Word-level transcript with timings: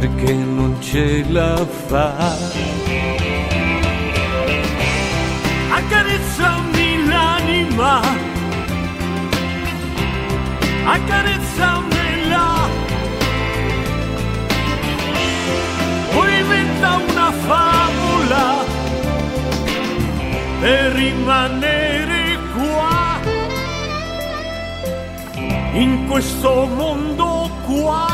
perché 0.00 0.32
non 0.32 0.76
ce 0.80 1.24
la 1.28 1.64
fa. 1.86 2.36
Accarezzami 5.70 7.06
l'anima, 7.06 8.00
accarezzamela, 10.84 12.46
poi 16.12 16.38
inventa 16.40 16.96
una 17.08 17.30
favola 17.30 18.64
per 20.58 20.92
rimanere 20.92 22.38
qua, 22.56 23.20
in 25.74 26.06
questo 26.08 26.66
mondo 26.66 27.48
qua. 27.64 28.13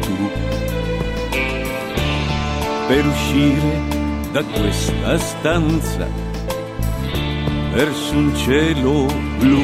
per 2.91 3.05
uscire 3.05 3.81
da 4.33 4.43
questa 4.43 5.17
stanza 5.17 6.09
verso 7.71 8.15
un 8.17 8.35
cielo 8.35 9.05
blu. 9.37 9.63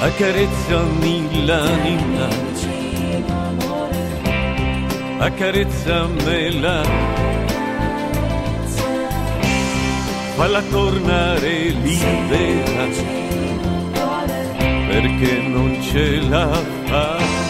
Accarezzami 0.00 1.46
l'anima, 1.46 2.28
accarezzamela, 5.18 6.82
falla 10.36 10.62
tornare 10.70 11.68
libera 11.70 12.86
perché 14.88 15.40
non 15.48 15.82
ce 15.82 16.20
la 16.28 16.77
fa. 16.88 17.47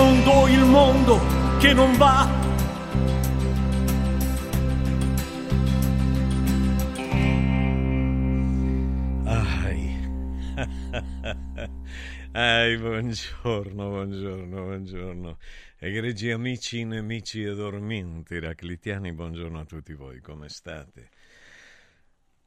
Mondo, 0.00 0.48
il 0.48 0.64
mondo 0.64 1.20
che 1.58 1.74
non 1.74 1.96
va. 1.96 2.48
Ai, 12.32 12.76
buongiorno, 12.76 13.88
buongiorno, 13.88 14.62
buongiorno. 14.62 15.38
Egregi 15.78 16.30
amici, 16.30 16.84
nemici 16.84 17.42
e 17.42 17.54
dormienti, 17.54 18.38
raclitiani, 18.38 19.12
buongiorno 19.12 19.58
a 19.58 19.64
tutti 19.64 19.94
voi, 19.94 20.20
come 20.20 20.50
state? 20.50 21.08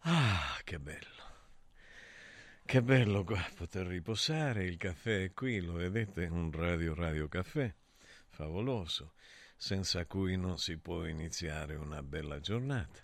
Ah, 0.02 0.60
che 0.64 0.78
bello. 0.80 1.13
Che 2.66 2.82
bello 2.82 3.24
qua 3.24 3.46
poter 3.56 3.86
riposare, 3.86 4.64
il 4.64 4.78
caffè 4.78 5.26
è 5.26 5.34
qui, 5.34 5.60
lo 5.60 5.74
vedete, 5.74 6.26
un 6.26 6.52
radio 6.52 6.96
radio 6.96 7.28
caffè, 7.28 7.72
favoloso, 8.30 9.14
senza 9.56 10.06
cui 10.08 10.38
non 10.38 10.58
si 10.58 10.78
può 10.78 11.06
iniziare 11.06 11.76
una 11.76 12.02
bella 12.02 12.40
giornata. 12.40 13.00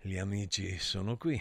Gli 0.00 0.16
amici 0.16 0.76
sono 0.78 1.16
qui. 1.16 1.40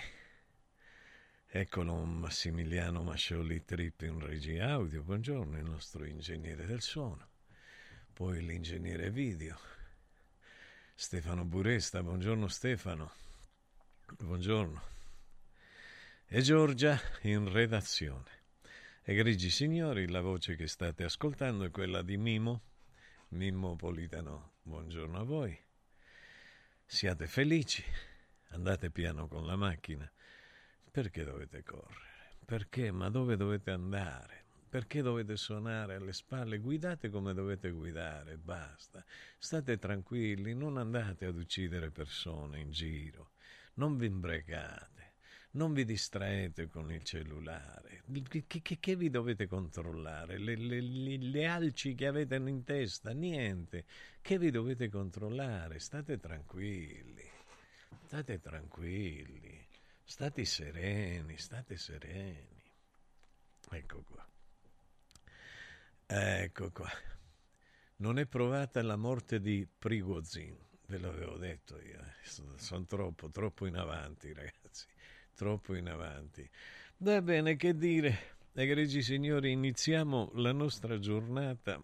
Eccolo 1.48 2.04
Massimiliano 2.04 3.02
Mascioli 3.02 3.64
Trip 3.66 4.02
in 4.02 4.20
regia 4.20 4.72
audio, 4.74 5.02
buongiorno, 5.02 5.58
il 5.58 5.64
nostro 5.64 6.06
ingegnere 6.06 6.68
del 6.68 6.82
suono, 6.82 7.30
poi 8.14 8.46
l'ingegnere 8.46 9.10
video, 9.10 9.58
Stefano 10.94 11.46
Buresta, 11.46 12.04
buongiorno 12.04 12.48
Stefano, 12.48 13.12
buongiorno, 14.20 14.97
e 16.30 16.42
Giorgia 16.42 17.00
in 17.22 17.50
redazione. 17.50 18.44
Egregi 19.02 19.50
signori, 19.50 20.10
la 20.10 20.20
voce 20.20 20.58
che 20.58 20.68
state 20.68 21.06
ascoltando 21.06 21.64
è 21.64 21.72
quella 21.72 22.02
di 22.02 22.18
Mimo, 22.18 22.64
Mimmo 23.30 23.78
Politano. 23.78 24.56
Buongiorno 24.62 25.20
a 25.20 25.24
voi. 25.24 25.58
Siate 26.86 27.28
felici, 27.28 27.82
andate 28.50 28.92
piano 28.92 29.30
con 29.30 29.46
la 29.46 29.56
macchina. 29.56 30.12
Perché 30.92 31.24
dovete 31.24 31.64
correre? 31.64 32.36
Perché? 32.44 32.92
Ma 32.92 33.10
dove 33.10 33.38
dovete 33.38 33.72
andare? 33.72 34.44
Perché 34.68 35.02
dovete 35.02 35.38
suonare 35.38 35.96
alle 35.96 36.12
spalle? 36.12 36.58
Guidate 36.58 37.10
come 37.10 37.34
dovete 37.34 37.70
guidare, 37.70 38.38
basta. 38.38 39.02
State 39.38 39.78
tranquilli, 39.78 40.54
non 40.54 40.76
andate 40.76 41.26
ad 41.26 41.38
uccidere 41.38 41.90
persone 41.90 42.60
in 42.60 42.72
giro, 42.72 43.32
non 43.76 43.96
vi 43.96 44.08
imbrecate, 44.08 45.07
non 45.52 45.74
vi 45.74 45.86
distraete 45.86 46.68
con 46.68 46.92
il 46.92 47.04
cellulare. 47.04 48.04
Che, 48.30 48.46
che, 48.48 48.80
che 48.80 48.96
vi 48.96 49.10
dovete 49.10 49.48
controllare? 49.48 50.38
Le, 50.38 50.56
le, 50.56 50.82
le, 50.82 51.18
le 51.18 51.46
alci 51.46 51.96
che 51.96 52.08
avete 52.08 52.36
in 52.36 52.64
testa? 52.64 53.12
Niente. 53.12 53.86
Che 54.22 54.38
vi 54.38 54.52
dovete 54.52 54.90
controllare? 54.90 55.80
State 55.80 56.18
tranquilli, 56.20 57.28
state 58.06 58.40
tranquilli, 58.40 59.66
state 60.04 60.46
sereni, 60.46 61.38
state 61.38 61.78
sereni. 61.78 62.64
Ecco 63.70 64.04
qua. 64.04 64.28
Ecco 66.06 66.72
qua. 66.72 66.90
Non 67.98 68.20
è 68.20 68.26
provata 68.28 68.82
la 68.84 68.96
morte 68.96 69.40
di 69.40 69.68
Prigozhin, 69.68 70.56
ve 70.86 71.00
l'avevo 71.00 71.38
detto 71.38 71.82
io. 71.82 72.00
Eh. 72.00 72.58
Sono 72.58 72.86
troppo, 72.86 73.30
troppo 73.32 73.66
in 73.66 73.76
avanti, 73.76 74.32
ragazzi. 74.34 74.67
Troppo 75.38 75.76
in 75.76 75.88
avanti. 75.88 76.50
Va 76.98 77.22
bene, 77.22 77.58
che 77.58 77.76
dire. 77.76 78.38
Egregi 78.54 79.04
signori, 79.04 79.52
iniziamo 79.52 80.32
la 80.34 80.52
nostra 80.52 80.98
giornata. 80.98 81.80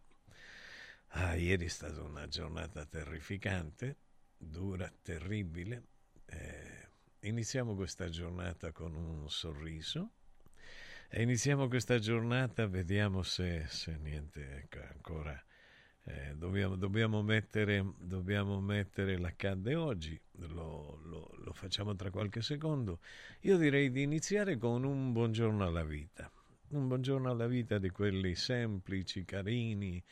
Ah, 1.10 1.36
ieri 1.36 1.66
è 1.66 1.70
stata 1.70 2.02
una 2.02 2.28
giornata 2.28 2.84
terrificante, 2.84 3.98
dura, 4.36 4.92
terribile. 5.04 5.84
Eh, 6.26 6.88
iniziamo 7.20 7.76
questa 7.76 8.10
giornata 8.10 8.72
con 8.72 8.96
un 8.96 9.30
sorriso 9.30 10.14
e 11.08 11.22
iniziamo 11.22 11.68
questa 11.68 12.00
giornata, 12.00 12.66
vediamo 12.66 13.22
se, 13.22 13.68
se 13.68 13.96
niente, 13.98 14.64
ecco, 14.64 14.80
ancora 14.82 15.40
eh, 16.06 16.36
dobbiamo, 16.36 16.76
dobbiamo, 16.76 17.22
mettere, 17.22 17.94
dobbiamo 17.98 18.60
mettere 18.60 19.18
l'accadde 19.18 19.76
oggi, 19.76 20.20
lo, 20.32 21.00
lo, 21.04 21.32
lo 21.36 21.54
facciamo 21.54 21.96
tra 21.96 22.10
qualche 22.10 22.42
secondo. 22.42 23.00
Io 23.42 23.58
direi 23.58 23.90
di 23.90 24.02
iniziare 24.02 24.58
con 24.58 24.84
un 24.84 25.14
buongiorno 25.14 25.64
alla 25.64 25.86
vita, 25.86 26.30
un 26.70 26.88
buongiorno 26.88 27.30
alla 27.30 27.48
vita 27.48 27.78
di 27.78 27.90
quelli 27.90 28.36
semplici, 28.36 29.24
carini, 29.24 30.04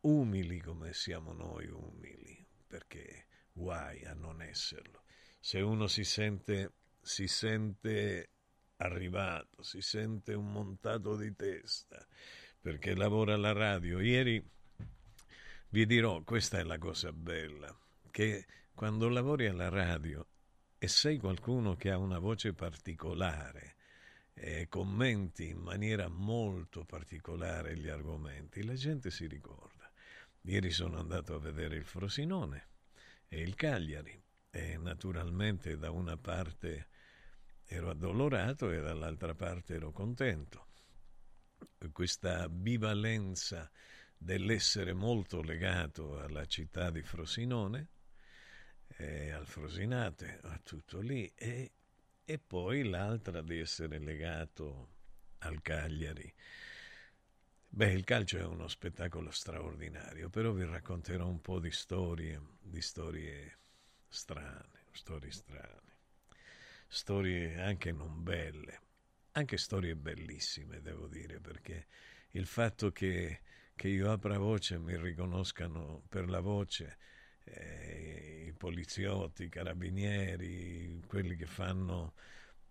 umili 0.00 0.58
come 0.60 0.94
siamo 0.94 1.32
noi 1.32 1.66
umili, 1.66 2.46
perché 2.66 3.26
guai 3.52 4.04
a 4.04 4.14
non 4.14 4.40
esserlo. 4.40 5.02
Se 5.38 5.60
uno 5.60 5.86
si 5.86 6.04
sente, 6.04 6.72
si 7.02 7.28
sente 7.28 8.30
arrivato, 8.76 9.62
si 9.62 9.82
sente 9.82 10.32
un 10.32 10.50
montato 10.50 11.14
di 11.16 11.34
testa 11.36 12.04
perché 12.58 12.96
lavora 12.96 13.34
alla 13.34 13.52
radio. 13.52 14.00
Ieri 14.00 14.42
vi 15.76 15.84
dirò, 15.84 16.22
questa 16.22 16.58
è 16.58 16.62
la 16.62 16.78
cosa 16.78 17.12
bella, 17.12 17.70
che 18.10 18.46
quando 18.72 19.10
lavori 19.10 19.46
alla 19.46 19.68
radio 19.68 20.26
e 20.78 20.88
sei 20.88 21.18
qualcuno 21.18 21.76
che 21.76 21.90
ha 21.90 21.98
una 21.98 22.18
voce 22.18 22.54
particolare 22.54 23.76
e 24.32 24.68
commenti 24.70 25.48
in 25.48 25.58
maniera 25.58 26.08
molto 26.08 26.86
particolare 26.86 27.76
gli 27.76 27.88
argomenti, 27.88 28.64
la 28.64 28.72
gente 28.72 29.10
si 29.10 29.26
ricorda. 29.26 29.92
Ieri 30.44 30.70
sono 30.70 30.98
andato 30.98 31.34
a 31.34 31.40
vedere 31.40 31.76
il 31.76 31.84
Frosinone 31.84 32.68
e 33.28 33.42
il 33.42 33.54
Cagliari 33.54 34.18
e 34.48 34.78
naturalmente 34.78 35.76
da 35.76 35.90
una 35.90 36.16
parte 36.16 36.88
ero 37.66 37.90
addolorato 37.90 38.70
e 38.70 38.80
dall'altra 38.80 39.34
parte 39.34 39.74
ero 39.74 39.92
contento. 39.92 40.68
Questa 41.92 42.48
bivalenza 42.48 43.70
dell'essere 44.16 44.92
molto 44.92 45.42
legato 45.42 46.18
alla 46.18 46.46
città 46.46 46.90
di 46.90 47.02
Frosinone, 47.02 47.88
e 48.96 49.30
al 49.30 49.46
Frosinate, 49.46 50.40
a 50.42 50.60
tutto 50.62 51.00
lì, 51.00 51.30
e, 51.34 51.72
e 52.24 52.38
poi 52.38 52.84
l'altra 52.88 53.42
di 53.42 53.58
essere 53.58 53.98
legato 53.98 54.88
al 55.38 55.60
Cagliari. 55.62 56.32
Beh, 57.68 57.92
il 57.92 58.04
calcio 58.04 58.38
è 58.38 58.44
uno 58.44 58.68
spettacolo 58.68 59.30
straordinario, 59.30 60.30
però 60.30 60.52
vi 60.52 60.64
racconterò 60.64 61.26
un 61.26 61.40
po' 61.40 61.58
di 61.58 61.70
storie, 61.70 62.40
di 62.60 62.80
storie 62.80 63.58
strane, 64.08 64.84
storie 64.92 65.30
strane 65.30 65.86
storie 66.88 67.60
anche 67.60 67.92
non 67.92 68.22
belle, 68.22 68.80
anche 69.32 69.56
storie 69.56 69.96
bellissime, 69.96 70.80
devo 70.80 71.06
dire, 71.08 71.40
perché 71.40 71.86
il 72.32 72.46
fatto 72.46 72.92
che, 72.92 73.40
che 73.76 73.88
io 73.88 74.10
apra 74.10 74.38
voce 74.38 74.78
mi 74.78 74.96
riconoscano 74.96 76.02
per 76.08 76.28
la 76.28 76.40
voce 76.40 76.96
eh, 77.44 78.46
i 78.48 78.52
poliziotti, 78.54 79.44
i 79.44 79.48
carabinieri, 79.48 81.02
quelli 81.06 81.36
che 81.36 81.46
fanno 81.46 82.14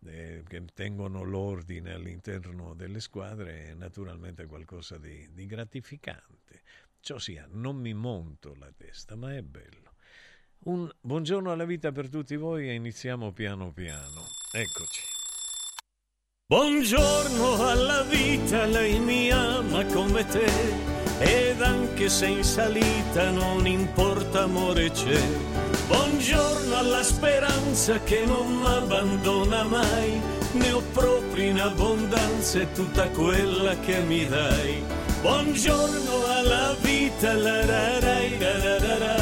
eh, 0.06 0.44
che 0.48 0.66
tengono 0.74 1.24
l'ordine 1.24 1.94
all'interno 1.94 2.74
delle 2.74 3.00
squadre 3.00 3.70
è 3.70 3.74
naturalmente 3.76 4.48
qualcosa 4.48 4.98
di, 4.98 5.28
di 5.32 5.46
gratificante. 5.46 6.62
Ciò 7.00 7.20
sia, 7.20 7.48
non 7.52 7.78
mi 7.78 7.94
monto 7.94 8.56
la 8.56 8.72
testa, 8.76 9.16
ma 9.16 9.36
è 9.36 9.44
bello. 9.44 9.94
Un 10.66 10.90
buongiorno 11.00 11.52
alla 11.52 11.66
vita 11.66 11.92
per 11.92 12.10
tutti 12.10 12.36
voi 12.36 12.68
e 12.68 12.74
iniziamo 12.74 13.32
piano 13.32 13.72
piano. 13.72 14.26
Eccoci. 14.52 15.15
Buongiorno 16.48 17.56
alla 17.68 18.04
vita, 18.04 18.66
lei 18.66 19.00
mi 19.00 19.32
ama 19.32 19.84
come 19.86 20.24
te 20.28 20.46
ed 21.18 21.60
anche 21.60 22.08
se 22.08 22.28
in 22.28 22.44
salita 22.44 23.32
non 23.32 23.66
importa 23.66 24.44
amore 24.44 24.92
c'è. 24.92 25.20
Buongiorno 25.88 26.78
alla 26.78 27.02
speranza 27.02 28.00
che 28.02 28.26
non 28.28 28.58
mi 28.58 28.68
abbandona 28.68 29.64
mai, 29.64 30.22
ne 30.52 30.72
ho 30.72 30.84
proprio 30.94 31.46
in 31.46 31.60
abbondanza 31.60 32.60
e 32.60 32.72
tutta 32.74 33.10
quella 33.10 33.80
che 33.80 34.02
mi 34.02 34.28
dai. 34.28 34.84
Buongiorno 35.22 36.26
alla 36.28 36.76
vita, 36.80 37.34
la 37.34 37.66
ra 37.66 38.00
ra 38.00 38.20
ra 38.38 38.78
ra 38.78 38.98
ra 39.00 39.16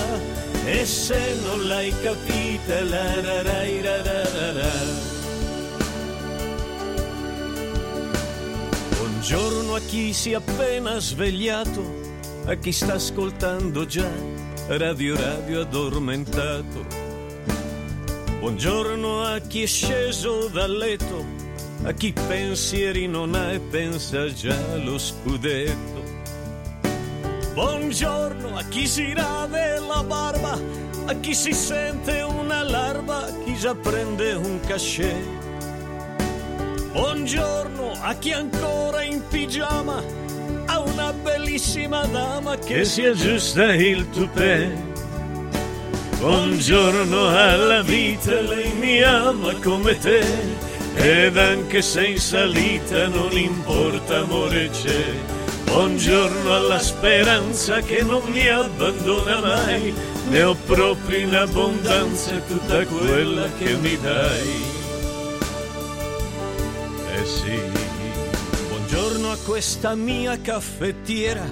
e 0.65 0.85
se 0.85 1.37
non 1.45 1.67
l'hai 1.67 1.93
capita 2.01 2.81
la 2.83 3.21
ra 3.21 3.41
ra 3.43 3.63
ra 3.81 4.01
ra 4.01 4.51
ra 4.51 5.02
Buongiorno 9.25 9.75
a 9.75 9.79
chi 9.79 10.11
si 10.11 10.31
è 10.31 10.35
appena 10.35 10.99
svegliato, 10.99 11.81
a 12.43 12.55
chi 12.55 12.73
sta 12.73 12.95
ascoltando 12.95 13.85
già 13.85 14.11
Radio 14.67 15.15
Radio 15.15 15.61
addormentato. 15.61 16.85
Buongiorno 18.39 19.21
a 19.21 19.39
chi 19.39 19.61
è 19.61 19.65
sceso 19.65 20.49
dal 20.49 20.75
letto, 20.75 21.23
a 21.83 21.93
chi 21.93 22.11
pensieri 22.11 23.07
non 23.07 23.33
ha 23.33 23.53
e 23.53 23.61
pensa 23.61 24.27
già 24.33 24.57
allo 24.73 24.97
scudetto. 24.97 26.03
Buongiorno 27.53 28.57
a 28.57 28.63
chi 28.63 28.85
si 28.85 29.13
rade 29.13 29.79
la 29.79 30.03
barba, 30.03 30.59
a 31.05 31.13
chi 31.21 31.33
si 31.33 31.53
sente 31.53 32.19
una 32.23 32.61
larva, 32.61 33.29
chi 33.45 33.55
già 33.55 33.73
prende 33.73 34.33
un 34.33 34.59
cachet. 34.59 35.52
Buongiorno 36.93 37.93
a 38.01 38.13
chi 38.13 38.33
ancora 38.33 39.01
in 39.01 39.23
pigiama 39.27 40.03
ha 40.67 40.79
una 40.79 41.11
bellissima 41.11 42.05
dama 42.05 42.55
che 42.55 42.85
si 42.85 43.03
aggiusta 43.03 43.73
il 43.73 44.07
tupè. 44.11 44.71
Buongiorno 46.19 47.29
alla 47.29 47.81
vita, 47.81 48.39
lei 48.41 48.71
mi 48.73 49.01
ama 49.01 49.55
come 49.63 49.97
te, 49.97 50.23
ed 50.93 51.35
anche 51.35 51.81
se 51.81 52.05
in 52.05 52.19
salita 52.19 53.07
non 53.07 53.31
importa 53.31 54.19
amore 54.19 54.69
c'è. 54.69 55.03
Buongiorno 55.65 56.53
alla 56.53 56.79
speranza 56.79 57.79
che 57.79 58.03
non 58.03 58.21
mi 58.27 58.47
abbandona 58.47 59.39
mai, 59.39 59.91
ne 60.29 60.43
ho 60.43 60.55
proprio 60.67 61.17
in 61.17 61.33
abbondanza 61.33 62.35
tutta 62.47 62.85
quella 62.85 63.47
che 63.57 63.77
mi 63.77 63.99
dai. 63.99 64.72
Eh 67.23 67.25
sì, 67.25 67.57
buongiorno 68.67 69.31
a 69.31 69.37
questa 69.45 69.95
mia 69.95 70.37
caffettiera, 70.41 71.45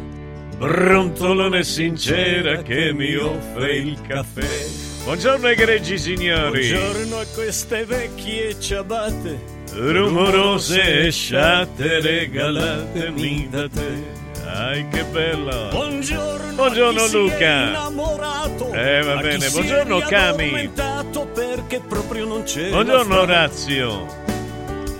brontolone 0.57 1.63
sincera 1.63 2.61
che 2.61 2.91
mi 2.91 3.15
offre 3.15 3.77
il 3.77 3.97
caffè. 4.05 4.65
Buongiorno 5.05 5.47
egregi 5.47 5.97
signori. 5.97 6.71
Buongiorno 6.71 7.19
a 7.19 7.25
queste 7.33 7.85
vecchie 7.85 8.59
ciabatte 8.59 9.39
rumorose 9.73 11.09
sciatte 11.09 12.01
regalatemi 12.01 13.47
da 13.49 13.69
te. 13.69 14.19
Ai 14.45 14.85
che 14.89 15.05
bella! 15.05 15.69
Buongiorno, 15.69 16.53
Buongiorno, 16.53 17.07
Luca. 17.07 17.67
innamorato, 17.67 18.73
Eh, 18.73 19.03
va 19.03 19.15
bene. 19.21 19.49
Buongiorno, 19.49 19.99
Cami. 19.99 20.69
Buongiorno 22.69 23.19
Orazio. 23.21 24.20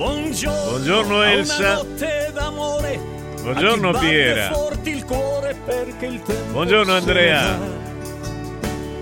Buongiorno, 0.02 0.70
Buongiorno, 0.72 1.22
Elsa. 1.22 1.84
Buongiorno, 3.44 3.92
Piera. 4.00 4.52
Buongiorno, 6.52 6.96
Andrea. 6.96 7.91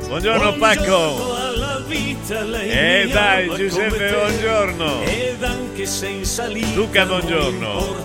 Buongiorno 0.09 0.53
Pacco. 0.53 1.37
vita, 1.85 2.41
lei 2.41 2.69
Eh 2.71 3.09
dai, 3.09 3.47
Giuseppe, 3.55 4.09
buongiorno. 4.09 5.03
Ed 5.03 5.43
anche 5.43 5.85
se 5.85 6.07
in 6.07 6.25
salita 6.25 6.73
Luca, 6.73 7.05
buongiorno. 7.05 7.95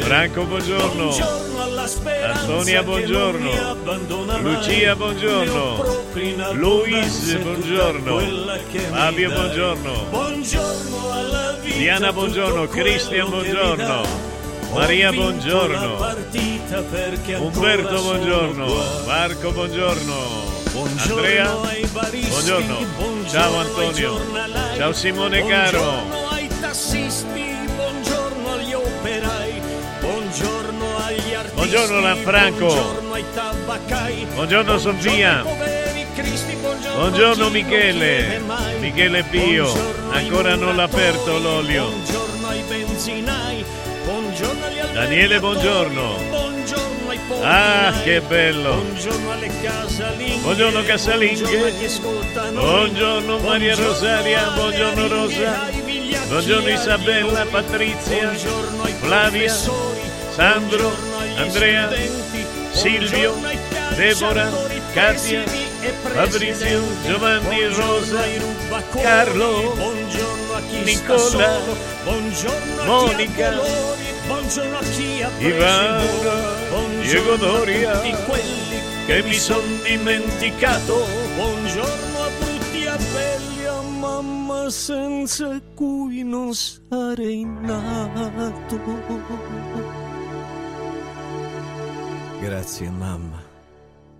Franco, 0.00 0.42
buongiorno. 0.42 1.14
Antonia, 2.20 2.82
buongiorno. 2.82 3.76
Lucia, 4.40 4.96
buongiorno. 4.96 5.84
Luis, 6.54 7.36
buongiorno. 7.36 8.18
Fabio, 8.90 9.30
buongiorno. 9.30 10.06
Buongiorno 10.10 11.12
alla 11.12 11.56
vita. 11.62 11.76
Diana, 11.76 12.12
buongiorno. 12.12 12.66
Cristian, 12.66 13.28
buongiorno. 13.28 14.02
Maria, 14.72 15.12
buongiorno. 15.12 15.96
Umberto, 17.38 18.02
buongiorno. 18.02 18.66
Marco, 19.06 19.52
buongiorno. 19.52 20.63
Buongiorno 20.74 21.14
Andrea, 21.14 21.60
ai 21.60 21.86
baristi, 21.86 22.28
buongiorno. 22.30 22.78
buongiorno 22.96 23.28
Ciao 23.28 23.56
Antonio. 23.58 24.20
Ciao 24.76 24.92
Simone 24.92 25.46
Caro. 25.46 25.78
Buongiorno 25.78 26.28
ai 26.30 26.48
tassisti, 26.60 27.56
buongiorno 27.76 28.52
agli 28.54 28.72
operai, 28.72 29.60
buongiorno 30.00 30.96
agli 30.96 31.32
artisti. 31.32 31.54
Buongiorno, 31.54 32.00
Lanfranco. 32.00 32.66
Buongiorno 32.66 33.12
ai 33.12 33.24
tabaccai. 33.32 34.26
Buongiorno, 34.34 34.78
Sofia. 34.78 35.42
buongiorno, 35.44 36.98
Buongiorno 36.98 37.46
a 37.46 37.50
Michele. 37.50 38.42
Michele 38.80 39.22
Pio. 39.30 39.72
Buongiorno 39.72 40.10
Ancora 40.10 40.54
non 40.56 40.74
l'ha 40.74 40.82
aperto 40.82 41.38
l'olio. 41.38 41.86
Buongiorno 41.86 42.48
ai 42.48 42.62
benzinai. 42.66 43.64
Buongiorno 44.06 44.64
agli 44.66 44.92
Daniele, 44.92 45.38
buongiorno. 45.38 46.43
Ah, 47.42 47.90
che 48.02 48.20
bello. 48.20 48.74
Buongiorno 48.74 49.30
alle 49.32 49.50
casalinghe. 49.62 50.40
Buongiorno, 50.42 50.82
casalinghe. 50.82 51.72
Buongiorno 52.52 53.38
Maria 53.38 53.74
Rosaria. 53.76 54.50
Buongiorno, 54.50 55.08
Rosa. 55.08 55.70
Buongiorno, 56.28 56.68
Isabella. 56.68 57.46
Patrizia, 57.46 58.30
Flavia. 59.00 59.52
Sandro, 59.52 60.92
Andrea. 61.36 61.90
Silvio, 62.72 63.36
Deborah, 63.94 64.50
Katia, 64.92 65.44
Fabrizio. 66.02 66.82
Giovanni, 67.06 67.64
Rosa. 67.68 68.22
Carlo, 69.00 69.74
Nicola, 70.82 71.60
Monica. 72.84 74.13
Buongiorno 74.26 74.76
a 74.78 74.82
chi 74.82 75.22
ha 75.22 75.28
preso 75.28 75.54
Ivana. 75.54 76.02
Buongiorno 76.70 77.02
Diego 77.02 77.36
Doria, 77.36 77.92
a 77.92 78.00
tutti 78.00 78.22
quelli 78.24 78.78
che 79.06 79.22
mi 79.22 79.34
son 79.34 79.62
dimenticato. 79.82 81.06
Buongiorno 81.36 82.18
a 82.22 82.28
brutti 82.38 82.86
a 82.86 82.96
belli, 82.96 83.64
a 83.66 83.80
mamma 83.82 84.70
senza 84.70 85.60
cui 85.74 86.22
non 86.22 86.54
sarei 86.54 87.44
nato. 87.44 88.80
Grazie 92.40 92.90
mamma, 92.90 93.42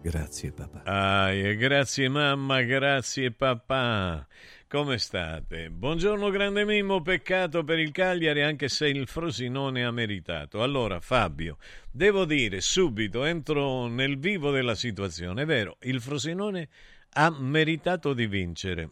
grazie 0.03 0.53
papà. 0.53 1.31
E 1.33 1.57
grazie 1.57 2.09
mamma, 2.11 2.61
grazie 2.63 3.33
papà. 3.33 4.27
Come 4.75 4.99
state? 4.99 5.71
Buongiorno 5.71 6.31
grande 6.31 6.65
Mimmo, 6.65 7.01
peccato 7.01 7.63
per 7.63 7.79
il 7.79 7.93
Cagliari 7.93 8.43
anche 8.43 8.69
se 8.69 8.89
il 8.89 9.07
Frosinone 9.07 9.85
ha 9.85 9.93
meritato. 9.93 10.65
Allora 10.65 10.99
Fabio, 10.99 11.59
devo 11.93 12.25
dire 12.25 12.61
subito, 12.61 13.23
entro 13.23 13.87
nel 13.87 14.19
vivo 14.19 14.51
della 14.51 14.75
situazione, 14.75 15.43
è 15.43 15.45
vero, 15.45 15.77
il 15.83 16.01
Frosinone 16.01 16.69
ha 17.11 17.31
meritato 17.39 18.15
di 18.15 18.27
vincere. 18.27 18.91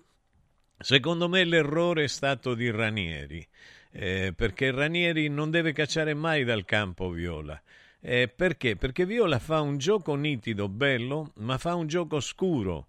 Secondo 0.78 1.28
me 1.28 1.42
l'errore 1.42 2.04
è 2.04 2.08
stato 2.08 2.54
di 2.54 2.70
Ranieri, 2.70 3.44
eh, 3.90 4.32
perché 4.36 4.70
Ranieri 4.70 5.26
non 5.26 5.50
deve 5.50 5.72
cacciare 5.72 6.14
mai 6.14 6.44
dal 6.44 6.64
campo 6.64 7.10
Viola. 7.10 7.60
Eh, 8.00 8.28
perché? 8.28 8.76
Perché 8.76 9.04
Viola 9.04 9.40
fa 9.40 9.60
un 9.60 9.78
gioco 9.78 10.14
nitido, 10.14 10.68
bello, 10.68 11.32
ma 11.38 11.58
fa 11.58 11.74
un 11.74 11.88
gioco 11.88 12.20
scuro 12.20 12.86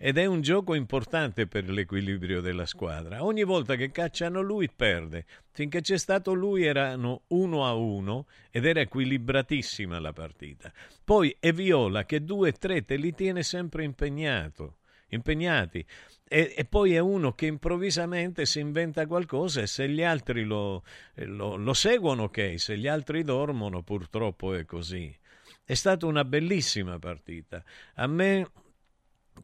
ed 0.00 0.16
è 0.16 0.26
un 0.26 0.40
gioco 0.40 0.74
importante 0.74 1.48
per 1.48 1.68
l'equilibrio 1.68 2.40
della 2.40 2.66
squadra. 2.66 3.24
Ogni 3.24 3.42
volta 3.42 3.74
che 3.74 3.90
cacciano 3.90 4.40
lui 4.40 4.70
perde. 4.74 5.26
Finché 5.50 5.80
c'è 5.80 5.98
stato 5.98 6.34
lui 6.34 6.64
erano 6.64 7.22
uno 7.28 7.66
a 7.66 7.74
uno 7.74 8.26
ed 8.50 8.64
era 8.64 8.80
equilibratissima 8.80 9.98
la 9.98 10.12
partita. 10.12 10.72
Poi 11.04 11.36
è 11.40 11.52
Viola 11.52 12.04
che 12.04 12.22
due 12.22 12.52
tre 12.52 12.84
te 12.84 12.94
li 12.94 13.12
tiene 13.12 13.42
sempre 13.42 13.82
impegnato, 13.82 14.76
impegnati. 15.08 15.84
E, 16.28 16.54
e, 16.56 16.64
poi 16.64 16.94
è 16.94 17.00
uno 17.00 17.32
che 17.32 17.46
improvvisamente 17.46 18.46
si 18.46 18.60
inventa 18.60 19.06
qualcosa 19.06 19.62
e 19.62 19.66
se 19.66 19.88
gli 19.88 20.04
altri 20.04 20.44
lo, 20.44 20.84
lo, 21.14 21.56
lo 21.56 21.72
seguono, 21.72 22.24
ok, 22.24 22.54
se 22.60 22.76
gli 22.76 22.86
altri 22.86 23.24
dormono, 23.24 23.82
purtroppo 23.82 24.54
è 24.54 24.64
così. 24.64 25.12
È 25.64 25.74
stata 25.74 26.06
una 26.06 26.24
bellissima 26.24 26.98
partita. 26.98 27.64
A 27.94 28.06
me 28.06 28.46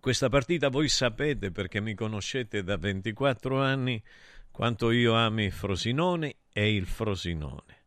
questa 0.04 0.28
partita 0.28 0.68
voi 0.68 0.90
sapete 0.90 1.50
perché 1.50 1.80
mi 1.80 1.94
conoscete 1.94 2.62
da 2.62 2.76
24 2.76 3.62
anni 3.62 4.02
quanto 4.50 4.90
io 4.90 5.14
ami 5.14 5.48
Frosinone 5.50 6.34
e 6.52 6.74
il 6.74 6.84
Frosinone. 6.84 7.84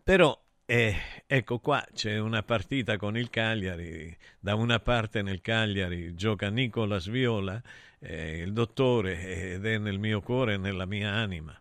Però 0.00 0.40
eh, 0.64 0.94
ecco 1.26 1.58
qua 1.58 1.84
c'è 1.92 2.18
una 2.20 2.44
partita 2.44 2.96
con 2.98 3.16
il 3.16 3.30
Cagliari, 3.30 4.16
da 4.38 4.54
una 4.54 4.78
parte 4.78 5.22
nel 5.22 5.40
Cagliari 5.40 6.14
gioca 6.14 6.50
Nicolas 6.50 7.08
Viola, 7.08 7.60
eh, 7.98 8.42
il 8.42 8.52
dottore, 8.52 9.54
ed 9.54 9.66
è 9.66 9.78
nel 9.78 9.98
mio 9.98 10.20
cuore 10.20 10.54
e 10.54 10.56
nella 10.56 10.86
mia 10.86 11.10
anima. 11.10 11.60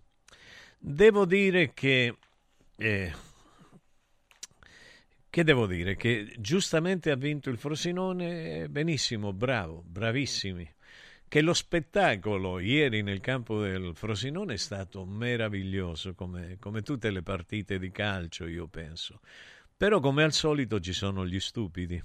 Devo 0.77 1.25
dire 1.25 1.74
che... 1.74 2.15
Eh, 2.77 3.12
che 5.29 5.43
devo 5.43 5.67
dire? 5.67 5.95
Che 5.95 6.33
giustamente 6.39 7.12
ha 7.12 7.15
vinto 7.15 7.51
il 7.51 7.57
Frosinone, 7.57 8.67
benissimo, 8.67 9.31
bravo, 9.31 9.83
bravissimi. 9.86 10.67
Che 11.27 11.41
lo 11.41 11.53
spettacolo 11.53 12.57
ieri 12.57 13.03
nel 13.03 13.19
campo 13.19 13.62
del 13.62 13.91
Frosinone 13.93 14.55
è 14.55 14.57
stato 14.57 15.05
meraviglioso, 15.05 16.15
come, 16.15 16.57
come 16.59 16.81
tutte 16.81 17.12
le 17.12 17.21
partite 17.21 17.77
di 17.77 17.91
calcio, 17.91 18.48
io 18.48 18.67
penso. 18.67 19.19
Però 19.77 20.00
come 20.00 20.24
al 20.24 20.33
solito 20.33 20.79
ci 20.79 20.93
sono 20.93 21.27
gli 21.27 21.39
stupidi. 21.39 22.03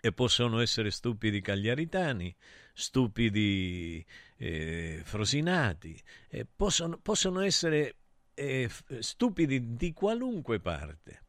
E 0.00 0.12
possono 0.12 0.60
essere 0.60 0.92
stupidi 0.92 1.40
cagliaritani, 1.40 2.32
stupidi 2.72 4.04
eh, 4.36 5.00
frosinati, 5.02 6.00
eh, 6.28 6.46
possono, 6.46 6.98
possono 6.98 7.40
essere 7.40 7.96
eh, 8.34 8.70
stupidi 9.00 9.74
di 9.74 9.92
qualunque 9.92 10.60
parte. 10.60 11.22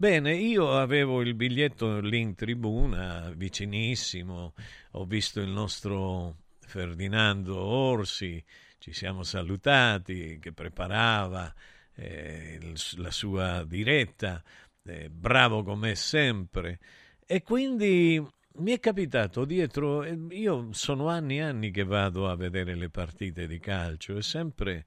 Bene, 0.00 0.34
io 0.34 0.78
avevo 0.78 1.20
il 1.20 1.34
biglietto 1.34 2.00
lì 2.00 2.20
in 2.20 2.34
tribuna, 2.34 3.30
vicinissimo, 3.36 4.54
ho 4.92 5.04
visto 5.04 5.42
il 5.42 5.50
nostro 5.50 6.36
Ferdinando 6.58 7.58
Orsi, 7.58 8.42
ci 8.78 8.94
siamo 8.94 9.24
salutati, 9.24 10.38
che 10.40 10.52
preparava 10.52 11.52
eh, 11.96 12.58
la 12.96 13.10
sua 13.10 13.62
diretta, 13.64 14.42
eh, 14.84 15.10
bravo 15.10 15.62
come 15.62 15.94
sempre. 15.94 16.78
E 17.26 17.42
quindi 17.42 18.26
mi 18.52 18.72
è 18.72 18.80
capitato 18.80 19.44
dietro, 19.44 20.02
io 20.30 20.72
sono 20.72 21.08
anni 21.08 21.36
e 21.36 21.42
anni 21.42 21.70
che 21.70 21.84
vado 21.84 22.26
a 22.26 22.36
vedere 22.36 22.74
le 22.74 22.88
partite 22.88 23.46
di 23.46 23.58
calcio 23.58 24.16
e 24.16 24.22
sempre 24.22 24.86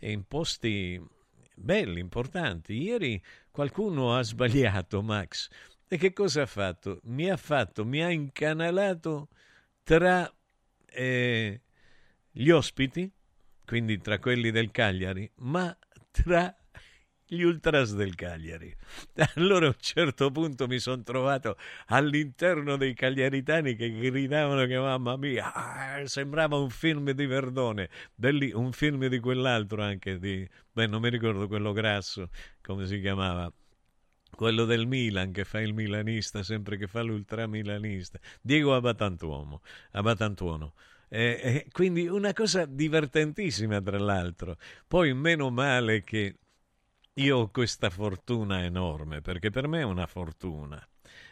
in 0.00 0.24
posti 0.26 1.00
belli, 1.60 2.00
importanti. 2.00 2.74
Ieri 2.74 3.22
qualcuno 3.50 4.14
ha 4.16 4.22
sbagliato, 4.22 5.02
Max. 5.02 5.48
E 5.86 5.96
che 5.96 6.12
cosa 6.12 6.42
ha 6.42 6.46
fatto? 6.46 7.00
Mi 7.04 7.28
ha 7.30 7.36
fatto, 7.36 7.84
mi 7.84 8.02
ha 8.02 8.10
incanalato 8.10 9.28
tra 9.82 10.32
eh, 10.86 11.60
gli 12.30 12.50
ospiti, 12.50 13.10
quindi 13.64 13.98
tra 13.98 14.18
quelli 14.18 14.50
del 14.50 14.70
Cagliari, 14.70 15.30
ma 15.36 15.76
tra 16.10 16.54
gli 17.32 17.42
ultras 17.42 17.94
del 17.94 18.14
Cagliari. 18.16 18.74
Allora 19.36 19.66
a 19.66 19.68
un 19.68 19.76
certo 19.78 20.30
punto 20.30 20.66
mi 20.66 20.78
sono 20.78 21.02
trovato 21.02 21.56
all'interno 21.86 22.76
dei 22.76 22.92
cagliaritani 22.94 23.76
che 23.76 23.90
gridavano 23.92 24.66
che 24.66 24.78
mamma 24.78 25.16
mia, 25.16 25.52
ah, 25.52 26.06
sembrava 26.06 26.56
un 26.56 26.70
film 26.70 27.12
di 27.12 27.26
Verdone, 27.26 27.88
Belli, 28.14 28.50
un 28.52 28.72
film 28.72 29.06
di 29.06 29.20
quell'altro 29.20 29.82
anche, 29.82 30.18
di, 30.18 30.48
beh 30.72 30.86
non 30.86 31.00
mi 31.00 31.08
ricordo 31.08 31.46
quello 31.46 31.72
grasso, 31.72 32.30
come 32.60 32.86
si 32.86 33.00
chiamava, 33.00 33.52
quello 34.30 34.64
del 34.64 34.86
Milan 34.86 35.30
che 35.30 35.44
fa 35.44 35.60
il 35.60 35.72
milanista 35.72 36.42
sempre 36.42 36.76
che 36.76 36.88
fa 36.88 37.02
l'ultramilanista, 37.02 38.18
Diego 38.40 38.74
Abatantuomo, 38.74 39.62
Abatantuono. 39.92 40.74
Eh, 41.12 41.40
eh, 41.42 41.66
quindi 41.72 42.06
una 42.06 42.32
cosa 42.32 42.66
divertentissima 42.66 43.80
tra 43.80 43.98
l'altro. 43.98 44.56
Poi 44.86 45.12
meno 45.12 45.50
male 45.50 46.04
che 46.04 46.36
io 47.14 47.38
ho 47.38 47.50
questa 47.50 47.90
fortuna 47.90 48.64
enorme, 48.64 49.20
perché 49.20 49.50
per 49.50 49.66
me 49.66 49.80
è 49.80 49.84
una 49.84 50.06
fortuna, 50.06 50.86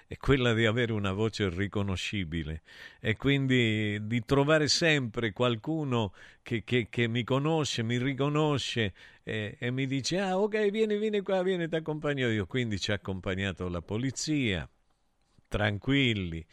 è 0.06 0.16
quella 0.16 0.52
di 0.52 0.66
avere 0.66 0.92
una 0.92 1.12
voce 1.12 1.48
riconoscibile 1.48 2.62
e 3.00 3.16
quindi 3.16 3.98
di 4.06 4.24
trovare 4.24 4.68
sempre 4.68 5.32
qualcuno 5.32 6.12
che, 6.42 6.64
che, 6.64 6.88
che 6.90 7.08
mi 7.08 7.24
conosce, 7.24 7.82
mi 7.82 7.98
riconosce 7.98 8.92
e, 9.22 9.56
e, 9.58 9.70
mi 9.70 9.86
dice 9.86 10.18
ah 10.18 10.38
ok 10.38 10.70
vieni, 10.70 10.98
vieni 10.98 11.20
qua, 11.20 11.42
vieni, 11.42 11.68
ti 11.68 11.76
accompagno 11.76 12.28
io. 12.28 12.46
Quindi 12.46 12.80
ci 12.80 12.90
ha 12.90 12.94
accompagnato 12.94 13.68
la 13.68 13.82
polizia, 13.82 14.68
tranquilli. 15.48 16.44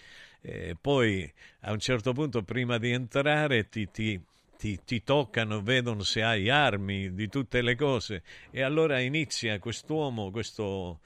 E 0.42 0.76
poi 0.80 1.32
a 1.62 1.72
un 1.72 1.80
certo 1.80 2.14
punto 2.14 2.44
prima 2.44 2.78
di 2.78 2.92
entrare 2.92 3.68
ti, 3.70 3.90
ti 3.90 4.22
ti, 4.58 4.80
ti, 4.84 5.04
toccano, 5.04 5.62
vedono 5.62 6.04
se 6.04 6.24
hai 6.24 6.50
armi, 6.50 7.14
di 7.14 7.28
tutte 7.30 7.62
le 7.62 7.76
cose. 7.76 8.24
E 8.52 8.62
allora 8.62 9.00
inizia 9.00 9.60
quest'uomo, 9.60 10.32
questo 10.32 11.02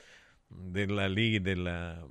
della 0.48 1.08
lì, 1.08 1.40
della, 1.42 2.06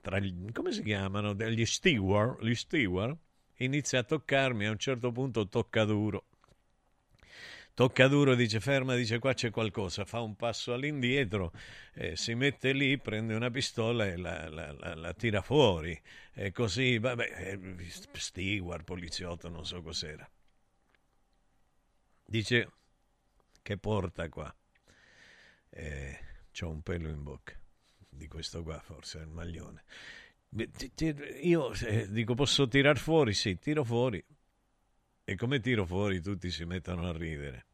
tra, 0.00 0.20
come 0.52 0.72
si 0.72 0.82
chiamano? 0.82 1.34
Degli 1.34 1.64
steward, 1.66 2.42
gli 2.42 2.54
steward, 2.54 3.16
inizia 3.56 4.00
a 4.00 4.02
toccarmi, 4.02 4.66
a 4.66 4.70
un 4.70 4.78
certo 4.78 5.12
punto 5.12 5.48
tocca 5.48 5.84
duro. 5.84 6.24
Tocca 7.74 8.08
duro, 8.08 8.34
dice 8.34 8.60
ferma, 8.60 8.94
dice 8.94 9.18
qua 9.18 9.32
c'è 9.32 9.50
qualcosa, 9.50 10.04
fa 10.04 10.20
un 10.20 10.36
passo 10.36 10.74
all'indietro, 10.74 11.52
eh, 11.94 12.14
si 12.16 12.34
mette 12.34 12.72
lì, 12.72 12.98
prende 12.98 13.34
una 13.34 13.50
pistola 13.50 14.06
e 14.06 14.16
la, 14.16 14.48
la, 14.50 14.72
la, 14.72 14.94
la 14.94 15.14
tira 15.14 15.40
fuori. 15.40 15.98
E 16.34 16.52
così, 16.52 16.98
vabbè, 16.98 17.24
eh, 17.36 17.86
steward, 18.12 18.84
poliziotto, 18.84 19.48
non 19.48 19.64
so 19.64 19.80
cos'era. 19.80 20.28
Dice 22.30 22.70
che 23.60 23.76
porta 23.76 24.28
qua. 24.28 24.54
Eh, 25.68 26.18
c'ho 26.52 26.68
un 26.68 26.80
pelo 26.80 27.08
in 27.08 27.24
bocca 27.24 27.58
di 28.08 28.28
questo 28.28 28.62
qua, 28.62 28.78
forse 28.78 29.18
è 29.18 29.22
il 29.22 29.30
maglione. 29.30 29.82
Io 31.42 31.72
dico 32.08 32.34
posso 32.36 32.68
tirar 32.68 32.98
fuori? 32.98 33.34
Sì, 33.34 33.58
tiro 33.58 33.82
fuori. 33.82 34.24
E 35.24 35.34
come 35.34 35.58
tiro 35.58 35.84
fuori 35.84 36.20
tutti 36.20 36.52
si 36.52 36.64
mettono 36.64 37.08
a 37.08 37.12
ridere. 37.12 37.66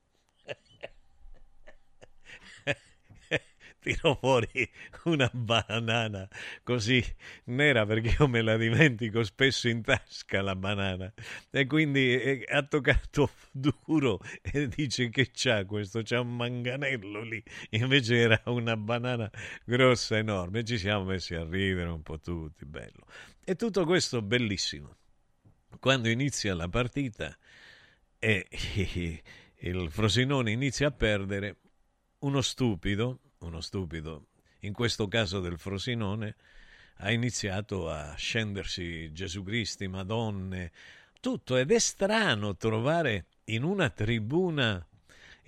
Tiro 3.86 4.16
fuori 4.16 4.68
una 5.04 5.30
banana 5.32 6.28
così 6.64 7.04
nera 7.44 7.86
perché 7.86 8.16
io 8.18 8.26
me 8.26 8.42
la 8.42 8.56
dimentico 8.56 9.22
spesso 9.22 9.68
in 9.68 9.82
tasca 9.82 10.42
la 10.42 10.56
banana. 10.56 11.12
E 11.50 11.66
quindi 11.66 12.20
eh, 12.20 12.44
ha 12.48 12.62
toccato 12.64 13.30
duro 13.52 14.20
e 14.42 14.66
dice 14.66 15.08
che 15.10 15.30
c'ha 15.32 15.64
questo? 15.64 16.02
C'ha 16.02 16.20
un 16.20 16.34
manganello 16.34 17.22
lì. 17.22 17.42
Invece 17.70 18.16
era 18.16 18.42
una 18.46 18.76
banana 18.76 19.30
grossa 19.64 20.16
enorme. 20.16 20.64
Ci 20.64 20.78
siamo 20.78 21.04
messi 21.04 21.34
a 21.34 21.44
ridere 21.44 21.88
un 21.88 22.02
po' 22.02 22.18
tutti 22.18 22.64
bello. 22.64 23.06
E 23.44 23.54
tutto 23.54 23.84
questo 23.84 24.20
bellissimo. 24.20 24.96
Quando 25.78 26.08
inizia 26.08 26.54
la 26.54 26.68
partita 26.68 27.36
e 28.18 28.48
il 29.60 29.90
Frosinone 29.90 30.50
inizia 30.50 30.88
a 30.88 30.90
perdere 30.90 31.58
uno 32.20 32.40
stupido 32.40 33.20
uno 33.38 33.60
stupido, 33.60 34.26
in 34.60 34.72
questo 34.72 35.08
caso 35.08 35.40
del 35.40 35.58
Frosinone, 35.58 36.36
ha 36.98 37.12
iniziato 37.12 37.90
a 37.90 38.14
scendersi 38.16 39.12
Gesù 39.12 39.42
Cristi, 39.42 39.86
Madonne, 39.86 40.72
tutto. 41.20 41.56
Ed 41.56 41.70
è 41.70 41.78
strano 41.78 42.56
trovare 42.56 43.26
in 43.46 43.62
una 43.62 43.90
tribuna 43.90 44.86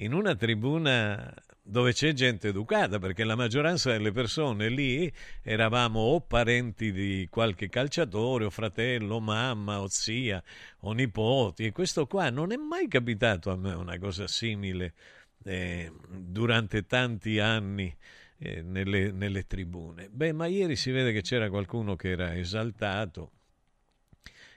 in 0.01 0.13
una 0.13 0.35
tribuna 0.35 1.33
dove 1.61 1.93
c'è 1.93 2.13
gente 2.13 2.49
educata, 2.49 2.99
perché 2.99 3.25
la 3.25 3.35
maggioranza 3.35 3.91
delle 3.91 4.11
persone 4.11 4.69
lì 4.69 5.13
eravamo 5.43 6.01
o 6.01 6.21
parenti 6.21 6.93
di 6.93 7.27
qualche 7.31 7.69
calciatore, 7.69 8.47
o 8.47 8.51
fratello, 8.51 9.17
o 9.17 9.21
mamma, 9.21 9.81
o 9.81 9.89
zia, 9.89 10.43
o 10.81 10.93
nipoti, 10.93 11.67
e 11.67 11.73
questo 11.73 12.07
qua 12.07 12.31
non 12.31 12.53
è 12.53 12.57
mai 12.57 12.89
capitato 12.89 13.51
a 13.51 13.57
me 13.57 13.73
una 13.75 13.99
cosa 13.99 14.27
simile 14.27 14.95
eh, 15.49 15.91
durante 16.09 16.85
tanti 16.85 17.39
anni 17.39 17.95
eh, 18.39 18.63
nelle, 18.63 19.11
nelle 19.11 19.47
tribune. 19.47 20.09
Beh, 20.11 20.33
ma 20.33 20.47
ieri 20.47 20.77
si 20.77 20.91
vede 20.91 21.13
che 21.13 21.23
c'era 21.23 21.49
qualcuno 21.49 21.97
che 21.97 22.11
era 22.11 22.37
esaltato, 22.37 23.33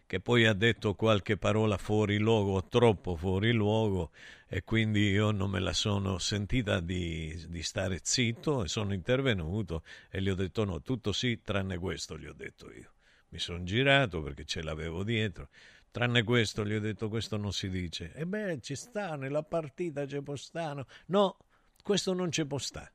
che 0.05 0.19
poi 0.19 0.45
ha 0.45 0.53
detto 0.53 0.93
qualche 0.93 1.37
parola 1.37 1.77
fuori 1.77 2.17
luogo, 2.17 2.65
troppo 2.65 3.15
fuori 3.15 3.53
luogo, 3.53 4.11
e 4.47 4.63
quindi 4.65 5.09
io 5.09 5.31
non 5.31 5.49
me 5.49 5.61
la 5.61 5.71
sono 5.71 6.17
sentita 6.17 6.81
di, 6.81 7.45
di, 7.47 7.63
stare 7.63 8.01
zitto 8.03 8.65
e 8.65 8.67
sono 8.67 8.93
intervenuto 8.93 9.83
e 10.09 10.21
gli 10.21 10.29
ho 10.29 10.35
detto 10.35 10.65
no, 10.65 10.81
tutto 10.81 11.13
sì, 11.13 11.39
tranne 11.41 11.77
questo, 11.77 12.17
gli 12.17 12.25
ho 12.25 12.33
detto 12.33 12.69
io. 12.69 12.91
Mi 13.29 13.39
sono 13.39 13.63
girato 13.63 14.21
perché 14.21 14.43
ce 14.43 14.61
l'avevo 14.61 15.05
dietro. 15.05 15.47
Tranne 15.91 16.23
questo, 16.23 16.65
gli 16.65 16.73
ho 16.73 16.79
detto, 16.79 17.09
questo 17.09 17.35
non 17.35 17.51
si 17.51 17.69
dice. 17.69 18.13
E 18.13 18.25
beh, 18.25 18.61
ci 18.61 18.75
sta, 18.75 19.17
nella 19.17 19.43
partita 19.43 20.05
c'è 20.05 20.21
Postano. 20.21 20.87
No, 21.07 21.37
questo 21.83 22.13
non 22.13 22.29
c'è 22.29 22.45
Postano. 22.45 22.89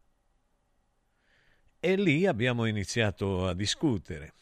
E 1.79 1.97
lì 1.97 2.27
abbiamo 2.27 2.65
iniziato 2.65 3.47
a 3.47 3.55
discutere. 3.55 4.33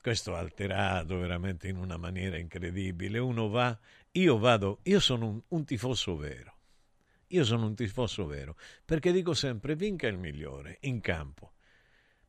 Questo 0.00 0.34
ha 0.34 0.38
alterato 0.38 1.18
veramente 1.18 1.68
in 1.68 1.78
una 1.78 1.96
maniera 1.96 2.36
incredibile. 2.36 3.18
Uno 3.18 3.48
va, 3.48 3.76
io 4.12 4.38
vado, 4.38 4.80
io 4.82 5.00
sono 5.00 5.26
un, 5.28 5.42
un 5.48 5.64
tifoso 5.64 6.16
vero. 6.16 6.56
Io 7.28 7.44
sono 7.44 7.66
un 7.66 7.74
tifoso 7.74 8.26
vero, 8.26 8.56
perché 8.84 9.10
dico 9.10 9.32
sempre 9.34 9.74
vinca 9.74 10.06
il 10.06 10.18
migliore 10.18 10.78
in 10.82 11.00
campo. 11.00 11.52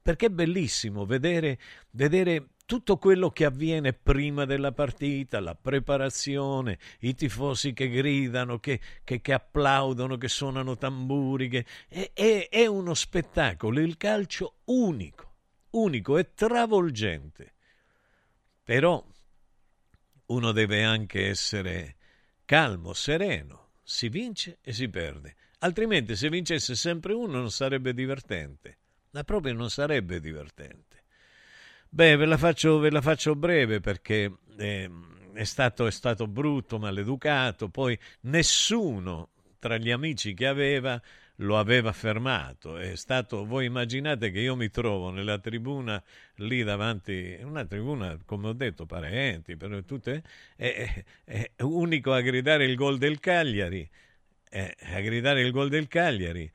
Perché 0.02 0.28
è 0.28 0.30
bellissimo 0.30 1.06
vedere, 1.06 1.60
vedere 1.92 2.52
tutto 2.72 2.98
quello 2.98 3.32
che 3.32 3.44
avviene 3.44 3.92
prima 3.92 4.46
della 4.46 4.72
partita, 4.72 5.42
la 5.42 5.56
preparazione, 5.56 6.80
i 7.00 7.14
tifosi 7.14 7.74
che 7.74 7.90
gridano, 7.90 8.60
che, 8.60 8.80
che, 9.04 9.20
che 9.20 9.34
applaudono, 9.34 10.18
che 10.18 10.30
suonano 10.30 10.78
tamburi, 10.78 11.50
che, 11.50 11.66
è, 11.90 12.48
è, 12.50 12.66
uno 12.68 12.94
spettacolo, 12.94 13.82
il 13.82 13.98
calcio 13.98 14.60
unico, 14.66 15.36
unico 15.72 16.18
e 16.18 16.34
travolgente. 16.34 17.56
Però 18.64 19.06
uno 20.28 20.52
deve 20.54 20.84
anche 20.84 21.28
essere 21.28 21.98
calmo, 22.46 22.94
sereno, 22.94 23.72
si 23.84 24.08
vince 24.08 24.60
e 24.62 24.72
si 24.72 24.88
perde, 24.88 25.36
altrimenti 25.60 26.16
se 26.16 26.30
vincesse 26.30 26.76
sempre 26.76 27.12
uno 27.12 27.40
non 27.40 27.52
sarebbe 27.52 27.94
divertente, 27.94 28.78
ma 29.12 29.24
proprio 29.24 29.54
non 29.54 29.70
sarebbe 29.70 30.20
divertente. 30.20 31.04
Beh, 31.90 32.16
ve 32.16 32.26
la 32.26 32.38
faccio, 32.38 32.80
ve 32.80 32.90
la 32.90 33.02
faccio 33.02 33.36
breve 33.36 33.80
perché 33.82 34.32
eh, 34.58 34.90
è, 35.34 35.44
stato, 35.44 35.88
è 35.88 35.92
stato 35.92 36.28
brutto, 36.28 36.80
maleducato, 36.80 37.70
poi 37.70 37.98
nessuno 38.22 39.30
tra 39.60 39.78
gli 39.78 39.92
amici 39.92 40.34
che 40.34 40.48
aveva 40.48 41.02
lo 41.42 41.58
aveva 41.58 41.92
fermato. 41.92 42.78
È 42.78 42.96
stato, 42.96 43.46
voi 43.46 43.66
immaginate 43.66 44.32
che 44.32 44.40
io 44.40 44.56
mi 44.56 44.70
trovo 44.70 45.10
nella 45.10 45.40
tribuna 45.40 46.02
lì 46.36 46.64
davanti, 46.64 47.38
una 47.42 47.66
tribuna, 47.66 48.18
come 48.26 48.50
ho 48.50 48.54
detto, 48.54 48.86
parenti, 48.86 49.56
per 49.56 49.84
tutte, 49.86 50.24
è, 50.56 51.04
è, 51.26 51.52
è 51.56 51.62
unico 51.62 52.14
a 52.14 52.22
gridare 52.22 52.66
il 52.66 52.76
gol 52.76 52.98
del 52.98 53.20
Cagliari. 53.20 53.90
a 54.52 55.00
gridare 55.02 55.42
il 55.42 55.52
gol 55.52 55.70
del 55.70 55.88
Cagliari. 55.88 56.50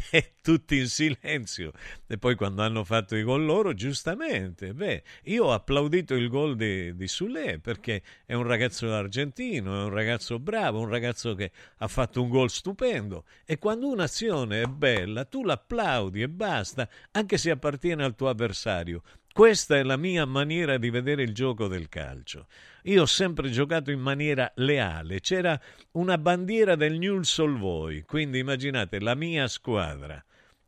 e 0.10 0.34
tutti 0.40 0.78
in 0.78 0.88
silenzio. 0.88 1.72
E 2.06 2.18
poi 2.18 2.34
quando 2.34 2.62
hanno 2.62 2.84
fatto 2.84 3.16
i 3.16 3.22
gol 3.22 3.44
loro, 3.44 3.74
giustamente, 3.74 4.72
beh, 4.72 5.02
io 5.24 5.46
ho 5.46 5.52
applaudito 5.52 6.14
il 6.14 6.28
gol 6.28 6.56
di, 6.56 6.94
di 6.94 7.08
Sule 7.08 7.58
perché 7.58 8.02
è 8.24 8.34
un 8.34 8.44
ragazzo 8.44 8.92
argentino, 8.92 9.80
è 9.80 9.84
un 9.84 9.90
ragazzo 9.90 10.38
bravo, 10.38 10.80
un 10.80 10.88
ragazzo 10.88 11.34
che 11.34 11.50
ha 11.78 11.88
fatto 11.88 12.22
un 12.22 12.28
gol 12.28 12.50
stupendo. 12.50 13.24
E 13.44 13.58
quando 13.58 13.88
un'azione 13.88 14.62
è 14.62 14.66
bella, 14.66 15.24
tu 15.24 15.44
l'applaudi 15.44 16.22
e 16.22 16.28
basta, 16.28 16.88
anche 17.12 17.36
se 17.36 17.50
appartiene 17.50 18.04
al 18.04 18.14
tuo 18.14 18.28
avversario. 18.28 19.02
Questa 19.32 19.76
è 19.76 19.82
la 19.84 19.96
mia 19.96 20.24
maniera 20.24 20.76
di 20.76 20.90
vedere 20.90 21.22
il 21.22 21.32
gioco 21.32 21.68
del 21.68 21.88
calcio. 21.88 22.48
Io 22.84 23.02
ho 23.02 23.06
sempre 23.06 23.48
giocato 23.50 23.90
in 23.90 24.00
maniera 24.00 24.50
leale. 24.56 25.20
C'era 25.20 25.58
una 25.92 26.18
bandiera 26.18 26.74
del 26.74 26.98
Newell's 26.98 27.30
Solvoi, 27.30 28.02
quindi 28.02 28.38
immaginate 28.38 28.98
la 28.98 29.14
mia 29.14 29.46
squadra. 29.46 30.22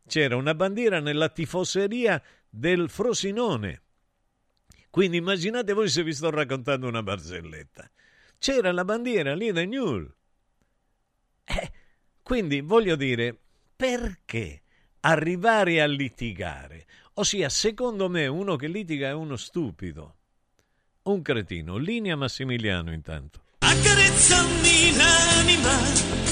C'era 0.07 0.37
una 0.37 0.55
bandiera 0.55 1.01
nella 1.01 1.29
tifoseria 1.29 2.23
del 2.49 2.89
Frosinone. 2.89 3.83
Quindi 4.91 5.17
immaginate 5.17 5.73
voi 5.73 5.89
se 5.89 6.03
vi 6.05 6.13
sto 6.13 6.31
raccontando 6.31 6.87
una 6.87 7.03
barzelletta. 7.03 7.91
C'era 8.39 8.71
la 8.73 8.85
bandiera 8.85 9.35
lì 9.35 9.51
del 9.51 9.69
Newell. 9.69 10.15
Eh, 11.45 11.73
quindi 12.23 12.61
voglio 12.61 12.95
dire, 12.95 13.37
perché 13.75 14.63
arrivare 15.01 15.81
a 15.81 15.87
litigare? 15.87 16.87
Ossia, 17.15 17.51
secondo 17.51 18.09
me, 18.09 18.27
uno 18.27 18.57
che 18.57 18.69
litiga 18.69 19.09
è 19.09 19.13
uno 19.13 19.37
stupido. 19.37 20.17
Un 21.03 21.21
cretino. 21.21 21.77
Linea 21.77 22.17
Massimiliano 22.17 22.91
intanto. 22.91 23.43
Accarezzami 23.59 24.97
l'anima 24.97 26.32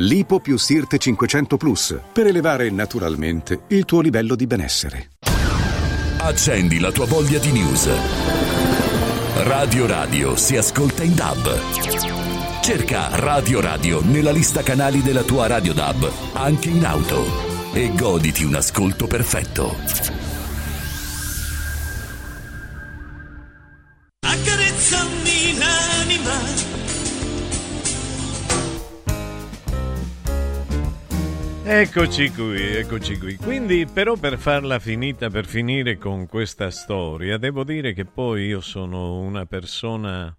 Lipo 0.00 0.40
più 0.40 0.58
Sirte 0.58 0.98
500 0.98 1.56
Plus 1.56 1.98
per 2.12 2.26
elevare 2.26 2.68
naturalmente 2.68 3.62
il 3.68 3.86
tuo 3.86 4.02
livello 4.02 4.34
di 4.34 4.46
benessere. 4.46 5.12
Accendi 6.18 6.78
la 6.78 6.92
tua 6.92 7.06
voglia 7.06 7.38
di 7.38 7.50
news. 7.50 7.88
Radio 9.44 9.86
Radio 9.86 10.36
si 10.36 10.54
ascolta 10.58 11.02
in 11.02 11.14
DAB. 11.14 12.60
Cerca 12.60 13.08
Radio 13.16 13.60
Radio 13.60 14.02
nella 14.04 14.32
lista 14.32 14.62
canali 14.62 15.00
della 15.00 15.22
tua 15.22 15.46
Radio 15.46 15.72
DAB, 15.72 16.10
anche 16.34 16.68
in 16.68 16.84
auto. 16.84 17.72
E 17.72 17.90
goditi 17.94 18.44
un 18.44 18.56
ascolto 18.56 19.06
perfetto. 19.06 20.25
Eccoci 31.68 32.30
qui, 32.30 32.62
eccoci 32.62 33.18
qui. 33.18 33.34
Quindi, 33.34 33.86
però, 33.92 34.14
per 34.14 34.38
farla 34.38 34.78
finita, 34.78 35.30
per 35.30 35.46
finire 35.46 35.98
con 35.98 36.28
questa 36.28 36.70
storia, 36.70 37.38
devo 37.38 37.64
dire 37.64 37.92
che 37.92 38.04
poi 38.04 38.46
io 38.46 38.60
sono 38.60 39.18
una 39.18 39.46
persona 39.46 40.32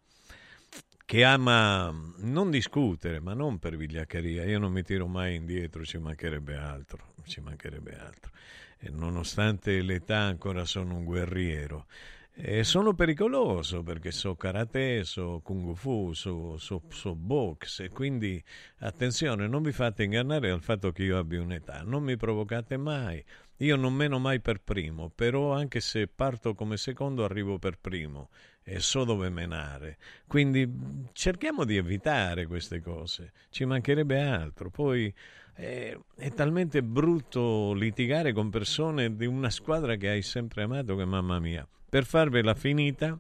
che 1.04 1.24
ama 1.26 1.94
non 2.20 2.50
discutere, 2.50 3.20
ma 3.20 3.34
non 3.34 3.60
per 3.60 3.76
vigliaccheria. 3.76 4.46
Io 4.46 4.58
non 4.58 4.72
mi 4.72 4.84
tiro 4.84 5.06
mai 5.08 5.36
indietro, 5.36 5.84
ci 5.84 5.98
mancherebbe 5.98 6.56
altro, 6.56 7.14
ci 7.26 7.42
mancherebbe 7.42 7.98
altro. 8.00 8.32
E 8.80 8.90
nonostante 8.90 9.82
l'età 9.82 10.20
ancora 10.20 10.64
sono 10.64 10.96
un 10.96 11.04
guerriero. 11.04 11.88
E 12.40 12.64
sono 12.64 12.94
pericoloso 12.94 13.82
perché 13.82 14.12
so 14.12 14.36
karate, 14.36 15.04
so 15.04 15.42
kung 15.44 15.74
fu, 15.74 16.14
so, 16.14 16.56
so, 16.60 16.84
so 16.88 17.16
box 17.16 17.80
e 17.80 17.90
quindi 17.90 18.42
attenzione, 18.78 19.48
non 19.48 19.64
vi 19.64 19.72
fate 19.72 20.04
ingannare 20.04 20.50
dal 20.50 20.62
fatto 20.62 20.92
che 20.92 21.02
io 21.02 21.18
abbia 21.18 21.42
un'età, 21.42 21.82
non 21.82 22.04
mi 22.04 22.16
provocate 22.16 22.78
mai. 22.78 23.24
Io 23.58 23.76
non 23.76 23.94
meno 23.96 24.20
mai 24.20 24.40
per 24.40 24.62
primo, 24.62 25.10
però 25.10 25.52
anche 25.52 25.80
se 25.80 26.08
parto 26.08 26.54
come 26.54 26.78
secondo 26.78 27.24
arrivo 27.24 27.58
per 27.58 27.80
primo 27.80 28.30
e 28.70 28.82
so 28.82 29.06
dove 29.06 29.30
menare. 29.30 29.98
Quindi 30.28 30.70
cerchiamo 31.14 31.64
di 31.64 31.78
evitare 31.78 32.48
queste 32.48 32.82
cose, 32.82 33.32
ci 33.50 33.64
mancherebbe 33.64 34.22
altro. 34.22 34.70
Poi 34.70 35.14
è, 35.54 35.98
è, 36.16 36.30
talmente 36.32 36.84
brutto 36.84 37.74
litigare 37.74 38.34
con 38.34 38.50
persone 38.50 39.16
di 39.16 39.26
una 39.26 39.50
squadra 39.50 39.96
che 39.96 40.10
hai 40.10 40.22
sempre 40.22 40.64
amato 40.64 40.98
che 40.98 41.06
mamma 41.06 41.40
mia 41.40 41.66
per 41.90 42.04
farvela 42.04 42.56
finita, 42.56 43.18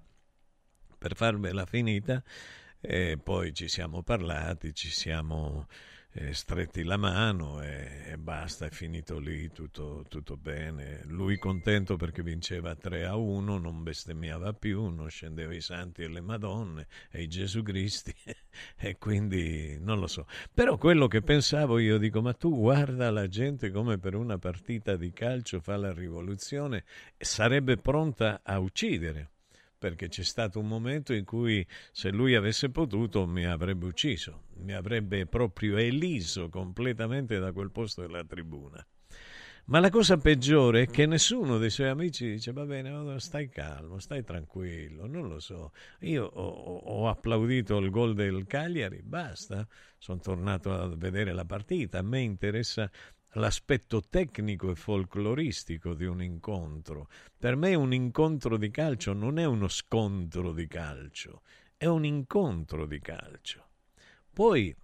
per 0.97 1.15
farvela 1.15 1.65
finita, 1.65 2.21
e 2.81 3.17
poi 3.17 3.53
ci 3.53 3.69
siamo 3.69 4.03
parlati, 4.03 4.73
ci 4.73 4.89
siamo 4.89 5.65
stretti 6.31 6.83
la 6.83 6.97
mano 6.97 7.61
e, 7.61 8.03
e, 8.07 8.17
basta, 8.17 8.65
è 8.65 8.69
finito 8.69 9.19
lì, 9.19 9.49
tutto, 9.51 10.03
tutto, 10.07 10.35
bene. 10.35 11.01
Lui 11.05 11.37
contento 11.37 11.95
perché 11.95 12.23
vinceva 12.23 12.75
3 12.75 13.05
a 13.05 13.15
1, 13.15 13.57
non 13.57 13.83
bestemmiava 13.83 14.53
più, 14.53 14.87
non 14.87 15.09
scendeva 15.09 15.53
i 15.53 15.61
santi 15.61 16.03
e 16.03 16.07
le 16.07 16.21
madonne 16.21 16.87
e 17.11 17.21
i 17.21 17.27
Gesù 17.27 17.61
Cristi 17.61 18.13
e 18.77 18.97
quindi 18.97 19.77
non 19.79 19.99
lo 19.99 20.07
so. 20.07 20.25
Però 20.53 20.77
quello 20.77 21.07
che 21.07 21.21
pensavo 21.21 21.79
io 21.79 21.97
dico, 21.97 22.21
ma 22.21 22.33
tu 22.33 22.55
guarda 22.55 23.11
la 23.11 23.27
gente 23.27 23.69
come 23.71 23.97
per 23.97 24.15
una 24.15 24.37
partita 24.37 24.95
di 24.95 25.11
calcio 25.11 25.59
fa 25.59 25.77
la 25.77 25.93
rivoluzione, 25.93 26.83
sarebbe 27.17 27.77
pronta 27.77 28.41
a 28.43 28.59
uccidere 28.59 29.31
perché 29.77 30.07
c'è 30.07 30.23
stato 30.23 30.59
un 30.59 30.67
momento 30.67 31.13
in 31.13 31.23
cui 31.23 31.65
se 31.91 32.09
lui 32.09 32.35
avesse 32.35 32.69
potuto 32.69 33.27
mi 33.27 33.45
avrebbe 33.45 33.85
ucciso, 33.85 34.45
mi 34.57 34.73
avrebbe 34.73 35.25
proprio 35.25 35.77
eliso 35.77 36.49
completamente 36.49 37.39
da 37.39 37.51
quel 37.51 37.71
posto 37.71 38.01
della 38.01 38.23
tribuna. 38.23 38.85
Ma 39.69 39.81
la 39.81 39.89
cosa 39.89 40.15
peggiore 40.15 40.83
è 40.83 40.87
che 40.87 41.05
nessuno 41.05 41.57
dei 41.57 41.69
suoi 41.69 41.89
amici 41.89 42.25
dice 42.31 42.53
va 42.53 42.63
bene, 42.63 43.19
stai 43.19 43.49
calmo, 43.49 43.99
stai 43.99 44.23
tranquillo, 44.23 45.07
non 45.07 45.27
lo 45.27 45.41
so. 45.41 45.73
Io 46.01 46.23
ho, 46.23 46.77
ho 46.77 47.09
applaudito 47.09 47.77
il 47.77 47.89
gol 47.89 48.13
del 48.15 48.45
Cagliari, 48.47 49.01
basta, 49.03 49.67
sono 49.97 50.19
tornato 50.19 50.71
a 50.71 50.95
vedere 50.95 51.33
la 51.33 51.43
partita, 51.43 51.99
a 51.99 52.01
me 52.01 52.21
interessa 52.21 52.89
l'aspetto 53.33 54.01
tecnico 54.01 54.71
e 54.71 54.75
folcloristico 54.75 55.93
di 55.93 56.05
un 56.05 56.21
incontro. 56.21 57.09
Per 57.37 57.55
me 57.55 57.75
un 57.75 57.93
incontro 57.93 58.57
di 58.57 58.69
calcio 58.71 59.13
non 59.13 59.39
è 59.39 59.45
uno 59.45 59.67
scontro 59.67 60.51
di 60.51 60.67
calcio, 60.67 61.41
è 61.75 61.85
un 61.85 62.05
incontro 62.05 62.85
di 62.85 62.99
calcio. 62.99 63.65
Poi 64.33 64.75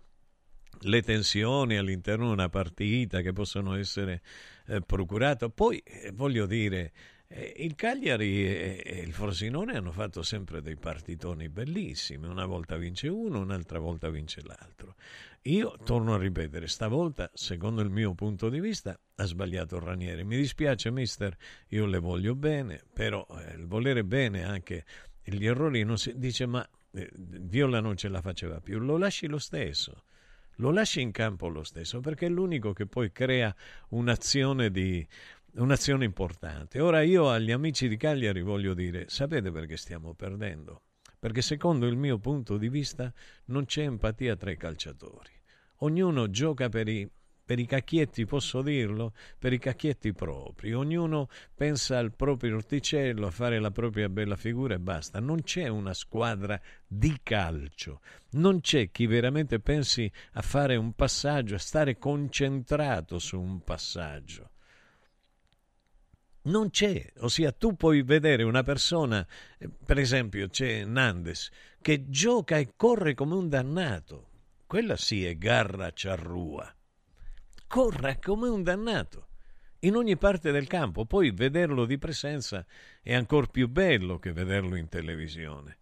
le 0.86 1.01
tensioni 1.01 1.77
all'interno 1.77 2.27
di 2.27 2.34
una 2.34 2.49
partita 2.49 3.21
che 3.21 3.32
possono 3.32 3.75
essere 3.75 4.21
eh, 4.67 4.82
procurate, 4.82 5.49
poi 5.49 5.77
eh, 5.79 6.12
voglio 6.12 6.45
dire, 6.45 6.91
eh, 7.27 7.53
il 7.58 7.75
Cagliari 7.75 8.45
e 8.45 9.01
il 9.03 9.13
Frosinone 9.13 9.77
hanno 9.77 9.91
fatto 9.91 10.21
sempre 10.23 10.62
dei 10.62 10.75
partitoni 10.75 11.49
bellissimi, 11.49 12.27
una 12.27 12.45
volta 12.45 12.77
vince 12.77 13.08
uno, 13.08 13.39
un'altra 13.39 13.79
volta 13.79 14.10
vince 14.10 14.41
l'altro. 14.43 14.95
Io 15.47 15.75
torno 15.84 16.13
a 16.13 16.17
ripetere, 16.17 16.67
stavolta, 16.67 17.29
secondo 17.34 17.82
il 17.82 17.89
mio 17.89 18.13
punto 18.13 18.47
di 18.47 18.62
vista, 18.62 18.97
ha 19.15 19.25
sbagliato 19.25 19.77
Ranieri. 19.77 20.23
Mi 20.23 20.38
dispiace, 20.38 20.89
mister, 20.89 21.36
io 21.69 21.86
le 21.86 21.99
voglio 21.99 22.34
bene, 22.34 22.82
però 22.93 23.27
eh, 23.29 23.56
il 23.56 23.67
volere 23.67 24.06
bene 24.06 24.45
anche 24.45 24.86
gli 25.21 25.45
errori 25.45 25.84
non 25.84 25.97
si 25.97 26.13
dice 26.15 26.45
ma 26.45 26.65
eh, 26.91 27.10
Viola 27.13 27.82
non 27.82 27.97
ce 27.97 28.08
la 28.08 28.21
faceva 28.21 28.62
più, 28.62 28.79
lo 28.79 28.97
lasci 28.97 29.27
lo 29.27 29.38
stesso. 29.38 30.03
Lo 30.58 30.71
lasci 30.71 31.01
in 31.01 31.12
campo 31.12 31.49
lo 31.49 31.63
stesso 31.63 31.99
perché 31.99 32.27
è 32.27 32.29
l'unico 32.29 32.71
che 32.71 32.86
poi 32.86 33.12
crea 33.12 33.53
un'azione 33.89 34.71
di, 34.71 35.06
un'azione 35.56 36.06
importante. 36.06 36.79
Ora 36.79 37.01
io 37.01 37.29
agli 37.29 37.51
amici 37.51 37.89
di 37.89 37.97
Cagliari 37.97 38.41
voglio 38.41 38.73
dire, 38.73 39.10
sapete 39.10 39.51
perché 39.51 39.75
stiamo 39.75 40.13
perdendo? 40.13 40.84
Perché 41.23 41.41
secondo 41.41 41.86
il 41.86 41.95
mio 41.95 42.19
punto 42.19 42.57
di 42.57 42.67
vista 42.67 43.09
non 43.45 43.63
c'è 43.63 43.83
empatia 43.83 44.36
tra 44.36 44.51
i 44.51 44.57
calciatori. 44.57 45.31
Ognuno 45.77 46.29
gioca 46.29 46.67
per 46.67 46.89
i, 46.89 47.09
per 47.45 47.59
i 47.59 47.65
cacchietti, 47.65 48.25
posso 48.25 48.62
dirlo, 48.62 49.13
per 49.39 49.53
i 49.53 49.57
cacchietti 49.57 50.12
propri. 50.12 50.73
Ognuno 50.73 51.29
pensa 51.55 51.97
al 51.97 52.13
proprio 52.13 52.57
orticello, 52.57 53.27
a 53.27 53.31
fare 53.31 53.62
la 53.62 53.71
propria 53.71 54.09
bella 54.09 54.36
figura 54.36 54.73
e 54.73 54.79
basta. 54.79 55.21
Non 55.21 55.43
c'è 55.43 55.69
una 55.69 55.93
squadra 55.93 56.59
di 56.86 57.17
calcio. 57.23 58.01
Non 58.31 58.59
c'è 58.59 58.91
chi 58.91 59.05
veramente 59.05 59.62
pensi 59.62 60.12
a 60.33 60.41
fare 60.41 60.75
un 60.75 60.91
passaggio, 60.91 61.55
a 61.55 61.59
stare 61.59 61.97
concentrato 61.97 63.17
su 63.17 63.39
un 63.39 63.63
passaggio 63.63 64.52
non 66.43 66.69
c'è, 66.69 67.12
ossia 67.19 67.51
tu 67.51 67.75
puoi 67.75 68.01
vedere 68.01 68.43
una 68.43 68.63
persona, 68.63 69.25
eh, 69.58 69.69
per 69.86 69.97
esempio 69.97 70.47
c'è 70.49 70.84
Nandes, 70.84 71.49
che 71.82 72.10
gioca 72.10 72.58
e 72.58 72.73
corre 72.75 73.13
come 73.13 73.36
un 73.36 73.49
dannato. 73.49 74.29
Quella 74.65 74.97
sì 74.97 75.25
è 75.25 75.38
garra 75.38 75.91
ciarrua. 75.91 76.73
Corre 77.67 78.19
come 78.19 78.49
un 78.49 78.63
dannato 78.63 79.27
in 79.84 79.95
ogni 79.95 80.17
parte 80.17 80.51
del 80.51 80.67
campo. 80.67 81.06
Poi 81.06 81.32
vederlo 81.32 81.86
di 81.86 81.97
presenza 81.97 82.65
è 83.01 83.13
ancora 83.13 83.47
più 83.47 83.67
bello 83.69 84.19
che 84.19 84.34
vederlo 84.34 84.75
in 84.75 84.89
televisione. 84.89 85.77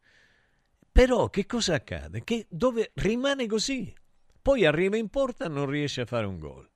Però 0.92 1.30
che 1.30 1.46
cosa 1.46 1.76
accade? 1.76 2.24
Che 2.24 2.48
dove 2.50 2.92
rimane 2.96 3.48
così. 3.48 3.94
Poi 4.42 4.66
arriva 4.66 4.98
in 4.98 5.10
porta 5.10 5.46
e 5.46 5.50
non 5.50 5.68
riesce 5.68 6.02
a 6.02 6.06
fare 6.06 6.26
un 6.26 6.38
gol. 6.38 6.70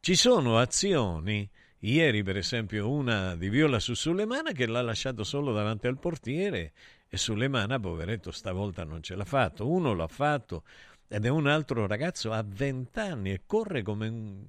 Ci 0.00 0.14
sono 0.14 0.58
azioni 0.58 1.48
Ieri, 1.80 2.24
per 2.24 2.36
esempio, 2.36 2.90
una 2.90 3.36
di 3.36 3.48
Viola 3.48 3.78
su 3.78 3.94
Sulemana 3.94 4.50
che 4.50 4.66
l'ha 4.66 4.82
lasciato 4.82 5.22
solo 5.22 5.52
davanti 5.52 5.86
al 5.86 5.98
portiere 5.98 6.72
e 7.06 7.16
Sulemana, 7.16 7.78
poveretto, 7.78 8.32
stavolta 8.32 8.82
non 8.82 9.00
ce 9.02 9.14
l'ha 9.14 9.24
fatto. 9.24 9.68
Uno 9.68 9.94
l'ha 9.94 10.08
fatto 10.08 10.64
ed 11.06 11.24
è 11.24 11.28
un 11.28 11.46
altro 11.46 11.86
ragazzo 11.86 12.32
a 12.32 12.44
20 12.44 12.98
anni 12.98 13.32
e 13.32 13.42
corre 13.46 13.82
come 13.82 14.08
un, 14.08 14.44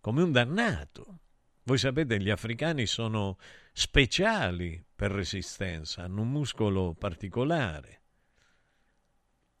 come 0.00 0.22
un 0.22 0.30
dannato. 0.30 1.18
Voi 1.64 1.78
sapete, 1.78 2.20
gli 2.20 2.30
africani 2.30 2.86
sono 2.86 3.38
speciali 3.72 4.82
per 4.94 5.10
resistenza, 5.10 6.02
hanno 6.02 6.22
un 6.22 6.30
muscolo 6.30 6.94
particolare, 6.94 8.02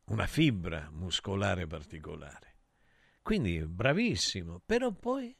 una 0.06 0.26
fibra 0.26 0.88
muscolare 0.92 1.66
particolare. 1.66 2.56
Quindi 3.22 3.64
bravissimo, 3.64 4.60
però 4.64 4.92
poi 4.92 5.34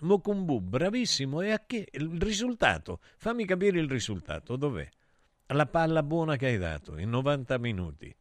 Mokumbu, 0.00 0.60
bravissimo. 0.60 1.40
E 1.40 1.52
a 1.52 1.62
che? 1.66 1.88
Il 1.92 2.20
risultato? 2.20 3.00
Fammi 3.16 3.44
capire 3.44 3.80
il 3.80 3.88
risultato. 3.88 4.56
Dov'è? 4.56 4.88
La 5.46 5.66
palla 5.66 6.02
buona 6.02 6.36
che 6.36 6.46
hai 6.46 6.58
dato 6.58 6.96
in 6.96 7.10
90 7.10 7.58
minuti. 7.58 8.14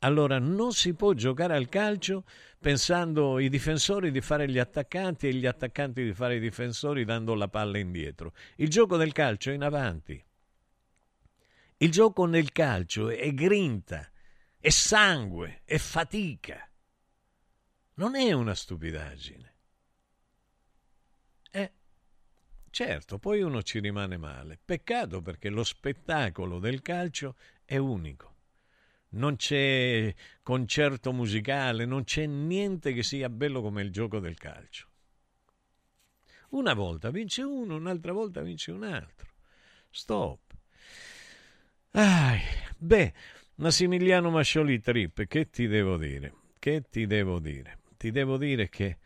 Allora 0.00 0.38
non 0.38 0.72
si 0.72 0.94
può 0.94 1.14
giocare 1.14 1.54
al 1.56 1.68
calcio 1.68 2.24
pensando 2.58 3.38
i 3.38 3.48
difensori 3.48 4.10
di 4.10 4.20
fare 4.20 4.48
gli 4.48 4.58
attaccanti 4.58 5.28
e 5.28 5.34
gli 5.34 5.46
attaccanti 5.46 6.04
di 6.04 6.12
fare 6.12 6.36
i 6.36 6.40
difensori 6.40 7.04
dando 7.04 7.34
la 7.34 7.48
palla 7.48 7.78
indietro. 7.78 8.34
Il 8.56 8.68
gioco 8.68 8.98
del 8.98 9.12
calcio 9.12 9.50
è 9.50 9.54
in 9.54 9.62
avanti. 9.62 10.22
Il 11.78 11.90
gioco 11.90 12.26
nel 12.26 12.52
calcio 12.52 13.08
è 13.08 13.32
grinta, 13.32 14.08
è 14.58 14.68
sangue, 14.68 15.62
è 15.64 15.78
fatica. 15.78 16.68
Non 17.94 18.14
è 18.14 18.32
una 18.32 18.54
stupidaggine. 18.54 19.53
Certo, 22.74 23.20
poi 23.20 23.40
uno 23.40 23.62
ci 23.62 23.78
rimane 23.78 24.16
male. 24.16 24.58
Peccato 24.64 25.22
perché 25.22 25.48
lo 25.48 25.62
spettacolo 25.62 26.58
del 26.58 26.82
calcio 26.82 27.36
è 27.64 27.76
unico. 27.76 28.34
Non 29.10 29.36
c'è 29.36 30.12
concerto 30.42 31.12
musicale, 31.12 31.84
non 31.84 32.02
c'è 32.02 32.26
niente 32.26 32.92
che 32.92 33.04
sia 33.04 33.30
bello 33.30 33.62
come 33.62 33.82
il 33.82 33.92
gioco 33.92 34.18
del 34.18 34.36
calcio. 34.36 34.88
Una 36.48 36.74
volta 36.74 37.10
vince 37.10 37.42
uno, 37.42 37.76
un'altra 37.76 38.10
volta 38.10 38.40
vince 38.42 38.72
un 38.72 38.82
altro. 38.82 39.30
Stop. 39.88 40.40
Ah, 41.92 42.36
beh, 42.76 43.12
Massimiliano 43.54 44.30
Mascioli 44.30 44.80
Trip, 44.80 45.26
che 45.26 45.48
ti 45.48 45.68
devo 45.68 45.96
dire? 45.96 46.34
Che 46.58 46.82
ti 46.90 47.06
devo 47.06 47.38
dire? 47.38 47.78
Ti 47.96 48.10
devo 48.10 48.36
dire 48.36 48.68
che 48.68 48.98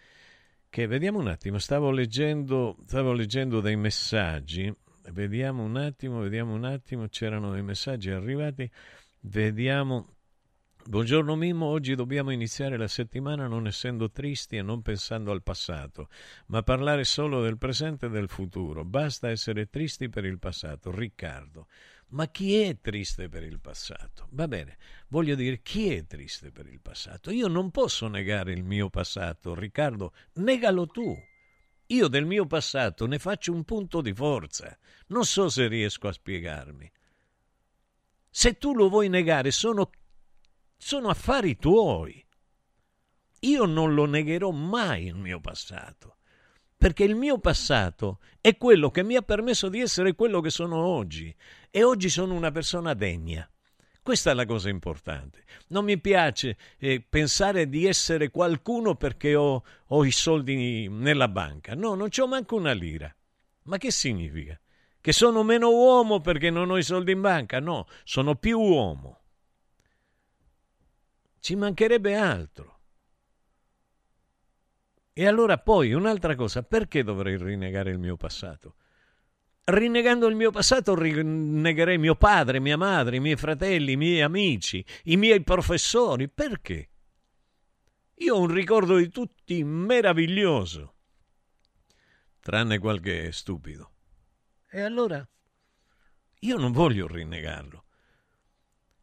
che 0.71 0.87
vediamo 0.87 1.19
un 1.19 1.29
attimo, 1.29 1.59
stavo 1.59 1.91
leggendo, 1.91 2.77
stavo 2.87 3.13
leggendo 3.13 3.61
dei 3.61 3.77
messaggi, 3.77 4.73
vediamo 5.13 5.63
un 5.63 5.77
attimo, 5.77 6.21
vediamo 6.21 6.55
un 6.55 6.65
attimo, 6.65 7.09
c'erano 7.09 7.53
dei 7.53 7.63
messaggi 7.63 8.11
arrivati, 8.11 8.71
vediamo 9.21 10.19
Buongiorno 10.89 11.35
Mimmo, 11.35 11.67
oggi 11.67 11.95
dobbiamo 11.95 12.31
iniziare 12.31 12.79
la 12.79 12.89
settimana 12.89 13.47
non 13.47 13.67
essendo 13.67 14.11
tristi 14.11 14.57
e 14.57 14.63
non 14.63 14.81
pensando 14.81 15.33
al 15.33 15.43
passato, 15.43 16.09
ma 16.47 16.63
parlare 16.63 17.05
solo 17.05 17.43
del 17.43 17.59
presente 17.59 18.07
e 18.07 18.09
del 18.09 18.31
futuro. 18.31 18.87
Basta 18.87 19.29
essere 19.29 19.69
tristi 19.69 20.09
per 20.09 20.25
il 20.25 20.39
passato. 20.39 20.91
Riccardo. 20.91 21.67
Ma 22.11 22.27
chi 22.29 22.61
è 22.61 22.81
triste 22.81 23.29
per 23.29 23.43
il 23.43 23.61
passato? 23.61 24.29
Va 24.31 24.49
bene, 24.49 24.79
voglio 25.09 25.35
dire 25.35 25.61
chi 25.61 25.95
è 25.95 26.07
triste 26.07 26.51
per 26.51 26.67
il 26.67 26.81
passato. 26.81 27.31
Io 27.31 27.49
non 27.49 27.71
posso 27.71 28.09
negare 28.09 28.53
il 28.53 28.65
mio 28.65 28.89
passato, 28.89 29.55
Riccardo, 29.55 30.15
negalo 30.35 30.87
tu. 30.87 31.15
Io 31.91 32.09
del 32.09 32.25
mio 32.25 32.47
passato 32.47 33.07
ne 33.07 33.19
faccio 33.19 33.53
un 33.53 33.65
punto 33.65 34.01
di 34.01 34.15
forza. 34.15 34.77
Non 35.09 35.25
so 35.25 35.49
se 35.49 35.69
riesco 35.69 36.09
a 36.09 36.13
spiegarmi. 36.13 36.91
Se 38.31 38.57
tu 38.57 38.75
lo 38.75 38.89
vuoi 38.89 39.09
negare, 39.09 39.51
sono 39.51 39.91
sono 40.79 41.09
affari 41.09 41.57
tuoi. 41.57 42.25
Io 43.41 43.65
non 43.67 43.95
lo 43.95 44.07
negherò 44.07 44.51
mai 44.51 45.07
il 45.07 45.17
mio 45.17 45.41
passato, 45.41 46.18
perché 46.79 47.05
il 47.05 47.17
mio 47.17 47.39
passato 47.39 48.21
è 48.41 48.57
quello 48.57 48.91
che 48.91 49.03
mi 49.03 49.17
ha 49.17 49.23
permesso 49.23 49.69
di 49.69 49.81
essere 49.81 50.15
quello 50.15 50.41
che 50.41 50.49
sono 50.49 50.77
oggi 50.77 51.35
e 51.71 51.83
oggi 51.83 52.09
sono 52.09 52.35
una 52.35 52.51
persona 52.51 52.95
degna. 52.95 53.49
Questa 54.01 54.31
è 54.31 54.35
la 54.35 54.47
cosa 54.47 54.71
importante. 54.71 55.45
Non 55.69 55.85
mi 55.85 56.01
piace 56.01 56.57
eh, 56.79 57.05
pensare 57.07 57.69
di 57.69 57.85
essere 57.85 58.31
qualcuno 58.31 58.95
perché 58.95 59.35
ho, 59.35 59.63
ho 59.89 60.05
i 60.05 60.13
soldi 60.13 60.89
nella 60.89 61.29
banca. 61.29 61.75
No, 61.75 61.95
non 61.95 62.09
c'ho 62.09 62.27
manco 62.27 62.57
una 62.57 62.73
lira. 62.73 63.15
Ma 63.65 63.77
che 63.77 63.91
significa? 63.91 64.59
Che 64.99 65.13
sono 65.13 65.43
meno 65.43 65.69
uomo 65.69 66.21
perché 66.21 66.49
non 66.49 66.71
ho 66.71 66.79
i 66.79 66.83
soldi 66.83 67.13
in 67.13 67.21
banca? 67.21 67.61
No, 67.61 67.87
sono 68.05 68.37
più 68.37 68.59
uomo 68.59 69.19
ci 71.41 71.57
mancherebbe 71.57 72.15
altro. 72.15 72.78
E 75.19 75.27
allora 75.27 75.59
poi 75.59 75.93
un'altra 75.95 76.37
cosa, 76.37 76.63
perché 76.63 77.03
dovrei 77.03 77.37
rinnegare 77.37 77.91
il 77.91 77.99
mio 77.99 78.17
passato? 78.17 78.77
Rinnegando 79.65 80.29
il 80.29 80.37
mio 80.37 80.53
passato 80.53 80.95
rinnegherei 80.95 81.99
mio 81.99 82.15
padre, 82.15 82.61
mia 82.61 82.77
madre, 82.77 83.17
i 83.17 83.21
miei 83.21 83.35
fratelli, 83.35 83.93
i 83.93 83.97
miei 83.97 84.21
amici, 84.21 84.85
i 85.07 85.17
miei 85.17 85.43
professori. 85.43 86.29
Perché? 86.29 86.91
Io 88.19 88.37
ho 88.37 88.41
un 88.43 88.55
ricordo 88.55 88.95
di 88.95 89.09
tutti 89.09 89.65
meraviglioso, 89.65 90.95
tranne 92.39 92.79
qualche 92.79 93.33
stupido. 93.33 93.91
E 94.71 94.83
allora 94.83 95.29
io 96.39 96.57
non 96.59 96.71
voglio 96.71 97.09
rinnegarlo. 97.09 97.85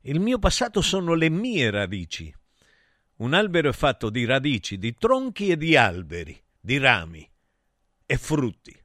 Il 0.04 0.22
mio 0.22 0.40
passato 0.40 0.80
sono 0.80 1.14
le 1.14 1.28
mie 1.28 1.70
radici. 1.72 2.34
Un 3.18 3.34
albero 3.34 3.70
è 3.70 3.74
fatto 3.74 4.10
di 4.10 4.26
radici, 4.26 4.78
di 4.78 4.94
tronchi 4.96 5.50
e 5.50 5.58
di 5.58 5.78
alberi, 5.78 6.38
di 6.60 6.78
rami 6.78 7.30
e 8.06 8.18
frutti. 8.18 8.78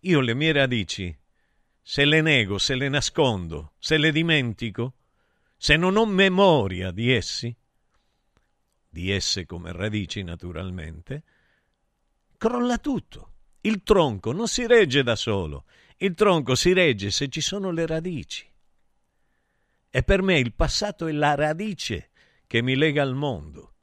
Io 0.00 0.20
le 0.20 0.34
mie 0.34 0.52
radici, 0.52 1.16
se 1.80 2.04
le 2.04 2.20
nego, 2.20 2.58
se 2.58 2.74
le 2.74 2.88
nascondo, 2.88 3.74
se 3.78 3.96
le 3.96 4.10
dimentico, 4.10 4.94
se 5.56 5.76
non 5.76 5.96
ho 5.96 6.04
memoria 6.04 6.90
di 6.90 7.12
essi, 7.12 7.54
di 8.88 9.10
esse 9.10 9.46
come 9.46 9.70
radici 9.70 10.22
naturalmente, 10.22 11.22
crolla 12.36 12.78
tutto. 12.78 13.34
Il 13.60 13.82
tronco 13.84 14.32
non 14.32 14.48
si 14.48 14.66
regge 14.66 15.04
da 15.04 15.14
solo, 15.14 15.66
il 15.98 16.14
tronco 16.14 16.56
si 16.56 16.72
regge 16.72 17.10
se 17.10 17.28
ci 17.28 17.40
sono 17.40 17.70
le 17.70 17.86
radici. 17.86 18.46
E 19.90 20.02
per 20.02 20.22
me 20.22 20.38
il 20.38 20.54
passato 20.54 21.06
è 21.06 21.12
la 21.12 21.34
radice 21.34 22.10
che 22.48 22.62
mi 22.62 22.74
lega 22.74 23.02
al 23.02 23.14
mondo 23.14 23.74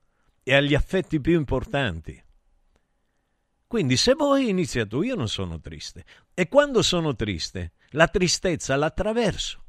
e 0.43 0.56
agli 0.56 0.73
affetti 0.73 1.21
più 1.21 1.38
importanti. 1.38 2.21
Quindi 3.67 3.95
se 3.95 4.13
voi 4.13 4.49
inizia 4.49 4.86
tu, 4.86 5.04
io 5.04 5.15
non 5.15 5.30
sono 5.30 5.60
triste. 5.60 6.04
E 6.34 6.49
quando 6.49 6.82
sono 6.82 7.15
triste, 7.15 7.73
la 7.91 8.08
tristezza 8.08 8.75
l'attraverso. 8.75 9.63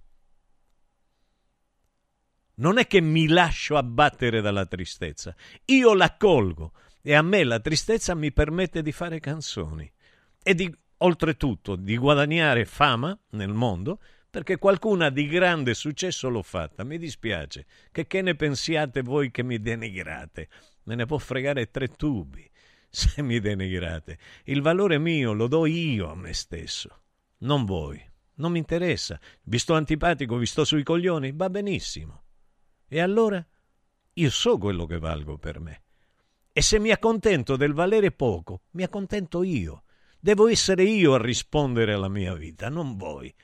Non 2.55 2.79
è 2.79 2.87
che 2.87 3.03
mi 3.03 3.29
lascio 3.29 3.77
abbattere 3.77 4.41
dalla 4.41 4.65
tristezza, 4.65 5.37
io 5.67 5.93
la 5.93 6.17
colgo 6.17 6.73
e 7.03 7.15
a 7.15 7.21
me 7.21 7.45
la 7.45 7.61
tristezza 7.61 8.15
mi 8.15 8.33
permette 8.33 8.81
di 8.81 8.93
fare 8.93 9.21
canzoni 9.21 9.93
e 10.43 10.55
di, 10.55 10.75
oltretutto, 10.99 11.77
di 11.77 11.99
guadagnare 11.99 12.65
fama 12.65 13.17
nel 13.31 13.53
mondo 13.53 14.01
perché 14.37 14.59
qualcuna 14.59 15.09
di 15.09 15.29
grande 15.29 15.73
successo 15.73 16.29
l'ho 16.29 16.43
fatta. 16.43 16.85
Mi 16.85 16.99
dispiace. 16.99 17.65
Che, 17.91 18.07
che 18.07 18.21
ne 18.21 18.35
pensiate 18.35 19.01
voi 19.01 19.31
che 19.31 19.43
mi 19.43 19.59
denigrate? 19.59 20.51
Me 20.83 20.95
ne 20.95 21.07
può 21.07 21.17
fregare 21.17 21.71
tre 21.71 21.89
tubi 21.89 22.47
se 22.87 23.23
mi 23.23 23.41
denigrate. 23.41 24.19
Il 24.45 24.61
valore 24.61 24.99
mio 24.99 25.33
lo 25.33 25.47
do 25.47 25.65
io 25.65 26.11
a 26.11 26.15
me 26.15 26.35
stesso, 26.35 27.01
non 27.39 27.65
voi. 27.65 27.99
Non 28.35 28.53
mi 28.53 28.59
interessa. 28.59 29.19
Vi 29.41 29.59
sto 29.59 29.73
antipatico, 29.73 30.37
vi 30.37 30.45
sto 30.45 30.67
sui 30.67 30.83
coglioni? 30.83 31.33
Va 31.35 31.49
benissimo. 31.49 32.25
E 32.89 33.01
allora? 33.01 33.43
Io 34.13 34.31
so 34.31 34.59
quello 34.59 34.85
che 34.85 34.99
valgo 34.99 35.39
per 35.39 35.61
me. 35.61 35.83
E 36.53 36.61
se 36.61 36.79
mi 36.79 36.91
accontento 36.91 37.57
del 37.57 37.73
valere 37.73 38.13
poco, 38.13 38.65
mi 38.73 38.83
accontento 38.83 39.43
io. 39.43 39.85
Devo 40.21 40.47
essere 40.47 40.83
io 40.83 41.15
a 41.15 41.23
rispondere 41.23 41.95
alla 41.95 42.11
mia 42.11 42.35
vita, 42.35 42.69
non 42.69 42.99
voi. 42.99 43.35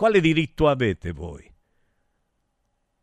Quale 0.00 0.22
diritto 0.22 0.66
avete 0.66 1.12
voi 1.12 1.46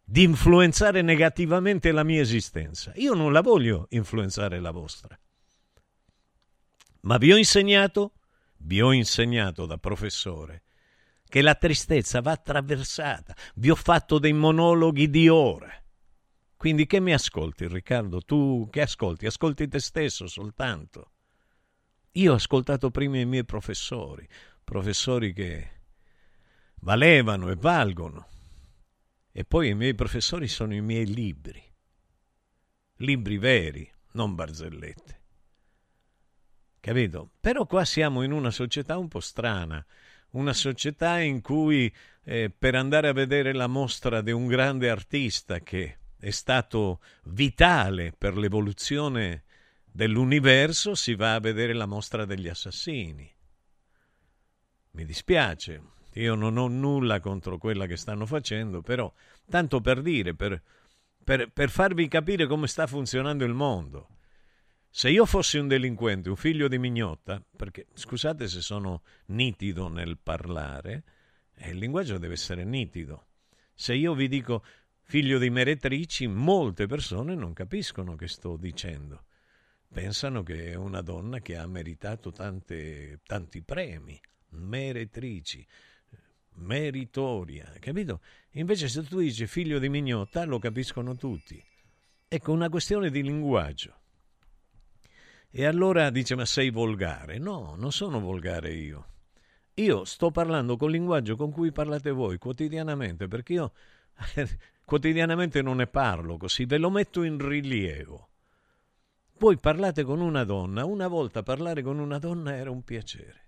di 0.03 0.23
influenzare 0.23 1.03
negativamente 1.03 1.91
la 1.91 2.01
mia 2.01 2.21
esistenza? 2.21 2.91
Io 2.95 3.13
non 3.13 3.31
la 3.31 3.41
voglio 3.41 3.85
influenzare 3.91 4.59
la 4.59 4.71
vostra. 4.71 5.15
Ma 7.01 7.17
vi 7.17 7.31
ho 7.31 7.37
insegnato, 7.37 8.13
vi 8.61 8.81
ho 8.81 8.91
insegnato 8.91 9.67
da 9.67 9.77
professore, 9.77 10.63
che 11.29 11.43
la 11.43 11.53
tristezza 11.53 12.19
va 12.19 12.31
attraversata. 12.31 13.35
Vi 13.53 13.69
ho 13.69 13.75
fatto 13.75 14.17
dei 14.17 14.33
monologhi 14.33 15.07
di 15.11 15.29
ore. 15.29 15.85
Quindi 16.57 16.87
che 16.87 16.99
mi 16.99 17.13
ascolti, 17.13 17.67
Riccardo? 17.67 18.21
Tu 18.21 18.69
che 18.71 18.81
ascolti? 18.81 19.27
Ascolti 19.27 19.67
te 19.67 19.79
stesso 19.79 20.25
soltanto. 20.25 21.11
Io 22.13 22.31
ho 22.31 22.35
ascoltato 22.37 22.89
prima 22.89 23.19
i 23.19 23.25
miei 23.25 23.45
professori, 23.45 24.27
professori 24.63 25.31
che 25.31 25.76
valevano 26.81 27.49
e 27.49 27.55
valgono. 27.55 28.27
E 29.31 29.43
poi 29.43 29.69
i 29.69 29.75
miei 29.75 29.93
professori 29.93 30.47
sono 30.47 30.73
i 30.73 30.81
miei 30.81 31.05
libri, 31.05 31.63
libri 32.97 33.37
veri, 33.37 33.91
non 34.13 34.33
barzellette. 34.33 35.21
Capito? 36.79 37.31
Però 37.39 37.65
qua 37.65 37.85
siamo 37.85 38.23
in 38.23 38.31
una 38.31 38.49
società 38.49 38.97
un 38.97 39.07
po' 39.07 39.19
strana, 39.19 39.85
una 40.31 40.53
società 40.53 41.19
in 41.19 41.41
cui 41.41 41.93
eh, 42.23 42.49
per 42.49 42.75
andare 42.75 43.07
a 43.07 43.13
vedere 43.13 43.53
la 43.53 43.67
mostra 43.67 44.21
di 44.21 44.31
un 44.31 44.47
grande 44.47 44.89
artista 44.89 45.59
che 45.59 45.97
è 46.19 46.29
stato 46.31 47.01
vitale 47.25 48.13
per 48.17 48.37
l'evoluzione 48.37 49.43
dell'universo 49.85 50.95
si 50.95 51.15
va 51.15 51.35
a 51.35 51.39
vedere 51.39 51.73
la 51.73 51.85
mostra 51.85 52.25
degli 52.25 52.47
assassini. 52.47 53.31
Mi 54.91 55.05
dispiace, 55.05 55.81
io 56.19 56.35
non 56.35 56.57
ho 56.57 56.67
nulla 56.67 57.19
contro 57.19 57.57
quella 57.57 57.85
che 57.85 57.97
stanno 57.97 58.25
facendo, 58.25 58.81
però 58.81 59.11
tanto 59.49 59.81
per 59.81 60.01
dire, 60.01 60.33
per, 60.33 60.61
per, 61.23 61.51
per 61.51 61.69
farvi 61.69 62.07
capire 62.07 62.47
come 62.47 62.67
sta 62.67 62.87
funzionando 62.87 63.45
il 63.45 63.53
mondo. 63.53 64.09
Se 64.89 65.09
io 65.09 65.25
fossi 65.25 65.57
un 65.57 65.67
delinquente, 65.67 66.29
un 66.29 66.35
figlio 66.35 66.67
di 66.67 66.79
mignotta, 66.79 67.43
perché 67.55 67.87
scusate 67.93 68.47
se 68.47 68.61
sono 68.61 69.03
nitido 69.27 69.89
nel 69.89 70.17
parlare, 70.17 71.03
eh, 71.55 71.69
il 71.69 71.77
linguaggio 71.77 72.17
deve 72.17 72.33
essere 72.33 72.63
nitido. 72.63 73.27
Se 73.75 73.93
io 73.93 74.15
vi 74.15 74.27
dico 74.27 74.63
figlio 75.03 75.37
di 75.37 75.49
meretrici, 75.49 76.25
molte 76.25 76.87
persone 76.87 77.35
non 77.35 77.53
capiscono 77.53 78.15
che 78.15 78.27
sto 78.27 78.57
dicendo. 78.57 79.25
Pensano 79.93 80.41
che 80.41 80.71
è 80.71 80.75
una 80.75 81.01
donna 81.01 81.39
che 81.39 81.57
ha 81.57 81.67
meritato 81.67 82.31
tante, 82.31 83.19
tanti 83.23 83.61
premi, 83.61 84.19
meretrici 84.49 85.65
meritoria, 86.57 87.71
capito? 87.79 88.21
Invece 88.51 88.87
se 88.87 89.03
tu 89.03 89.19
dici 89.19 89.47
figlio 89.47 89.79
di 89.79 89.89
mignotta 89.89 90.43
lo 90.45 90.59
capiscono 90.59 91.15
tutti. 91.15 91.63
Ecco, 92.27 92.51
una 92.51 92.69
questione 92.69 93.09
di 93.09 93.23
linguaggio. 93.23 93.95
E 95.49 95.65
allora 95.65 96.09
dice, 96.09 96.35
ma 96.35 96.45
sei 96.45 96.69
volgare? 96.69 97.37
No, 97.37 97.75
non 97.77 97.91
sono 97.91 98.19
volgare 98.19 98.73
io. 98.73 99.07
Io 99.75 100.05
sto 100.05 100.31
parlando 100.31 100.75
col 100.75 100.91
linguaggio 100.91 101.35
con 101.35 101.51
cui 101.51 101.71
parlate 101.71 102.11
voi 102.11 102.37
quotidianamente, 102.37 103.27
perché 103.27 103.53
io 103.53 103.71
quotidianamente 104.83 105.61
non 105.61 105.77
ne 105.77 105.87
parlo 105.87 106.37
così, 106.37 106.65
ve 106.65 106.77
lo 106.77 106.89
metto 106.89 107.23
in 107.23 107.37
rilievo. 107.37 108.29
Poi 109.37 109.57
parlate 109.57 110.03
con 110.03 110.19
una 110.19 110.43
donna. 110.43 110.83
Una 110.83 111.07
volta 111.07 111.43
parlare 111.43 111.83
con 111.83 111.99
una 111.99 112.17
donna 112.17 112.55
era 112.55 112.71
un 112.71 112.83
piacere. 112.83 113.46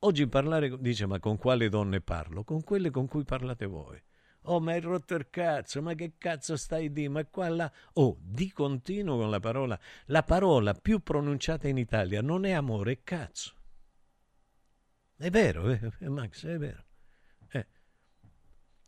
Oggi 0.00 0.28
parlare, 0.28 0.78
dice, 0.78 1.06
ma 1.06 1.18
con 1.18 1.36
quale 1.36 1.68
donne 1.68 2.00
parlo? 2.00 2.44
Con 2.44 2.62
quelle 2.62 2.90
con 2.90 3.08
cui 3.08 3.24
parlate 3.24 3.66
voi. 3.66 4.00
Oh, 4.42 4.60
ma 4.60 4.72
hai 4.72 4.80
rotto 4.80 5.14
il 5.14 5.28
cazzo, 5.28 5.82
ma 5.82 5.94
che 5.94 6.12
cazzo 6.16 6.56
stai 6.56 6.92
di? 6.92 7.08
Ma 7.08 7.24
qua 7.26 7.48
là. 7.48 7.72
Oh, 7.94 8.16
di 8.20 8.52
continuo 8.52 9.16
con 9.16 9.28
la 9.28 9.40
parola. 9.40 9.78
La 10.06 10.22
parola 10.22 10.72
più 10.74 11.00
pronunciata 11.00 11.66
in 11.66 11.78
Italia 11.78 12.22
non 12.22 12.44
è 12.44 12.52
amore, 12.52 12.92
è 12.92 12.98
cazzo. 13.02 13.54
È 15.16 15.30
vero, 15.30 15.68
eh, 15.68 16.08
Max, 16.08 16.46
è 16.46 16.56
vero. 16.56 16.84
Eh. 17.50 17.66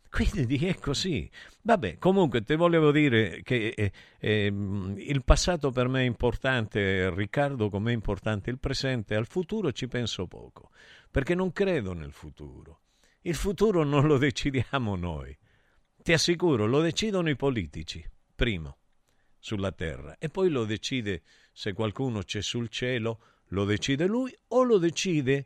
Quindi 0.09 0.65
è 0.65 0.75
così. 0.79 1.29
Vabbè, 1.61 1.97
comunque 1.97 2.41
ti 2.43 2.55
volevo 2.55 2.91
dire 2.91 3.41
che 3.43 3.73
eh, 3.75 3.91
eh, 4.17 4.45
il 4.45 5.23
passato 5.25 5.71
per 5.71 5.89
me 5.89 6.01
è 6.01 6.05
importante, 6.05 7.13
Riccardo 7.13 7.69
come 7.69 7.91
è 7.91 7.93
importante 7.93 8.49
il 8.49 8.59
presente, 8.59 9.15
al 9.15 9.27
futuro 9.27 9.71
ci 9.73 9.87
penso 9.87 10.25
poco, 10.25 10.71
perché 11.11 11.35
non 11.35 11.51
credo 11.51 11.93
nel 11.93 12.13
futuro. 12.13 12.79
Il 13.21 13.35
futuro 13.35 13.83
non 13.83 14.07
lo 14.07 14.17
decidiamo 14.17 14.95
noi. 14.95 15.37
Ti 16.01 16.13
assicuro, 16.13 16.65
lo 16.65 16.81
decidono 16.81 17.29
i 17.29 17.35
politici, 17.35 18.03
primo, 18.33 18.77
sulla 19.37 19.71
terra, 19.71 20.17
e 20.17 20.29
poi 20.29 20.49
lo 20.49 20.65
decide, 20.65 21.21
se 21.51 21.73
qualcuno 21.73 22.23
c'è 22.23 22.41
sul 22.41 22.69
cielo, 22.69 23.19
lo 23.49 23.65
decide 23.65 24.07
lui 24.07 24.35
o 24.47 24.63
lo 24.63 24.79
decide 24.79 25.45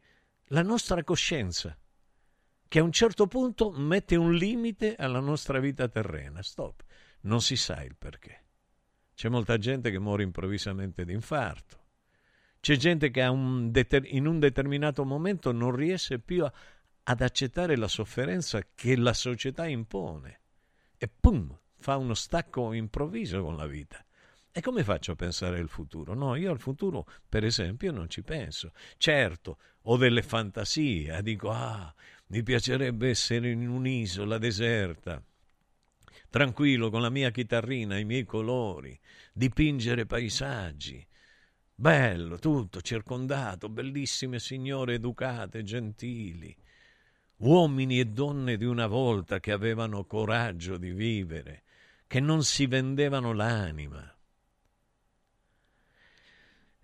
la 0.49 0.61
nostra 0.61 1.03
coscienza, 1.03 1.77
che 2.67 2.79
a 2.79 2.83
un 2.83 2.91
certo 2.91 3.27
punto 3.27 3.71
mette 3.71 4.15
un 4.15 4.33
limite 4.33 4.95
alla 4.95 5.19
nostra 5.19 5.59
vita 5.59 5.89
terrena. 5.89 6.41
Stop, 6.41 6.83
non 7.21 7.41
si 7.41 7.55
sa 7.57 7.83
il 7.83 7.95
perché. 7.97 8.43
C'è 9.13 9.29
molta 9.29 9.57
gente 9.57 9.91
che 9.91 9.99
muore 9.99 10.23
improvvisamente 10.23 11.03
di 11.03 11.13
infarto. 11.13 11.84
C'è 12.65 12.77
gente 12.77 13.11
che 13.11 13.21
un 13.21 13.69
deter- 13.69 14.11
in 14.11 14.25
un 14.25 14.39
determinato 14.39 15.05
momento 15.05 15.51
non 15.51 15.75
riesce 15.75 16.17
più 16.17 16.43
a, 16.43 16.51
ad 17.03 17.21
accettare 17.21 17.77
la 17.77 17.87
sofferenza 17.87 18.59
che 18.73 18.97
la 18.97 19.13
società 19.13 19.67
impone 19.67 20.39
e 20.97 21.07
pum, 21.07 21.55
fa 21.77 21.97
uno 21.97 22.15
stacco 22.15 22.73
improvviso 22.73 23.43
con 23.43 23.55
la 23.55 23.67
vita. 23.67 24.03
E 24.51 24.61
come 24.61 24.83
faccio 24.83 25.11
a 25.11 25.15
pensare 25.15 25.59
al 25.59 25.69
futuro? 25.69 26.15
No, 26.15 26.33
io 26.33 26.49
al 26.49 26.59
futuro, 26.59 27.07
per 27.29 27.45
esempio, 27.45 27.91
non 27.91 28.09
ci 28.09 28.23
penso. 28.23 28.71
Certo, 28.97 29.59
ho 29.83 29.95
delle 29.95 30.23
fantasie, 30.23 31.21
dico, 31.21 31.51
ah, 31.51 31.93
mi 32.29 32.41
piacerebbe 32.41 33.09
essere 33.09 33.51
in 33.51 33.69
un'isola 33.69 34.39
deserta, 34.39 35.21
tranquillo 36.31 36.89
con 36.89 37.03
la 37.03 37.11
mia 37.11 37.29
chitarrina, 37.29 37.99
i 37.99 38.05
miei 38.05 38.23
colori, 38.23 38.99
dipingere 39.33 40.07
paesaggi. 40.07 41.05
Bello, 41.75 42.39
tutto 42.39 42.81
circondato, 42.81 43.67
bellissime 43.69 44.39
signore 44.39 44.95
educate, 44.95 45.63
gentili 45.63 46.55
uomini 47.37 47.99
e 47.99 48.05
donne 48.05 48.57
di 48.57 48.65
una 48.65 48.87
volta 48.87 49.39
che 49.39 49.51
avevano 49.51 50.05
coraggio 50.05 50.77
di 50.77 50.91
vivere, 50.91 51.63
che 52.07 52.19
non 52.19 52.43
si 52.43 52.65
vendevano 52.67 53.33
l'anima. 53.33 54.09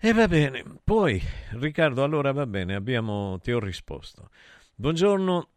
E 0.04 0.14
va 0.14 0.28
bene, 0.28 0.64
poi 0.84 1.22
Riccardo, 1.52 2.04
allora 2.04 2.32
va 2.32 2.48
bene, 2.48 2.74
abbiamo, 2.74 3.39
ti 3.39 3.52
ho 3.52 3.60
risposto. 3.60 4.30
Buongiorno 4.76 5.50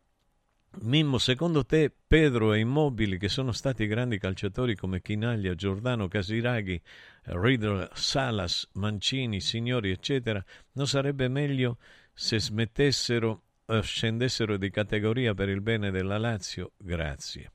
Mimmo, 0.80 1.18
secondo 1.18 1.64
te 1.64 1.90
Pedro 2.06 2.52
e 2.52 2.58
Immobili, 2.58 3.16
che 3.16 3.28
sono 3.28 3.52
stati 3.52 3.86
grandi 3.86 4.18
calciatori 4.18 4.74
come 4.74 5.00
Chinaglia, 5.00 5.54
Giordano, 5.54 6.08
Casiraghi, 6.08 6.80
Riddle, 7.26 7.90
Salas, 7.94 8.68
Mancini, 8.74 9.40
Signori, 9.40 9.90
eccetera, 9.90 10.44
non 10.72 10.86
sarebbe 10.86 11.28
meglio 11.28 11.78
se 12.12 12.38
smettessero 12.38 13.42
eh, 13.66 13.80
scendessero 13.80 14.58
di 14.58 14.70
categoria 14.70 15.32
per 15.32 15.48
il 15.48 15.62
bene 15.62 15.90
della 15.90 16.18
Lazio, 16.18 16.72
grazie. 16.76 17.50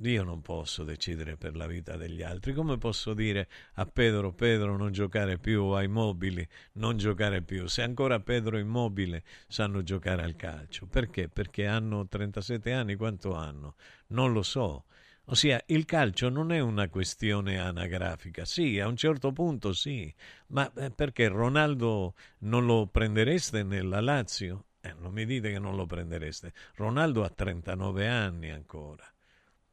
Io 0.00 0.22
non 0.24 0.42
posso 0.42 0.84
decidere 0.84 1.38
per 1.38 1.56
la 1.56 1.66
vita 1.66 1.96
degli 1.96 2.22
altri. 2.22 2.52
Come 2.52 2.76
posso 2.76 3.14
dire 3.14 3.48
a 3.74 3.86
Pedro, 3.86 4.32
Pedro 4.34 4.76
non 4.76 4.92
giocare 4.92 5.38
più, 5.38 5.68
ai 5.68 5.88
mobili 5.88 6.46
non 6.74 6.98
giocare 6.98 7.40
più, 7.40 7.66
se 7.66 7.82
ancora 7.82 8.20
Pedro 8.20 8.58
Immobile 8.58 9.24
sanno 9.48 9.82
giocare 9.82 10.22
al 10.22 10.36
calcio? 10.36 10.86
Perché? 10.86 11.28
Perché 11.28 11.66
hanno 11.66 12.06
37 12.06 12.72
anni, 12.72 12.94
quanto 12.94 13.34
hanno? 13.34 13.74
Non 14.08 14.32
lo 14.32 14.42
so. 14.42 14.84
Ossia, 15.28 15.60
il 15.66 15.84
calcio 15.86 16.28
non 16.28 16.52
è 16.52 16.60
una 16.60 16.88
questione 16.88 17.58
anagrafica. 17.58 18.44
Sì, 18.44 18.78
a 18.78 18.86
un 18.86 18.96
certo 18.96 19.32
punto 19.32 19.72
sì, 19.72 20.12
ma 20.48 20.72
eh, 20.74 20.90
perché 20.92 21.26
Ronaldo 21.26 22.14
non 22.40 22.64
lo 22.64 22.86
prendereste 22.86 23.64
nella 23.64 24.00
Lazio? 24.00 24.66
Eh, 24.80 24.94
non 24.98 25.12
mi 25.12 25.24
dite 25.26 25.50
che 25.50 25.58
non 25.58 25.74
lo 25.74 25.84
prendereste. 25.84 26.52
Ronaldo 26.76 27.24
ha 27.24 27.30
39 27.30 28.06
anni 28.06 28.50
ancora 28.50 29.04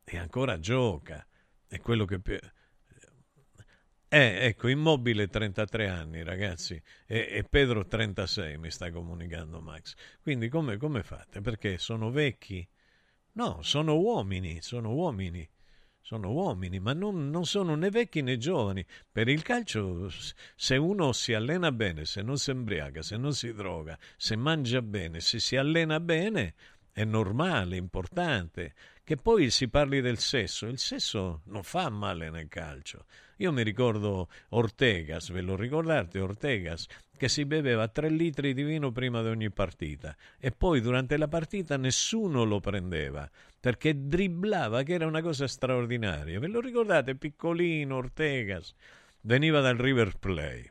e 0.03 0.17
ancora 0.17 0.59
gioca. 0.59 1.25
È 1.67 1.79
quello 1.79 2.05
che 2.05 2.19
più... 2.19 2.39
Eh, 4.07 4.45
ecco, 4.45 4.67
immobile 4.67 5.27
33 5.27 5.87
anni, 5.87 6.23
ragazzi, 6.23 6.79
e, 7.05 7.27
e, 7.31 7.43
Pedro 7.43 7.87
36, 7.87 8.57
mi 8.59 8.69
sta 8.69 8.91
comunicando 8.91 9.59
Max. 9.59 9.95
Quindi 10.21 10.49
come, 10.49 10.77
come 10.77 11.01
fate? 11.03 11.41
Perché 11.41 11.79
sono 11.79 12.11
vecchi? 12.11 12.67
No, 13.33 13.61
sono 13.61 13.97
uomini, 13.97 14.61
sono 14.61 14.93
uomini 14.93 15.47
sono 16.03 16.31
uomini, 16.31 16.79
ma 16.79 16.91
non, 16.91 17.29
non, 17.29 17.45
sono 17.45 17.75
né 17.75 17.89
vecchi 17.89 18.21
né 18.21 18.37
giovani. 18.37 18.85
Per 19.09 19.29
il 19.29 19.41
calcio, 19.41 20.09
se 20.53 20.75
uno 20.75 21.13
si 21.13 21.33
allena 21.33 21.71
bene, 21.71 22.03
se 22.03 22.21
non 22.21 22.37
si 22.37 22.51
embriaga, 22.51 23.01
se 23.01 23.15
non 23.15 23.33
si 23.33 23.53
droga, 23.53 23.97
se 24.17 24.35
mangia 24.35 24.81
bene, 24.81 25.21
se 25.21 25.39
si 25.39 25.55
allena 25.55 26.01
bene, 26.01 26.55
è 26.91 27.05
normale, 27.05 27.77
importante. 27.77 28.75
Che 29.01 29.15
poi 29.15 29.49
si 29.49 29.69
parli 29.69 30.01
del 30.01 30.17
sesso, 30.17 30.67
il 30.67 30.77
sesso 30.77 31.41
non 31.45 31.63
fa 31.63 31.89
male 31.89 32.29
nel 32.29 32.49
calcio. 32.49 33.05
Io 33.37 33.53
mi 33.53 33.63
ricordo 33.63 34.27
Ortegas, 34.49 35.31
ve 35.31 35.41
lo 35.41 35.55
ricordate 35.55 36.19
Ortegas, 36.19 36.85
che 37.23 37.29
si 37.29 37.45
beveva 37.45 37.87
tre 37.87 38.09
litri 38.09 38.53
di 38.53 38.63
vino 38.63 38.91
prima 38.91 39.21
di 39.21 39.29
ogni 39.29 39.49
partita 39.49 40.13
e 40.37 40.51
poi 40.51 40.81
durante 40.81 41.15
la 41.15 41.29
partita 41.29 41.77
nessuno 41.77 42.43
lo 42.43 42.59
prendeva 42.59 43.29
perché 43.61 44.07
dribblava, 44.07 44.83
che 44.83 44.95
era 44.95 45.05
una 45.05 45.21
cosa 45.21 45.47
straordinaria. 45.47 46.37
Ve 46.37 46.47
lo 46.47 46.59
ricordate? 46.59 47.15
Piccolino, 47.15 47.95
Ortegas, 47.95 48.75
veniva 49.21 49.61
dal 49.61 49.77
River 49.77 50.17
Play. 50.19 50.69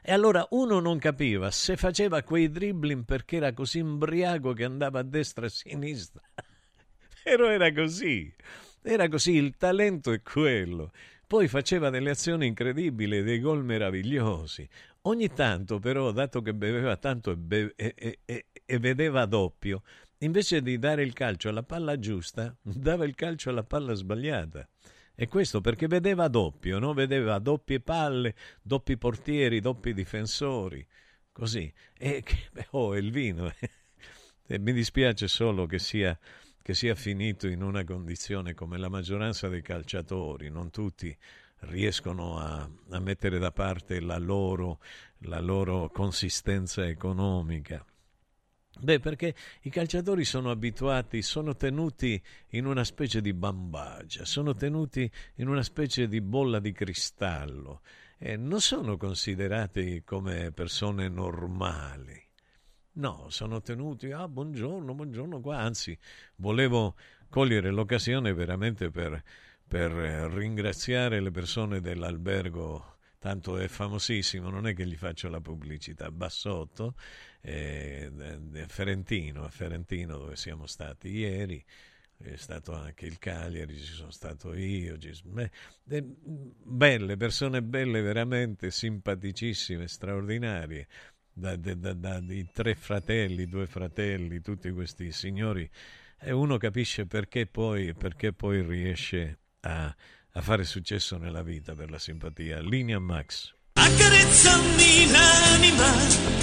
E 0.00 0.12
allora 0.12 0.46
uno 0.52 0.80
non 0.80 0.98
capiva 0.98 1.50
se 1.50 1.76
faceva 1.76 2.22
quei 2.22 2.50
dribbling 2.50 3.04
perché 3.04 3.36
era 3.36 3.52
così 3.52 3.80
imbriaco 3.80 4.54
che 4.54 4.64
andava 4.64 5.00
a 5.00 5.02
destra 5.02 5.44
e 5.44 5.48
a 5.48 5.50
sinistra. 5.50 6.22
Però 7.22 7.50
era 7.50 7.70
così. 7.70 8.34
Era 8.80 9.08
così, 9.08 9.32
il 9.32 9.58
talento 9.58 10.10
è 10.10 10.22
quello. 10.22 10.90
Poi 11.32 11.48
faceva 11.48 11.88
delle 11.88 12.10
azioni 12.10 12.46
incredibili, 12.46 13.22
dei 13.22 13.40
gol 13.40 13.64
meravigliosi. 13.64 14.68
Ogni 15.04 15.32
tanto, 15.32 15.80
però, 15.80 16.12
dato 16.12 16.42
che 16.42 16.54
beveva 16.54 16.96
tanto 16.96 17.32
e, 17.32 17.36
be- 17.36 17.72
e, 17.74 18.20
e, 18.24 18.46
e 18.64 18.78
vedeva 18.78 19.24
doppio, 19.26 19.82
invece 20.18 20.62
di 20.62 20.78
dare 20.78 21.02
il 21.02 21.12
calcio 21.12 21.48
alla 21.48 21.64
palla 21.64 21.98
giusta, 21.98 22.56
dava 22.62 23.04
il 23.04 23.16
calcio 23.16 23.50
alla 23.50 23.64
palla 23.64 23.94
sbagliata. 23.94 24.68
E 25.14 25.26
questo 25.26 25.60
perché 25.60 25.88
vedeva 25.88 26.28
doppio, 26.28 26.78
no? 26.78 26.94
vedeva 26.94 27.38
doppie 27.40 27.80
palle, 27.80 28.34
doppi 28.62 28.96
portieri, 28.96 29.60
doppi 29.60 29.92
difensori, 29.92 30.86
così. 31.32 31.72
E 31.98 32.22
oh, 32.70 32.96
il 32.96 33.10
vino. 33.10 33.52
e 34.46 34.58
mi 34.60 34.72
dispiace 34.72 35.26
solo 35.26 35.66
che 35.66 35.80
sia, 35.80 36.16
che 36.62 36.74
sia 36.74 36.94
finito 36.94 37.48
in 37.48 37.62
una 37.62 37.82
condizione 37.82 38.54
come 38.54 38.78
la 38.78 38.88
maggioranza 38.88 39.48
dei 39.48 39.62
calciatori, 39.62 40.48
non 40.48 40.70
tutti 40.70 41.16
riescono 41.62 42.38
a, 42.38 42.68
a 42.90 42.98
mettere 42.98 43.38
da 43.38 43.52
parte 43.52 44.00
la 44.00 44.18
loro, 44.18 44.80
la 45.20 45.40
loro 45.40 45.90
consistenza 45.90 46.86
economica. 46.86 47.84
Beh, 48.80 49.00
perché 49.00 49.34
i 49.62 49.70
calciatori 49.70 50.24
sono 50.24 50.50
abituati, 50.50 51.20
sono 51.20 51.54
tenuti 51.54 52.20
in 52.50 52.64
una 52.64 52.84
specie 52.84 53.20
di 53.20 53.34
bambagia, 53.34 54.24
sono 54.24 54.54
tenuti 54.54 55.10
in 55.36 55.48
una 55.48 55.62
specie 55.62 56.08
di 56.08 56.20
bolla 56.22 56.58
di 56.58 56.72
cristallo 56.72 57.82
e 58.18 58.36
non 58.36 58.60
sono 58.60 58.96
considerati 58.96 60.02
come 60.04 60.52
persone 60.52 61.08
normali. 61.08 62.20
No, 62.94 63.26
sono 63.28 63.60
tenuti, 63.60 64.10
ah, 64.10 64.26
buongiorno, 64.26 64.94
buongiorno 64.94 65.40
qua, 65.40 65.58
anzi, 65.58 65.96
volevo 66.36 66.94
cogliere 67.28 67.70
l'occasione 67.70 68.32
veramente 68.32 68.90
per, 68.90 69.22
per 69.72 69.90
ringraziare 69.90 71.18
le 71.18 71.30
persone 71.30 71.80
dell'albergo 71.80 72.98
tanto 73.18 73.56
è 73.56 73.68
famosissimo, 73.68 74.50
non 74.50 74.66
è 74.66 74.74
che 74.74 74.86
gli 74.86 74.96
faccio 74.96 75.30
la 75.30 75.40
pubblicità, 75.40 76.10
Bassotto, 76.10 76.94
eh, 77.40 78.12
Ferentino, 78.66 79.44
a 79.44 79.48
Ferentino 79.48 80.18
dove 80.18 80.36
siamo 80.36 80.66
stati 80.66 81.08
ieri, 81.08 81.64
è 82.18 82.36
stato 82.36 82.74
anche 82.74 83.06
il 83.06 83.18
Cagliari, 83.18 83.78
ci 83.78 83.94
sono 83.94 84.10
stato 84.10 84.52
io, 84.52 84.98
belle, 85.84 87.16
persone 87.16 87.62
belle, 87.62 88.02
veramente 88.02 88.70
simpaticissime, 88.70 89.88
straordinarie, 89.88 90.86
da, 91.32 91.56
da, 91.56 91.94
da, 91.94 92.20
di 92.20 92.46
tre 92.52 92.74
fratelli, 92.74 93.46
due 93.46 93.66
fratelli, 93.66 94.42
tutti 94.42 94.70
questi 94.70 95.12
signori, 95.12 95.66
e 96.20 96.30
uno 96.30 96.58
capisce 96.58 97.06
perché 97.06 97.46
poi, 97.46 97.94
perché 97.94 98.34
poi 98.34 98.60
riesce 98.60 99.38
a, 99.62 99.94
a 100.32 100.40
fare 100.40 100.64
successo 100.64 101.18
nella 101.18 101.42
vita 101.42 101.74
per 101.74 101.90
la 101.90 101.98
simpatia. 101.98 102.60
Linea 102.60 102.98
Max. 102.98 103.54
Accarezzami 103.74 105.10
l'anima 105.10 106.42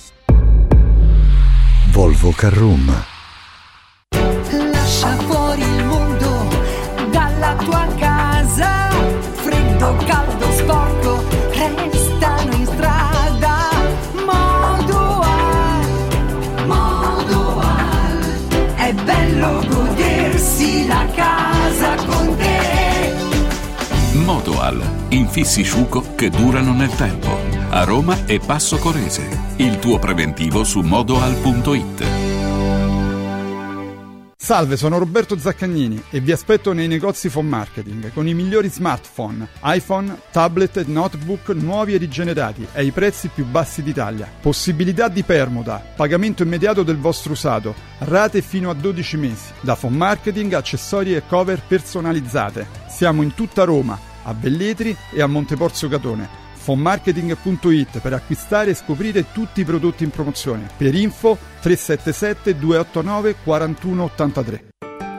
Volvo 1.91 2.31
Carrum. 2.31 3.03
Lascia 4.71 5.15
fuori 5.17 5.61
il 5.61 5.85
mondo 5.85 6.47
dalla 7.11 7.53
tua 7.55 7.85
casa. 7.99 8.89
Freddo, 9.33 9.97
caldo, 10.05 10.30
Modoal, 24.31 24.81
infissi 25.09 25.61
sciuco 25.61 26.15
che 26.15 26.29
durano 26.29 26.71
nel 26.71 26.95
tempo 26.95 27.37
a 27.67 27.83
Roma 27.83 28.25
e 28.25 28.39
Passo 28.39 28.77
Corese. 28.77 29.27
Il 29.57 29.77
tuo 29.79 29.99
preventivo 29.99 30.63
su 30.63 30.79
modoal.it. 30.79 32.29
Salve, 34.37 34.77
sono 34.77 34.97
Roberto 34.99 35.37
Zaccagnini 35.37 36.01
e 36.09 36.21
vi 36.21 36.31
aspetto 36.31 36.71
nei 36.71 36.87
negozi 36.87 37.27
Phone 37.27 37.49
Marketing 37.49 38.13
con 38.13 38.25
i 38.25 38.33
migliori 38.33 38.69
smartphone, 38.69 39.49
iPhone, 39.63 40.17
tablet 40.31 40.77
e 40.77 40.85
notebook 40.87 41.49
nuovi 41.49 41.93
e 41.93 41.97
rigenerati 41.97 42.65
ai 42.73 42.91
prezzi 42.91 43.27
più 43.27 43.45
bassi 43.45 43.83
d'Italia. 43.83 44.29
Possibilità 44.41 45.09
di 45.09 45.23
permuta, 45.23 45.83
pagamento 45.93 46.41
immediato 46.43 46.83
del 46.83 46.97
vostro 46.97 47.33
usato, 47.33 47.75
rate 47.99 48.41
fino 48.41 48.69
a 48.69 48.73
12 48.73 49.17
mesi. 49.17 49.51
Da 49.59 49.75
Phone 49.75 49.97
Marketing, 49.97 50.53
accessori 50.53 51.15
e 51.15 51.23
cover 51.27 51.61
personalizzate. 51.67 52.79
Siamo 52.87 53.21
in 53.21 53.33
tutta 53.35 53.63
Roma, 53.63 53.99
a 54.23 54.33
Belletri 54.33 54.95
e 55.11 55.21
a 55.21 55.27
Monteporzio 55.27 55.87
Catone 55.87 56.41
fonmarketing.it 56.61 57.99
per 57.99 58.13
acquistare 58.13 58.71
e 58.71 58.75
scoprire 58.75 59.31
tutti 59.31 59.61
i 59.61 59.65
prodotti 59.65 60.03
in 60.03 60.11
promozione. 60.11 60.69
Per 60.77 60.93
info 60.93 61.35
377 61.59 62.57
289 62.57 63.35
4183. 63.43 64.70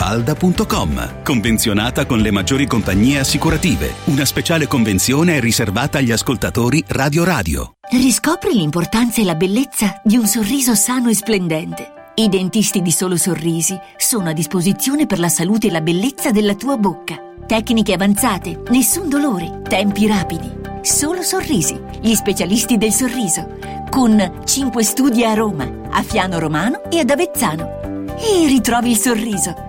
mafalda.com. 0.00 1.22
Convenzionata 1.22 2.06
con 2.06 2.20
le 2.20 2.30
maggiori 2.30 2.66
compagnie 2.66 3.18
assicurative. 3.18 3.96
Una 4.04 4.24
speciale 4.24 4.66
convenzione 4.66 5.36
è 5.36 5.40
riservata 5.40 5.98
agli 5.98 6.10
ascoltatori 6.10 6.82
Radio 6.88 7.22
Radio. 7.22 7.74
Riscopri 7.90 8.54
l'importanza 8.54 9.20
e 9.20 9.24
la 9.24 9.34
bellezza 9.34 10.00
di 10.02 10.16
un 10.16 10.26
sorriso 10.26 10.74
sano 10.74 11.10
e 11.10 11.14
splendente. 11.14 11.92
I 12.14 12.30
dentisti 12.30 12.80
di 12.80 12.90
Solo 12.90 13.16
Sorrisi 13.16 13.78
sono 13.98 14.30
a 14.30 14.32
disposizione 14.32 15.04
per 15.04 15.18
la 15.18 15.28
salute 15.28 15.66
e 15.66 15.70
la 15.70 15.82
bellezza 15.82 16.30
della 16.30 16.54
tua 16.54 16.78
bocca. 16.78 17.16
Tecniche 17.46 17.92
avanzate, 17.92 18.62
nessun 18.70 19.10
dolore, 19.10 19.60
tempi 19.68 20.06
rapidi. 20.06 20.50
Solo 20.80 21.20
Sorrisi, 21.22 21.78
gli 22.00 22.14
specialisti 22.14 22.78
del 22.78 22.92
sorriso, 22.92 23.58
con 23.90 24.40
5 24.44 24.82
studi 24.82 25.24
a 25.24 25.34
Roma, 25.34 25.70
a 25.90 26.02
Fiano 26.02 26.38
Romano 26.38 26.90
e 26.90 27.00
ad 27.00 27.10
Avezzano. 27.10 28.06
E 28.16 28.46
ritrovi 28.46 28.90
il 28.90 28.96
sorriso 28.96 29.68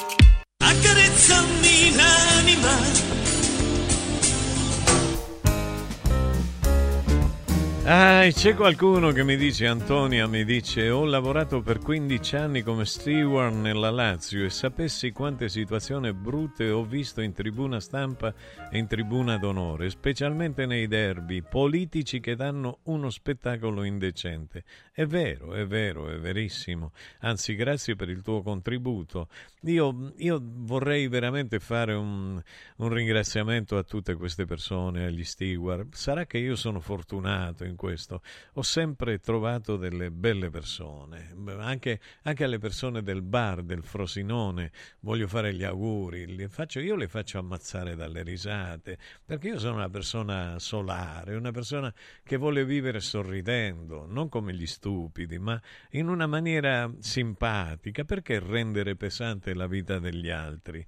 Ah, 8.13 8.27
c'è 8.29 8.55
qualcuno 8.55 9.13
che 9.13 9.23
mi 9.23 9.37
dice, 9.37 9.67
Antonia 9.67 10.27
mi 10.27 10.43
dice, 10.43 10.89
ho 10.89 11.05
lavorato 11.05 11.61
per 11.61 11.79
15 11.79 12.35
anni 12.35 12.61
come 12.61 12.83
steward 12.83 13.55
nella 13.55 13.89
Lazio 13.89 14.43
e 14.43 14.49
sapessi 14.49 15.11
quante 15.11 15.47
situazioni 15.47 16.11
brutte 16.11 16.69
ho 16.69 16.83
visto 16.83 17.21
in 17.21 17.31
tribuna 17.31 17.79
stampa 17.79 18.33
e 18.69 18.77
in 18.77 18.87
tribuna 18.87 19.37
d'onore, 19.37 19.89
specialmente 19.89 20.65
nei 20.65 20.89
derby, 20.89 21.41
politici 21.41 22.19
che 22.19 22.35
danno 22.35 22.79
uno 22.83 23.09
spettacolo 23.09 23.83
indecente. 23.83 24.65
È 24.91 25.05
vero, 25.05 25.53
è 25.53 25.65
vero, 25.65 26.09
è 26.09 26.19
verissimo. 26.19 26.91
Anzi, 27.19 27.55
grazie 27.55 27.95
per 27.95 28.09
il 28.09 28.21
tuo 28.21 28.41
contributo. 28.41 29.29
Io, 29.65 30.13
io 30.17 30.41
vorrei 30.41 31.07
veramente 31.07 31.59
fare 31.59 31.93
un, 31.93 32.41
un 32.77 32.89
ringraziamento 32.89 33.77
a 33.77 33.83
tutte 33.83 34.15
queste 34.15 34.45
persone, 34.45 35.05
agli 35.05 35.23
steward. 35.23 35.93
Sarà 35.93 36.25
che 36.25 36.39
io 36.39 36.55
sono 36.55 36.79
fortunato 36.79 37.63
in 37.63 37.75
questo. 37.75 38.23
Ho 38.53 38.63
sempre 38.63 39.19
trovato 39.19 39.77
delle 39.77 40.09
belle 40.09 40.49
persone, 40.49 41.35
anche, 41.59 41.99
anche 42.23 42.43
alle 42.43 42.57
persone 42.57 43.03
del 43.03 43.21
bar, 43.21 43.61
del 43.61 43.83
Frosinone, 43.83 44.71
voglio 45.01 45.27
fare 45.27 45.53
gli 45.53 45.63
auguri, 45.63 46.25
li 46.25 46.47
faccio, 46.47 46.79
io 46.79 46.95
le 46.95 47.07
faccio 47.07 47.37
ammazzare 47.37 47.95
dalle 47.95 48.23
risate, 48.23 48.97
perché 49.23 49.49
io 49.49 49.59
sono 49.59 49.75
una 49.75 49.89
persona 49.89 50.57
solare, 50.57 51.35
una 51.35 51.51
persona 51.51 51.93
che 52.23 52.37
vuole 52.37 52.65
vivere 52.65 52.99
sorridendo, 52.99 54.07
non 54.07 54.27
come 54.27 54.55
gli 54.55 54.65
stupidi, 54.65 55.37
ma 55.37 55.61
in 55.91 56.07
una 56.07 56.25
maniera 56.25 56.91
simpatica, 56.97 58.05
perché 58.05 58.39
rendere 58.39 58.95
pesante 58.95 59.49
la 59.53 59.67
vita 59.67 59.99
degli 59.99 60.29
altri? 60.29 60.85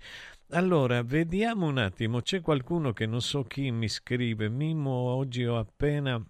Allora, 0.49 1.01
vediamo 1.03 1.67
un 1.67 1.77
attimo, 1.77 2.21
c'è 2.21 2.41
qualcuno 2.41 2.93
che 2.93 3.05
non 3.05 3.21
so 3.21 3.43
chi 3.43 3.71
mi 3.71 3.87
scrive, 3.87 4.49
Mimmo, 4.49 4.91
oggi 4.91 5.45
ho 5.45 5.57
appena... 5.57 6.23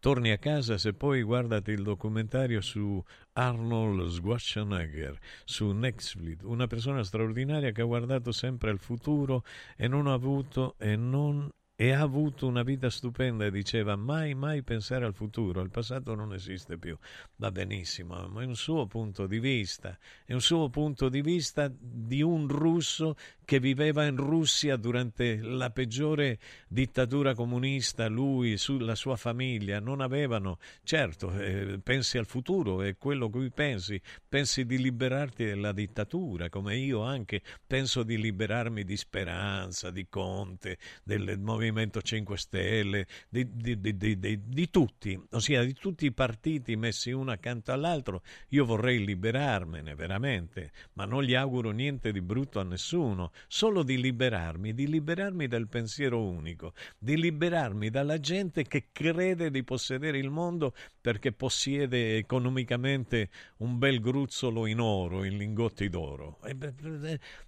Torni 0.00 0.30
a 0.30 0.38
casa 0.38 0.78
se 0.78 0.94
poi 0.94 1.20
guardati 1.20 1.72
il 1.72 1.82
documentario 1.82 2.62
su 2.62 3.04
Arnold 3.34 4.08
Schwarzenegger 4.08 5.18
su 5.44 5.72
Netflix, 5.72 6.38
una 6.44 6.66
persona 6.66 7.04
straordinaria 7.04 7.70
che 7.70 7.82
ha 7.82 7.84
guardato 7.84 8.32
sempre 8.32 8.70
al 8.70 8.78
futuro 8.78 9.44
e 9.76 9.88
non 9.88 10.06
ha 10.06 10.14
avuto 10.14 10.76
e 10.78 10.96
non 10.96 11.50
e 11.80 11.92
ha 11.92 12.02
avuto 12.02 12.46
una 12.46 12.62
vita 12.62 12.90
stupenda 12.90 13.46
e 13.46 13.50
diceva 13.50 13.96
mai 13.96 14.34
mai 14.34 14.62
pensare 14.62 15.06
al 15.06 15.14
futuro, 15.14 15.62
il 15.62 15.70
passato 15.70 16.14
non 16.14 16.34
esiste 16.34 16.76
più. 16.76 16.94
Va 17.36 17.50
benissimo, 17.50 18.28
ma 18.28 18.42
è 18.42 18.44
un 18.44 18.54
suo 18.54 18.84
punto 18.84 19.26
di 19.26 19.38
vista, 19.38 19.98
è 20.26 20.34
un 20.34 20.42
suo 20.42 20.68
punto 20.68 21.08
di 21.08 21.22
vista 21.22 21.72
di 21.74 22.20
un 22.20 22.48
russo 22.48 23.16
che 23.46 23.60
viveva 23.60 24.04
in 24.04 24.16
Russia 24.16 24.76
durante 24.76 25.40
la 25.40 25.70
peggiore 25.70 26.38
dittatura 26.68 27.34
comunista, 27.34 28.08
lui, 28.08 28.56
la 28.78 28.94
sua 28.94 29.16
famiglia, 29.16 29.80
non 29.80 30.02
avevano, 30.02 30.58
certo, 30.84 31.32
eh, 31.32 31.80
pensi 31.82 32.18
al 32.18 32.26
futuro, 32.26 32.82
è 32.82 32.98
quello 32.98 33.30
cui 33.30 33.50
pensi, 33.50 33.98
pensi 34.28 34.66
di 34.66 34.78
liberarti 34.78 35.46
dalla 35.48 35.72
dittatura, 35.72 36.50
come 36.50 36.76
io 36.76 37.00
anche 37.00 37.40
penso 37.66 38.02
di 38.02 38.18
liberarmi 38.18 38.84
di 38.84 38.98
Speranza, 38.98 39.90
di 39.90 40.06
Conte, 40.08 40.76
del 41.02 41.38
Movimento 41.38 41.68
5 41.72 42.36
Stelle, 42.36 43.06
di, 43.28 43.48
di, 43.50 43.96
di, 43.96 44.40
di 44.44 44.70
tutti, 44.70 45.20
ossia 45.30 45.62
di 45.64 45.74
tutti 45.74 46.06
i 46.06 46.12
partiti 46.12 46.76
messi 46.76 47.10
uno 47.10 47.30
accanto 47.30 47.72
all'altro, 47.72 48.22
io 48.48 48.64
vorrei 48.64 49.04
liberarmene 49.04 49.94
veramente, 49.94 50.72
ma 50.94 51.04
non 51.04 51.22
gli 51.22 51.34
auguro 51.34 51.70
niente 51.70 52.12
di 52.12 52.20
brutto 52.20 52.60
a 52.60 52.64
nessuno, 52.64 53.32
solo 53.48 53.82
di 53.82 54.00
liberarmi, 54.00 54.74
di 54.74 54.88
liberarmi 54.88 55.46
dal 55.46 55.68
pensiero 55.68 56.22
unico, 56.22 56.74
di 56.98 57.16
liberarmi 57.16 57.90
dalla 57.90 58.18
gente 58.18 58.64
che 58.64 58.86
crede 58.92 59.50
di 59.50 59.64
possedere 59.64 60.18
il 60.18 60.30
mondo 60.30 60.74
perché 61.00 61.32
possiede 61.32 62.16
economicamente 62.16 63.30
un 63.58 63.78
bel 63.78 64.00
gruzzolo 64.00 64.66
in 64.66 64.80
oro, 64.80 65.24
in 65.24 65.36
lingotti 65.36 65.88
d'oro. 65.88 66.38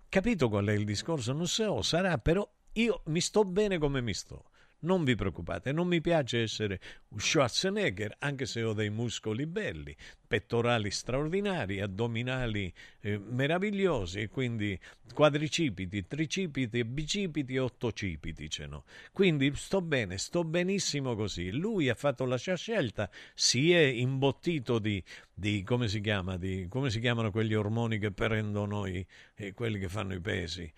capito 0.08 0.48
qual 0.48 0.66
è 0.66 0.72
il 0.72 0.84
discorso? 0.84 1.32
Non 1.32 1.46
so, 1.46 1.82
sarà, 1.82 2.18
però 2.18 2.48
io 2.74 3.02
mi 3.06 3.20
sto 3.20 3.44
bene 3.44 3.78
come 3.78 4.00
mi 4.00 4.14
sto. 4.14 4.46
Non 4.82 5.04
vi 5.04 5.14
preoccupate, 5.14 5.70
non 5.70 5.86
mi 5.86 6.00
piace 6.00 6.42
essere 6.42 6.80
Schwarzenegger, 7.16 8.16
anche 8.18 8.46
se 8.46 8.64
ho 8.64 8.72
dei 8.72 8.90
muscoli 8.90 9.46
belli, 9.46 9.94
pettorali 10.26 10.90
straordinari, 10.90 11.80
addominali 11.80 12.72
eh, 13.00 13.16
meravigliosi, 13.16 14.26
quindi 14.26 14.76
quadricipiti, 15.14 16.04
tricipiti, 16.08 16.84
bicipiti 16.84 17.58
ottocipiti 17.58 18.50
ce 18.50 18.66
n'ho. 18.66 18.82
Quindi 19.12 19.52
sto 19.54 19.82
bene, 19.82 20.18
sto 20.18 20.42
benissimo 20.42 21.14
così. 21.14 21.52
Lui 21.52 21.88
ha 21.88 21.94
fatto 21.94 22.24
la 22.24 22.36
sua 22.36 22.56
scelta, 22.56 23.08
si 23.34 23.72
è 23.72 23.82
imbottito 23.82 24.80
di, 24.80 25.00
di 25.32 25.62
come 25.62 25.86
si 25.86 26.00
chiama, 26.00 26.36
di, 26.36 26.66
come 26.68 26.90
si 26.90 26.98
chiamano 26.98 27.30
quegli 27.30 27.54
ormoni 27.54 28.00
che 28.00 28.10
prendono 28.10 28.86
i, 28.86 29.06
eh, 29.36 29.52
quelli 29.52 29.78
che 29.78 29.88
fanno 29.88 30.12
i 30.12 30.20
pesi 30.20 30.72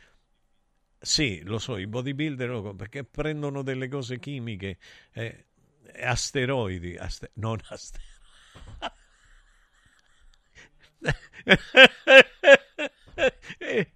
sì, 1.04 1.40
lo 1.44 1.58
so, 1.58 1.76
i 1.76 1.86
bodybuilder 1.86 2.74
perché 2.76 3.04
prendono 3.04 3.62
delle 3.62 3.88
cose 3.88 4.18
chimiche, 4.18 4.78
eh, 5.12 5.46
asteroidi, 6.00 6.96
aster- 6.96 7.30
non 7.34 7.58
asteroidi. 7.68 8.02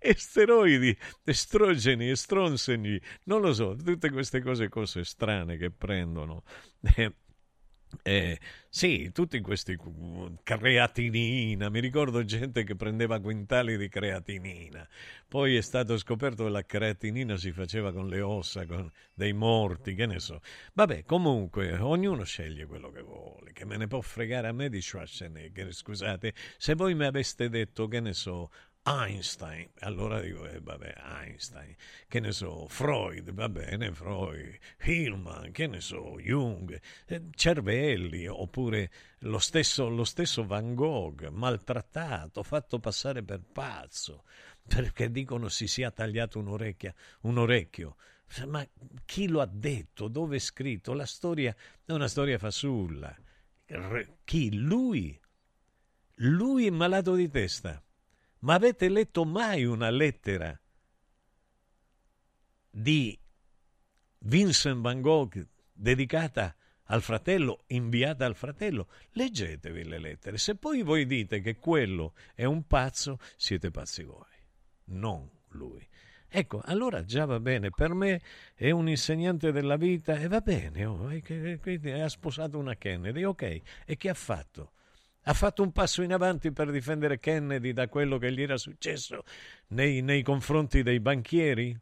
esteroidi, 0.00 0.96
estrogeni, 1.24 2.10
estronseni, 2.10 3.00
non 3.24 3.40
lo 3.40 3.52
so, 3.52 3.74
tutte 3.76 4.10
queste 4.10 4.40
cose, 4.42 4.68
cose 4.68 5.04
strane 5.04 5.56
che 5.56 5.70
prendono. 5.70 6.42
Eh, 8.02 8.38
sì, 8.68 9.10
tutti 9.12 9.40
questi 9.40 9.76
creatinina, 10.42 11.70
mi 11.70 11.80
ricordo 11.80 12.22
gente 12.24 12.62
che 12.64 12.76
prendeva 12.76 13.18
quintali 13.18 13.78
di 13.78 13.88
creatinina, 13.88 14.86
poi 15.26 15.56
è 15.56 15.62
stato 15.62 15.96
scoperto 15.96 16.44
che 16.44 16.50
la 16.50 16.64
creatinina 16.64 17.36
si 17.36 17.50
faceva 17.50 17.92
con 17.92 18.08
le 18.08 18.20
ossa, 18.20 18.66
con 18.66 18.90
dei 19.14 19.32
morti, 19.32 19.94
che 19.94 20.06
ne 20.06 20.18
so. 20.20 20.40
Vabbè, 20.74 21.04
comunque, 21.04 21.78
ognuno 21.78 22.24
sceglie 22.24 22.66
quello 22.66 22.90
che 22.90 23.00
vuole, 23.00 23.52
che 23.52 23.64
me 23.64 23.76
ne 23.78 23.86
può 23.86 24.00
fregare 24.02 24.48
a 24.48 24.52
me 24.52 24.68
di 24.68 24.82
Schwarzenegger, 24.82 25.72
scusate, 25.72 26.34
se 26.58 26.74
voi 26.74 26.94
mi 26.94 27.04
aveste 27.06 27.48
detto, 27.48 27.88
che 27.88 28.00
ne 28.00 28.12
so, 28.12 28.50
Einstein, 28.90 29.68
allora 29.80 30.18
dico, 30.20 30.46
eh, 30.48 30.60
vabbè, 30.60 30.94
Einstein, 30.96 31.74
che 32.06 32.20
ne 32.20 32.32
so, 32.32 32.66
Freud, 32.68 33.30
va 33.32 33.50
bene, 33.50 33.92
Freud, 33.92 34.58
Hillman, 34.82 35.52
che 35.52 35.66
ne 35.66 35.80
so, 35.80 36.18
Jung, 36.18 36.80
eh, 37.06 37.24
cervelli, 37.32 38.26
oppure 38.26 38.90
lo 39.20 39.38
stesso, 39.38 39.90
lo 39.90 40.04
stesso 40.04 40.46
Van 40.46 40.74
Gogh, 40.74 41.28
maltrattato, 41.28 42.42
fatto 42.42 42.78
passare 42.78 43.22
per 43.22 43.42
pazzo, 43.42 44.24
perché 44.66 45.10
dicono 45.10 45.48
si 45.48 45.66
sia 45.66 45.90
tagliato 45.90 46.38
un'orecchia, 46.38 46.94
un 47.22 47.36
orecchio. 47.36 47.96
Ma 48.46 48.66
chi 49.04 49.28
lo 49.28 49.40
ha 49.40 49.48
detto? 49.50 50.08
Dove 50.08 50.36
è 50.36 50.38
scritto? 50.38 50.92
La 50.92 51.06
storia 51.06 51.54
è 51.84 51.92
una 51.92 52.08
storia 52.08 52.38
fasulla. 52.38 53.14
Chi? 54.24 54.54
Lui? 54.54 55.18
Lui 56.20 56.66
è 56.66 56.70
malato 56.70 57.14
di 57.14 57.28
testa 57.30 57.82
ma 58.40 58.54
avete 58.54 58.88
letto 58.88 59.24
mai 59.24 59.64
una 59.64 59.90
lettera 59.90 60.58
di 62.70 63.18
Vincent 64.20 64.80
van 64.80 65.00
Gogh 65.00 65.46
dedicata 65.72 66.54
al 66.90 67.02
fratello, 67.02 67.64
inviata 67.68 68.24
al 68.24 68.34
fratello? 68.34 68.88
Leggetevi 69.12 69.84
le 69.84 69.98
lettere. 69.98 70.38
Se 70.38 70.54
poi 70.56 70.82
voi 70.82 71.06
dite 71.06 71.40
che 71.40 71.56
quello 71.56 72.14
è 72.34 72.44
un 72.44 72.66
pazzo, 72.66 73.18
siete 73.36 73.70
pazzi 73.70 74.02
voi, 74.04 74.24
non 74.86 75.28
lui. 75.50 75.86
Ecco, 76.30 76.60
allora 76.62 77.04
già 77.04 77.24
va 77.24 77.40
bene, 77.40 77.70
per 77.70 77.94
me 77.94 78.20
è 78.54 78.70
un 78.70 78.88
insegnante 78.88 79.50
della 79.50 79.76
vita 79.76 80.16
e 80.16 80.28
va 80.28 80.40
bene, 80.40 80.84
oh, 80.84 81.08
ha 81.08 82.08
sposato 82.08 82.58
una 82.58 82.76
Kennedy, 82.76 83.24
ok, 83.24 83.60
e 83.86 83.96
che 83.96 84.10
ha 84.10 84.14
fatto? 84.14 84.72
Ha 85.28 85.34
fatto 85.34 85.62
un 85.62 85.72
passo 85.72 86.00
in 86.00 86.14
avanti 86.14 86.52
per 86.52 86.70
difendere 86.70 87.18
Kennedy 87.18 87.74
da 87.74 87.86
quello 87.88 88.16
che 88.16 88.32
gli 88.32 88.40
era 88.40 88.56
successo 88.56 89.24
nei, 89.68 90.00
nei 90.00 90.22
confronti 90.22 90.82
dei 90.82 91.00
banchieri, 91.00 91.78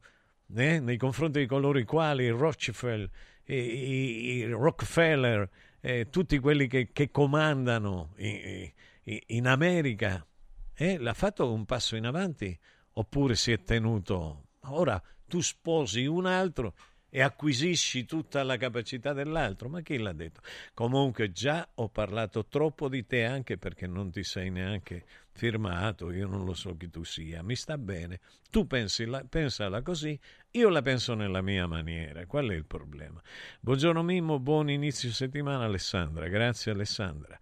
eh? 0.53 0.81
nei 0.81 0.97
confronti 0.97 1.39
di 1.39 1.47
coloro 1.47 1.79
i 1.79 1.85
quali 1.85 2.29
Rockefeller, 2.29 3.09
i, 3.45 3.55
i, 3.55 4.35
i 4.39 4.51
Rockefeller 4.51 5.49
eh, 5.81 6.09
tutti 6.11 6.41
quelli 6.41 6.67
che, 6.67 6.91
che 6.93 7.13
comandano 7.13 8.15
in, 8.17 8.69
in 9.05 9.47
America. 9.47 10.27
Eh? 10.75 10.99
L'ha 10.99 11.15
fatto 11.15 11.53
un 11.53 11.65
passo 11.67 11.95
in 11.95 12.05
avanti 12.05 12.59
oppure 12.95 13.37
si 13.37 13.53
è 13.53 13.63
tenuto? 13.63 14.49
Ora 14.71 15.01
tu 15.25 15.41
sposi 15.41 16.05
un 16.05 16.27
altro 16.27 16.75
e 17.09 17.23
acquisisci 17.23 18.05
tutta 18.05 18.43
la 18.43 18.57
capacità 18.57 19.13
dell'altro. 19.13 19.69
Ma 19.69 19.81
chi 19.81 19.99
l'ha 19.99 20.13
detto? 20.13 20.41
Comunque 20.75 21.33
già 21.33 21.69
ho 21.75 21.89
parlato 21.89 22.47
troppo 22.47 22.89
di 22.89 23.07
te 23.07 23.25
anche 23.25 23.59
perché 23.59 23.87
non 23.87 24.11
ti 24.11 24.23
sei 24.23 24.51
neanche 24.51 25.05
firmato, 25.33 26.11
io 26.11 26.27
non 26.27 26.45
lo 26.45 26.55
so 26.55 26.77
chi 26.77 26.89
tu 26.89 27.05
sia, 27.05 27.43
mi 27.43 27.55
sta 27.55 27.77
bene. 27.77 28.21
Tu 28.51 28.67
pensi 28.67 29.05
la, 29.05 29.25
pensala 29.29 29.83
così, 29.83 30.19
io 30.53 30.69
la 30.69 30.83
penso 30.83 31.15
nella 31.15 31.43
mia 31.43 31.67
maniera. 31.67 32.27
Qual 32.27 32.49
è 32.49 32.55
il 32.55 32.65
problema? 32.65 33.21
Buongiorno 33.61 34.03
Mimmo, 34.03 34.39
buon 34.41 34.71
inizio 34.71 35.11
settimana 35.11 35.65
Alessandra. 35.65 36.29
Grazie 36.29 36.73
Alessandra. 36.73 37.39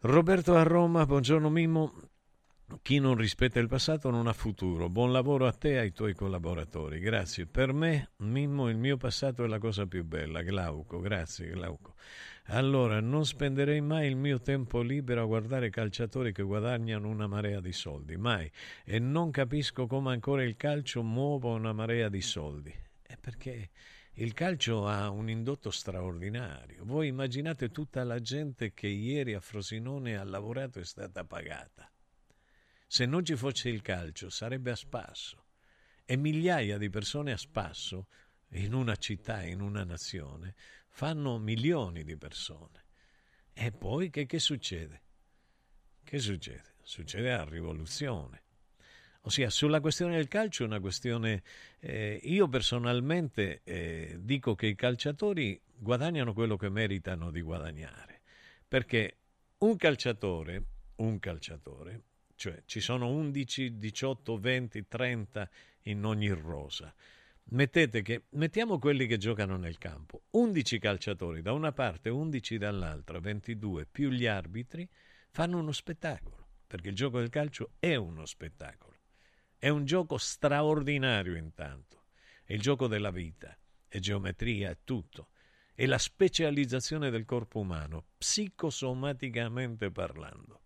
Roberto 0.00 0.54
a 0.54 0.62
Roma, 0.62 1.06
buongiorno 1.06 1.48
Mimmo. 1.48 2.10
Chi 2.80 2.98
non 2.98 3.14
rispetta 3.14 3.60
il 3.60 3.68
passato 3.68 4.10
non 4.10 4.26
ha 4.26 4.32
futuro. 4.32 4.88
Buon 4.88 5.12
lavoro 5.12 5.46
a 5.46 5.52
te 5.52 5.72
e 5.72 5.78
ai 5.78 5.92
tuoi 5.92 6.14
collaboratori. 6.14 6.98
Grazie. 6.98 7.46
Per 7.46 7.72
me, 7.72 8.12
Mimmo, 8.18 8.68
il 8.68 8.78
mio 8.78 8.96
passato 8.96 9.44
è 9.44 9.46
la 9.46 9.58
cosa 9.58 9.86
più 9.86 10.04
bella. 10.04 10.42
Glauco, 10.42 10.98
grazie 10.98 11.50
Glauco. 11.50 11.94
Allora, 12.48 13.00
non 13.00 13.24
spenderei 13.24 13.80
mai 13.80 14.08
il 14.08 14.16
mio 14.16 14.40
tempo 14.40 14.80
libero 14.80 15.22
a 15.22 15.26
guardare 15.26 15.70
calciatori 15.70 16.32
che 16.32 16.42
guadagnano 16.42 17.08
una 17.08 17.26
marea 17.26 17.60
di 17.60 17.72
soldi. 17.72 18.16
Mai. 18.16 18.50
E 18.84 18.98
non 18.98 19.30
capisco 19.30 19.86
come 19.86 20.12
ancora 20.12 20.42
il 20.42 20.56
calcio 20.56 21.02
muova 21.02 21.50
una 21.50 21.72
marea 21.72 22.08
di 22.08 22.22
soldi. 22.22 22.74
È 23.02 23.16
perché 23.18 23.70
il 24.14 24.32
calcio 24.32 24.86
ha 24.86 25.10
un 25.10 25.28
indotto 25.28 25.70
straordinario. 25.70 26.84
Voi 26.84 27.08
immaginate 27.08 27.70
tutta 27.70 28.04
la 28.04 28.20
gente 28.20 28.72
che 28.72 28.88
ieri 28.88 29.34
a 29.34 29.40
Frosinone 29.40 30.16
ha 30.16 30.24
lavorato 30.24 30.78
e 30.78 30.82
è 30.82 30.84
stata 30.84 31.24
pagata. 31.24 31.88
Se 32.86 33.06
non 33.06 33.24
ci 33.24 33.36
fosse 33.36 33.68
il 33.68 33.82
calcio 33.82 34.30
sarebbe 34.30 34.70
a 34.70 34.76
spasso. 34.76 35.46
E 36.04 36.16
migliaia 36.16 36.76
di 36.78 36.90
persone 36.90 37.32
a 37.32 37.36
spasso, 37.36 38.08
in 38.50 38.74
una 38.74 38.96
città, 38.96 39.42
in 39.42 39.60
una 39.60 39.84
nazione, 39.84 40.54
fanno 40.88 41.38
milioni 41.38 42.04
di 42.04 42.16
persone. 42.16 42.84
E 43.52 43.72
poi 43.72 44.10
che, 44.10 44.26
che 44.26 44.38
succede? 44.38 45.02
Che 46.02 46.18
succede? 46.18 46.74
Succede 46.82 47.30
la 47.30 47.44
rivoluzione. 47.44 48.42
Ossia, 49.22 49.48
sulla 49.48 49.80
questione 49.80 50.16
del 50.16 50.28
calcio 50.28 50.64
è 50.64 50.66
una 50.66 50.80
questione... 50.80 51.42
Eh, 51.80 52.20
io 52.24 52.46
personalmente 52.48 53.62
eh, 53.64 54.18
dico 54.20 54.54
che 54.54 54.66
i 54.66 54.74
calciatori 54.74 55.60
guadagnano 55.76 56.34
quello 56.34 56.56
che 56.56 56.68
meritano 56.68 57.30
di 57.30 57.40
guadagnare. 57.40 58.20
Perché 58.68 59.18
un 59.58 59.76
calciatore, 59.76 60.64
un 60.96 61.18
calciatore, 61.18 62.02
cioè 62.44 62.62
ci 62.66 62.80
sono 62.80 63.08
11, 63.08 63.78
18, 63.78 64.38
20, 64.38 64.86
30 64.86 65.48
in 65.84 66.04
ogni 66.04 66.28
rosa. 66.28 66.94
Mettete 67.44 68.02
che, 68.02 68.24
mettiamo 68.32 68.78
quelli 68.78 69.06
che 69.06 69.16
giocano 69.16 69.56
nel 69.56 69.78
campo, 69.78 70.24
11 70.32 70.78
calciatori 70.78 71.40
da 71.40 71.52
una 71.52 71.72
parte, 71.72 72.10
11 72.10 72.58
dall'altra, 72.58 73.18
22 73.18 73.86
più 73.86 74.10
gli 74.10 74.26
arbitri, 74.26 74.86
fanno 75.30 75.58
uno 75.58 75.72
spettacolo, 75.72 76.48
perché 76.66 76.90
il 76.90 76.94
gioco 76.94 77.18
del 77.18 77.30
calcio 77.30 77.76
è 77.78 77.94
uno 77.94 78.26
spettacolo. 78.26 78.98
È 79.56 79.70
un 79.70 79.86
gioco 79.86 80.18
straordinario 80.18 81.36
intanto, 81.36 82.08
è 82.44 82.52
il 82.52 82.60
gioco 82.60 82.88
della 82.88 83.10
vita, 83.10 83.56
è 83.88 83.98
geometria, 84.00 84.68
è 84.68 84.78
tutto. 84.84 85.30
È 85.72 85.86
la 85.86 85.98
specializzazione 85.98 87.08
del 87.08 87.24
corpo 87.24 87.60
umano, 87.60 88.08
psicosomaticamente 88.18 89.90
parlando. 89.90 90.63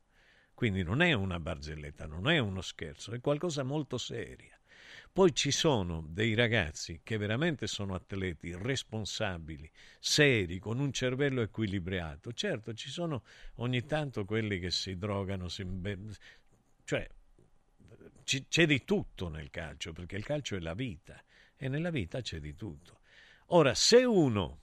Quindi 0.59 0.83
non 0.83 1.03
è 1.03 1.13
una 1.13 1.39
barzelletta, 1.39 2.09
non 2.09 2.29
è 2.29 2.39
uno 2.39 2.63
scherzo, 2.63 3.13
è 3.13 3.21
qualcosa 3.21 3.63
molto 3.63 3.97
serio. 3.97 4.59
Poi 5.13 5.33
ci 5.33 5.53
sono 5.53 6.05
dei 6.09 6.35
ragazzi 6.35 6.99
che 7.05 7.17
veramente 7.17 7.69
sono 7.69 7.95
atleti, 7.95 8.53
responsabili, 8.57 9.71
seri, 10.01 10.59
con 10.59 10.81
un 10.81 10.91
cervello 10.91 11.43
equilibrato. 11.43 12.33
Certo, 12.33 12.75
ci 12.75 12.91
sono 12.91 13.23
ogni 13.59 13.87
tanto 13.87 14.25
quelli 14.25 14.59
che 14.59 14.73
si 14.73 14.99
drogano, 14.99 15.47
si... 15.47 15.65
cioè 16.83 17.09
c'è 18.25 18.67
di 18.67 18.83
tutto 18.83 19.29
nel 19.29 19.51
calcio, 19.51 19.93
perché 19.93 20.17
il 20.17 20.25
calcio 20.25 20.57
è 20.57 20.59
la 20.59 20.75
vita 20.75 21.23
e 21.57 21.69
nella 21.69 21.91
vita 21.91 22.21
c'è 22.21 22.41
di 22.41 22.57
tutto. 22.57 22.99
Ora, 23.51 23.75
se 23.75 24.03
uno, 24.03 24.63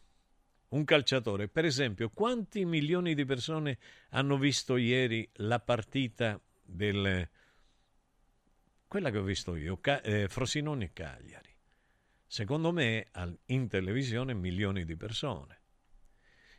un 0.76 0.84
calciatore, 0.84 1.48
per 1.48 1.64
esempio, 1.64 2.10
quanti 2.10 2.66
milioni 2.66 3.16
di 3.16 3.24
persone 3.26 3.78
hanno 4.10 4.38
visto 4.38 4.76
ieri 4.76 5.28
la 5.36 5.60
partita 5.60 6.40
del... 6.62 7.28
quella 8.88 9.10
che 9.10 9.18
ho 9.18 9.24
visto 9.24 9.56
io, 9.56 9.80
eh, 9.82 10.28
Frosinone 10.28 10.92
Cagliari? 10.92 11.54
Secondo 12.28 12.74
me 12.74 13.08
in 13.46 13.68
televisione 13.70 14.34
milioni 14.34 14.84
di 14.84 14.98
persone. 14.98 15.62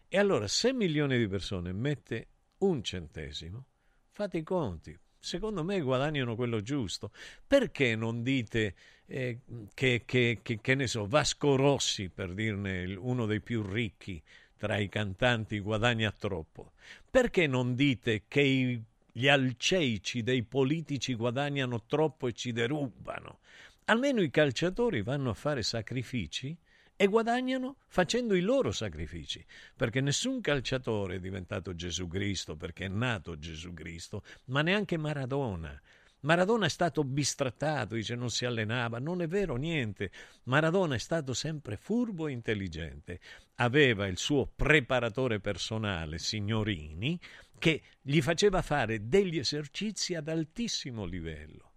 E 0.08 0.18
allora, 0.18 0.48
se 0.48 0.72
milioni 0.72 1.18
di 1.18 1.28
persone 1.28 1.72
mette 1.72 2.28
un 2.58 2.82
centesimo, 2.82 3.66
fate 4.12 4.38
i 4.38 4.42
conti, 4.42 4.98
secondo 5.26 5.64
me 5.64 5.80
guadagnano 5.80 6.36
quello 6.36 6.62
giusto. 6.62 7.10
Perché 7.44 7.96
non 7.96 8.22
dite 8.22 8.74
eh, 9.06 9.40
che, 9.74 10.02
che, 10.06 10.38
che, 10.40 10.60
che, 10.60 10.74
ne 10.76 10.86
so, 10.86 11.06
Vasco 11.06 11.56
Rossi, 11.56 12.08
per 12.08 12.32
dirne 12.32 12.94
uno 12.94 13.26
dei 13.26 13.40
più 13.40 13.62
ricchi 13.62 14.22
tra 14.56 14.78
i 14.78 14.88
cantanti, 14.88 15.58
guadagna 15.58 16.12
troppo? 16.12 16.72
Perché 17.10 17.48
non 17.48 17.74
dite 17.74 18.22
che 18.28 18.40
i, 18.40 18.80
gli 19.10 19.26
alceici 19.26 20.22
dei 20.22 20.44
politici 20.44 21.14
guadagnano 21.14 21.82
troppo 21.86 22.28
e 22.28 22.32
ci 22.32 22.52
derubano? 22.52 23.40
Almeno 23.86 24.22
i 24.22 24.30
calciatori 24.30 25.02
vanno 25.02 25.30
a 25.30 25.34
fare 25.34 25.62
sacrifici 25.62 26.56
e 26.96 27.06
guadagnano 27.06 27.76
facendo 27.86 28.34
i 28.34 28.40
loro 28.40 28.72
sacrifici, 28.72 29.44
perché 29.76 30.00
nessun 30.00 30.40
calciatore 30.40 31.16
è 31.16 31.20
diventato 31.20 31.74
Gesù 31.74 32.08
Cristo 32.08 32.56
perché 32.56 32.86
è 32.86 32.88
nato 32.88 33.38
Gesù 33.38 33.72
Cristo, 33.74 34.24
ma 34.46 34.62
neanche 34.62 34.96
Maradona. 34.96 35.80
Maradona 36.20 36.66
è 36.66 36.70
stato 36.70 37.04
bistrattato, 37.04 37.94
dice 37.94 38.16
non 38.16 38.30
si 38.30 38.46
allenava, 38.46 38.98
non 38.98 39.20
è 39.20 39.28
vero 39.28 39.54
niente. 39.56 40.10
Maradona 40.44 40.96
è 40.96 40.98
stato 40.98 41.34
sempre 41.34 41.76
furbo 41.76 42.26
e 42.26 42.32
intelligente. 42.32 43.20
Aveva 43.56 44.06
il 44.06 44.16
suo 44.16 44.46
preparatore 44.46 45.38
personale, 45.38 46.18
Signorini, 46.18 47.20
che 47.58 47.82
gli 48.00 48.20
faceva 48.20 48.62
fare 48.62 49.06
degli 49.06 49.38
esercizi 49.38 50.14
ad 50.14 50.28
altissimo 50.28 51.04
livello. 51.04 51.75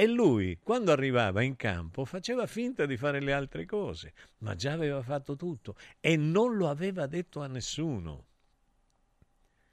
E 0.00 0.06
lui, 0.06 0.58
quando 0.62 0.92
arrivava 0.92 1.42
in 1.42 1.56
campo, 1.56 2.06
faceva 2.06 2.46
finta 2.46 2.86
di 2.86 2.96
fare 2.96 3.20
le 3.20 3.34
altre 3.34 3.66
cose, 3.66 4.14
ma 4.38 4.54
già 4.54 4.72
aveva 4.72 5.02
fatto 5.02 5.36
tutto 5.36 5.76
e 6.00 6.16
non 6.16 6.56
lo 6.56 6.70
aveva 6.70 7.06
detto 7.06 7.42
a 7.42 7.46
nessuno. 7.48 8.24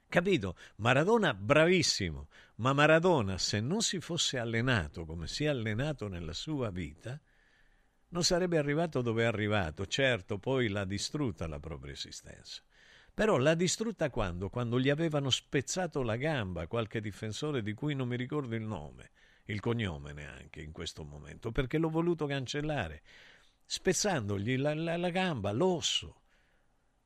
Capito? 0.06 0.54
Maradona 0.76 1.32
bravissimo, 1.32 2.28
ma 2.56 2.74
Maradona 2.74 3.38
se 3.38 3.60
non 3.60 3.80
si 3.80 4.00
fosse 4.00 4.36
allenato 4.36 5.06
come 5.06 5.26
si 5.26 5.44
è 5.44 5.46
allenato 5.46 6.08
nella 6.08 6.34
sua 6.34 6.68
vita, 6.68 7.18
non 8.08 8.22
sarebbe 8.22 8.58
arrivato 8.58 9.00
dove 9.00 9.22
è 9.22 9.26
arrivato. 9.26 9.86
Certo, 9.86 10.36
poi 10.36 10.68
l'ha 10.68 10.84
distrutta 10.84 11.46
la 11.46 11.58
propria 11.58 11.94
esistenza. 11.94 12.60
Però 13.14 13.38
l'ha 13.38 13.54
distrutta 13.54 14.10
quando? 14.10 14.50
Quando 14.50 14.78
gli 14.78 14.90
avevano 14.90 15.30
spezzato 15.30 16.02
la 16.02 16.16
gamba 16.16 16.66
qualche 16.66 17.00
difensore 17.00 17.62
di 17.62 17.72
cui 17.72 17.94
non 17.94 18.08
mi 18.08 18.16
ricordo 18.16 18.54
il 18.54 18.64
nome 18.64 19.10
il 19.48 19.60
cognome 19.60 20.12
neanche 20.12 20.60
in 20.60 20.72
questo 20.72 21.04
momento, 21.04 21.52
perché 21.52 21.78
l'ho 21.78 21.90
voluto 21.90 22.26
cancellare, 22.26 23.02
spezzandogli 23.64 24.56
la, 24.56 24.74
la, 24.74 24.96
la 24.96 25.10
gamba, 25.10 25.52
l'osso, 25.52 26.22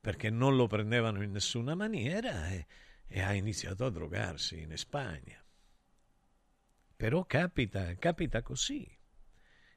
perché 0.01 0.31
non 0.31 0.57
lo 0.57 0.67
prendevano 0.67 1.23
in 1.23 1.31
nessuna 1.31 1.75
maniera 1.75 2.49
e, 2.49 2.67
e 3.07 3.21
ha 3.21 3.33
iniziato 3.35 3.85
a 3.85 3.91
drogarsi 3.91 4.61
in 4.61 4.77
Spagna. 4.77 5.43
Però 6.97 7.25
capita, 7.25 7.95
capita 7.97 8.43
così. 8.43 8.89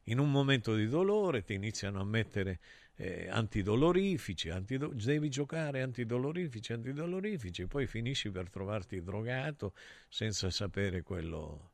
In 0.06 0.20
un 0.20 0.30
momento 0.30 0.76
di 0.76 0.88
dolore 0.88 1.44
ti 1.44 1.54
iniziano 1.54 2.00
a 2.00 2.06
mettere 2.06 2.60
eh, 2.96 3.28
antidolorifici, 3.30 4.50
antido- 4.50 4.94
devi 4.94 5.30
giocare 5.30 5.82
antidolorifici, 5.82 6.74
antidolorifici, 6.74 7.68
poi 7.68 7.88
finisci 7.88 8.32
per 8.32 8.50
trovarti 8.50 9.02
drogato 9.02 9.74
senza 10.08 10.50
sapere 10.50 11.02
quello, 11.02 11.72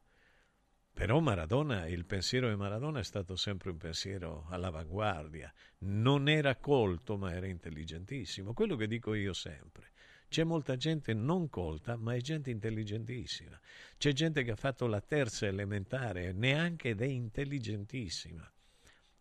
però 0.93 1.19
Maradona, 1.19 1.87
il 1.87 2.05
pensiero 2.05 2.49
di 2.49 2.55
Maradona 2.55 2.99
è 2.99 3.03
stato 3.03 3.35
sempre 3.35 3.71
un 3.71 3.77
pensiero 3.77 4.45
all'avanguardia. 4.49 5.51
Non 5.79 6.27
era 6.27 6.55
colto, 6.57 7.17
ma 7.17 7.33
era 7.33 7.47
intelligentissimo. 7.47 8.53
Quello 8.53 8.75
che 8.75 8.87
dico 8.87 9.13
io 9.13 9.33
sempre. 9.33 9.91
C'è 10.27 10.43
molta 10.43 10.77
gente 10.77 11.13
non 11.13 11.49
colta, 11.49 11.97
ma 11.97 12.13
è 12.13 12.21
gente 12.21 12.51
intelligentissima. 12.51 13.59
C'è 13.97 14.13
gente 14.13 14.43
che 14.43 14.51
ha 14.51 14.55
fatto 14.55 14.85
la 14.87 15.01
terza 15.01 15.45
elementare, 15.45 16.33
neanche 16.33 16.89
ed 16.89 17.01
è 17.01 17.05
intelligentissima. 17.05 18.49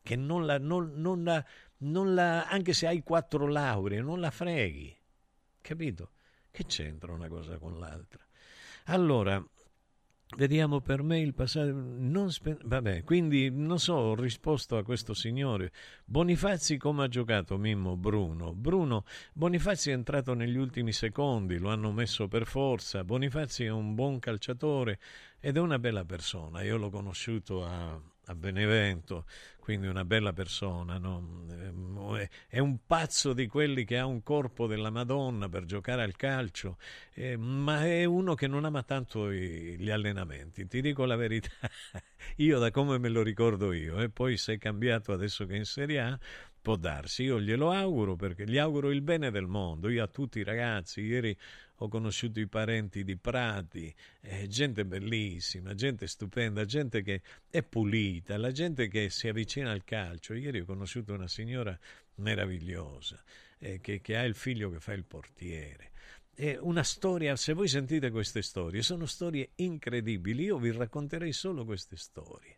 Che 0.02 0.16
non 0.16 0.46
la, 0.46 0.58
non, 0.58 0.92
non 0.96 1.24
la, 1.24 1.44
non 1.78 2.14
la, 2.14 2.46
anche 2.46 2.72
se 2.72 2.86
hai 2.86 3.02
quattro 3.02 3.46
lauree, 3.48 4.00
non 4.00 4.20
la 4.20 4.30
freghi. 4.30 4.96
Capito? 5.60 6.12
Che 6.50 6.64
c'entra 6.66 7.12
una 7.12 7.28
cosa 7.28 7.58
con 7.58 7.78
l'altra? 7.78 8.24
Allora, 8.84 9.44
Vediamo 10.36 10.80
per 10.80 11.02
me 11.02 11.18
il 11.18 11.34
passato. 11.34 11.72
Non 11.72 12.30
spe... 12.30 12.56
Vabbè, 12.62 13.02
quindi 13.02 13.50
non 13.50 13.80
so, 13.80 13.94
ho 13.94 14.14
risposto 14.14 14.76
a 14.76 14.84
questo 14.84 15.12
signore. 15.12 15.72
Bonifazzi 16.04 16.76
come 16.76 17.04
ha 17.04 17.08
giocato 17.08 17.58
Mimmo 17.58 17.96
Bruno? 17.96 18.54
Bruno, 18.54 19.04
Bonifazzi 19.32 19.90
è 19.90 19.92
entrato 19.92 20.34
negli 20.34 20.56
ultimi 20.56 20.92
secondi, 20.92 21.58
lo 21.58 21.70
hanno 21.70 21.90
messo 21.90 22.28
per 22.28 22.46
forza. 22.46 23.02
Bonifazzi 23.02 23.64
è 23.64 23.70
un 23.70 23.94
buon 23.96 24.20
calciatore 24.20 25.00
ed 25.40 25.56
è 25.56 25.60
una 25.60 25.80
bella 25.80 26.04
persona. 26.04 26.62
Io 26.62 26.76
l'ho 26.76 26.90
conosciuto 26.90 27.64
a, 27.64 28.00
a 28.26 28.34
Benevento, 28.36 29.26
quindi 29.70 29.86
una 29.86 30.04
bella 30.04 30.32
persona, 30.32 30.98
no? 30.98 31.46
Ehm, 31.48 32.28
è 32.48 32.58
un 32.58 32.78
pazzo 32.88 33.32
di 33.32 33.46
quelli 33.46 33.84
che 33.84 33.98
ha 33.98 34.04
un 34.04 34.24
corpo 34.24 34.66
della 34.66 34.90
Madonna 34.90 35.48
per 35.48 35.64
giocare 35.64 36.02
al 36.02 36.16
calcio, 36.16 36.76
eh, 37.14 37.36
ma 37.36 37.86
è 37.86 38.04
uno 38.04 38.34
che 38.34 38.48
non 38.48 38.64
ama 38.64 38.82
tanto 38.82 39.30
i, 39.30 39.76
gli 39.78 39.88
allenamenti. 39.88 40.66
Ti 40.66 40.80
dico 40.80 41.04
la 41.04 41.14
verità, 41.14 41.50
io 42.38 42.58
da 42.58 42.72
come 42.72 42.98
me 42.98 43.10
lo 43.10 43.22
ricordo 43.22 43.72
io, 43.72 44.00
e 44.00 44.10
poi 44.10 44.36
sei 44.36 44.58
cambiato 44.58 45.12
adesso 45.12 45.46
che 45.46 45.54
è 45.54 45.58
in 45.58 45.64
Serie 45.64 46.00
A, 46.00 46.18
Può 46.62 46.76
darsi, 46.76 47.22
io 47.22 47.40
glielo 47.40 47.70
auguro 47.70 48.16
perché 48.16 48.46
gli 48.46 48.58
auguro 48.58 48.90
il 48.90 49.00
bene 49.00 49.30
del 49.30 49.46
mondo. 49.46 49.88
Io 49.88 50.02
a 50.02 50.08
tutti 50.08 50.40
i 50.40 50.44
ragazzi, 50.44 51.00
ieri 51.00 51.34
ho 51.76 51.88
conosciuto 51.88 52.38
i 52.38 52.46
parenti 52.46 53.02
di 53.02 53.16
Prati, 53.16 53.94
eh, 54.20 54.46
gente 54.46 54.84
bellissima, 54.84 55.74
gente 55.74 56.06
stupenda, 56.06 56.66
gente 56.66 57.00
che 57.00 57.22
è 57.48 57.62
pulita, 57.62 58.36
la 58.36 58.52
gente 58.52 58.88
che 58.88 59.08
si 59.08 59.28
avvicina 59.28 59.70
al 59.70 59.84
calcio. 59.84 60.34
Ieri 60.34 60.60
ho 60.60 60.64
conosciuto 60.66 61.14
una 61.14 61.28
signora 61.28 61.78
meravigliosa 62.16 63.22
eh, 63.58 63.80
che, 63.80 64.02
che 64.02 64.16
ha 64.18 64.24
il 64.24 64.34
figlio 64.34 64.70
che 64.70 64.80
fa 64.80 64.92
il 64.92 65.04
portiere. 65.04 65.88
Una 66.60 66.82
storia, 66.82 67.36
se 67.36 67.52
voi 67.52 67.68
sentite 67.68 68.10
queste 68.10 68.40
storie, 68.40 68.80
sono 68.80 69.04
storie 69.04 69.50
incredibili. 69.56 70.44
Io 70.44 70.58
vi 70.58 70.72
racconterei 70.72 71.32
solo 71.32 71.66
queste 71.66 71.96
storie 71.96 72.56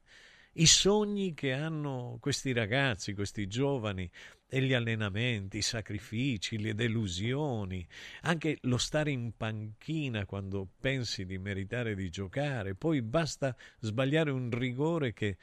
i 0.54 0.66
sogni 0.66 1.34
che 1.34 1.52
hanno 1.52 2.18
questi 2.20 2.52
ragazzi, 2.52 3.14
questi 3.14 3.46
giovani, 3.46 4.10
e 4.54 4.60
gli 4.60 4.74
allenamenti, 4.74 5.56
i 5.56 5.62
sacrifici, 5.62 6.58
le 6.58 6.74
delusioni, 6.74 7.86
anche 8.22 8.58
lo 8.62 8.76
stare 8.76 9.10
in 9.10 9.32
panchina 9.34 10.26
quando 10.26 10.68
pensi 10.78 11.24
di 11.24 11.38
meritare 11.38 11.94
di 11.94 12.10
giocare, 12.10 12.74
poi 12.74 13.00
basta 13.00 13.56
sbagliare 13.78 14.30
un 14.30 14.50
rigore 14.50 15.14
che, 15.14 15.38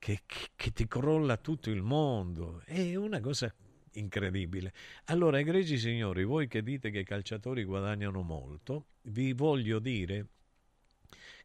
che, 0.00 0.22
che 0.56 0.72
ti 0.72 0.88
crolla 0.88 1.36
tutto 1.36 1.70
il 1.70 1.82
mondo, 1.82 2.60
è 2.64 2.96
una 2.96 3.20
cosa 3.20 3.54
incredibile. 3.92 4.72
Allora, 5.04 5.38
egregi 5.38 5.78
signori, 5.78 6.24
voi 6.24 6.48
che 6.48 6.64
dite 6.64 6.90
che 6.90 6.98
i 6.98 7.04
calciatori 7.04 7.62
guadagnano 7.62 8.22
molto, 8.22 8.86
vi 9.02 9.32
voglio 9.32 9.78
dire 9.78 10.26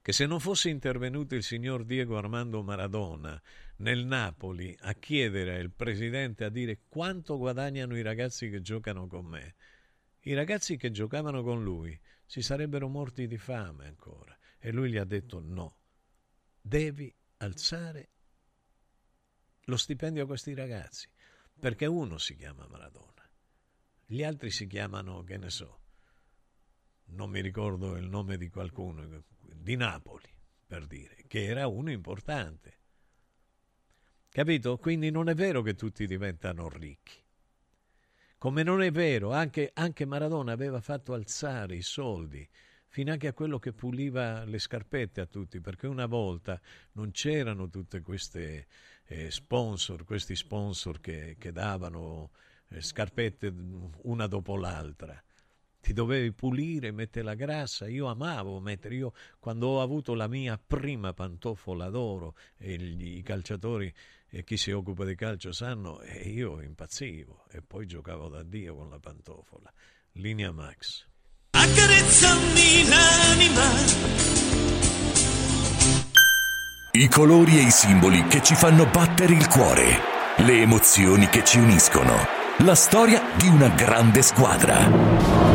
che 0.06 0.14
se 0.14 0.28
non 0.28 0.40
fosse 0.40 0.70
intervenuto 0.70 1.34
il 1.34 1.42
signor 1.42 1.84
Diego 1.84 2.16
Armando 2.16 2.62
Maradona 2.62 3.42
nel 3.78 4.06
Napoli 4.06 4.78
a 4.82 4.94
chiedere 4.94 5.60
al 5.60 5.72
presidente 5.72 6.44
a 6.44 6.50
dire 6.50 6.82
quanto 6.88 7.40
guadagnano 7.40 7.98
i 7.98 8.04
ragazzi 8.04 8.52
che 8.52 8.62
giocano 8.62 9.08
con 9.08 9.26
me, 9.26 9.56
i 10.20 10.36
ragazzi 10.36 10.78
che 10.78 10.92
giocavano 10.92 11.42
con 11.42 11.64
lui 11.64 12.00
si 12.24 12.44
sarebbero 12.44 12.88
morti 12.88 13.26
di 13.26 13.40
fame 13.40 13.88
ancora. 13.88 14.38
E 14.60 14.72
lui 14.72 14.92
gli 14.92 14.98
ha 14.98 15.06
detto 15.06 15.40
no, 15.44 15.80
devi 16.62 17.12
alzare 17.38 18.10
lo 19.64 19.76
stipendio 19.76 20.26
a 20.26 20.28
questi 20.28 20.54
ragazzi, 20.54 21.10
perché 21.60 21.88
uno 21.88 22.20
si 22.20 22.36
chiama 22.36 22.68
Maradona, 22.68 23.28
gli 24.06 24.22
altri 24.22 24.52
si 24.52 24.68
chiamano, 24.68 25.24
che 25.24 25.38
ne 25.38 25.50
so, 25.50 25.80
non 27.06 27.32
mi 27.32 27.42
ricordo 27.42 27.98
il 27.98 28.08
nome 28.08 28.38
di 28.38 28.50
qualcuno, 28.50 29.24
di 29.66 29.76
Napoli, 29.76 30.30
per 30.68 30.86
dire, 30.86 31.24
che 31.26 31.46
era 31.46 31.66
uno 31.66 31.90
importante. 31.90 32.78
Capito? 34.30 34.78
Quindi 34.78 35.10
non 35.10 35.28
è 35.28 35.34
vero 35.34 35.64
che 35.64 35.74
tutti 35.74 36.06
diventano 36.06 36.70
ricchi. 36.70 37.20
Come 38.38 38.62
non 38.62 38.84
è 38.84 38.92
vero, 38.92 39.32
anche, 39.32 39.72
anche 39.74 40.06
Maradona 40.06 40.52
aveva 40.52 40.82
fatto 40.82 41.14
alzare 41.14 41.76
i 41.76 41.82
soldi 41.82 42.48
fino 42.90 43.12
anche 43.12 43.26
a 43.26 43.34
quello 43.34 43.58
che 43.58 43.74
puliva 43.74 44.44
le 44.44 44.60
scarpette 44.60 45.20
a 45.20 45.26
tutti, 45.26 45.60
perché 45.60 45.88
una 45.88 46.06
volta 46.06 46.62
non 46.92 47.10
c'erano 47.10 47.68
tutte 47.68 48.02
queste 48.02 48.68
eh, 49.06 49.32
sponsor, 49.32 50.04
questi 50.04 50.36
sponsor 50.36 51.00
che, 51.00 51.38
che 51.40 51.52
davano 51.52 52.30
eh, 52.68 52.82
scarpette 52.82 53.52
una 54.04 54.28
dopo 54.28 54.58
l'altra 54.58 55.20
ti 55.86 55.94
dovevi 55.94 56.32
pulire, 56.32 56.92
mettere 56.92 57.24
la 57.24 57.36
grassa. 57.36 57.88
Io 57.88 58.08
amavo 58.08 58.60
mettere, 58.60 58.96
io 58.96 59.14
quando 59.38 59.68
ho 59.68 59.82
avuto 59.84 60.16
la 60.16 60.28
mia 60.28 60.58
prima 60.58 61.14
pantofola 61.14 61.92
d'oro, 61.92 62.34
e 62.58 62.76
gli, 62.76 63.18
i 63.18 63.22
calciatori 63.22 63.94
e 64.28 64.44
chi 64.44 64.58
si 64.58 64.72
occupa 64.72 65.06
di 65.06 65.14
calcio 65.14 65.52
sanno, 65.52 66.02
e 66.02 66.28
io 66.28 66.60
impazzivo 66.60 67.46
e 67.52 67.62
poi 67.62 67.86
giocavo 67.86 68.30
da 68.30 68.42
Dio 68.42 68.76
con 68.76 68.90
la 68.90 68.98
pantofola. 68.98 69.72
Linea 70.14 70.52
Max. 70.52 71.06
Accarezzami 71.52 72.88
l'anima. 72.90 73.64
I 76.94 77.08
colori 77.10 77.60
e 77.60 77.62
i 77.62 77.70
simboli 77.70 78.26
che 78.26 78.42
ci 78.42 78.56
fanno 78.56 78.88
battere 78.88 79.36
il 79.36 79.48
cuore, 79.48 80.00
le 80.38 80.62
emozioni 80.62 81.28
che 81.28 81.44
ci 81.44 81.60
uniscono, 81.60 82.16
la 82.60 82.76
storia 82.76 83.22
di 83.38 83.48
una 83.50 83.70
grande 83.70 84.24
squadra 84.24 85.55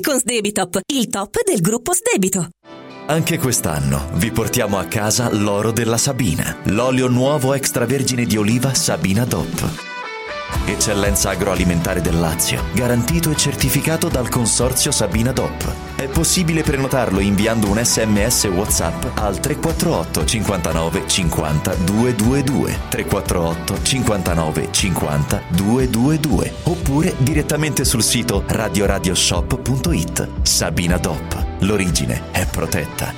con 0.00 0.18
Sdebitop, 0.18 0.80
il 0.92 1.08
top 1.08 1.42
del 1.44 1.60
gruppo 1.60 1.92
Sdebito. 1.92 2.48
Anche 3.06 3.38
quest'anno 3.38 4.08
vi 4.14 4.30
portiamo 4.30 4.78
a 4.78 4.84
casa 4.84 5.30
l'oro 5.32 5.72
della 5.72 5.98
Sabina, 5.98 6.56
l'olio 6.64 7.08
nuovo 7.08 7.52
extravergine 7.52 8.24
di 8.24 8.36
oliva 8.36 8.72
Sabina 8.72 9.24
DOP. 9.24 9.93
Eccellenza 10.66 11.30
agroalimentare 11.30 12.00
del 12.00 12.18
Lazio, 12.18 12.62
garantito 12.72 13.30
e 13.30 13.36
certificato 13.36 14.08
dal 14.08 14.28
consorzio 14.28 14.90
Sabina 14.90 15.30
DOP. 15.30 15.72
È 15.96 16.08
possibile 16.08 16.62
prenotarlo 16.62 17.20
inviando 17.20 17.68
un 17.68 17.78
sms 17.82 18.44
WhatsApp 18.44 19.04
al 19.18 19.40
348 19.40 20.24
59 20.24 21.06
50 21.06 21.74
222 21.74 22.78
348 22.88 23.82
59 23.82 24.68
50 24.70 25.42
222 25.48 26.52
oppure 26.64 27.14
direttamente 27.18 27.84
sul 27.84 28.02
sito 28.02 28.42
radioradioshop.it. 28.46 30.28
Sabina 30.42 30.96
DOP. 30.96 31.46
L'origine 31.60 32.22
è 32.30 32.46
protetta. 32.46 33.12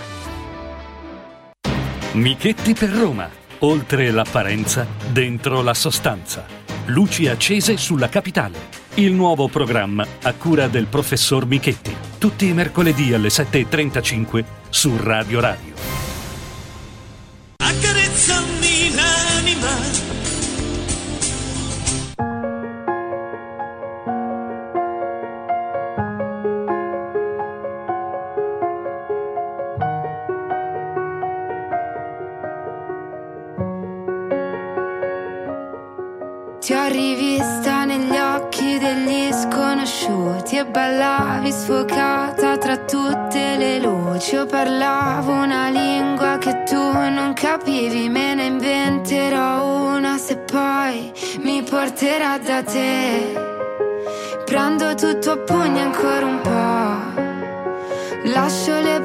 Michetti 2.12 2.74
per 2.74 2.90
Roma. 2.90 3.28
Oltre 3.60 4.10
l'apparenza, 4.10 4.86
dentro 5.10 5.62
la 5.62 5.74
sostanza. 5.74 6.65
Luci 6.86 7.26
accese 7.26 7.76
sulla 7.76 8.08
capitale. 8.08 8.84
Il 8.94 9.12
nuovo 9.12 9.48
programma 9.48 10.06
a 10.22 10.32
cura 10.34 10.68
del 10.68 10.86
professor 10.86 11.44
Michetti. 11.44 11.94
Tutti 12.18 12.46
i 12.46 12.52
mercoledì 12.52 13.12
alle 13.12 13.28
7.35 13.28 14.44
su 14.68 14.96
Radio 14.96 15.40
Radio. 15.40 15.74
Ti 36.66 36.74
ho 36.74 36.88
rivista 36.88 37.84
negli 37.84 38.16
occhi 38.16 38.76
degli 38.78 39.30
sconosciuti 39.30 40.56
e 40.56 40.66
ballavi 40.66 41.52
sfocata 41.52 42.58
tra 42.58 42.76
tutte 42.78 43.56
le 43.56 43.78
luci. 43.78 44.34
Io 44.34 44.46
parlavo 44.46 45.30
una 45.30 45.68
lingua 45.68 46.38
che 46.38 46.64
tu 46.64 46.74
non 46.76 47.34
capivi, 47.34 48.08
me 48.08 48.34
ne 48.34 48.46
inventerò 48.46 49.94
una 49.94 50.18
se 50.18 50.38
poi 50.38 51.12
mi 51.42 51.62
porterà 51.62 52.36
da 52.38 52.64
te. 52.64 53.32
Prendo 54.44 54.92
tutto 54.96 55.30
a 55.30 55.36
pugni 55.36 55.80
ancora 55.82 56.26
un 56.26 56.40
po'. 56.40 58.30
Lascio 58.32 58.80
le 58.80 58.98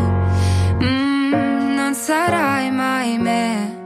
Mm, 0.83 1.75
non 1.75 1.95
sarai 1.95 2.71
mai 2.71 3.19
me. 3.19 3.81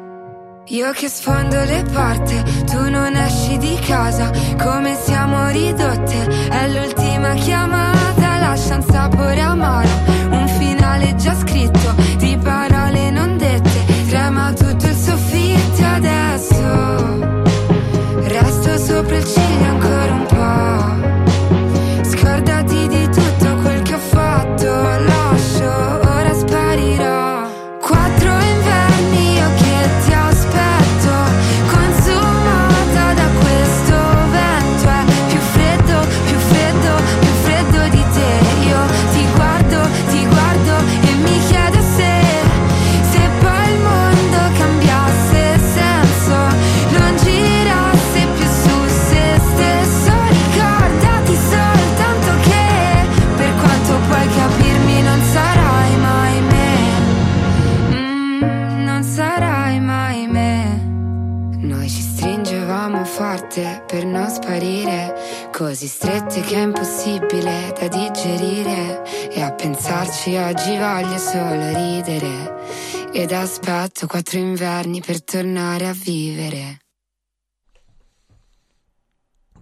Io 0.66 0.90
che 0.92 1.08
sfondo 1.08 1.62
le 1.64 1.84
porte, 1.92 2.42
tu 2.66 2.90
non 2.90 3.14
esci 3.14 3.56
di 3.58 3.78
casa, 3.86 4.30
come 4.62 4.96
siamo 4.96 5.48
ridotte. 5.48 6.48
È 6.50 6.68
l'ultima 6.68 7.34
chiamata, 7.34 8.38
lascia 8.38 8.76
un 8.76 8.82
sapore 8.82 9.40
amaro, 9.40 9.88
un 10.30 10.48
finale 10.58 11.14
già 11.16 11.34
scritto, 11.34 11.94
di 12.18 12.36
parole 12.42 13.10
non 13.10 13.38
dette. 13.38 13.84
Trema 14.08 14.52
tutto 14.52 14.86
il 14.86 14.96
soffitto 14.96 15.84
adesso. 15.84 17.44
Resto 18.22 18.78
sopra 18.78 19.16
il 19.16 19.24
ciglio 19.24 19.45
sparire, 64.36 65.14
così 65.52 65.86
strette 65.86 66.40
che 66.42 66.56
è 66.56 66.62
impossibile 66.62 67.72
da 67.78 67.88
digerire. 67.88 69.02
E 69.30 69.40
a 69.40 69.52
pensarci 69.52 70.36
oggi 70.36 70.76
voglio 70.76 71.18
solo 71.18 71.66
ridere. 71.74 72.54
Ed 73.12 73.32
aspetto 73.32 74.06
quattro 74.06 74.38
inverni 74.38 75.00
per 75.00 75.22
tornare 75.24 75.88
a 75.88 75.92
vivere. 75.92 76.78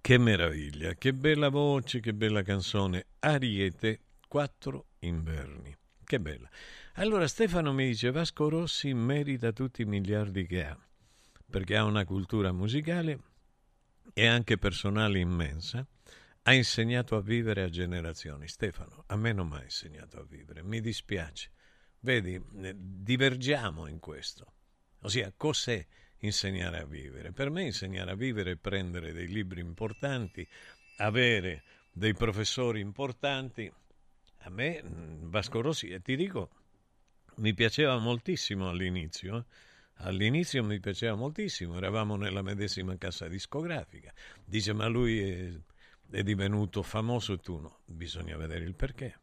Che 0.01 0.19
meraviglia, 0.19 0.95
che 0.95 1.15
bella 1.15 1.49
voce, 1.49 2.01
che 2.01 2.13
bella 2.13 2.43
canzone. 2.43 3.07
Ariete, 3.21 4.01
quattro 4.29 4.87
inverni. 5.01 5.75
Che 6.05 6.21
bella. 6.21 6.49
Allora 6.97 7.27
Stefano 7.27 7.73
mi 7.73 7.87
dice 7.87 8.11
Vasco 8.11 8.49
Rossi 8.49 8.93
merita 8.93 9.53
tutti 9.53 9.83
i 9.83 9.87
miliardi 9.87 10.47
che 10.47 10.65
ha. 10.65 10.79
perché 11.51 11.77
ha 11.77 11.85
una 11.85 12.05
cultura 12.05 12.53
musicale 12.53 13.19
e 14.15 14.27
anche 14.27 14.57
personale 14.57 15.19
immensa, 15.19 15.87
ha 16.43 16.53
insegnato 16.55 17.17
a 17.17 17.21
vivere 17.21 17.63
a 17.63 17.69
generazioni. 17.69 18.49
Stefano, 18.49 19.05
a 19.09 19.17
me 19.17 19.33
non 19.33 19.49
mi 19.49 19.57
ha 19.57 19.63
insegnato 19.63 20.19
a 20.19 20.25
vivere, 20.25 20.63
mi 20.63 20.81
dispiace. 20.81 21.51
Vedi, 22.01 22.41
eh, 22.63 22.75
divergiamo 22.77 23.87
in 23.87 23.99
questo. 23.99 24.53
Ossia, 25.01 25.33
cos'è 25.37 25.85
insegnare 26.19 26.79
a 26.81 26.85
vivere? 26.85 27.33
Per 27.33 27.51
me 27.51 27.65
insegnare 27.65 28.13
a 28.13 28.15
vivere 28.15 28.53
è 28.53 28.57
prendere 28.57 29.13
dei 29.13 29.27
libri 29.27 29.61
importanti, 29.61 30.47
avere 30.99 31.65
dei 31.93 32.15
professori 32.15 32.81
importanti. 32.81 33.71
A 34.41 34.51
me, 34.51 34.83
mm, 34.83 35.31
Vasco 35.31 35.61
Rossi, 35.61 35.89
e 35.89 36.01
ti 36.03 36.15
dico, 36.15 36.51
mi 37.37 37.55
piaceva 37.55 37.97
moltissimo 37.99 38.69
all'inizio. 38.69 39.39
Eh? 39.39 39.45
All'inizio 40.05 40.63
mi 40.63 40.81
piaceva 40.81 41.15
moltissimo, 41.15 41.77
eravamo 41.77 42.17
nella 42.17 42.43
medesima 42.43 42.97
casa 42.99 43.27
discografica. 43.27 44.13
Dice, 44.45 44.75
ma 44.75 44.87
lui 44.87 45.19
è, 45.19 45.53
è 46.11 46.23
divenuto 46.23 46.83
famoso 46.83 47.33
e 47.33 47.39
tu 47.39 47.59
no. 47.59 47.81
Bisogna 47.87 48.37
vedere 48.37 48.65
il 48.65 48.75
perché. 48.75 49.19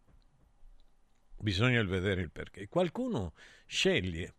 Bisogna 1.38 1.84
vedere 1.84 2.22
il 2.22 2.32
perché. 2.32 2.68
Qualcuno 2.68 3.34
sceglie 3.68 4.34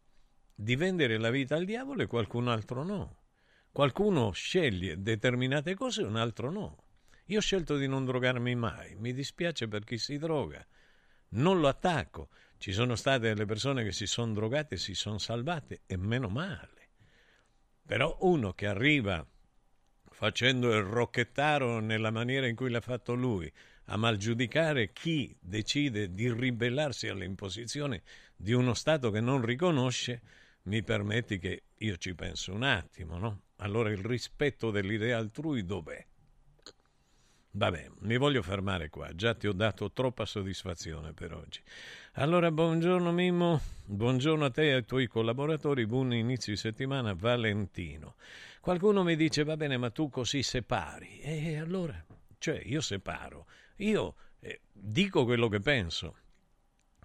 di 0.52 0.74
vendere 0.74 1.16
la 1.16 1.30
vita 1.30 1.54
al 1.54 1.64
diavolo 1.64 2.02
e 2.02 2.06
qualcun 2.06 2.48
altro 2.48 2.82
no. 2.82 3.22
Qualcuno 3.70 4.32
sceglie 4.32 5.00
determinate 5.00 5.76
cose 5.76 6.02
e 6.02 6.06
un 6.06 6.16
altro 6.16 6.50
no. 6.50 6.84
Io 7.26 7.38
ho 7.38 7.40
scelto 7.40 7.76
di 7.76 7.86
non 7.86 8.04
drogarmi 8.04 8.54
mai, 8.56 8.96
mi 8.96 9.12
dispiace 9.12 9.68
per 9.68 9.84
chi 9.84 9.96
si 9.96 10.18
droga. 10.18 10.66
Non 11.30 11.60
lo 11.60 11.68
attacco. 11.68 12.30
Ci 12.62 12.70
sono 12.70 12.94
state 12.94 13.26
delle 13.26 13.44
persone 13.44 13.82
che 13.82 13.90
si 13.90 14.06
sono 14.06 14.34
drogate 14.34 14.76
e 14.76 14.78
si 14.78 14.94
sono 14.94 15.18
salvate 15.18 15.80
e 15.84 15.96
meno 15.96 16.28
male. 16.28 16.90
Però 17.84 18.16
uno 18.20 18.52
che 18.52 18.68
arriva 18.68 19.26
facendo 20.12 20.72
il 20.72 20.84
rocchettaro 20.84 21.80
nella 21.80 22.12
maniera 22.12 22.46
in 22.46 22.54
cui 22.54 22.70
l'ha 22.70 22.80
fatto 22.80 23.14
lui, 23.14 23.52
a 23.86 23.96
malgiudicare 23.96 24.92
chi 24.92 25.36
decide 25.40 26.14
di 26.14 26.32
ribellarsi 26.32 27.08
all'imposizione 27.08 28.04
di 28.36 28.52
uno 28.52 28.74
Stato 28.74 29.10
che 29.10 29.20
non 29.20 29.44
riconosce, 29.44 30.22
mi 30.66 30.84
permetti 30.84 31.40
che 31.40 31.64
io 31.78 31.96
ci 31.96 32.14
penso 32.14 32.54
un 32.54 32.62
attimo, 32.62 33.18
no? 33.18 33.40
Allora 33.56 33.90
il 33.90 34.04
rispetto 34.04 34.70
dell'idea 34.70 35.18
altrui 35.18 35.64
dov'è? 35.64 36.06
Vabbè, 37.54 37.90
mi 38.00 38.16
voglio 38.16 38.40
fermare 38.40 38.88
qua, 38.88 39.14
già 39.14 39.34
ti 39.34 39.46
ho 39.46 39.52
dato 39.52 39.92
troppa 39.92 40.24
soddisfazione 40.24 41.12
per 41.12 41.34
oggi. 41.34 41.60
Allora, 42.14 42.50
buongiorno 42.50 43.12
Mimmo, 43.12 43.60
buongiorno 43.84 44.46
a 44.46 44.50
te 44.50 44.70
e 44.70 44.72
ai 44.72 44.84
tuoi 44.86 45.06
collaboratori, 45.06 45.84
buon 45.84 46.14
inizio 46.14 46.54
di 46.54 46.58
settimana, 46.58 47.12
Valentino. 47.12 48.14
Qualcuno 48.58 49.02
mi 49.02 49.16
dice, 49.16 49.44
va 49.44 49.58
bene, 49.58 49.76
ma 49.76 49.90
tu 49.90 50.08
così 50.08 50.42
separi. 50.42 51.20
E 51.20 51.58
allora, 51.58 52.02
cioè, 52.38 52.58
io 52.64 52.80
separo, 52.80 53.46
io 53.76 54.14
eh, 54.40 54.60
dico 54.72 55.24
quello 55.24 55.48
che 55.48 55.60
penso. 55.60 56.16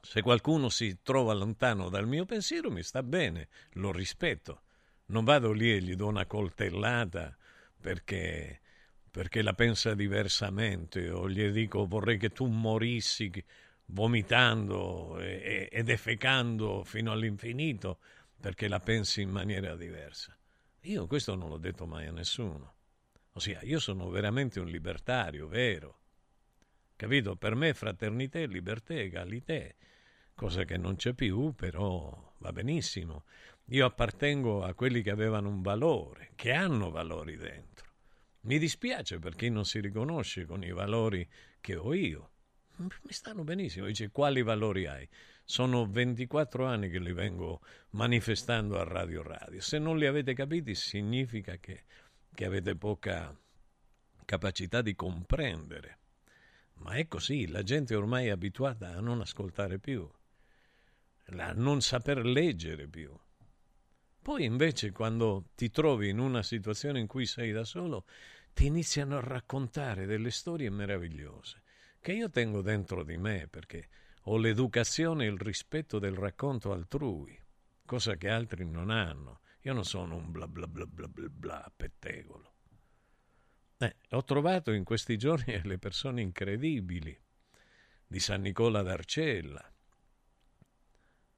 Se 0.01 0.21
qualcuno 0.21 0.69
si 0.69 0.99
trova 1.03 1.33
lontano 1.33 1.89
dal 1.89 2.07
mio 2.07 2.23
pensiero, 2.23 2.71
mi 2.71 2.83
sta 2.83 3.03
bene, 3.03 3.49
lo 3.73 3.91
rispetto. 3.91 4.61
Non 5.07 5.25
vado 5.25 5.51
lì 5.51 5.73
e 5.73 5.81
gli 5.81 5.95
do 5.95 6.07
una 6.07 6.25
coltellata 6.25 7.35
perché, 7.81 8.61
perché 9.17 9.41
la 9.41 9.55
pensa 9.55 9.95
diversamente 9.95 11.09
o 11.09 11.27
gli 11.27 11.43
dico 11.49 11.87
vorrei 11.87 12.19
che 12.19 12.29
tu 12.29 12.45
morissi 12.45 13.43
vomitando 13.85 15.17
e, 15.17 15.67
e, 15.71 15.81
defecando 15.81 16.83
fino 16.83 17.11
all'infinito 17.11 17.97
perché 18.39 18.67
la 18.67 18.79
pensi 18.79 19.21
in 19.21 19.31
maniera 19.31 19.75
diversa. 19.75 20.37
Io 20.81 21.07
questo 21.07 21.33
non 21.33 21.49
l'ho 21.49 21.57
detto 21.57 21.87
mai 21.87 22.05
a 22.05 22.11
nessuno. 22.11 22.75
Ossia, 23.31 23.59
io 23.63 23.79
sono 23.79 24.07
veramente 24.11 24.59
un 24.59 24.67
libertario, 24.67 25.47
vero. 25.47 25.99
Capito? 26.95 27.35
Per 27.37 27.55
me 27.55 27.73
fraternità, 27.73 28.37
libertà, 28.45 28.93
egalità, 28.93 29.65
cosa 30.35 30.63
che 30.63 30.77
non 30.77 30.95
c'è 30.95 31.13
più, 31.13 31.55
però 31.55 32.35
va 32.37 32.51
benissimo. 32.53 33.23
Io 33.69 33.83
appartengo 33.83 34.63
a 34.63 34.75
quelli 34.75 35.01
che 35.01 35.09
avevano 35.09 35.49
un 35.49 35.63
valore, 35.63 36.33
che 36.35 36.51
hanno 36.51 36.91
valori 36.91 37.35
dentro. 37.35 37.76
Mi 38.47 38.57
dispiace 38.59 39.19
per 39.19 39.35
chi 39.35 39.49
non 39.49 39.65
si 39.65 39.79
riconosce 39.79 40.45
con 40.45 40.63
i 40.63 40.71
valori 40.71 41.27
che 41.61 41.75
ho 41.75 41.93
io. 41.93 42.31
Mi 42.77 43.11
stanno 43.11 43.43
benissimo. 43.43 43.85
Dice, 43.85 44.09
quali 44.09 44.41
valori 44.41 44.85
hai? 44.85 45.07
Sono 45.43 45.85
24 45.85 46.65
anni 46.65 46.89
che 46.89 46.99
li 46.99 47.13
vengo 47.13 47.61
manifestando 47.91 48.79
a 48.79 48.83
Radio 48.83 49.21
Radio. 49.21 49.61
Se 49.61 49.79
non 49.79 49.97
li 49.97 50.05
avete 50.05 50.33
capiti 50.33 50.75
significa 50.75 51.57
che, 51.57 51.83
che 52.33 52.45
avete 52.45 52.75
poca 52.75 53.37
capacità 54.25 54.81
di 54.81 54.95
comprendere 54.95 55.99
ma 56.79 56.93
è 56.93 57.07
così, 57.07 57.47
la 57.47 57.63
gente 57.63 57.95
ormai 57.95 58.27
è 58.27 58.29
abituata 58.29 58.89
a 58.95 58.99
non 58.99 59.21
ascoltare 59.21 59.79
più, 59.79 60.09
a 61.25 61.51
non 61.53 61.81
saper 61.81 62.25
leggere 62.25 62.87
più. 62.87 63.15
Poi 64.21 64.43
invece 64.43 64.91
quando 64.91 65.45
ti 65.55 65.69
trovi 65.69 66.09
in 66.09 66.19
una 66.19 66.43
situazione 66.43 66.99
in 66.99 67.07
cui 67.07 67.25
sei 67.25 67.51
da 67.51 67.63
solo, 67.63 68.05
ti 68.57 68.65
iniziano 68.65 69.17
a 69.17 69.19
raccontare 69.19 70.07
delle 70.07 70.31
storie 70.31 70.71
meravigliose 70.71 71.61
che 72.01 72.13
io 72.13 72.27
tengo 72.31 72.63
dentro 72.63 73.03
di 73.03 73.15
me 73.15 73.47
perché 73.47 73.87
ho 74.23 74.37
l'educazione 74.37 75.25
e 75.25 75.29
il 75.29 75.37
rispetto 75.37 75.99
del 75.99 76.15
racconto 76.15 76.71
altrui, 76.71 77.39
cosa 77.85 78.15
che 78.15 78.29
altri 78.29 78.65
non 78.65 78.89
hanno. 78.89 79.41
Io 79.61 79.73
non 79.73 79.85
sono 79.85 80.15
un 80.15 80.31
bla 80.31 80.47
bla 80.47 80.67
bla 80.67 80.87
bla 80.87 81.07
bla, 81.07 81.27
bla 81.29 81.71
pettegolo. 81.75 82.53
Eh, 83.77 83.95
ho 84.09 84.23
trovato 84.23 84.71
in 84.71 84.83
questi 84.83 85.17
giorni 85.17 85.61
le 85.61 85.77
persone 85.77 86.21
incredibili 86.21 87.15
di 88.07 88.19
San 88.19 88.41
Nicola 88.41 88.81
d'Arcella, 88.81 89.71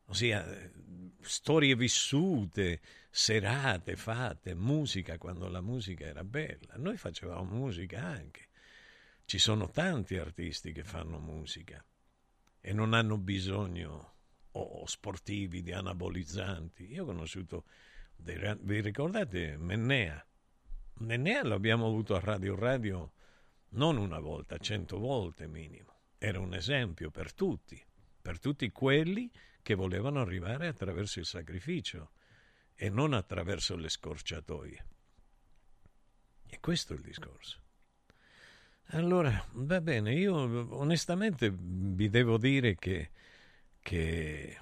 ossia 0.05 0.71
storie 1.19 1.75
vissute, 1.75 2.79
serate 3.09 3.95
fatte, 3.95 4.53
musica 4.53 5.17
quando 5.17 5.47
la 5.47 5.61
musica 5.61 6.05
era 6.05 6.23
bella. 6.23 6.75
Noi 6.75 6.97
facevamo 6.97 7.43
musica 7.43 8.03
anche. 8.03 8.47
Ci 9.25 9.37
sono 9.37 9.69
tanti 9.69 10.17
artisti 10.17 10.71
che 10.71 10.83
fanno 10.83 11.19
musica 11.19 11.83
e 12.61 12.73
non 12.73 12.93
hanno 12.93 13.17
bisogno 13.17 14.13
o 14.51 14.85
sportivi 14.85 15.61
di 15.61 15.71
anabolizzanti. 15.71 16.91
Io 16.91 17.03
ho 17.03 17.05
conosciuto, 17.05 17.65
dei, 18.15 18.57
vi 18.61 18.81
ricordate 18.81 19.57
Mennea? 19.57 20.23
Nenea 21.01 21.43
l'abbiamo 21.43 21.87
avuto 21.87 22.15
a 22.15 22.19
Radio 22.19 22.55
Radio 22.55 23.13
non 23.69 23.97
una 23.97 24.19
volta, 24.19 24.57
cento 24.57 24.97
volte 24.99 25.47
minimo. 25.47 25.93
Era 26.17 26.39
un 26.39 26.53
esempio 26.53 27.11
per 27.11 27.33
tutti, 27.33 27.81
per 28.21 28.39
tutti 28.39 28.69
quelli 28.71 29.31
che 29.61 29.75
volevano 29.75 30.19
arrivare 30.19 30.67
attraverso 30.67 31.19
il 31.19 31.25
sacrificio 31.25 32.11
e 32.81 32.89
non 32.89 33.11
attraverso 33.11 33.75
le 33.75 33.89
scorciatoie. 33.89 34.85
E 36.47 36.59
questo 36.61 36.93
è 36.93 36.95
il 36.95 37.01
discorso. 37.01 37.59
Allora, 38.91 39.45
va 39.51 39.81
bene, 39.81 40.13
io 40.13 40.33
onestamente 40.77 41.53
vi 41.53 42.09
devo 42.09 42.37
dire 42.37 42.75
che, 42.75 43.11
che 43.81 44.57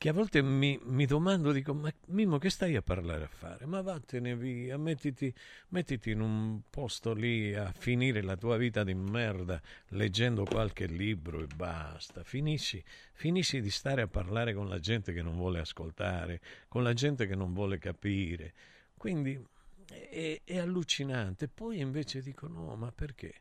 che 0.00 0.08
a 0.08 0.14
volte 0.14 0.40
mi, 0.40 0.80
mi, 0.84 1.04
domando, 1.04 1.52
dico, 1.52 1.74
ma 1.74 1.92
Mimo 2.06 2.38
che 2.38 2.48
stai 2.48 2.74
a 2.74 2.80
parlare 2.80 3.24
a 3.24 3.28
fare? 3.28 3.66
Ma 3.66 3.82
vattene 3.82 4.34
via, 4.34 4.78
mettiti, 4.78 5.30
mettiti, 5.68 6.12
in 6.12 6.22
un 6.22 6.62
posto 6.70 7.12
lì 7.12 7.54
a 7.54 7.70
finire 7.76 8.22
la 8.22 8.34
tua 8.34 8.56
vita 8.56 8.82
di 8.82 8.94
merda 8.94 9.60
leggendo 9.88 10.44
qualche 10.44 10.86
libro 10.86 11.42
e 11.42 11.46
basta. 11.54 12.24
Finisci, 12.24 12.82
finisci 13.12 13.60
di 13.60 13.68
stare 13.68 14.00
a 14.00 14.06
parlare 14.06 14.54
con 14.54 14.70
la 14.70 14.78
gente 14.78 15.12
che 15.12 15.20
non 15.20 15.36
vuole 15.36 15.60
ascoltare, 15.60 16.40
con 16.66 16.82
la 16.82 16.94
gente 16.94 17.26
che 17.26 17.34
non 17.34 17.52
vuole 17.52 17.76
capire. 17.76 18.54
Quindi 18.96 19.38
è, 19.86 20.40
è 20.42 20.56
allucinante. 20.56 21.46
Poi 21.46 21.78
invece 21.78 22.22
dico, 22.22 22.48
no, 22.48 22.74
ma 22.74 22.90
perché? 22.90 23.34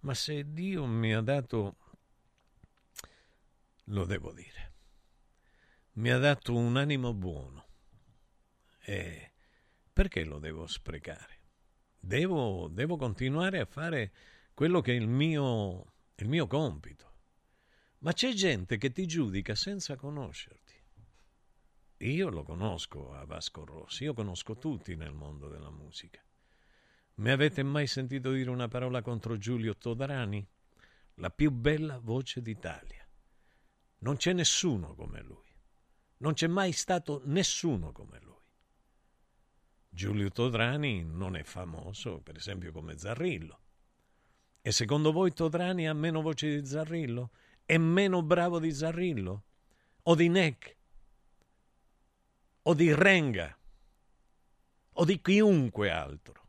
Ma 0.00 0.14
se 0.14 0.50
Dio 0.50 0.86
mi 0.86 1.14
ha 1.14 1.20
dato... 1.20 1.76
Lo 3.90 4.06
devo 4.06 4.32
dire 4.32 4.75
mi 5.96 6.10
ha 6.10 6.18
dato 6.18 6.54
un 6.54 6.76
animo 6.76 7.14
buono. 7.14 7.64
E 8.80 9.32
perché 9.92 10.24
lo 10.24 10.38
devo 10.38 10.66
sprecare? 10.66 11.40
Devo, 11.98 12.68
devo 12.68 12.96
continuare 12.96 13.60
a 13.60 13.66
fare 13.66 14.12
quello 14.54 14.80
che 14.80 14.92
è 14.92 14.96
il 14.96 15.08
mio, 15.08 15.92
il 16.16 16.28
mio 16.28 16.46
compito. 16.46 17.04
Ma 17.98 18.12
c'è 18.12 18.32
gente 18.32 18.76
che 18.76 18.92
ti 18.92 19.06
giudica 19.06 19.54
senza 19.54 19.96
conoscerti. 19.96 20.74
Io 22.00 22.28
lo 22.28 22.42
conosco 22.42 23.12
a 23.14 23.24
Vasco 23.24 23.64
Rossi, 23.64 24.04
io 24.04 24.12
conosco 24.12 24.58
tutti 24.58 24.94
nel 24.96 25.14
mondo 25.14 25.48
della 25.48 25.70
musica. 25.70 26.22
Mi 27.14 27.30
avete 27.30 27.62
mai 27.62 27.86
sentito 27.86 28.32
dire 28.32 28.50
una 28.50 28.68
parola 28.68 29.00
contro 29.00 29.38
Giulio 29.38 29.74
Todrani? 29.74 30.46
La 31.14 31.30
più 31.30 31.50
bella 31.50 31.98
voce 31.98 32.42
d'Italia. 32.42 33.08
Non 34.00 34.16
c'è 34.16 34.34
nessuno 34.34 34.94
come 34.94 35.22
lui. 35.22 35.45
Non 36.18 36.32
c'è 36.32 36.46
mai 36.46 36.72
stato 36.72 37.22
nessuno 37.24 37.92
come 37.92 38.20
lui. 38.20 38.34
Giulio 39.88 40.30
Todrani 40.30 41.04
non 41.04 41.36
è 41.36 41.42
famoso, 41.42 42.20
per 42.20 42.36
esempio, 42.36 42.72
come 42.72 42.98
Zarrillo. 42.98 43.60
E 44.60 44.72
secondo 44.72 45.12
voi 45.12 45.32
Todrani 45.32 45.88
ha 45.88 45.94
meno 45.94 46.20
voce 46.22 46.60
di 46.60 46.66
Zarrillo? 46.66 47.30
È 47.64 47.78
meno 47.78 48.22
bravo 48.22 48.58
di 48.58 48.72
Zarrillo? 48.72 49.44
O 50.02 50.14
di 50.14 50.28
Neck? 50.28 50.76
O 52.62 52.74
di 52.74 52.92
Renga? 52.94 53.56
O 54.92 55.04
di 55.04 55.20
chiunque 55.20 55.90
altro? 55.90 56.48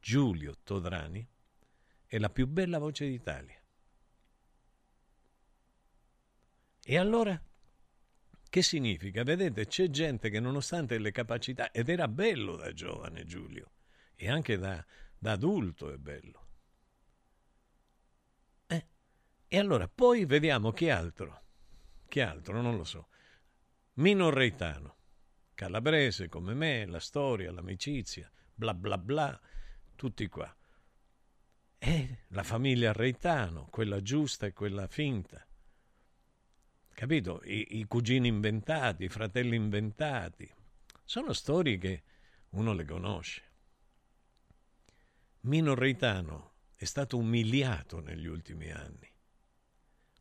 Giulio 0.00 0.56
Todrani 0.62 1.26
è 2.06 2.18
la 2.18 2.30
più 2.30 2.46
bella 2.46 2.78
voce 2.78 3.06
d'Italia. 3.06 3.62
E 6.82 6.98
allora? 6.98 7.40
Che 8.50 8.62
significa? 8.62 9.22
Vedete, 9.22 9.68
c'è 9.68 9.88
gente 9.90 10.28
che 10.28 10.40
nonostante 10.40 10.98
le 10.98 11.12
capacità, 11.12 11.70
ed 11.70 11.88
era 11.88 12.08
bello 12.08 12.56
da 12.56 12.72
giovane 12.72 13.24
Giulio, 13.24 13.74
e 14.16 14.28
anche 14.28 14.58
da, 14.58 14.84
da 15.16 15.32
adulto 15.32 15.92
è 15.92 15.96
bello. 15.98 16.48
Eh? 18.66 18.86
E 19.46 19.56
allora, 19.56 19.86
poi 19.86 20.24
vediamo 20.24 20.72
chi 20.72 20.90
altro. 20.90 21.42
Chi 22.08 22.18
altro? 22.18 22.60
Non 22.60 22.76
lo 22.76 22.82
so. 22.82 23.06
Mino 23.94 24.30
Reitano, 24.30 24.96
calabrese 25.54 26.28
come 26.28 26.52
me, 26.52 26.86
la 26.86 26.98
storia, 26.98 27.52
l'amicizia, 27.52 28.28
bla 28.52 28.74
bla 28.74 28.98
bla, 28.98 29.40
tutti 29.94 30.26
qua. 30.26 30.52
E 31.78 32.24
la 32.30 32.42
famiglia 32.42 32.92
Reitano, 32.92 33.66
quella 33.66 34.02
giusta 34.02 34.46
e 34.46 34.52
quella 34.52 34.88
finta 34.88 35.46
capito? 37.00 37.40
I, 37.44 37.78
I, 37.78 37.86
cugini 37.86 38.28
inventati, 38.28 39.04
i 39.04 39.08
fratelli 39.08 39.56
inventati. 39.56 40.46
Sono 41.02 41.32
storie 41.32 41.78
che 41.78 42.02
uno 42.50 42.74
le 42.74 42.84
conosce. 42.84 43.42
Mino 45.44 45.74
Reitano 45.74 46.52
è 46.76 46.84
stato 46.84 47.16
umiliato 47.16 48.00
negli 48.00 48.26
ultimi 48.26 48.70
anni. 48.70 49.10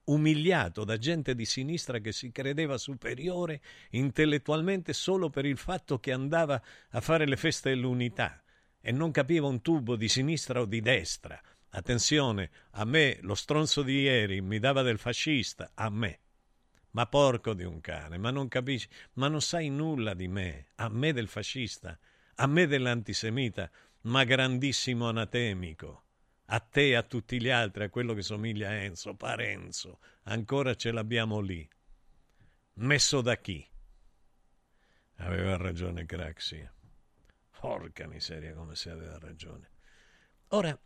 Umiliato 0.06 0.85
da 0.85 0.97
gente 0.97 1.35
di 1.35 1.43
sinistra 1.43 1.99
che 1.99 2.14
si 2.14 2.31
credeva 2.31 2.77
superiore 2.77 3.61
intellettualmente 3.89 4.93
solo 4.93 5.30
per 5.30 5.43
il 5.43 5.57
fatto 5.57 5.99
che 5.99 6.14
andava 6.14 6.64
a 6.91 7.01
fare 7.01 7.27
le 7.27 7.35
feste 7.35 7.72
dell'unità 7.72 8.41
e 8.80 8.93
non 8.93 9.11
capiva 9.11 9.47
un 9.47 9.61
tubo 9.61 9.97
di 9.97 10.07
sinistra 10.07 10.61
o 10.61 10.65
di 10.65 10.80
destra. 10.80 11.38
Attenzione, 11.72 12.49
a 12.72 12.85
me 12.85 13.18
lo 13.19 13.35
stronzo 13.35 13.84
di 13.84 13.99
ieri 13.99 14.39
mi 14.39 14.60
dava 14.60 14.81
del 14.81 14.97
fascista, 14.97 15.72
a 15.76 15.89
me. 15.89 16.19
Ma 16.91 17.06
porco 17.06 17.53
di 17.53 17.64
un 17.64 17.82
cane, 17.82 18.18
ma 18.18 18.32
non 18.32 18.48
capisci, 18.48 18.88
ma 19.14 19.28
non 19.28 19.41
sai 19.41 19.70
nulla 19.70 20.14
di 20.14 20.28
me, 20.28 20.68
a 20.76 20.90
me 20.90 21.14
del 21.14 21.28
fascista, 21.28 21.98
a 22.36 22.48
me 22.48 22.66
dell'antisemita, 22.66 23.70
ma 24.02 24.24
grandissimo 24.24 25.07
anatemico. 25.07 26.03
A 26.45 26.60
te 26.60 26.88
e 26.88 26.95
a 26.95 27.03
tutti 27.03 27.40
gli 27.40 27.49
altri, 27.49 27.84
a 27.84 27.90
quello 27.90 28.14
che 28.14 28.24
somiglia 28.24 28.70
a 28.70 28.74
Enzo, 28.74 29.14
Parenzo, 29.14 29.99
ancora 30.24 30.76
ce 30.76 30.91
l'abbiamo 30.91 31.40
lì. 31.41 31.68
Messo 32.74 33.22
da 33.22 33.38
chi? 33.38 33.68
Aveva 35.18 35.57
ragione 35.57 36.06
Craxi. 36.06 36.68
Porca 37.60 38.07
miseria, 38.07 38.53
come 38.53 38.76
se 38.76 38.90
aveva 38.90 39.20
ragione. 39.20 39.70
Ora, 40.49 40.80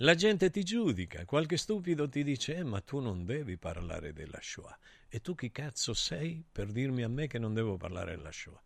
la 0.00 0.14
gente 0.14 0.50
ti 0.50 0.62
giudica, 0.62 1.24
qualche 1.24 1.56
stupido 1.56 2.08
ti 2.08 2.22
dice, 2.22 2.56
eh, 2.56 2.62
ma 2.62 2.80
tu 2.80 3.00
non 3.00 3.24
devi 3.24 3.56
parlare 3.56 4.12
della 4.12 4.38
Shoah. 4.40 4.78
E 5.08 5.20
tu 5.20 5.34
chi 5.34 5.50
cazzo 5.50 5.92
sei 5.92 6.44
per 6.50 6.70
dirmi 6.70 7.02
a 7.02 7.08
me 7.08 7.26
che 7.26 7.38
non 7.38 7.52
devo 7.52 7.76
parlare 7.76 8.14
della 8.14 8.30
Shoah? 8.30 8.62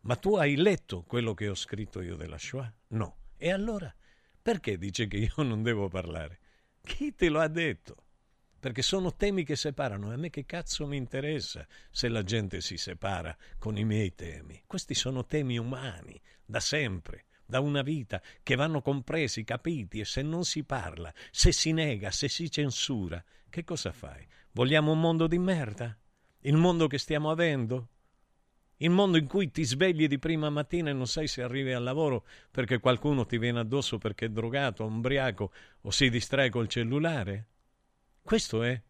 Ma 0.00 0.16
tu 0.16 0.36
hai 0.36 0.56
letto 0.56 1.02
quello 1.04 1.32
che 1.32 1.48
ho 1.48 1.54
scritto 1.54 2.02
io 2.02 2.16
della 2.16 2.36
Shoah? 2.36 2.70
No. 2.88 3.16
E 3.38 3.50
allora? 3.50 3.94
Perché 4.42 4.76
dice 4.76 5.06
che 5.06 5.16
io 5.16 5.42
non 5.42 5.62
devo 5.62 5.88
parlare? 5.88 6.40
Chi 6.82 7.14
te 7.14 7.30
lo 7.30 7.40
ha 7.40 7.48
detto? 7.48 8.04
Perché 8.60 8.82
sono 8.82 9.14
temi 9.14 9.44
che 9.44 9.56
separano. 9.56 10.10
E 10.10 10.14
a 10.14 10.18
me 10.18 10.28
che 10.28 10.44
cazzo 10.44 10.86
mi 10.86 10.98
interessa 10.98 11.66
se 11.90 12.08
la 12.08 12.22
gente 12.22 12.60
si 12.60 12.76
separa 12.76 13.34
con 13.58 13.78
i 13.78 13.84
miei 13.84 14.14
temi? 14.14 14.62
Questi 14.66 14.92
sono 14.92 15.24
temi 15.24 15.56
umani, 15.56 16.20
da 16.44 16.60
sempre 16.60 17.24
da 17.50 17.60
una 17.60 17.82
vita 17.82 18.22
che 18.42 18.54
vanno 18.54 18.80
compresi, 18.80 19.44
capiti 19.44 20.00
e 20.00 20.06
se 20.06 20.22
non 20.22 20.44
si 20.44 20.64
parla, 20.64 21.12
se 21.30 21.52
si 21.52 21.72
nega, 21.72 22.10
se 22.10 22.28
si 22.28 22.50
censura, 22.50 23.22
che 23.50 23.64
cosa 23.64 23.92
fai? 23.92 24.26
Vogliamo 24.52 24.92
un 24.92 25.00
mondo 25.00 25.26
di 25.26 25.38
merda? 25.38 25.94
Il 26.42 26.56
mondo 26.56 26.86
che 26.86 26.96
stiamo 26.96 27.30
avendo? 27.30 27.88
Il 28.76 28.90
mondo 28.90 29.18
in 29.18 29.26
cui 29.26 29.50
ti 29.50 29.64
svegli 29.64 30.06
di 30.06 30.18
prima 30.18 30.48
mattina 30.48 30.88
e 30.88 30.94
non 30.94 31.06
sai 31.06 31.26
se 31.26 31.42
arrivi 31.42 31.72
al 31.72 31.82
lavoro 31.82 32.24
perché 32.50 32.78
qualcuno 32.78 33.26
ti 33.26 33.36
viene 33.36 33.58
addosso 33.58 33.98
perché 33.98 34.26
è 34.26 34.30
drogato, 34.30 34.84
ombriaco 34.84 35.52
o 35.82 35.90
si 35.90 36.08
distrae 36.08 36.48
col 36.48 36.68
cellulare? 36.68 37.48
Questo 38.22 38.62
è 38.62 38.80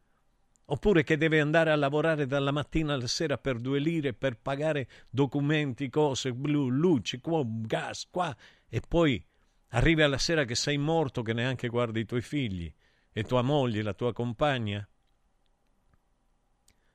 oppure 0.73 1.03
che 1.03 1.17
deve 1.17 1.41
andare 1.41 1.71
a 1.71 1.77
lavorare 1.77 2.27
dalla 2.27 2.53
mattina 2.53 2.95
alla 2.95 3.07
sera 3.07 3.39
per 3.39 3.59
due 3.59 3.81
lire 3.81 4.15
per 4.15 4.39
pagare 4.39 4.89
documenti, 5.11 5.89
cose, 5.89 6.33
blu, 6.33 6.69
luci, 6.69 7.21
gas, 7.23 8.07
qua, 8.09 8.35
e 8.69 8.81
poi 8.81 9.25
arrivi 9.69 10.03
alla 10.03 10.19
sera 10.19 10.45
che 10.45 10.55
sei 10.55 10.79
morto 10.79 11.23
che 11.23 11.33
neanche 11.33 11.69
guardi 11.69 12.01
i 12.01 12.05
tuoi 12.05 12.23
figli 12.23 12.73
e 13.13 13.25
tua 13.25 13.43
moglie, 13.43 13.83
la 13.83 13.95
tua 13.95 14.13
compagna. 14.13 14.89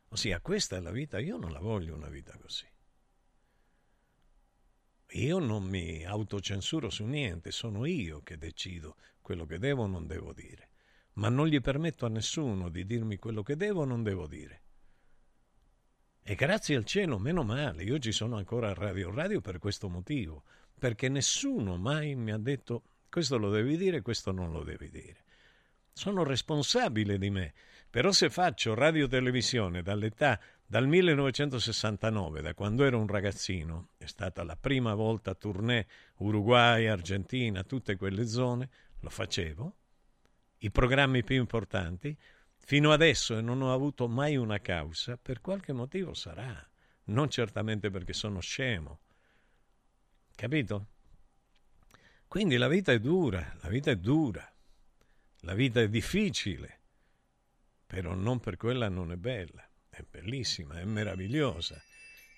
Ossia, 0.10 0.40
questa 0.40 0.78
è 0.78 0.80
la 0.80 0.92
vita, 0.92 1.20
io 1.20 1.36
non 1.36 1.52
la 1.52 1.60
voglio 1.60 1.96
una 1.96 2.08
vita 2.08 2.38
così. 2.38 2.66
Io 5.10 5.40
non 5.40 5.64
mi 5.64 6.06
autocensuro 6.06 6.90
su 6.90 7.04
niente, 7.06 7.52
sono 7.52 7.86
io 7.86 8.22
che 8.22 8.38
decido 8.38 8.96
quello 9.22 9.46
che 9.46 9.60
devo 9.60 9.84
o 9.84 9.88
non 9.88 10.08
devo 10.08 10.32
dire 10.34 10.70
ma 11.16 11.30
non 11.30 11.48
gli 11.48 11.62
permetto 11.62 12.06
a 12.06 12.10
nessuno 12.10 12.70
di 12.70 12.86
dirmi 12.86 13.18
quello 13.18 13.44
che 13.44 13.56
devo 13.56 13.82
o 13.82 13.86
non 13.86 14.04
devo 14.04 14.28
dire. 14.28 14.62
E 16.24 16.36
grazie 16.36 16.76
al 16.76 16.86
cielo, 16.86 17.20
meno 17.20 17.44
male, 17.44 17.84
io 17.84 18.00
ci 18.00 18.12
sono 18.12 18.38
ancora 18.38 18.70
a 18.70 18.74
Radio 18.74 19.12
Radio 19.12 19.42
per 19.42 19.60
questo 19.60 19.90
motivo, 19.90 20.44
perché 20.78 21.08
nessuno 21.08 21.78
mai 21.78 22.16
mi 22.16 22.32
ha 22.32 22.38
detto 22.38 22.84
questo 23.10 23.38
lo 23.38 23.50
devi 23.50 23.78
dire, 23.78 24.02
questo 24.02 24.32
non 24.32 24.52
lo 24.52 24.64
devi 24.64 24.90
dire. 24.90 25.24
Sono 25.94 26.24
responsabile 26.24 27.18
di 27.18 27.30
me, 27.30 27.54
però 27.90 28.12
se 28.12 28.30
faccio 28.30 28.74
radio 28.74 29.08
televisione 29.08 29.82
dall'età 29.82 30.38
dal 30.66 30.88
1969, 30.88 32.42
da 32.42 32.54
quando 32.54 32.84
ero 32.84 33.00
un 33.00 33.08
ragazzino, 33.08 33.90
è 33.98 34.06
stata 34.06 34.44
la 34.44 34.58
prima 34.58 34.96
volta 34.96 35.36
tournée 35.36 35.88
Uruguay, 36.18 36.88
Argentina, 36.88 37.64
tutte 37.64 37.96
quelle 37.96 38.26
zone, 38.26 38.70
lo 39.00 39.10
facevo, 39.10 39.76
i 40.66 40.72
programmi 40.72 41.24
più 41.24 41.36
importanti, 41.36 42.18
fino 42.58 42.92
adesso 42.92 43.40
non 43.40 43.62
ho 43.62 43.72
avuto 43.72 44.08
mai 44.08 44.36
una 44.36 44.60
causa, 44.60 45.16
per 45.16 45.40
qualche 45.40 45.74
motivo 45.74 46.16
sarà, 46.16 46.68
non 47.06 47.30
certamente 47.30 47.92
perché 47.92 48.14
sono 48.14 48.40
scemo. 48.40 49.00
Capito? 50.34 50.88
Quindi 52.28 52.58
la 52.58 52.68
vita 52.68 52.92
è 52.92 53.00
dura, 53.00 53.56
la 53.62 53.70
vita 53.70 53.92
è 53.92 53.96
dura, 53.96 54.52
la 55.42 55.54
vita 55.54 55.82
è 55.82 55.88
difficile, 55.88 56.80
però 57.86 58.16
non 58.16 58.40
per 58.40 58.58
quella 58.58 58.90
non 58.90 59.12
è 59.12 59.18
bella, 59.18 59.70
è 59.88 60.04
bellissima, 60.10 60.80
è 60.80 60.84
meravigliosa. 60.84 61.80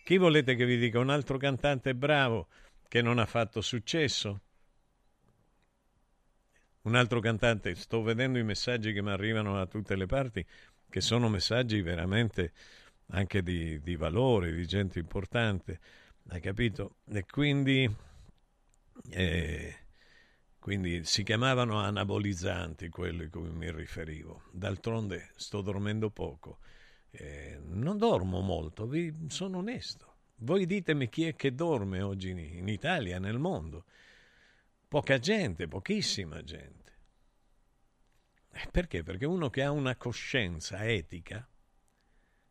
Chi 0.03 0.17
volete 0.17 0.55
che 0.55 0.65
vi 0.65 0.77
dica 0.77 0.99
un 0.99 1.09
altro 1.09 1.37
cantante 1.37 1.95
bravo 1.95 2.49
che 2.89 3.01
non 3.01 3.19
ha 3.19 3.25
fatto 3.25 3.61
successo? 3.61 4.41
Un 6.87 6.95
altro 6.95 7.19
cantante, 7.19 7.75
sto 7.75 8.01
vedendo 8.01 8.39
i 8.39 8.45
messaggi 8.45 8.93
che 8.93 9.01
mi 9.01 9.11
arrivano 9.11 9.55
da 9.55 9.65
tutte 9.65 9.97
le 9.97 10.05
parti, 10.05 10.45
che 10.89 11.01
sono 11.01 11.27
messaggi 11.27 11.81
veramente 11.81 12.53
anche 13.07 13.43
di, 13.43 13.81
di 13.81 13.97
valore, 13.97 14.53
di 14.53 14.65
gente 14.65 14.97
importante, 14.97 15.79
hai 16.29 16.39
capito? 16.39 16.95
E 17.09 17.25
quindi, 17.25 17.93
eh, 19.09 19.75
quindi 20.59 21.03
si 21.03 21.23
chiamavano 21.23 21.77
anabolizzanti 21.77 22.87
quelli 22.87 23.25
a 23.25 23.29
cui 23.29 23.49
mi 23.49 23.69
riferivo. 23.69 24.43
D'altronde 24.51 25.31
sto 25.35 25.61
dormendo 25.61 26.09
poco, 26.09 26.59
eh, 27.11 27.59
non 27.65 27.97
dormo 27.97 28.39
molto, 28.39 28.87
vi, 28.87 29.13
sono 29.27 29.57
onesto. 29.57 30.15
Voi 30.37 30.65
ditemi 30.65 31.09
chi 31.09 31.25
è 31.25 31.35
che 31.35 31.53
dorme 31.53 32.01
oggi 32.01 32.29
in, 32.29 32.37
in 32.39 32.69
Italia, 32.69 33.19
nel 33.19 33.39
mondo. 33.39 33.83
Poca 34.87 35.19
gente, 35.19 35.67
pochissima 35.67 36.41
gente. 36.43 36.76
Eh, 38.59 38.67
perché? 38.71 39.03
Perché 39.03 39.25
uno 39.25 39.51
che 39.51 39.61
ha 39.61 39.69
una 39.69 39.95
coscienza 39.95 40.83
etica 40.83 41.47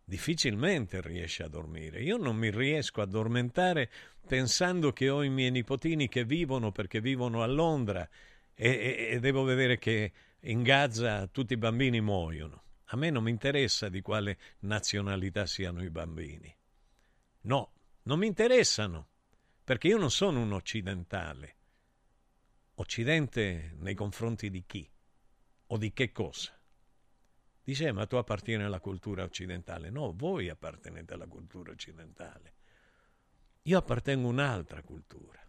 difficilmente 0.05 1.01
riesce 1.01 1.43
a 1.43 1.49
dormire. 1.49 2.01
Io 2.01 2.17
non 2.17 2.37
mi 2.37 2.49
riesco 2.49 3.01
a 3.01 3.05
addormentare 3.05 3.91
pensando 4.25 4.93
che 4.93 5.09
ho 5.09 5.25
i 5.25 5.29
miei 5.31 5.51
nipotini 5.51 6.07
che 6.07 6.25
vivono 6.25 6.71
perché 6.71 7.01
vivono 7.01 7.43
a 7.43 7.47
Londra 7.47 8.09
e, 8.55 8.71
e, 8.71 9.09
e 9.11 9.19
devo 9.19 9.43
vedere 9.43 9.79
che 9.79 10.13
in 10.43 10.63
Gaza 10.63 11.27
tutti 11.27 11.55
i 11.55 11.59
bambini 11.59 12.01
muoiono. 12.01 12.63
A 12.91 12.97
me 12.97 13.11
non 13.11 13.25
mi 13.25 13.33
interessa 13.33 13.89
di 13.89 14.01
quale 14.01 14.39
nazionalità 14.61 15.45
siano 15.45 15.83
i 15.83 15.91
bambini. 15.91 16.55
No, 17.43 17.73
Non 18.03 18.21
mi 18.21 18.29
interessano, 18.29 19.09
perché 19.65 19.89
io 19.89 19.99
non 19.99 20.13
sono 20.13 20.41
un 20.41 20.53
occidentale. 20.53 21.57
Occidente 22.75 23.75
nei 23.79 23.95
confronti 23.95 24.51
di 24.51 24.63
chi? 24.65 24.89
O 25.69 25.77
di 25.79 25.93
che 25.93 26.13
cosa? 26.13 26.53
Dice, 27.63 27.91
ma 27.91 28.07
tu 28.07 28.15
appartieni 28.15 28.63
alla 28.63 28.79
cultura 28.79 29.25
occidentale. 29.25 29.91
No, 29.91 30.13
voi 30.15 30.49
appartenete 30.49 31.15
alla 31.15 31.27
cultura 31.27 31.73
occidentale. 31.73 32.55
Io 33.63 33.77
appartengo 33.77 34.29
a 34.29 34.31
un'altra 34.31 34.83
cultura, 34.83 35.45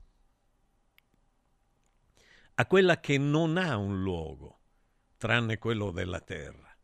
a 2.55 2.65
quella 2.65 2.99
che 2.99 3.19
non 3.19 3.57
ha 3.57 3.77
un 3.77 4.01
luogo, 4.01 4.61
tranne 5.17 5.59
quello 5.59 5.91
della 5.91 6.19
terra. 6.19 6.75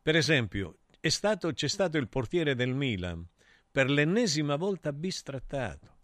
Per 0.00 0.16
esempio, 0.16 0.78
stato, 0.98 1.52
c'è 1.52 1.68
stato 1.68 1.98
il 1.98 2.08
portiere 2.08 2.54
del 2.54 2.72
Milan, 2.72 3.28
per 3.70 3.90
l'ennesima 3.90 4.56
volta 4.56 4.94
bistrattato, 4.94 5.98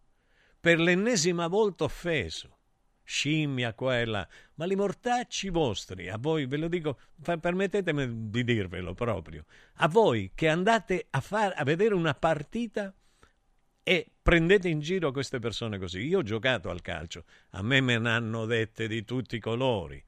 per 0.60 0.78
l'ennesima 0.78 1.46
volta 1.46 1.84
offeso 1.84 2.55
scimmia 3.06 3.72
qua 3.72 4.00
e 4.00 4.04
là, 4.04 4.28
ma 4.54 4.66
li 4.66 4.74
mortacci 4.74 5.48
vostri, 5.48 6.08
a 6.08 6.18
voi 6.18 6.46
ve 6.46 6.56
lo 6.56 6.66
dico, 6.66 6.98
permettetemi 7.22 8.28
di 8.28 8.42
dirvelo 8.42 8.94
proprio, 8.94 9.44
a 9.74 9.88
voi 9.88 10.32
che 10.34 10.48
andate 10.48 11.06
a, 11.10 11.20
far, 11.20 11.54
a 11.56 11.62
vedere 11.62 11.94
una 11.94 12.14
partita 12.14 12.92
e 13.84 14.10
prendete 14.20 14.68
in 14.68 14.80
giro 14.80 15.12
queste 15.12 15.38
persone 15.38 15.78
così. 15.78 16.00
Io 16.00 16.18
ho 16.18 16.22
giocato 16.22 16.68
al 16.68 16.82
calcio, 16.82 17.24
a 17.50 17.62
me 17.62 17.80
me 17.80 17.96
ne 17.96 18.10
hanno 18.10 18.44
dette 18.44 18.88
di 18.88 19.04
tutti 19.04 19.36
i 19.36 19.40
colori. 19.40 20.02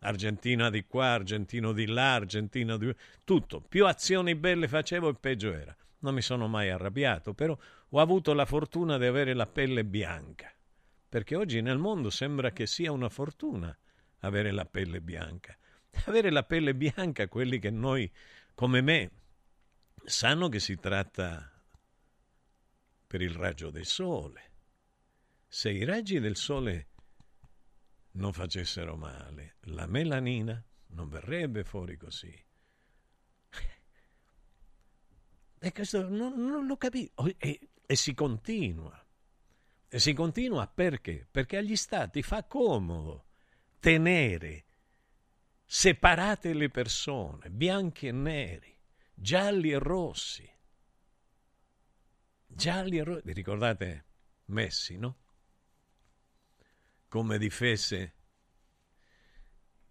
Argentina 0.00 0.68
di 0.68 0.84
qua, 0.84 1.12
argentino 1.12 1.72
di 1.72 1.86
là, 1.86 2.14
argentino 2.14 2.76
di 2.76 2.94
tutto. 3.24 3.60
Più 3.60 3.86
azioni 3.86 4.34
belle 4.34 4.68
facevo 4.68 5.08
e 5.08 5.14
peggio 5.14 5.54
era. 5.54 5.74
Non 6.00 6.12
mi 6.12 6.20
sono 6.20 6.48
mai 6.48 6.68
arrabbiato, 6.68 7.32
però 7.32 7.56
ho 7.88 8.00
avuto 8.00 8.34
la 8.34 8.44
fortuna 8.44 8.98
di 8.98 9.06
avere 9.06 9.32
la 9.32 9.46
pelle 9.46 9.84
bianca 9.84 10.52
perché 11.12 11.36
oggi 11.36 11.60
nel 11.60 11.76
mondo 11.76 12.08
sembra 12.08 12.52
che 12.52 12.66
sia 12.66 12.90
una 12.90 13.10
fortuna 13.10 13.78
avere 14.20 14.50
la 14.50 14.64
pelle 14.64 15.02
bianca. 15.02 15.54
Avere 16.06 16.30
la 16.30 16.42
pelle 16.42 16.74
bianca, 16.74 17.28
quelli 17.28 17.58
che 17.58 17.68
noi, 17.68 18.10
come 18.54 18.80
me, 18.80 19.10
sanno 20.06 20.48
che 20.48 20.58
si 20.58 20.78
tratta 20.78 21.52
per 23.06 23.20
il 23.20 23.34
raggio 23.34 23.68
del 23.68 23.84
sole. 23.84 24.52
Se 25.46 25.70
i 25.70 25.84
raggi 25.84 26.18
del 26.18 26.36
sole 26.36 26.88
non 28.12 28.32
facessero 28.32 28.96
male, 28.96 29.56
la 29.64 29.86
melanina 29.86 30.64
non 30.92 31.10
verrebbe 31.10 31.62
fuori 31.62 31.98
così. 31.98 32.34
E 35.58 35.72
questo 35.72 36.08
non, 36.08 36.42
non 36.42 36.66
lo 36.66 36.78
capisco. 36.78 37.26
E, 37.36 37.68
e 37.84 37.96
si 37.96 38.14
continua. 38.14 39.01
E 39.94 39.98
si 39.98 40.14
continua 40.14 40.66
perché? 40.68 41.28
Perché 41.30 41.58
agli 41.58 41.76
stati 41.76 42.22
fa 42.22 42.44
comodo 42.44 43.26
tenere 43.78 44.64
separate 45.66 46.54
le 46.54 46.70
persone, 46.70 47.50
bianchi 47.50 48.06
e 48.06 48.12
neri, 48.12 48.74
gialli 49.12 49.70
e 49.70 49.78
rossi. 49.78 50.50
Gialli 52.46 52.96
e 52.96 53.04
rossi. 53.04 53.20
Vi 53.22 53.32
ricordate 53.34 54.04
Messi, 54.46 54.96
no? 54.96 55.18
Come 57.08 57.36
difese 57.36 58.14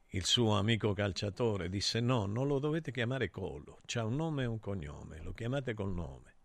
il 0.08 0.26
suo 0.26 0.58
amico 0.58 0.94
calciatore, 0.94 1.70
disse 1.70 2.00
no, 2.00 2.26
non 2.26 2.48
lo 2.48 2.58
dovete 2.58 2.92
chiamare 2.92 3.30
Collo, 3.30 3.82
c'ha 3.86 4.04
un 4.04 4.16
nome 4.16 4.42
e 4.42 4.48
un 4.48 4.58
cognome, 4.58 5.22
lo 5.22 5.34
chiamate 5.34 5.76
col 5.76 5.94
nome. 5.94 6.38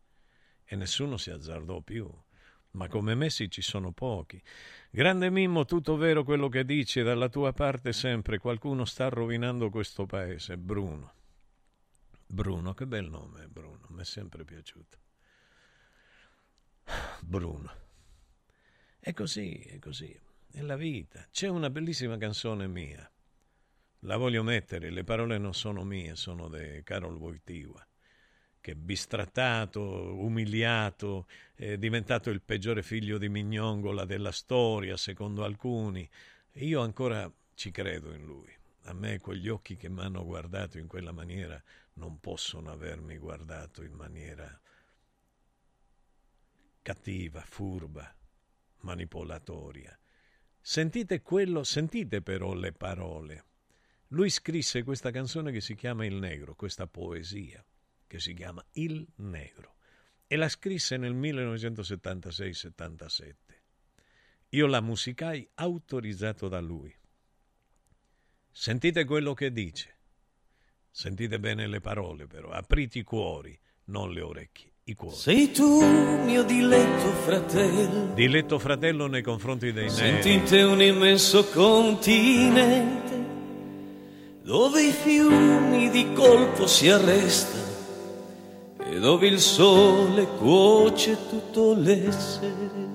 E 0.62 0.76
nessuno 0.76 1.16
si 1.16 1.30
azzardò 1.30 1.80
più 1.80 2.06
ma 2.76 2.88
come 2.88 3.14
Messi 3.14 3.50
ci 3.50 3.62
sono 3.62 3.90
pochi. 3.90 4.40
Grande 4.90 5.30
Mimmo, 5.30 5.64
tutto 5.64 5.96
vero 5.96 6.24
quello 6.24 6.48
che 6.48 6.64
dici, 6.64 7.02
dalla 7.02 7.28
tua 7.28 7.52
parte 7.52 7.92
sempre 7.92 8.38
qualcuno 8.38 8.84
sta 8.84 9.08
rovinando 9.08 9.70
questo 9.70 10.06
paese. 10.06 10.56
Bruno. 10.58 11.14
Bruno, 12.26 12.74
che 12.74 12.86
bel 12.86 13.08
nome, 13.08 13.48
Bruno, 13.48 13.86
mi 13.90 14.02
è 14.02 14.04
sempre 14.04 14.44
piaciuto. 14.44 14.98
Bruno. 17.20 17.84
È 18.98 19.12
così, 19.12 19.54
è 19.60 19.78
così, 19.78 20.18
è 20.50 20.60
la 20.60 20.76
vita. 20.76 21.26
C'è 21.30 21.48
una 21.48 21.70
bellissima 21.70 22.18
canzone 22.18 22.66
mia. 22.68 23.10
La 24.00 24.18
voglio 24.18 24.42
mettere, 24.42 24.90
le 24.90 25.04
parole 25.04 25.38
non 25.38 25.54
sono 25.54 25.82
mie, 25.82 26.14
sono 26.14 26.48
di 26.48 26.82
Carol 26.82 27.16
Wojtyła 27.16 27.86
che 28.66 28.74
bistrattato, 28.74 29.80
umiliato, 29.80 31.28
è 31.54 31.76
diventato 31.76 32.30
il 32.30 32.42
peggiore 32.42 32.82
figlio 32.82 33.16
di 33.16 33.28
Mignongola 33.28 34.04
della 34.04 34.32
storia, 34.32 34.96
secondo 34.96 35.44
alcuni. 35.44 36.08
Io 36.54 36.80
ancora 36.80 37.32
ci 37.54 37.70
credo 37.70 38.12
in 38.12 38.24
lui. 38.24 38.52
A 38.86 38.92
me 38.92 39.20
quegli 39.20 39.48
occhi 39.48 39.76
che 39.76 39.88
mi 39.88 40.00
hanno 40.00 40.24
guardato 40.24 40.78
in 40.78 40.88
quella 40.88 41.12
maniera 41.12 41.62
non 41.94 42.18
possono 42.18 42.72
avermi 42.72 43.18
guardato 43.18 43.84
in 43.84 43.92
maniera 43.92 44.60
cattiva, 46.82 47.42
furba, 47.42 48.12
manipolatoria. 48.80 49.96
Sentite 50.60 51.22
quello, 51.22 51.62
sentite 51.62 52.20
però 52.20 52.52
le 52.52 52.72
parole. 52.72 53.44
Lui 54.08 54.28
scrisse 54.28 54.82
questa 54.82 55.12
canzone 55.12 55.52
che 55.52 55.60
si 55.60 55.76
chiama 55.76 56.04
Il 56.04 56.16
Negro, 56.16 56.56
questa 56.56 56.88
poesia 56.88 57.64
che 58.06 58.20
si 58.20 58.34
chiama 58.34 58.62
Il 58.72 59.06
Negro 59.16 59.76
e 60.26 60.36
la 60.36 60.48
scrisse 60.48 60.96
nel 60.96 61.14
1976-77. 61.14 63.34
Io 64.50 64.66
la 64.66 64.80
musicai 64.80 65.48
autorizzato 65.54 66.46
da 66.48 66.60
lui. 66.60 66.94
Sentite 68.50 69.04
quello 69.04 69.34
che 69.34 69.52
dice. 69.52 69.94
Sentite 70.90 71.38
bene 71.38 71.66
le 71.66 71.80
parole 71.80 72.26
però, 72.26 72.48
aprite 72.50 73.00
i 73.00 73.02
cuori, 73.02 73.58
non 73.86 74.12
le 74.12 74.20
orecchie, 74.22 74.72
i 74.84 74.94
cuori. 74.94 75.16
Sei 75.16 75.52
tu 75.52 75.84
mio 76.24 76.42
diletto 76.42 77.12
fratello. 77.12 78.14
Diletto 78.14 78.58
fratello 78.58 79.06
nei 79.06 79.22
confronti 79.22 79.72
dei 79.72 79.88
neri. 79.88 79.96
Senti 79.96 80.32
in 80.32 80.44
te 80.44 80.62
un 80.62 80.80
immenso 80.80 81.46
continente 81.50 83.04
dove 84.42 84.86
i 84.86 84.92
fiumi 84.92 85.90
di 85.90 86.14
colpo 86.14 86.66
si 86.66 86.88
arrestano 86.88 87.65
e 88.88 88.98
dove 89.00 89.26
il 89.26 89.40
sole 89.40 90.26
cuoce 90.38 91.16
tutto 91.28 91.74
l'essere. 91.74 92.85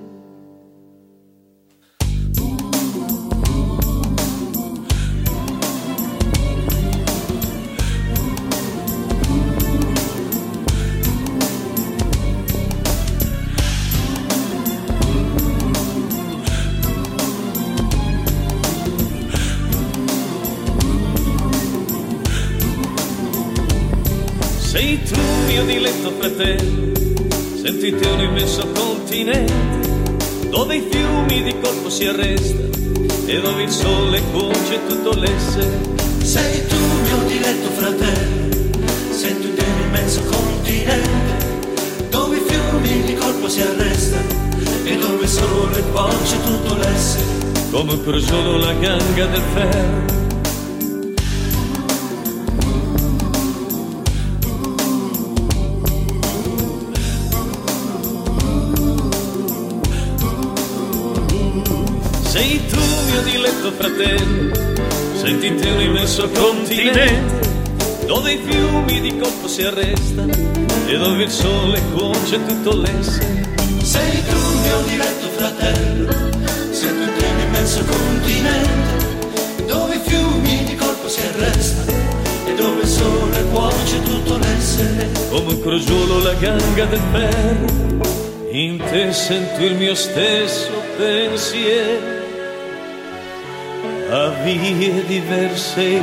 Fratello, 26.21 26.91
sentite 27.63 28.07
un 28.07 28.19
immenso 28.19 28.67
continente 28.75 29.89
dove 30.49 30.75
i 30.75 30.87
fiumi 30.87 31.41
di 31.41 31.55
colpo 31.59 31.89
si 31.89 32.05
arrestano 32.05 32.69
e 33.25 33.41
dove 33.41 33.63
il 33.63 33.71
sole 33.71 34.21
cuoce 34.31 34.79
tutto 34.87 35.17
l'essere. 35.17 35.79
Sei 36.21 36.67
tu 36.67 36.75
mio 36.75 37.23
diletto 37.27 37.69
fratello, 37.71 38.55
sentite 39.09 39.63
un 39.63 39.87
immenso 39.87 40.21
continente 40.21 41.45
dove 42.11 42.37
i 42.37 42.41
fiumi 42.45 43.01
di 43.03 43.15
colpo 43.15 43.49
si 43.49 43.61
arrestano 43.61 44.59
e 44.83 44.97
dove 44.97 45.23
il 45.23 45.27
sole 45.27 45.81
cuoce 45.91 46.37
tutto 46.43 46.75
l'essere. 46.75 47.25
Come 47.71 47.97
per 47.97 48.21
solo 48.21 48.57
la 48.57 48.73
ganga 48.73 49.25
del 49.25 49.41
ferro 49.55 50.20
diletto 63.61 63.71
fratello, 63.73 64.53
sentite 65.13 65.69
un 65.69 65.81
immenso 65.81 66.27
continente 66.29 67.49
dove 68.07 68.33
i 68.33 68.39
fiumi 68.43 69.01
di 69.01 69.15
colpo 69.17 69.47
si 69.47 69.61
arrestano 69.61 70.33
e 70.87 70.97
dove 70.97 71.23
il 71.23 71.29
sole 71.29 71.79
cuoce 71.93 72.43
tutto 72.43 72.75
l'essere. 72.77 73.53
Sei 73.83 74.23
tu 74.23 74.59
mio 74.63 74.81
diletto 74.87 75.27
fratello, 75.35 76.11
sentite 76.71 77.25
un 77.25 77.39
immenso 77.39 77.83
continente 77.85 79.65
dove 79.67 79.95
i 79.95 79.99
fiumi 80.05 80.63
di 80.63 80.75
colpo 80.75 81.07
si 81.07 81.19
arrestano 81.21 81.91
e 82.47 82.55
dove 82.55 82.81
il 82.81 82.87
sole 82.87 83.43
cuoce 83.51 84.01
tutto 84.01 84.37
l'essere. 84.37 85.07
Come 85.29 85.53
un 85.53 85.61
crogiolo 85.61 86.23
la 86.23 86.33
ganga 86.33 86.85
del 86.85 87.01
ferro, 87.11 88.49
in 88.49 88.77
te 88.89 89.13
sento 89.13 89.63
il 89.63 89.75
mio 89.75 89.93
stesso 89.93 90.71
pensiero. 90.97 92.20
A 94.13 94.27
vie 94.43 95.05
diverse 95.05 95.81
il 95.81 96.01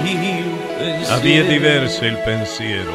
pensiero. 0.79 1.13
A 1.13 1.19
vie 1.19 1.47
diverse 1.47 2.07
il 2.07 2.17
pensiero. 2.25 2.93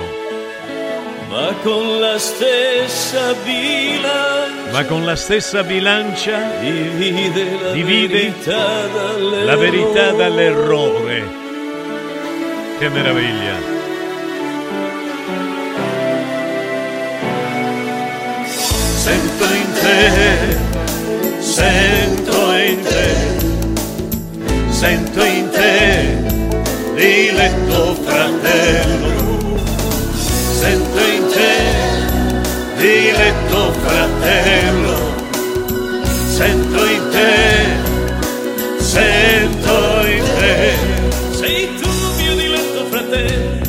Ma 1.30 1.53
con 1.61 1.99
la 1.99 2.18
stessa 2.18 3.35
bilancia. 3.44 4.72
Ma 4.72 4.84
con 4.85 5.06
la 5.06 5.15
stessa 5.15 5.61
bilancia 5.61 6.40
divide 6.60 7.60
la 7.61 7.72
divide 7.73 8.07
verità 8.07 8.88
dall'errore. 8.88 9.45
la 9.45 9.56
verità 9.56 10.11
dall'errore. 10.14 11.27
Che 12.80 12.90
meraviglia! 12.90 13.72
Sento 18.48 19.44
in 19.44 19.73
te, 19.73 20.57
sento 21.40 22.02
diletto 27.43 27.95
fratello, 28.05 29.59
sento 30.59 30.99
in 30.99 31.27
te, 31.27 31.55
diletto 32.77 33.73
fratello, 33.85 35.13
sento 36.29 36.85
in 36.85 37.09
te, 37.11 38.81
sento 38.81 40.05
in 40.05 40.23
te, 40.23 40.73
sei 41.31 41.69
tu 41.81 41.89
mio 42.17 42.35
diletto 42.35 42.85
fratello, 42.89 43.65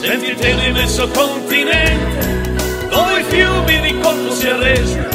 senti 0.00 0.30
in 0.30 0.36
te 0.36 0.52
l'immenso 0.54 1.06
continente, 1.08 2.54
dove 2.88 3.20
i 3.20 3.24
fiumi 3.28 3.80
di 3.80 4.00
colpo 4.00 4.32
si 4.32 4.46
arrestano 4.46 5.08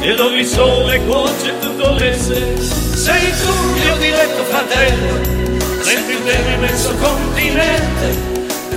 e 0.00 0.14
dove 0.16 0.40
il 0.40 0.46
sole 0.46 1.00
cuoce 1.06 1.52
tutto 1.60 1.92
l'essere. 1.92 2.56
Sei 2.60 3.30
tu 3.40 3.52
mio 3.80 3.96
diletto 3.98 4.42
fratello, 4.44 5.45
bene 6.26 6.54
immenso 6.54 6.92
continente, 6.96 8.18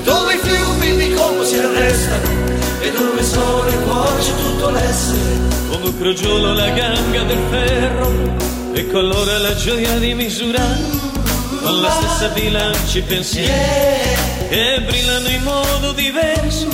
dove 0.03 0.35
i 0.35 0.37
fiumi 0.37 0.95
di 0.97 1.13
colpo 1.15 1.43
si 1.43 1.57
arrestano 1.57 2.29
e 2.79 2.91
dove 2.91 3.23
sole 3.23 3.75
cuoce 3.85 4.31
tutto 4.35 4.69
l'essere. 4.69 5.37
come 5.71 5.97
crogiolo 5.97 6.53
la 6.53 6.69
ganga 6.69 7.23
del 7.23 7.39
ferro, 7.49 8.11
ecco 8.73 8.99
allora 8.99 9.39
la 9.39 9.55
gioia 9.55 9.97
di 9.97 10.13
misurare, 10.13 10.79
con 11.63 11.81
la 11.81 11.89
stessa 11.89 12.27
bilancia 12.27 12.99
i 12.99 13.01
pensieri 13.01 14.17
che 14.47 14.81
brillano 14.85 15.27
in 15.29 15.41
modo 15.41 15.91
diverso 15.93 16.67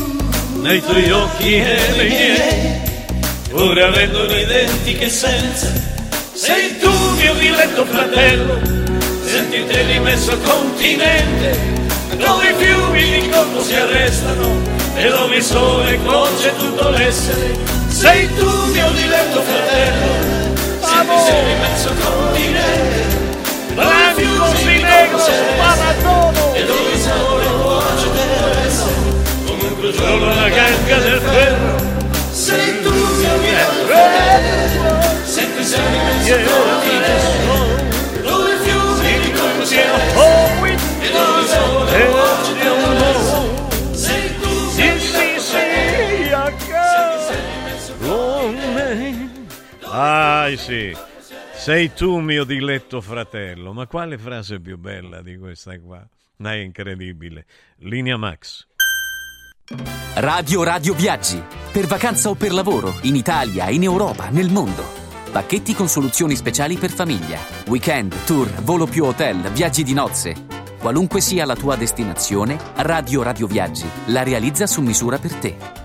nei 0.61 0.81
tuoi 0.81 1.09
occhi 1.09 1.55
e 1.55 1.79
nei 1.95 2.09
miei, 2.09 2.81
pur 3.49 3.79
avendo 3.79 4.25
un'identiche 4.25 5.09
senza. 5.09 5.71
Sei 6.33 6.77
tu 6.79 6.91
mio 7.15 7.33
diletto 7.35 7.85
fratello, 7.85 8.84
senti 9.35 9.65
te 9.65 9.83
l'immenso 9.83 10.37
continente, 10.45 11.59
dove 12.15 12.51
i 12.51 12.53
fiumi 12.57 13.19
di 13.19 13.29
colpo 13.29 13.61
si 13.61 13.75
arrestano. 13.75 14.73
E 14.95 15.09
dove 15.09 15.35
il 15.35 15.43
sole 15.43 15.97
cuoce 15.97 16.55
tutto 16.55 16.89
l'essere. 16.91 17.53
Sei 17.89 18.33
tu 18.35 18.49
mio 18.71 18.89
diletto 18.91 19.41
fratello, 19.41 20.55
senti 20.79 21.15
te 21.25 21.41
l'immenso 21.47 21.91
continente, 22.01 23.03
dove 23.73 23.91
i 23.91 24.13
fiumi 24.15 24.75
di 24.75 24.85
colpo 24.85 25.17
si 25.19 25.31
arrestano 25.31 26.53
e 26.53 26.65
dove 26.65 26.91
il 26.93 26.99
sole 27.01 27.45
cuoce 27.61 28.05
tutto 28.05 28.45
l'essere. 28.53 29.03
Solo 29.97 30.33
la 30.33 30.49
ganga 30.49 30.97
del 30.97 31.21
ferro. 31.21 31.75
Sei 32.31 32.81
tu 32.81 32.89
mio 32.89 33.67
fratello. 33.85 35.13
Senti 35.25 35.63
sempre 35.63 36.11
in 36.11 36.23
Sì. 50.57 50.95
Sei 51.53 51.93
tu 51.93 52.19
mio 52.19 52.43
diletto 52.43 53.01
fratello. 53.01 53.73
Ma 53.73 53.87
quale 53.87 54.17
frase 54.17 54.59
più 54.59 54.77
bella 54.77 55.21
di 55.21 55.37
questa 55.37 55.79
qua? 55.79 56.05
Ma 56.37 56.53
è 56.53 56.57
incredibile. 56.57 57.45
Linea 57.77 58.17
Max. 58.17 58.67
Radio 60.15 60.63
Radio 60.63 60.93
Viaggi. 60.93 61.41
Per 61.71 61.87
vacanza 61.87 62.29
o 62.29 62.35
per 62.35 62.53
lavoro, 62.53 62.93
in 63.01 63.15
Italia, 63.15 63.69
in 63.69 63.83
Europa, 63.83 64.29
nel 64.29 64.49
mondo. 64.49 64.83
Pacchetti 65.31 65.73
con 65.73 65.87
soluzioni 65.87 66.35
speciali 66.35 66.77
per 66.77 66.91
famiglia. 66.91 67.39
Weekend, 67.67 68.13
tour, 68.25 68.47
volo 68.61 68.85
più 68.85 69.05
hotel, 69.05 69.49
viaggi 69.51 69.83
di 69.83 69.93
nozze. 69.93 70.35
Qualunque 70.79 71.19
sia 71.19 71.45
la 71.45 71.55
tua 71.55 71.75
destinazione, 71.75 72.57
Radio 72.75 73.23
Radio 73.23 73.47
Viaggi 73.47 73.87
la 74.07 74.23
realizza 74.23 74.67
su 74.67 74.81
misura 74.81 75.17
per 75.17 75.33
te. 75.33 75.84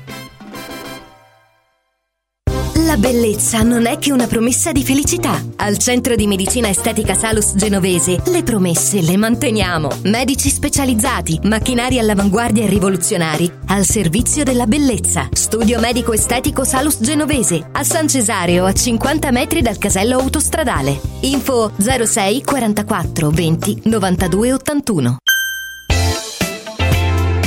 La 2.85 2.97
bellezza 2.97 3.61
non 3.61 3.85
è 3.85 3.99
che 3.99 4.11
una 4.11 4.25
promessa 4.25 4.71
di 4.71 4.83
felicità. 4.83 5.39
Al 5.57 5.77
centro 5.77 6.15
di 6.15 6.25
medicina 6.25 6.67
estetica 6.67 7.13
Salus 7.13 7.53
Genovese 7.53 8.21
le 8.27 8.41
promesse 8.41 9.01
le 9.01 9.17
manteniamo. 9.17 9.89
Medici 10.05 10.49
specializzati, 10.49 11.39
macchinari 11.43 11.99
all'avanguardia 11.99 12.63
e 12.63 12.69
rivoluzionari 12.69 13.49
al 13.67 13.85
servizio 13.85 14.43
della 14.43 14.65
bellezza. 14.65 15.29
Studio 15.31 15.79
medico 15.79 16.11
estetico 16.13 16.63
Salus 16.63 16.99
Genovese 17.01 17.69
a 17.71 17.83
San 17.83 18.07
Cesareo 18.07 18.65
a 18.65 18.73
50 18.73 19.31
metri 19.31 19.61
dal 19.61 19.77
casello 19.77 20.17
autostradale. 20.17 20.99
Info 21.21 21.71
06 21.77 22.43
44 22.43 23.29
20 23.29 23.81
92 23.85 24.53
81. 24.53 25.17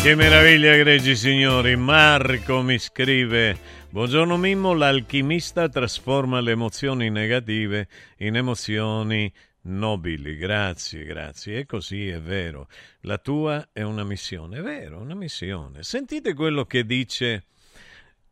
Che 0.04 0.14
meraviglia, 0.14 0.74
egregi 0.74 1.16
signori. 1.16 1.76
Marco 1.76 2.60
mi 2.60 2.78
scrive. 2.78 3.56
Buongiorno 3.94 4.36
Mimmo, 4.36 4.72
l'alchimista 4.72 5.68
trasforma 5.68 6.40
le 6.40 6.50
emozioni 6.50 7.10
negative 7.10 7.86
in 8.16 8.34
emozioni 8.34 9.32
nobili. 9.66 10.34
Grazie, 10.34 11.04
grazie. 11.04 11.58
E 11.58 11.64
così 11.64 12.08
è 12.08 12.20
vero. 12.20 12.66
La 13.02 13.18
tua 13.18 13.68
è 13.72 13.82
una 13.82 14.02
missione. 14.02 14.58
È 14.58 14.62
vero, 14.62 14.98
una 14.98 15.14
missione. 15.14 15.84
Sentite 15.84 16.34
quello 16.34 16.64
che 16.64 16.84
dice 16.84 17.44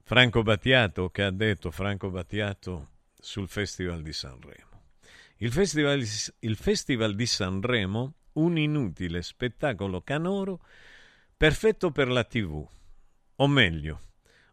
Franco 0.02 0.42
Battiato, 0.42 1.10
che 1.10 1.22
ha 1.22 1.30
detto 1.30 1.70
Franco 1.70 2.10
Battiato 2.10 2.88
sul 3.16 3.46
Festival 3.46 4.02
di 4.02 4.12
Sanremo. 4.12 4.82
Il 5.36 5.52
Festival, 5.52 6.02
il 6.40 6.56
Festival 6.56 7.14
di 7.14 7.26
Sanremo, 7.26 8.14
un 8.32 8.58
inutile 8.58 9.22
spettacolo 9.22 10.00
canoro 10.02 10.64
perfetto 11.36 11.92
per 11.92 12.08
la 12.08 12.24
TV. 12.24 12.66
O 13.36 13.46
meglio, 13.46 14.00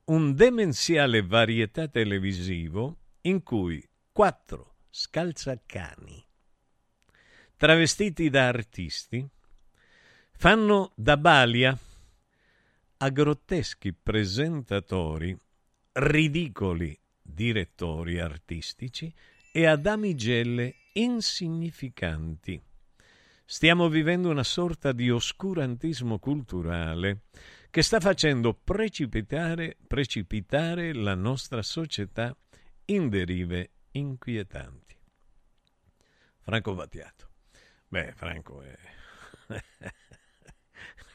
un 0.10 0.34
demenziale 0.34 1.22
varietà 1.22 1.88
televisivo 1.88 2.98
in 3.22 3.44
cui 3.44 3.88
quattro 4.12 4.78
scalzacani, 4.90 6.26
travestiti 7.56 8.30
da 8.30 8.48
artisti, 8.48 9.28
fanno 10.32 10.94
da 10.96 11.16
balia 11.16 11.78
a 12.98 13.10
grotteschi 13.10 13.94
presentatori, 13.94 15.38
ridicoli 15.92 17.00
direttori 17.22 18.20
artistici 18.20 19.14
e 19.52 19.66
a 19.68 19.76
damigelle 19.76 20.74
insignificanti. 20.94 22.60
Stiamo 23.46 23.88
vivendo 23.90 24.30
una 24.30 24.44
sorta 24.44 24.92
di 24.92 25.12
oscurantismo 25.12 26.18
culturale 26.18 27.26
che 27.70 27.82
sta 27.84 28.00
facendo 28.00 28.54
precipitare, 28.54 29.78
precipitare 29.86 30.94
la 30.94 31.16
nostra 31.16 31.62
società 31.62 32.36
in 32.86 33.10
derive 33.10 33.72
inquietanti. 33.92 34.98
Franco 36.42 36.74
Battiato. 36.74 37.30
Beh, 37.88 38.14
Franco 38.16 38.62
è... 38.62 38.76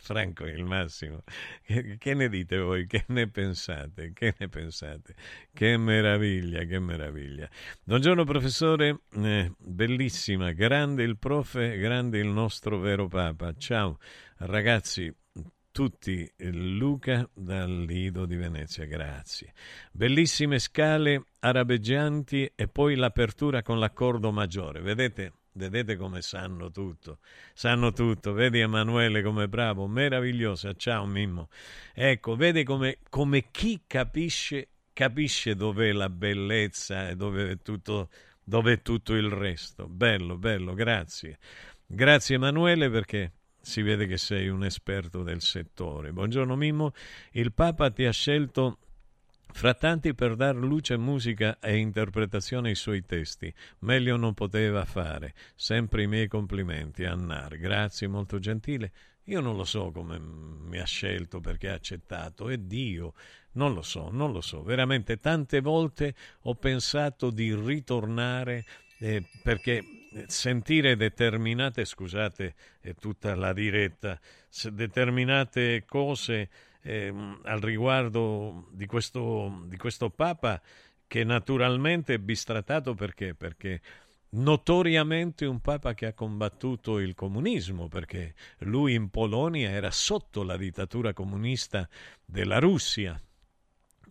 Franco 0.04 0.44
è 0.44 0.50
il 0.52 0.64
massimo. 0.64 1.22
Che, 1.62 1.96
che, 1.96 2.14
ne 2.14 2.28
dite 2.28 2.58
voi? 2.58 2.86
Che 2.86 3.04
ne 3.08 3.28
pensate? 3.28 4.12
Che 4.12 4.34
ne 4.38 4.48
pensate? 4.48 5.14
Che 5.52 5.76
meraviglia, 5.78 6.64
che 6.64 6.78
meraviglia. 6.78 7.48
Buongiorno 7.82 8.24
professore, 8.24 9.00
eh, 9.12 9.50
bellissima, 9.56 10.52
grande 10.52 11.04
il 11.04 11.16
profe, 11.16 11.78
grande 11.78 12.18
il 12.18 12.28
nostro 12.28 12.78
vero 12.78 13.08
Papa. 13.08 13.54
Ciao 13.56 13.98
ragazzi, 14.38 15.12
tutti. 15.74 16.30
Luca 16.36 17.28
dal 17.34 17.82
Lido 17.82 18.26
di 18.26 18.36
Venezia, 18.36 18.84
grazie. 18.84 19.52
Bellissime 19.90 20.60
scale 20.60 21.24
arabeggianti 21.40 22.52
e 22.54 22.68
poi 22.68 22.94
l'apertura 22.94 23.60
con 23.62 23.80
l'accordo 23.80 24.30
maggiore. 24.30 24.80
Vedete? 24.80 25.32
Vedete 25.50 25.96
come 25.96 26.22
sanno 26.22 26.70
tutto, 26.70 27.18
sanno 27.54 27.92
tutto. 27.92 28.32
Vedi 28.32 28.60
Emanuele 28.60 29.20
come 29.20 29.48
bravo, 29.48 29.88
meravigliosa. 29.88 30.74
Ciao 30.74 31.06
Mimmo. 31.06 31.48
Ecco, 31.92 32.36
vedi 32.36 32.62
come, 32.62 32.98
come 33.08 33.50
chi 33.50 33.82
capisce, 33.84 34.68
capisce 34.92 35.56
dov'è 35.56 35.90
la 35.90 36.08
bellezza 36.08 37.08
e 37.08 37.16
dove 37.16 37.50
è 37.50 37.58
tutto, 37.58 38.10
dove 38.44 38.74
è 38.74 38.82
tutto 38.82 39.14
il 39.14 39.28
resto. 39.28 39.88
Bello, 39.88 40.38
bello, 40.38 40.72
grazie. 40.72 41.38
Grazie 41.84 42.36
Emanuele 42.36 42.88
perché 42.90 43.32
si 43.64 43.80
vede 43.80 44.06
che 44.06 44.18
sei 44.18 44.48
un 44.48 44.62
esperto 44.62 45.22
del 45.22 45.40
settore. 45.40 46.12
Buongiorno 46.12 46.54
Mimmo, 46.54 46.92
il 47.32 47.52
Papa 47.52 47.90
ti 47.90 48.04
ha 48.04 48.12
scelto 48.12 48.78
fra 49.52 49.72
tanti 49.72 50.14
per 50.14 50.36
dar 50.36 50.54
luce, 50.54 50.98
musica 50.98 51.58
e 51.60 51.76
interpretazione 51.76 52.68
ai 52.68 52.74
suoi 52.74 53.04
testi. 53.04 53.52
Meglio 53.80 54.16
non 54.16 54.34
poteva 54.34 54.84
fare. 54.84 55.32
Sempre 55.54 56.02
i 56.02 56.06
miei 56.06 56.28
complimenti 56.28 57.04
a 57.04 57.14
Nar. 57.14 57.56
Grazie, 57.56 58.06
molto 58.06 58.38
gentile. 58.38 58.92
Io 59.24 59.40
non 59.40 59.56
lo 59.56 59.64
so 59.64 59.90
come 59.90 60.18
mi 60.18 60.78
ha 60.78 60.84
scelto 60.84 61.40
perché 61.40 61.70
ha 61.70 61.74
accettato, 61.74 62.50
è 62.50 62.58
Dio. 62.58 63.14
Non 63.52 63.72
lo 63.72 63.82
so, 63.82 64.10
non 64.10 64.32
lo 64.32 64.42
so. 64.42 64.62
Veramente 64.62 65.18
tante 65.18 65.60
volte 65.60 66.14
ho 66.42 66.54
pensato 66.56 67.30
di 67.30 67.54
ritornare 67.54 68.64
eh, 68.98 69.24
perché 69.42 69.82
sentire 70.26 70.96
determinate, 70.96 71.84
scusate, 71.84 72.54
è 72.80 72.94
tutta 72.94 73.34
la 73.34 73.52
diretta, 73.52 74.18
determinate 74.70 75.84
cose 75.86 76.48
eh, 76.82 77.12
al 77.42 77.60
riguardo 77.60 78.68
di 78.72 78.86
questo, 78.86 79.64
di 79.66 79.76
questo 79.76 80.10
Papa 80.10 80.60
che 81.06 81.24
naturalmente 81.24 82.14
è 82.14 82.18
bistrattato 82.18 82.94
perché? 82.94 83.34
Perché 83.34 83.80
notoriamente 84.30 85.46
un 85.46 85.60
Papa 85.60 85.94
che 85.94 86.06
ha 86.06 86.12
combattuto 86.12 86.98
il 86.98 87.14
comunismo, 87.14 87.88
perché 87.88 88.34
lui 88.60 88.94
in 88.94 89.10
Polonia 89.10 89.70
era 89.70 89.90
sotto 89.90 90.42
la 90.42 90.56
dittatura 90.56 91.12
comunista 91.12 91.88
della 92.24 92.58
Russia 92.58 93.20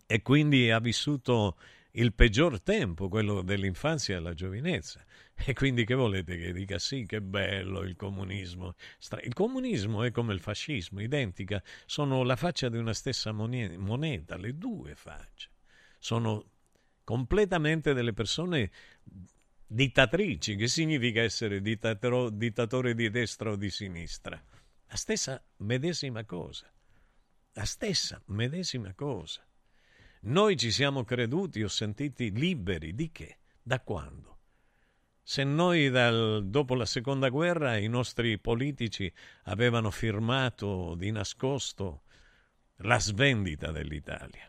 e 0.06 0.22
quindi 0.22 0.70
ha 0.70 0.78
vissuto 0.78 1.56
il 1.92 2.12
peggior 2.12 2.60
tempo, 2.60 3.08
quello 3.08 3.42
dell'infanzia 3.42 4.14
e 4.14 4.18
della 4.18 4.34
giovinezza. 4.34 5.04
E 5.36 5.52
quindi 5.52 5.84
che 5.84 5.94
volete 5.94 6.36
che 6.38 6.52
dica 6.52 6.78
sì, 6.78 7.04
che 7.06 7.20
bello 7.20 7.82
il 7.82 7.96
comunismo? 7.96 8.74
Il 9.22 9.34
comunismo 9.34 10.02
è 10.02 10.10
come 10.10 10.32
il 10.32 10.40
fascismo, 10.40 11.00
identica, 11.00 11.62
sono 11.84 12.22
la 12.22 12.36
faccia 12.36 12.68
di 12.68 12.78
una 12.78 12.94
stessa 12.94 13.32
moneta, 13.32 14.36
le 14.36 14.56
due 14.56 14.94
facce. 14.94 15.50
Sono 15.98 16.50
completamente 17.02 17.92
delle 17.92 18.12
persone 18.12 18.70
dittatrici, 19.66 20.56
che 20.56 20.68
significa 20.68 21.20
essere 21.20 21.60
dittatore, 21.60 22.36
dittatore 22.36 22.94
di 22.94 23.10
destra 23.10 23.50
o 23.50 23.56
di 23.56 23.70
sinistra. 23.70 24.42
La 24.86 24.96
stessa 24.96 25.44
medesima 25.58 26.24
cosa. 26.24 26.72
La 27.52 27.64
stessa 27.64 28.22
medesima 28.26 28.94
cosa. 28.94 29.46
Noi 30.22 30.56
ci 30.56 30.70
siamo 30.70 31.04
creduti 31.04 31.62
o 31.62 31.68
sentiti 31.68 32.30
liberi 32.32 32.94
di 32.94 33.10
che? 33.10 33.38
Da 33.62 33.80
quando? 33.80 34.33
Se 35.26 35.42
noi 35.42 35.88
dal, 35.88 36.44
dopo 36.44 36.74
la 36.74 36.84
seconda 36.84 37.30
guerra 37.30 37.78
i 37.78 37.88
nostri 37.88 38.38
politici 38.38 39.10
avevano 39.44 39.90
firmato 39.90 40.94
di 40.96 41.10
nascosto 41.10 42.02
la 42.78 43.00
svendita 43.00 43.72
dell'Italia 43.72 44.46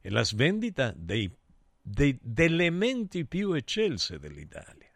e 0.00 0.10
la 0.10 0.24
svendita 0.24 0.92
dei, 0.96 1.32
dei, 1.80 2.18
delle 2.20 2.70
menti 2.70 3.24
più 3.26 3.52
eccelse 3.52 4.18
dell'Italia. 4.18 4.90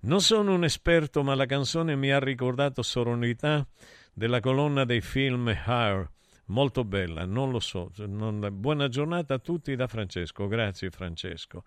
Non 0.00 0.20
sono 0.20 0.52
un 0.52 0.64
esperto, 0.64 1.22
ma 1.22 1.34
la 1.34 1.46
canzone 1.46 1.96
mi 1.96 2.12
ha 2.12 2.18
ricordato 2.18 2.82
sonorità 2.82 3.66
della 4.12 4.40
colonna 4.40 4.84
dei 4.84 5.00
film 5.00 5.48
Hire, 5.48 6.10
molto 6.46 6.84
bella, 6.84 7.24
non 7.24 7.50
lo 7.50 7.58
so. 7.58 7.90
Non... 7.96 8.46
Buona 8.52 8.88
giornata 8.88 9.32
a 9.32 9.38
tutti 9.38 9.74
da 9.74 9.86
Francesco, 9.86 10.46
grazie 10.46 10.90
Francesco. 10.90 11.64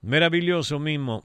Meraviglioso 0.00 0.78
Mimmo 0.78 1.24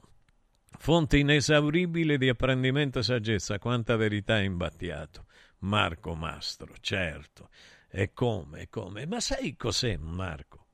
Fonte 0.78 1.18
inesauribile 1.18 2.18
di 2.18 2.28
apprendimento 2.28 2.98
e 2.98 3.02
saggezza, 3.02 3.58
quanta 3.58 3.96
verità 3.96 4.40
imbattiato. 4.40 5.26
Marco 5.60 6.14
Mastro, 6.14 6.74
certo. 6.80 7.48
E 7.88 8.12
come, 8.12 8.62
e 8.62 8.68
come. 8.68 9.06
Ma 9.06 9.20
sai 9.20 9.56
cos'è, 9.56 9.96
Marco? 9.96 10.66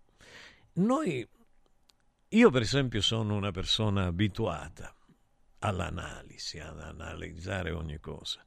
Noi, 0.74 1.26
io 2.28 2.50
per 2.50 2.62
esempio 2.62 3.00
sono 3.00 3.36
una 3.36 3.50
persona 3.50 4.06
abituata 4.06 4.94
all'analisi, 5.60 6.58
ad 6.58 6.80
analizzare 6.80 7.70
ogni 7.70 8.00
cosa. 8.00 8.44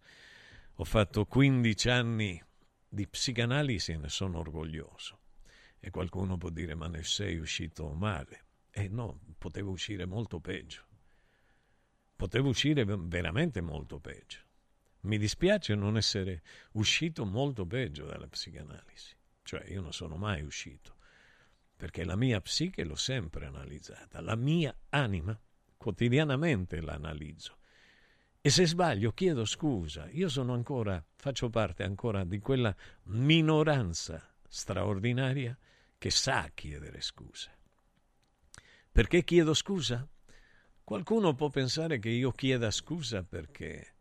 Ho 0.78 0.84
fatto 0.84 1.26
15 1.26 1.90
anni 1.90 2.44
di 2.90 3.08
psicanalisi 3.08 3.92
e 3.92 3.98
ne 3.98 4.10
sono 4.10 4.40
orgoglioso. 4.40 5.20
E 5.80 5.92
qualcuno 5.92 6.38
può 6.38 6.50
dire, 6.50 6.76
ma 6.76 6.88
ne 6.88 7.04
sei 7.04 7.38
uscito 7.38 7.90
male. 7.94 8.46
E 8.72 8.88
no, 8.88 9.20
potevo 9.38 9.72
uscire 9.72 10.06
molto 10.06 10.40
peggio 10.40 10.86
potevo 12.24 12.48
uscire 12.48 12.86
veramente 12.86 13.60
molto 13.60 14.00
peggio. 14.00 14.40
Mi 15.02 15.18
dispiace 15.18 15.76
non 15.76 15.98
essere 15.98 16.42
uscito 16.74 17.26
molto 17.26 17.66
peggio 17.66 18.06
dalla 18.06 18.30
psicanalisi, 18.30 19.14
cioè 19.44 19.66
io 19.68 19.82
non 19.82 19.92
sono 19.92 20.16
mai 20.16 20.42
uscito, 20.42 20.96
perché 21.76 22.06
la 22.06 22.16
mia 22.16 22.40
psiche 22.40 22.86
l'ho 22.86 22.96
sempre 22.96 23.48
analizzata, 23.48 24.22
la 24.22 24.38
mia 24.38 24.74
anima 24.88 25.38
quotidianamente 25.76 26.80
l'analizzo. 26.80 27.58
E 28.40 28.50
se 28.50 28.68
sbaglio 28.68 29.12
chiedo 29.12 29.44
scusa, 29.44 30.08
io 30.10 30.30
sono 30.30 30.54
ancora, 30.54 31.04
faccio 31.18 31.50
parte 31.50 31.84
ancora 31.84 32.24
di 32.24 32.40
quella 32.40 32.74
minoranza 33.08 34.34
straordinaria 34.48 35.58
che 35.98 36.10
sa 36.10 36.50
chiedere 36.54 37.02
scusa. 37.02 37.52
Perché 38.94 39.26
chiedo 39.26 39.54
scusa? 39.54 40.08
Qualcuno 40.86 41.34
può 41.34 41.50
pensare 41.50 41.98
che 41.98 42.10
io 42.10 42.32
chieda 42.32 42.70
scusa 42.70 43.24
perché, 43.24 43.96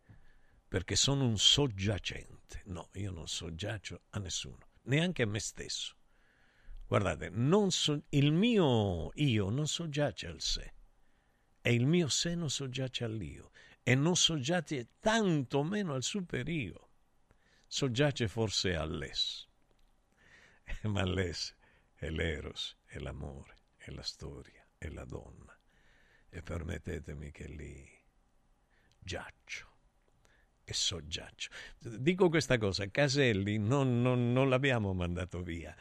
perché 0.66 0.96
sono 0.96 1.24
un 1.24 1.38
soggiacente. 1.38 2.62
No, 2.66 2.88
io 2.94 3.12
non 3.12 3.28
soggiaccio 3.28 4.02
a 4.10 4.18
nessuno, 4.18 4.66
neanche 4.82 5.22
a 5.22 5.26
me 5.26 5.38
stesso. 5.38 5.94
Guardate, 6.84 7.30
so, 7.70 8.02
il 8.08 8.32
mio 8.32 9.10
io 9.14 9.48
non 9.48 9.68
soggiace 9.68 10.26
al 10.26 10.40
sé 10.40 10.74
e 11.62 11.72
il 11.72 11.86
mio 11.86 12.08
sé 12.08 12.34
non 12.34 12.50
soggiace 12.50 13.04
all'io 13.04 13.52
e 13.84 13.94
non 13.94 14.16
soggiace 14.16 14.88
tanto 14.98 15.62
meno 15.62 15.94
al 15.94 16.02
superio. 16.02 16.90
Soggiace 17.68 18.26
forse 18.26 18.74
all'es. 18.74 19.46
Ma 20.82 21.04
l'es 21.04 21.54
è 21.94 22.10
l'eros, 22.10 22.76
è 22.86 22.98
l'amore, 22.98 23.56
è 23.76 23.92
la 23.92 24.02
storia, 24.02 24.66
è 24.76 24.88
la 24.88 25.04
donna 25.04 25.51
e 26.34 26.40
permettetemi 26.42 27.30
che 27.30 27.46
lì 27.46 27.86
giaccio 28.98 29.68
e 30.64 30.72
soggiaccio. 30.72 31.50
Dico 31.78 32.30
questa 32.30 32.56
cosa, 32.56 32.90
Caselli 32.90 33.58
non, 33.58 34.00
non, 34.00 34.32
non 34.32 34.48
l'abbiamo 34.48 34.94
mandato 34.94 35.42
via 35.42 35.76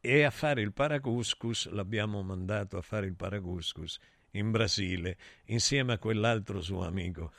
e 0.00 0.22
a 0.22 0.30
fare 0.30 0.60
il 0.60 0.72
paracuscus 0.72 1.68
l'abbiamo 1.70 2.22
mandato 2.22 2.76
a 2.76 2.82
fare 2.82 3.06
il 3.06 3.16
paracuscus 3.16 3.98
in 4.32 4.52
Brasile 4.52 5.18
insieme 5.46 5.94
a 5.94 5.98
quell'altro 5.98 6.60
suo 6.60 6.84
amico 6.84 7.32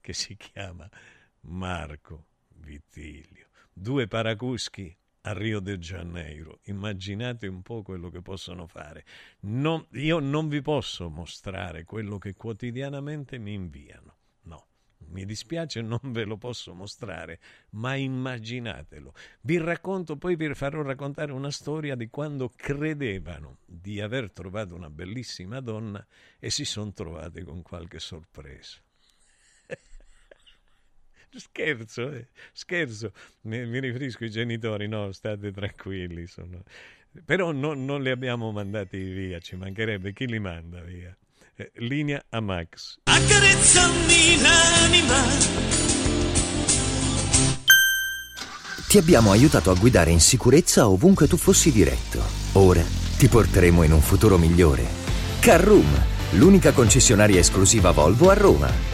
che 0.00 0.14
si 0.14 0.36
chiama 0.36 0.88
Marco 1.40 2.28
Vittilio. 2.48 3.48
Due 3.70 4.06
paracuschi 4.06 4.96
a 5.26 5.32
Rio 5.32 5.60
de 5.60 5.78
Janeiro. 5.78 6.60
Immaginate 6.64 7.46
un 7.46 7.62
po' 7.62 7.82
quello 7.82 8.10
che 8.10 8.20
possono 8.20 8.66
fare. 8.66 9.04
Non, 9.40 9.86
io 9.92 10.18
non 10.18 10.48
vi 10.48 10.60
posso 10.60 11.08
mostrare 11.08 11.84
quello 11.84 12.18
che 12.18 12.34
quotidianamente 12.34 13.38
mi 13.38 13.54
inviano. 13.54 14.16
No, 14.42 14.66
mi 15.08 15.24
dispiace, 15.24 15.80
non 15.80 16.00
ve 16.02 16.24
lo 16.24 16.36
posso 16.36 16.74
mostrare, 16.74 17.40
ma 17.70 17.94
immaginatelo. 17.94 19.14
Vi 19.40 19.56
racconto, 19.58 20.16
poi 20.16 20.36
vi 20.36 20.52
farò 20.54 20.82
raccontare 20.82 21.32
una 21.32 21.50
storia 21.50 21.94
di 21.94 22.08
quando 22.08 22.52
credevano 22.54 23.58
di 23.64 24.00
aver 24.00 24.30
trovato 24.30 24.74
una 24.74 24.90
bellissima 24.90 25.60
donna 25.60 26.06
e 26.38 26.50
si 26.50 26.66
sono 26.66 26.92
trovati 26.92 27.42
con 27.42 27.62
qualche 27.62 27.98
sorpresa. 27.98 28.83
Scherzo, 31.36 32.12
eh? 32.12 32.28
scherzo. 32.52 33.12
Mi, 33.42 33.66
mi, 33.66 33.80
riferisco 33.80 34.24
ai 34.24 34.30
genitori, 34.30 34.88
no, 34.88 35.12
state 35.12 35.50
tranquilli. 35.52 36.26
Sono... 36.26 36.62
Però 37.24 37.52
no, 37.52 37.74
non 37.74 38.02
li 38.02 38.10
abbiamo 38.10 38.50
mandati 38.52 38.98
via, 38.98 39.38
ci 39.40 39.56
mancherebbe 39.56 40.12
chi 40.12 40.26
li 40.26 40.38
manda 40.38 40.80
via. 40.80 41.16
Eh, 41.56 41.70
linea 41.76 42.24
a 42.30 42.40
Max. 42.40 42.98
Accarezzami 43.04 44.40
l'anima 44.40 45.82
ti 48.94 49.00
abbiamo 49.00 49.32
aiutato 49.32 49.72
a 49.72 49.74
guidare 49.74 50.12
in 50.12 50.20
sicurezza 50.20 50.88
ovunque 50.88 51.26
tu 51.26 51.36
fossi 51.36 51.72
diretto. 51.72 52.22
Ora 52.52 52.84
ti 53.18 53.26
porteremo 53.26 53.82
in 53.82 53.90
un 53.90 54.00
futuro 54.00 54.38
migliore. 54.38 54.86
Carroom, 55.40 56.00
l'unica 56.34 56.70
concessionaria 56.70 57.40
esclusiva 57.40 57.90
Volvo 57.90 58.30
a 58.30 58.34
Roma. 58.34 58.93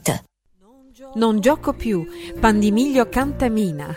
Non 1.15 1.39
gioco 1.39 1.73
più. 1.73 2.05
Pandimiglio 2.39 3.09
Cantamina. 3.09 3.95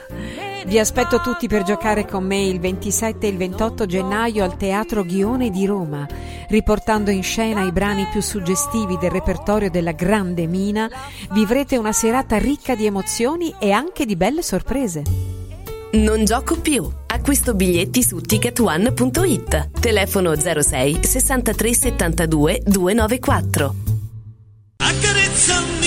Vi 0.66 0.78
aspetto 0.78 1.20
tutti 1.20 1.46
per 1.46 1.62
giocare 1.62 2.06
con 2.06 2.24
me 2.24 2.42
il 2.42 2.58
27 2.58 3.26
e 3.26 3.30
il 3.30 3.36
28 3.36 3.84
gennaio 3.84 4.42
al 4.42 4.56
Teatro 4.56 5.04
Ghione 5.04 5.50
di 5.50 5.66
Roma, 5.66 6.08
riportando 6.48 7.10
in 7.10 7.22
scena 7.22 7.62
i 7.62 7.70
brani 7.70 8.06
più 8.10 8.22
suggestivi 8.22 8.96
del 8.96 9.10
repertorio 9.10 9.70
della 9.70 9.92
Grande 9.92 10.46
Mina. 10.46 10.90
Vivrete 11.32 11.76
una 11.76 11.92
serata 11.92 12.38
ricca 12.38 12.74
di 12.74 12.86
emozioni 12.86 13.54
e 13.58 13.72
anche 13.72 14.06
di 14.06 14.16
belle 14.16 14.42
sorprese. 14.42 15.02
Non 15.92 16.24
gioco 16.24 16.58
più. 16.58 16.90
Acquisto 17.06 17.54
biglietti 17.54 18.02
su 18.02 18.20
ticketone.it. 18.20 19.78
Telefono 19.78 20.34
06 20.34 21.04
63 21.04 21.74
72 21.74 22.62
294. 22.64 23.74
Accarezzami 24.78 25.83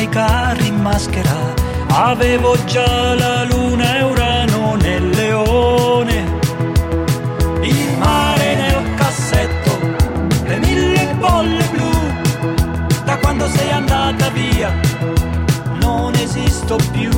i 0.00 0.08
carri 0.08 0.66
in 0.68 0.80
maschera. 0.80 1.54
Avevo 1.88 2.56
già 2.64 3.14
la 3.14 3.44
luna 3.44 3.98
e 3.98 4.02
Urano 4.02 4.74
nel 4.76 5.08
leone. 5.10 6.24
Il 7.62 7.98
mare 7.98 8.54
nel 8.54 8.94
cassetto 8.94 9.78
le 10.44 10.58
mille 10.58 11.14
bolle 11.18 11.64
blu. 11.72 11.90
Da 13.04 13.16
quando 13.18 13.48
sei 13.48 13.70
andata 13.70 14.28
via 14.30 14.72
non 15.80 16.14
esisto 16.14 16.76
più. 16.92 17.10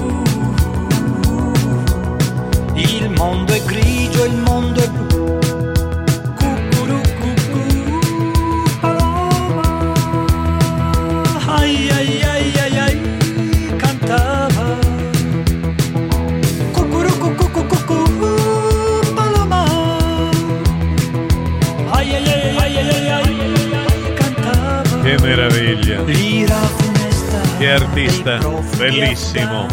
Il 2.74 3.10
mondo 3.10 3.52
è 3.52 3.62
grigio 3.64 4.24
il 4.24 4.36
mondo 4.36 4.80
è 4.80 4.88
blu 4.88 5.07
artista 27.70 28.38
bellissimo! 28.76 29.66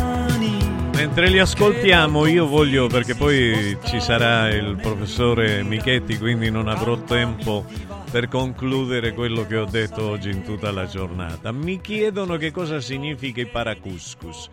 Mentre 0.96 1.28
li 1.30 1.40
ascoltiamo 1.40 2.26
io 2.26 2.48
voglio, 2.48 2.88
perché 2.88 3.16
poi 3.16 3.78
ci 3.86 4.00
sarà 4.00 4.50
il 4.50 4.78
professore 4.82 5.62
Michetti, 5.62 6.18
quindi 6.18 6.50
non 6.50 6.68
avrò 6.68 6.98
tempo 6.98 7.66
per 8.10 8.30
concludere 8.30 9.14
quello 9.14 9.46
che 9.46 9.58
ho 9.58 9.66
detto 9.66 10.08
oggi 10.08 10.30
in 10.30 10.44
tutta 10.44 10.72
la 10.72 10.86
giornata. 10.86 11.52
Mi 11.52 11.82
chiedono 11.82 12.38
che 12.38 12.52
cosa 12.52 12.80
significa 12.80 13.42
il 13.42 13.50
paracuscus. 13.50 14.48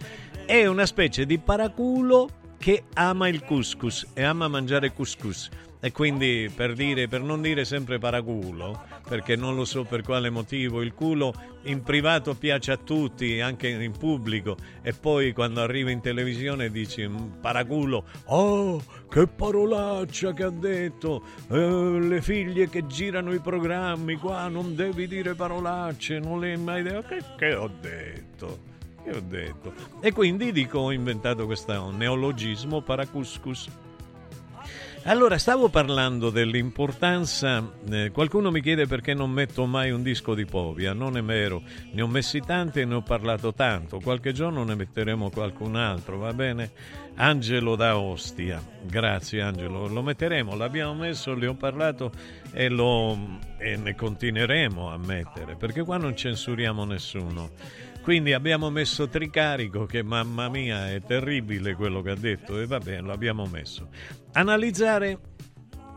È 0.45 0.67
una 0.67 0.85
specie 0.85 1.27
di 1.27 1.39
paraculo 1.39 2.29
che 2.63 2.85
ama 2.95 3.27
il 3.27 3.43
couscous 3.43 4.07
e 4.15 4.23
ama 4.23 4.47
mangiare 4.47 4.93
couscous. 4.93 5.49
E 5.81 5.91
quindi 5.91 6.49
per, 6.55 6.75
dire, 6.75 7.09
per 7.09 7.23
non 7.23 7.43
dire 7.43 7.65
sempre 7.65 7.99
paraculo, 7.99 8.85
perché 9.09 9.35
non 9.35 9.57
lo 9.57 9.65
so 9.65 9.83
per 9.83 10.03
quale 10.03 10.31
motivo, 10.31 10.81
il 10.81 10.95
culo 10.95 11.35
in 11.65 11.83
privato 11.83 12.35
piace 12.37 12.71
a 12.71 12.77
tutti, 12.77 13.41
anche 13.41 13.67
in 13.67 13.91
pubblico, 13.91 14.57
e 14.81 14.93
poi 14.93 15.33
quando 15.33 15.61
arriva 15.61 15.91
in 15.91 16.01
televisione 16.01 16.71
dici 16.71 17.05
"Mm, 17.05 17.41
paraculo, 17.41 18.05
oh 18.27 18.81
che 19.11 19.27
parolaccia 19.27 20.33
che 20.33 20.45
ha 20.45 20.51
detto, 20.51 21.25
Eh, 21.51 21.99
le 22.01 22.23
figlie 22.23 22.69
che 22.69 22.87
girano 22.87 23.33
i 23.33 23.41
programmi 23.41 24.15
qua 24.15 24.47
non 24.47 24.77
devi 24.77 25.09
dire 25.09 25.35
parolacce, 25.35 26.21
non 26.21 26.39
le 26.39 26.53
hai 26.53 26.59
mai 26.59 26.85
detto, 26.85 27.09
che, 27.09 27.25
che 27.37 27.55
ho 27.57 27.69
detto? 27.81 28.71
Che 29.05 29.11
ho 29.11 29.21
detto? 29.21 29.73
E 30.01 30.13
quindi 30.13 30.53
dico, 30.53 30.79
ho 30.79 30.93
inventato 30.93 31.47
questo 31.47 31.91
neologismo 31.91 32.83
paracuscus. 32.83 33.69
Allora, 35.07 35.37
stavo 35.37 35.69
parlando 35.69 36.31
dell'importanza. 36.31 37.73
eh, 37.91 38.13
qualcuno 38.13 38.53
mi 38.53 38.61
chiede 38.61 38.87
perché 38.87 39.15
non 39.15 39.33
metto 39.33 39.67
mai 39.67 39.91
un 39.91 40.01
disco 40.01 40.33
di 40.33 40.45
Povia. 40.45 40.93
Non 40.93 41.17
è 41.17 41.23
vero, 41.25 41.61
ne 41.91 42.03
ho 42.03 42.07
messi 42.07 42.39
tanti 42.39 42.79
e 42.79 42.85
ne 42.85 42.95
ho 42.95 43.03
parlato 43.03 43.53
tanto. 43.53 43.99
Qualche 43.99 44.33
giorno 44.33 44.63
ne 44.63 44.77
metteremo 44.77 45.29
qualcun 45.31 45.75
altro, 45.75 46.19
va 46.19 46.33
bene? 46.33 46.71
Angelo 47.17 47.75
da 47.75 47.99
Ostia. 47.99 48.63
Grazie, 48.85 49.43
Angelo. 49.43 49.89
Lo 49.89 50.03
metteremo, 50.03 50.55
l'abbiamo 50.55 50.95
messo, 50.95 51.35
ne 51.35 51.49
ho 51.49 51.55
parlato 51.55 52.13
e, 52.53 52.69
lo, 52.69 53.41
e 53.59 53.77
ne 53.77 53.97
continueremo 53.97 54.89
a 54.89 54.99
mettere 54.99 55.57
perché 55.57 55.83
qua 55.83 55.97
non 55.97 56.15
censuriamo 56.15 56.85
nessuno. 56.85 57.51
Quindi 58.03 58.33
abbiamo 58.33 58.69
messo 58.69 59.09
Tricarico, 59.09 59.87
che 59.87 60.03
mamma 60.03 60.49
mia 60.49 60.91
è 60.91 61.01
terribile 61.03 61.77
quello 61.77 62.03
che 62.03 62.11
ha 62.11 62.17
detto, 62.17 62.59
e 62.59 62.67
va 62.67 62.79
bene, 62.79 63.03
lo 63.03 63.13
abbiamo 63.13 63.47
messo. 63.47 63.91
Analizzare, 64.33 65.19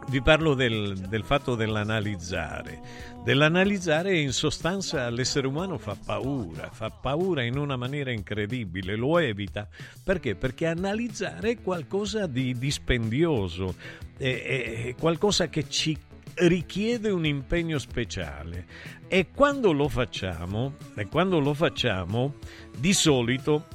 vi 0.10 0.22
parlo 0.22 0.53
del, 0.53 0.95
del 1.10 1.23
fatto 1.23 1.56
dell'analizzare. 1.56 2.80
Dell'analizzare 3.23 4.19
in 4.19 4.34
sostanza 4.34 5.10
l'essere 5.10 5.48
umano 5.48 5.80
fa 5.80 5.98
paura, 6.06 6.69
fa 6.72 6.91
paura 6.91 7.41
in 7.41 7.57
una 7.57 7.76
maniera 7.76 8.11
incredibile, 8.11 8.95
lo 8.95 9.18
evita. 9.18 9.68
Perché? 10.03 10.36
Perché 10.36 10.68
analizzare 10.68 11.52
è 11.52 11.61
qualcosa 11.61 12.27
di 12.27 12.56
dispendioso, 12.56 13.73
è, 14.15 14.90
è 14.90 14.95
qualcosa 14.95 15.48
che 15.48 15.68
ci 15.68 15.98
richiede 16.36 17.10
un 17.10 17.26
impegno 17.26 17.77
speciale 17.80 18.65
e 19.07 19.27
quando 19.34 19.72
lo 19.72 19.88
facciamo, 19.88 20.73
e 20.95 21.07
quando 21.07 21.40
lo 21.40 21.53
facciamo, 21.53 22.36
di 22.76 22.94
solito 22.94 23.65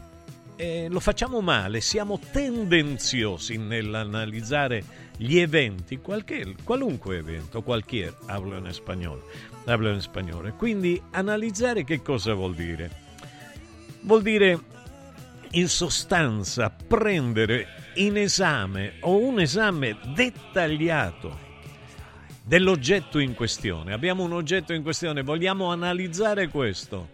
eh, 0.57 0.89
lo 0.91 1.01
facciamo 1.01 1.41
male, 1.41 1.81
siamo 1.81 2.19
tendenziosi 2.19 3.57
nell'analizzare 3.57 4.85
gli 5.17 5.39
eventi, 5.39 5.99
qualche, 5.99 6.55
qualunque 6.65 7.19
evento, 7.19 7.63
qualquier, 7.63 8.15
hablo 8.27 8.57
in 8.57 8.71
spagnolo, 8.73 9.25
hablo 9.67 9.91
in 9.91 10.01
spagnolo. 10.01 10.53
Quindi 10.55 11.01
analizzare 11.13 11.85
che 11.85 12.03
cosa 12.03 12.35
vuol 12.35 12.55
dire? 12.55 12.91
Vuol 14.03 14.23
dire 14.23 14.59
in 15.53 15.69
sostanza 15.69 16.71
prendere 16.71 17.93
in 17.95 18.17
esame 18.17 18.95
o 19.01 19.19
un 19.19 19.41
esame 19.41 19.97
dettagliato 20.15 21.49
dell'oggetto 22.51 23.21
in 23.21 23.35
questione. 23.35 23.93
Abbiamo 23.93 24.25
un 24.25 24.33
oggetto 24.33 24.73
in 24.73 24.83
questione, 24.83 25.23
vogliamo 25.23 25.71
analizzare 25.71 26.49
questo. 26.49 27.11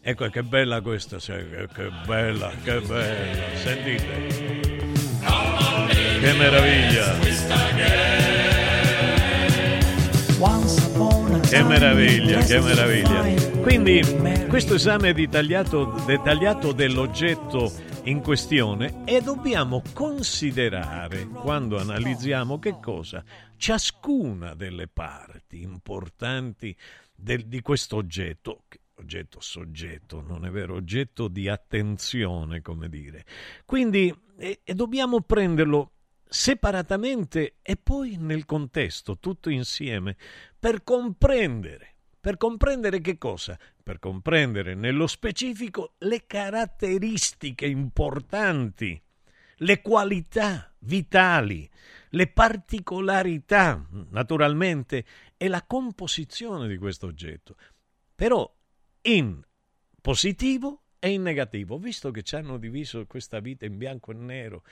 Ecco 0.00 0.26
che 0.30 0.42
bella 0.42 0.80
questa, 0.80 1.18
che, 1.18 1.68
bella, 2.06 2.50
che 2.64 2.80
bella, 2.80 3.56
sentite. 3.56 4.38
Che 6.20 6.32
meraviglia. 6.32 7.18
Che 11.46 11.62
meraviglia, 11.62 12.38
che 12.38 12.60
meraviglia. 12.60 13.58
Quindi 13.60 14.00
questo 14.48 14.76
esame 14.76 15.12
dettagliato 15.12 16.72
dell'oggetto 16.72 17.70
in 18.04 18.22
questione 18.22 19.02
e 19.04 19.20
dobbiamo 19.20 19.82
considerare 19.92 21.26
quando 21.26 21.78
analizziamo 21.78 22.58
che 22.58 22.78
cosa 22.80 23.22
ciascuna 23.56 24.54
delle 24.54 24.88
parti 24.88 25.60
importanti 25.60 26.74
del, 27.14 27.46
di 27.46 27.60
questo 27.60 27.96
oggetto 27.96 28.64
oggetto 28.94 29.40
soggetto 29.40 30.22
non 30.22 30.46
è 30.46 30.50
vero 30.50 30.74
oggetto 30.74 31.28
di 31.28 31.48
attenzione 31.48 32.62
come 32.62 32.88
dire 32.88 33.24
quindi 33.66 34.14
e, 34.38 34.60
e 34.64 34.74
dobbiamo 34.74 35.20
prenderlo 35.20 35.92
separatamente 36.26 37.56
e 37.60 37.76
poi 37.76 38.16
nel 38.18 38.46
contesto 38.46 39.18
tutto 39.18 39.50
insieme 39.50 40.16
per 40.58 40.82
comprendere 40.82 41.96
per 42.20 42.36
comprendere 42.36 43.00
che 43.00 43.16
cosa? 43.16 43.58
Per 43.90 43.98
comprendere 43.98 44.76
nello 44.76 45.08
specifico 45.08 45.94
le 45.98 46.24
caratteristiche 46.24 47.66
importanti, 47.66 49.02
le 49.56 49.82
qualità 49.82 50.72
vitali, 50.78 51.68
le 52.10 52.28
particolarità, 52.28 53.84
naturalmente, 54.10 55.04
e 55.36 55.48
la 55.48 55.64
composizione 55.64 56.68
di 56.68 56.76
questo 56.76 57.06
oggetto. 57.06 57.56
Però 58.14 58.48
in 59.02 59.42
positivo 60.00 60.82
e 61.00 61.10
in 61.10 61.22
negativo, 61.22 61.76
visto 61.76 62.12
che 62.12 62.22
ci 62.22 62.36
hanno 62.36 62.58
diviso 62.58 63.04
questa 63.06 63.40
vita 63.40 63.64
in 63.64 63.76
bianco 63.76 64.12
e 64.12 64.14
nero, 64.14 64.62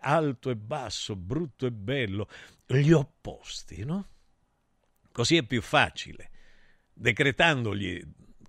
alto 0.00 0.48
e 0.48 0.56
basso, 0.56 1.16
brutto 1.16 1.66
e 1.66 1.70
bello, 1.70 2.30
gli 2.64 2.92
opposti, 2.92 3.84
no? 3.84 4.08
Così 5.12 5.36
è 5.36 5.42
più 5.42 5.60
facile 5.60 6.30
decretandogli 6.94 8.02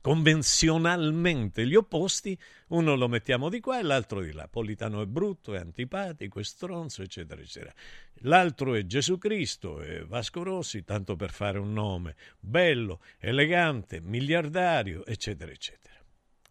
convenzionalmente 0.06 1.66
gli 1.66 1.74
opposti, 1.74 2.38
uno 2.68 2.94
lo 2.94 3.08
mettiamo 3.08 3.50
di 3.50 3.60
qua 3.60 3.80
e 3.80 3.82
l'altro 3.82 4.22
di 4.22 4.34
là. 4.34 4.48
Politano 4.48 5.02
è 5.02 5.08
brutto, 5.08 5.56
è 5.56 5.58
antipatico, 5.58 6.40
è 6.40 6.44
stronzo, 6.44 7.02
eccetera, 7.02 7.42
eccetera. 7.42 7.74
L'altro 8.20 8.76
è 8.76 8.86
Gesù 8.86 9.18
Cristo, 9.18 9.82
è 9.82 10.06
Vasco 10.06 10.44
Rossi, 10.44 10.84
tanto 10.84 11.16
per 11.16 11.32
fare 11.32 11.58
un 11.58 11.74
nome, 11.74 12.16
bello, 12.40 13.02
elegante, 13.18 14.00
miliardario, 14.00 15.04
eccetera, 15.08 15.52
eccetera. 15.52 15.96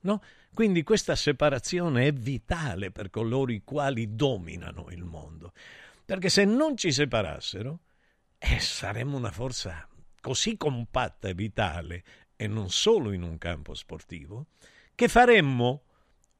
No? 0.00 0.20
Quindi 0.52 0.82
questa 0.82 1.14
separazione 1.14 2.08
è 2.08 2.12
vitale 2.12 2.90
per 2.90 3.08
coloro 3.08 3.52
i 3.52 3.62
quali 3.62 4.16
dominano 4.16 4.88
il 4.90 5.04
mondo, 5.04 5.52
perché 6.04 6.28
se 6.28 6.44
non 6.44 6.76
ci 6.76 6.90
separassero, 6.90 7.82
eh, 8.36 8.58
saremmo 8.58 9.16
una 9.16 9.30
forza 9.30 9.88
così 10.20 10.56
compatta 10.56 11.28
e 11.28 11.34
vitale 11.34 12.02
e 12.36 12.46
non 12.46 12.70
solo 12.70 13.12
in 13.12 13.22
un 13.22 13.38
campo 13.38 13.74
sportivo, 13.74 14.46
che 14.94 15.08
faremmo 15.08 15.82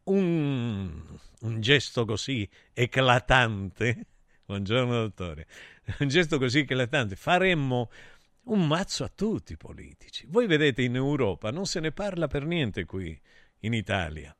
un, 0.04 1.02
un 1.40 1.60
gesto 1.60 2.04
così 2.04 2.48
eclatante, 2.72 4.06
buongiorno 4.46 4.92
dottore, 4.92 5.46
un 6.00 6.08
gesto 6.08 6.38
così 6.38 6.60
eclatante, 6.60 7.16
faremmo 7.16 7.90
un 8.44 8.66
mazzo 8.66 9.04
a 9.04 9.08
tutti 9.08 9.54
i 9.54 9.56
politici. 9.56 10.26
Voi 10.28 10.46
vedete 10.46 10.82
in 10.82 10.96
Europa 10.96 11.50
non 11.50 11.66
se 11.66 11.80
ne 11.80 11.92
parla 11.92 12.26
per 12.26 12.44
niente 12.44 12.84
qui 12.84 13.18
in 13.60 13.72
Italia, 13.72 14.36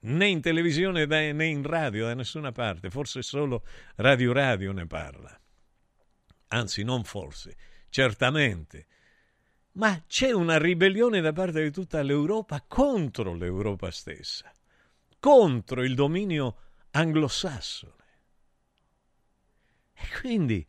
né 0.00 0.26
in 0.26 0.40
televisione 0.40 1.06
né 1.06 1.46
in 1.46 1.62
radio 1.64 2.06
da 2.06 2.14
nessuna 2.14 2.52
parte, 2.52 2.90
forse 2.90 3.22
solo 3.22 3.64
Radio 3.96 4.32
Radio 4.32 4.72
ne 4.72 4.86
parla. 4.86 5.38
Anzi, 6.48 6.82
non 6.82 7.04
forse, 7.04 7.56
certamente. 7.90 8.86
Ma 9.78 10.02
c'è 10.06 10.32
una 10.32 10.58
ribellione 10.58 11.20
da 11.20 11.32
parte 11.32 11.62
di 11.62 11.70
tutta 11.70 12.02
l'Europa 12.02 12.64
contro 12.66 13.34
l'Europa 13.34 13.92
stessa, 13.92 14.52
contro 15.20 15.84
il 15.84 15.94
dominio 15.94 16.56
anglosassone. 16.90 17.94
E 19.94 20.20
quindi 20.20 20.66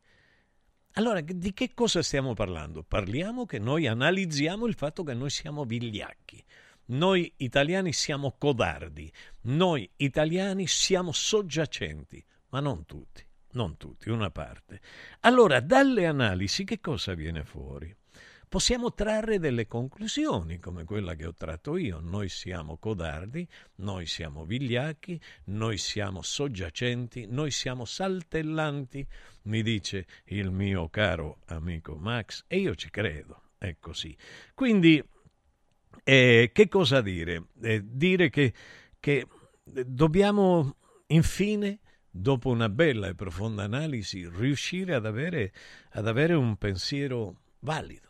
allora, 0.94 1.22
di 1.22 1.53
che 1.53 1.73
cosa 1.73 2.03
stiamo 2.03 2.34
parlando? 2.34 2.84
Parliamo 2.84 3.45
che 3.45 3.57
noi 3.57 3.88
analizziamo 3.88 4.68
il 4.68 4.76
fatto 4.76 5.03
che 5.03 5.14
noi 5.14 5.30
siamo 5.30 5.64
vigliacchi. 5.64 6.44
Noi 6.88 7.31
italiani 7.38 7.94
siamo 7.94 8.36
codardi, 8.38 9.11
noi 9.41 9.90
italiani 9.98 10.68
siamo 10.68 11.11
soggiacenti, 11.11 12.23
ma 12.49 12.60
non 12.60 12.86
tutti, 12.86 13.26
non 13.52 13.77
tutti, 13.77 14.10
una 14.10 14.30
parte. 14.30 14.81
Allora, 15.22 15.61
dalle 15.61 16.06
analisi 16.06 16.64
che 16.64 16.80
cosa 16.80 17.14
viene 17.14 17.44
fuori? 17.44 17.95
Possiamo 18.49 18.91
trarre 18.93 19.38
delle 19.38 19.67
conclusioni 19.67 20.59
come 20.59 20.84
quella 20.84 21.13
che 21.13 21.27
ho 21.27 21.35
tratto 21.35 21.77
io. 21.77 21.99
Noi 21.99 22.30
siamo 22.30 22.77
codardi, 22.77 23.47
noi 23.76 24.07
siamo 24.07 24.43
vigliacchi, 24.43 25.21
noi 25.45 25.77
siamo 25.77 26.23
soggiacenti, 26.23 27.27
noi 27.30 27.51
siamo 27.51 27.85
saltellanti, 27.85 29.07
mi 29.43 29.61
dice 29.61 30.07
il 30.26 30.49
mio 30.49 30.89
caro 30.89 31.41
amico 31.45 31.95
Max, 31.95 32.43
e 32.47 32.57
io 32.57 32.73
ci 32.73 32.89
credo, 32.89 33.51
è 33.59 33.77
così. 33.80 34.17
Quindi, 34.55 35.01
eh, 36.03 36.49
che 36.51 36.67
cosa 36.67 37.01
dire? 37.01 37.49
Eh, 37.61 37.84
dire 37.85 38.31
che, 38.31 38.51
che 38.99 39.27
dobbiamo 39.63 40.76
infine 41.07 41.80
dopo 42.09 42.49
una 42.49 42.69
bella 42.69 43.07
e 43.09 43.13
profonda 43.13 43.61
analisi, 43.61 44.27
riuscire 44.27 44.95
ad 44.95 45.05
avere, 45.05 45.53
ad 45.91 46.07
avere 46.07 46.34
un 46.34 46.57
pensiero 46.57 47.41
valido 47.59 48.09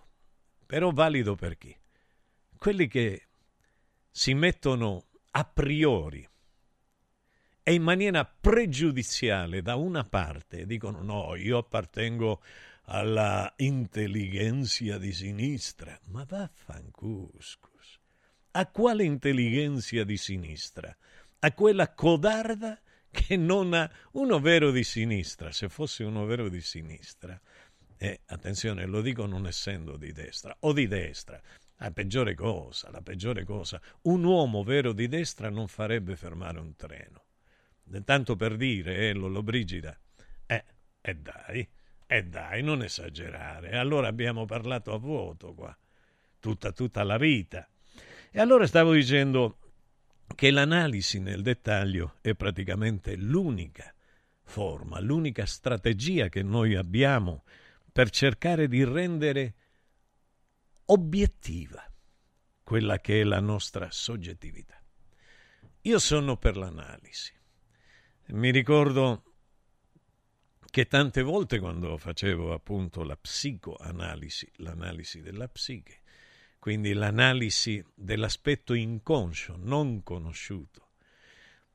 però 0.69 0.91
valido 0.91 1.33
per 1.33 1.57
chi? 1.57 1.75
Quelli 2.55 2.87
che 2.87 3.23
si 4.11 4.35
mettono 4.35 5.07
a 5.31 5.43
priori 5.43 6.29
e 7.63 7.73
in 7.73 7.81
maniera 7.81 8.23
pregiudiziale 8.23 9.63
da 9.63 9.73
una 9.73 10.03
parte 10.03 10.67
dicono 10.67 11.01
no, 11.01 11.35
io 11.35 11.57
appartengo 11.57 12.43
alla 12.83 13.51
intelligenza 13.57 14.99
di 14.99 15.11
sinistra, 15.11 15.99
ma 16.09 16.23
vaffancuscus. 16.23 17.99
A 18.51 18.67
quale 18.67 19.03
intelligenza 19.03 20.03
di 20.03 20.17
sinistra? 20.17 20.95
A 21.39 21.51
quella 21.53 21.95
codarda 21.95 22.79
che 23.09 23.37
non 23.37 23.73
ha 23.73 23.89
uno 24.11 24.39
vero 24.39 24.69
di 24.69 24.83
sinistra, 24.83 25.51
se 25.51 25.67
fosse 25.67 26.03
uno 26.03 26.25
vero 26.25 26.47
di 26.47 26.61
sinistra, 26.61 27.41
e 28.01 28.21
attenzione, 28.27 28.85
lo 28.85 29.01
dico 29.01 29.25
non 29.25 29.45
essendo 29.45 29.97
di 29.97 30.13
destra 30.13 30.55
o 30.61 30.71
di 30.71 30.87
destra, 30.87 31.39
la 31.79 31.91
peggiore 31.91 32.33
cosa, 32.33 32.89
la 32.91 33.01
peggiore 33.01 33.43
cosa, 33.43 33.81
un 34.03 34.23
uomo 34.23 34.63
vero 34.63 34.93
di 34.93 35.09
destra 35.09 35.49
non 35.49 35.67
farebbe 35.67 36.15
fermare 36.15 36.59
un 36.59 36.77
treno. 36.77 37.25
Tanto 38.05 38.37
per 38.37 38.55
dire, 38.55 39.09
eh, 39.09 39.13
Lollo 39.13 39.43
Brigida, 39.43 39.99
eh, 40.45 40.63
e 41.01 41.15
dai, 41.15 41.67
e 42.07 42.23
dai, 42.23 42.63
non 42.63 42.83
esagerare. 42.83 43.77
Allora 43.77 44.07
abbiamo 44.07 44.45
parlato 44.45 44.93
a 44.93 44.97
vuoto 44.97 45.53
qua, 45.53 45.77
tutta, 46.39 46.71
tutta 46.71 47.03
la 47.03 47.17
vita. 47.17 47.67
E 48.31 48.39
allora 48.39 48.65
stavo 48.65 48.93
dicendo 48.93 49.57
che 50.35 50.51
l'analisi 50.51 51.19
nel 51.19 51.41
dettaglio 51.41 52.15
è 52.21 52.33
praticamente 52.33 53.17
l'unica 53.17 53.93
forma, 54.43 55.01
l'unica 55.01 55.45
strategia 55.45 56.29
che 56.29 56.43
noi 56.43 56.75
abbiamo 56.75 57.43
per 57.91 58.09
cercare 58.09 58.67
di 58.67 58.83
rendere 58.83 59.55
obiettiva 60.85 61.83
quella 62.63 62.99
che 62.99 63.21
è 63.21 63.23
la 63.23 63.39
nostra 63.39 63.89
soggettività. 63.91 64.79
Io 65.81 65.99
sono 65.99 66.37
per 66.37 66.57
l'analisi. 66.57 67.33
Mi 68.27 68.51
ricordo 68.51 69.23
che 70.69 70.85
tante 70.85 71.23
volte 71.23 71.59
quando 71.59 71.97
facevo 71.97 72.53
appunto 72.53 73.03
la 73.03 73.17
psicoanalisi, 73.17 74.51
l'analisi 74.57 75.21
della 75.21 75.47
psiche, 75.47 76.01
quindi 76.59 76.93
l'analisi 76.93 77.83
dell'aspetto 77.95 78.73
inconscio, 78.73 79.55
non 79.57 80.03
conosciuto, 80.03 80.88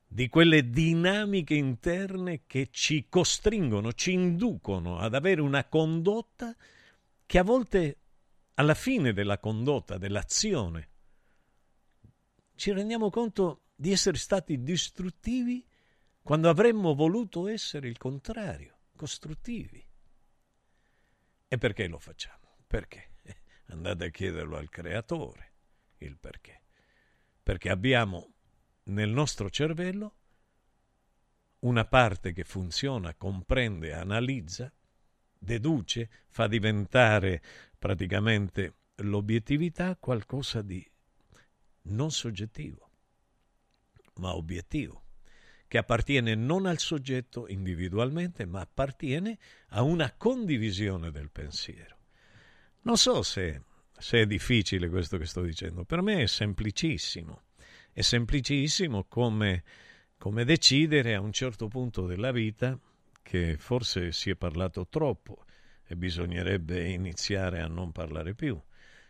di 0.07 0.29
quelle 0.29 0.69
dinamiche 0.69 1.55
interne 1.55 2.43
che 2.45 2.69
ci 2.71 3.07
costringono, 3.09 3.93
ci 3.93 4.13
inducono 4.13 4.97
ad 4.97 5.13
avere 5.13 5.41
una 5.41 5.65
condotta 5.65 6.55
che 7.25 7.37
a 7.37 7.43
volte 7.43 7.99
alla 8.55 8.75
fine 8.75 9.13
della 9.13 9.39
condotta, 9.39 9.97
dell'azione, 9.97 10.89
ci 12.55 12.71
rendiamo 12.71 13.09
conto 13.09 13.63
di 13.75 13.91
essere 13.91 14.17
stati 14.17 14.63
distruttivi 14.63 15.65
quando 16.21 16.49
avremmo 16.49 16.95
voluto 16.95 17.47
essere 17.47 17.87
il 17.87 17.97
contrario, 17.97 18.79
costruttivi. 18.95 19.85
E 21.47 21.57
perché 21.57 21.87
lo 21.87 21.99
facciamo? 21.99 22.57
Perché? 22.65 23.17
Andate 23.67 24.05
a 24.05 24.09
chiederlo 24.09 24.57
al 24.57 24.69
creatore 24.69 25.53
il 25.97 26.17
perché. 26.17 26.61
Perché 27.43 27.69
abbiamo 27.69 28.34
nel 28.85 29.09
nostro 29.09 29.49
cervello 29.49 30.15
una 31.59 31.85
parte 31.85 32.33
che 32.33 32.43
funziona, 32.43 33.15
comprende, 33.15 33.93
analizza, 33.93 34.71
deduce, 35.37 36.09
fa 36.27 36.47
diventare 36.47 37.41
praticamente 37.77 38.73
l'obiettività 38.97 39.95
qualcosa 39.95 40.61
di 40.61 40.87
non 41.83 42.11
soggettivo, 42.11 42.89
ma 44.15 44.35
obiettivo, 44.35 45.03
che 45.67 45.77
appartiene 45.77 46.35
non 46.35 46.65
al 46.65 46.79
soggetto 46.79 47.47
individualmente, 47.47 48.45
ma 48.45 48.61
appartiene 48.61 49.37
a 49.69 49.81
una 49.81 50.13
condivisione 50.13 51.11
del 51.11 51.31
pensiero. 51.31 51.97
Non 52.81 52.97
so 52.97 53.23
se, 53.23 53.63
se 53.97 54.21
è 54.21 54.25
difficile 54.27 54.89
questo 54.89 55.17
che 55.17 55.25
sto 55.25 55.41
dicendo, 55.41 55.83
per 55.83 56.01
me 56.01 56.21
è 56.21 56.27
semplicissimo. 56.27 57.41
È 57.97 58.01
semplicissimo 58.01 59.05
come, 59.05 59.63
come 60.17 60.43
decidere 60.43 61.15
a 61.15 61.21
un 61.21 61.31
certo 61.31 61.69
punto 61.69 62.05
della 62.05 62.33
vita 62.33 62.77
che 63.21 63.55
forse 63.57 64.11
si 64.11 64.29
è 64.29 64.35
parlato 64.35 64.87
troppo 64.89 65.45
e 65.87 65.95
bisognerebbe 65.95 66.89
iniziare 66.89 67.61
a 67.61 67.67
non 67.67 67.93
parlare 67.93 68.35
più. 68.35 68.61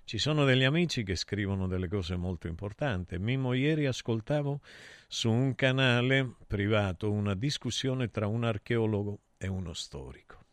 Ci 0.04 0.20
sono 0.20 0.46
degli 0.46 0.64
amici 0.64 1.02
che 1.02 1.16
scrivono 1.16 1.66
delle 1.66 1.88
cose 1.88 2.16
molto 2.16 2.46
importanti. 2.46 3.18
Mimo 3.18 3.54
ieri 3.54 3.88
ascoltavo 3.88 4.62
su 5.08 5.32
un 5.32 5.56
canale 5.56 6.36
privato 6.46 7.12
una 7.12 7.34
discussione 7.34 8.12
tra 8.12 8.28
un 8.28 8.44
archeologo 8.44 9.20
e 9.40 9.48
uno 9.48 9.74
storico. 9.74 10.44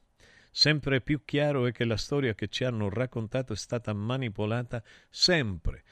Sempre 0.51 1.03
più 1.03 1.27
chiaro 1.27 1.67
è 1.67 1.73
che 1.73 1.85
la 1.85 1.99
storia 1.99 2.35
che 2.35 2.49
ci 2.49 2.65
hanno 2.65 2.89
raccontato 2.89 3.53
è 3.53 3.57
stata 3.57 3.93
manipolata 3.93 4.83
sempre 5.11 5.83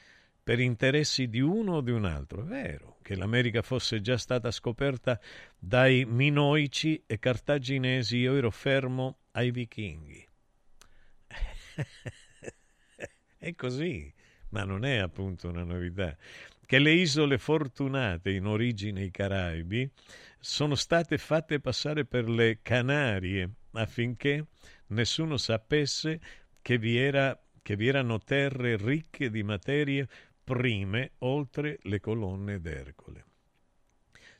per 0.43 0.59
interessi 0.59 1.29
di 1.29 1.39
uno 1.39 1.75
o 1.75 1.81
di 1.81 1.91
un 1.91 2.05
altro. 2.05 2.43
È 2.43 2.45
vero 2.45 2.97
che 3.01 3.15
l'America 3.15 3.61
fosse 3.61 4.01
già 4.01 4.17
stata 4.17 4.51
scoperta 4.51 5.19
dai 5.57 6.05
minoici 6.05 7.03
e 7.05 7.19
cartaginesi, 7.19 8.17
io 8.17 8.35
ero 8.35 8.51
fermo 8.51 9.19
ai 9.31 9.51
vichinghi. 9.51 10.27
è 13.37 13.55
così, 13.55 14.13
ma 14.49 14.63
non 14.63 14.85
è 14.85 14.97
appunto 14.97 15.49
una 15.49 15.63
novità. 15.63 16.15
Che 16.65 16.79
le 16.79 16.91
isole 16.91 17.37
fortunate, 17.37 18.31
in 18.31 18.45
origine 18.45 19.03
i 19.03 19.11
Caraibi, 19.11 19.89
sono 20.39 20.75
state 20.75 21.17
fatte 21.17 21.59
passare 21.59 22.05
per 22.05 22.29
le 22.29 22.59
Canarie 22.61 23.49
affinché 23.73 24.45
nessuno 24.87 25.37
sapesse 25.37 26.19
che 26.61 26.77
vi, 26.77 26.97
era, 26.97 27.37
che 27.61 27.75
vi 27.75 27.87
erano 27.87 28.19
terre 28.19 28.77
ricche 28.77 29.29
di 29.29 29.43
materie 29.43 30.07
prime 30.51 31.13
oltre 31.19 31.79
le 31.83 32.01
colonne 32.01 32.59
d'Ercole. 32.59 33.25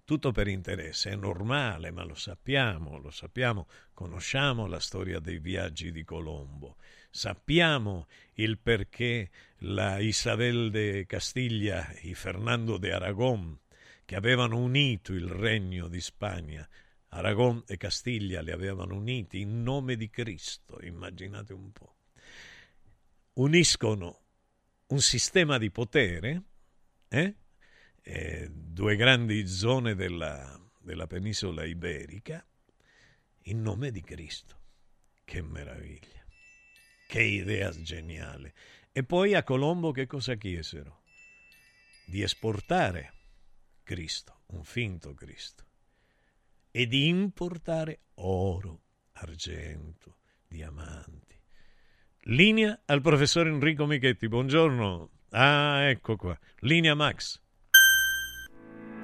Tutto 0.03 0.33
per 0.33 0.49
interesse, 0.49 1.11
è 1.11 1.15
normale, 1.15 1.89
ma 1.91 2.03
lo 2.03 2.15
sappiamo, 2.15 2.97
lo 2.97 3.11
sappiamo, 3.11 3.69
conosciamo 3.93 4.67
la 4.67 4.81
storia 4.81 5.19
dei 5.19 5.39
viaggi 5.39 5.89
di 5.89 6.03
Colombo. 6.03 6.75
Sappiamo 7.09 8.07
il 8.33 8.57
perché 8.57 9.29
la 9.59 9.99
Isabel 9.99 10.69
de 10.69 11.05
Castiglia 11.05 11.91
e 11.91 12.13
Fernando 12.13 12.77
de 12.77 12.91
Aragon, 12.91 13.57
che 14.03 14.17
avevano 14.17 14.57
unito 14.57 15.13
il 15.13 15.29
regno 15.29 15.88
di 15.88 16.01
Spagna, 16.01 16.67
Aragon 17.07 17.63
e 17.65 17.77
Castiglia 17.77 18.41
li 18.41 18.51
avevano 18.51 18.95
uniti 18.95 19.39
in 19.39 19.63
nome 19.63 19.95
di 19.95 20.09
Cristo, 20.09 20.77
immaginate 20.81 21.53
un 21.53 21.71
po'. 21.71 21.95
Uniscono 23.35 24.20
un 24.91 24.99
sistema 24.99 25.57
di 25.57 25.72
potere, 25.72 26.43
eh? 27.07 27.35
Eh, 28.01 28.49
due 28.51 28.95
grandi 28.95 29.47
zone 29.47 29.95
della, 29.95 30.59
della 30.80 31.07
penisola 31.07 31.63
iberica, 31.63 32.45
in 33.43 33.61
nome 33.61 33.91
di 33.91 34.01
Cristo. 34.01 34.59
Che 35.23 35.41
meraviglia, 35.41 36.26
che 37.07 37.22
idea 37.22 37.69
geniale. 37.72 38.53
E 38.91 39.03
poi 39.03 39.34
a 39.34 39.43
Colombo 39.43 39.91
che 39.91 40.07
cosa 40.07 40.35
chiesero? 40.35 41.03
Di 42.05 42.22
esportare 42.22 43.13
Cristo, 43.84 44.41
un 44.47 44.65
finto 44.65 45.13
Cristo, 45.13 45.68
e 46.69 46.85
di 46.88 47.07
importare 47.07 48.07
oro, 48.15 48.84
argento, 49.13 50.18
diamanti. 50.47 51.40
Linea 52.26 52.80
al 52.85 53.02
professor 53.02 53.48
Enrico 53.48 53.88
Michetti, 53.88 54.27
buongiorno. 54.27 55.10
Ah, 55.31 55.89
ecco 55.89 56.15
qua. 56.18 56.38
Linea 56.60 56.93
Max. 56.93 57.41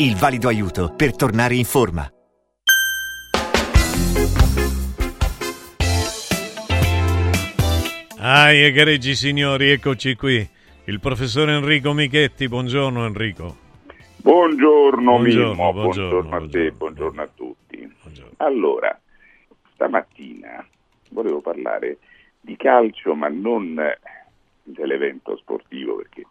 il 0.00 0.16
valido 0.16 0.48
aiuto 0.48 0.94
per 0.96 1.14
tornare 1.14 1.54
in 1.54 1.64
forma. 1.64 2.10
Ah, 8.18 8.50
egregi 8.50 9.14
signori, 9.14 9.68
eccoci 9.70 10.14
qui. 10.16 10.48
Il 10.84 11.00
professor 11.00 11.50
Enrico 11.50 11.92
Michetti, 11.92 12.48
buongiorno 12.48 13.04
Enrico. 13.04 13.56
Buongiorno, 14.16 15.18
Buongiorno, 15.18 15.50
Mimmo, 15.50 15.72
buongiorno, 15.72 16.28
buongiorno, 16.28 16.36
a 16.36 16.48
te, 16.48 16.72
buongiorno 16.72 17.22
a 17.22 17.28
tutti. 17.34 17.94
Allora, 18.38 18.98
stamattina 19.74 20.66
volevo 21.10 21.42
parlare 21.42 21.98
di 22.40 22.56
calcio, 22.56 23.14
ma 23.14 23.28
non 23.28 23.78
dell'evento 24.62 25.36
sportivo, 25.36 25.96
perché 25.96 26.24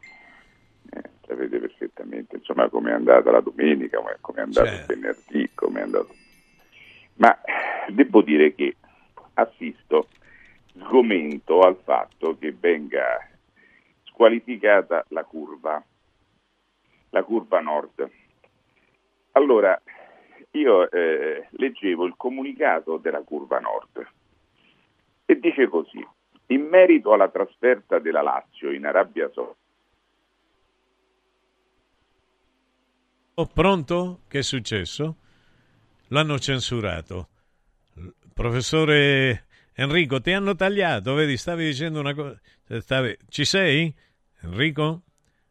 eh, 1.29 1.35
sapete 1.35 1.59
perfettamente 1.59 2.37
insomma 2.37 2.69
come 2.69 2.91
è 2.91 2.93
andata 2.93 3.31
la 3.31 3.41
domenica, 3.41 4.01
come 4.21 4.39
è 4.39 4.41
andato 4.41 4.67
il 4.67 4.85
venerdì, 4.87 5.49
come 5.53 5.79
è 5.79 5.83
andato. 5.83 6.15
Ma 7.15 7.37
devo 7.89 8.21
dire 8.21 8.55
che 8.55 8.75
assisto 9.33 10.07
sgomento 10.73 11.61
al 11.61 11.77
fatto 11.83 12.37
che 12.37 12.55
venga 12.57 13.27
squalificata 14.03 15.05
la 15.09 15.23
curva, 15.23 15.83
la 17.09 17.23
curva 17.23 17.59
nord. 17.59 18.09
Allora, 19.33 19.79
io 20.51 20.89
eh, 20.89 21.47
leggevo 21.51 22.05
il 22.05 22.15
comunicato 22.17 22.97
della 22.97 23.21
curva 23.21 23.59
nord 23.59 24.07
e 25.25 25.39
dice 25.39 25.67
così, 25.67 26.05
in 26.47 26.65
merito 26.65 27.13
alla 27.13 27.29
trasferta 27.29 27.99
della 27.99 28.21
Lazio 28.21 28.71
in 28.71 28.85
Arabia 28.85 29.29
Saudita, 29.31 29.58
Oh, 33.39 33.45
pronto? 33.45 34.23
Che 34.27 34.39
è 34.39 34.41
successo? 34.41 35.15
L'hanno 36.07 36.39
censurato. 36.39 37.29
Professore 38.33 39.45
Enrico, 39.75 40.19
ti 40.19 40.33
hanno 40.33 40.55
tagliato, 40.55 41.13
vedi, 41.13 41.37
stavi 41.37 41.63
dicendo 41.63 42.01
una 42.01 42.13
cosa. 42.13 42.37
Stavi... 42.79 43.17
Ci 43.29 43.45
sei? 43.45 43.95
Enrico? 44.41 45.03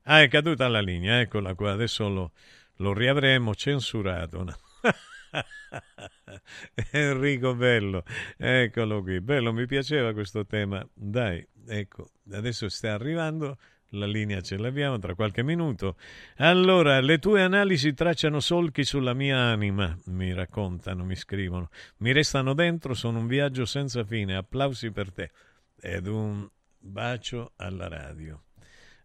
Ah, 0.03 0.21
è 0.21 0.29
caduta 0.29 0.69
la 0.69 0.83
linea, 0.83 1.21
eccola 1.21 1.55
qua, 1.55 1.73
adesso 1.73 2.11
lo, 2.11 2.33
lo 2.77 2.93
riavremo 2.93 3.55
censurato. 3.55 4.45
Enrico 6.93 7.55
Bello, 7.55 8.05
eccolo 8.37 9.01
qui, 9.01 9.23
bello, 9.23 9.51
mi 9.55 9.65
piaceva 9.65 10.13
questo 10.13 10.45
tema. 10.45 10.87
Dai, 10.93 11.43
ecco, 11.67 12.11
adesso 12.33 12.69
sta 12.69 12.93
arrivando 12.93 13.57
la 13.91 14.07
linea 14.07 14.41
ce 14.41 14.57
l'abbiamo 14.57 14.99
tra 14.99 15.15
qualche 15.15 15.43
minuto. 15.43 15.97
Allora, 16.37 17.01
le 17.01 17.19
tue 17.19 17.43
analisi 17.43 17.95
tracciano 17.95 18.41
solchi 18.41 18.85
sulla 18.85 19.15
mia 19.15 19.39
anima, 19.39 19.97
mi 20.07 20.33
raccontano, 20.33 21.05
mi 21.05 21.17
scrivono. 21.17 21.71
Mi 21.99 22.13
restano 22.13 22.55
dentro, 22.55 22.95
sono 22.95 23.19
un 23.19 23.27
viaggio 23.27 23.65
senza 23.65 24.05
fine. 24.05 24.37
Applausi 24.37 24.91
per 24.91 25.13
te. 25.13 25.31
Ed 25.81 26.07
un 26.07 26.49
bacio 26.79 27.53
alla 27.57 27.89
radio. 27.89 28.43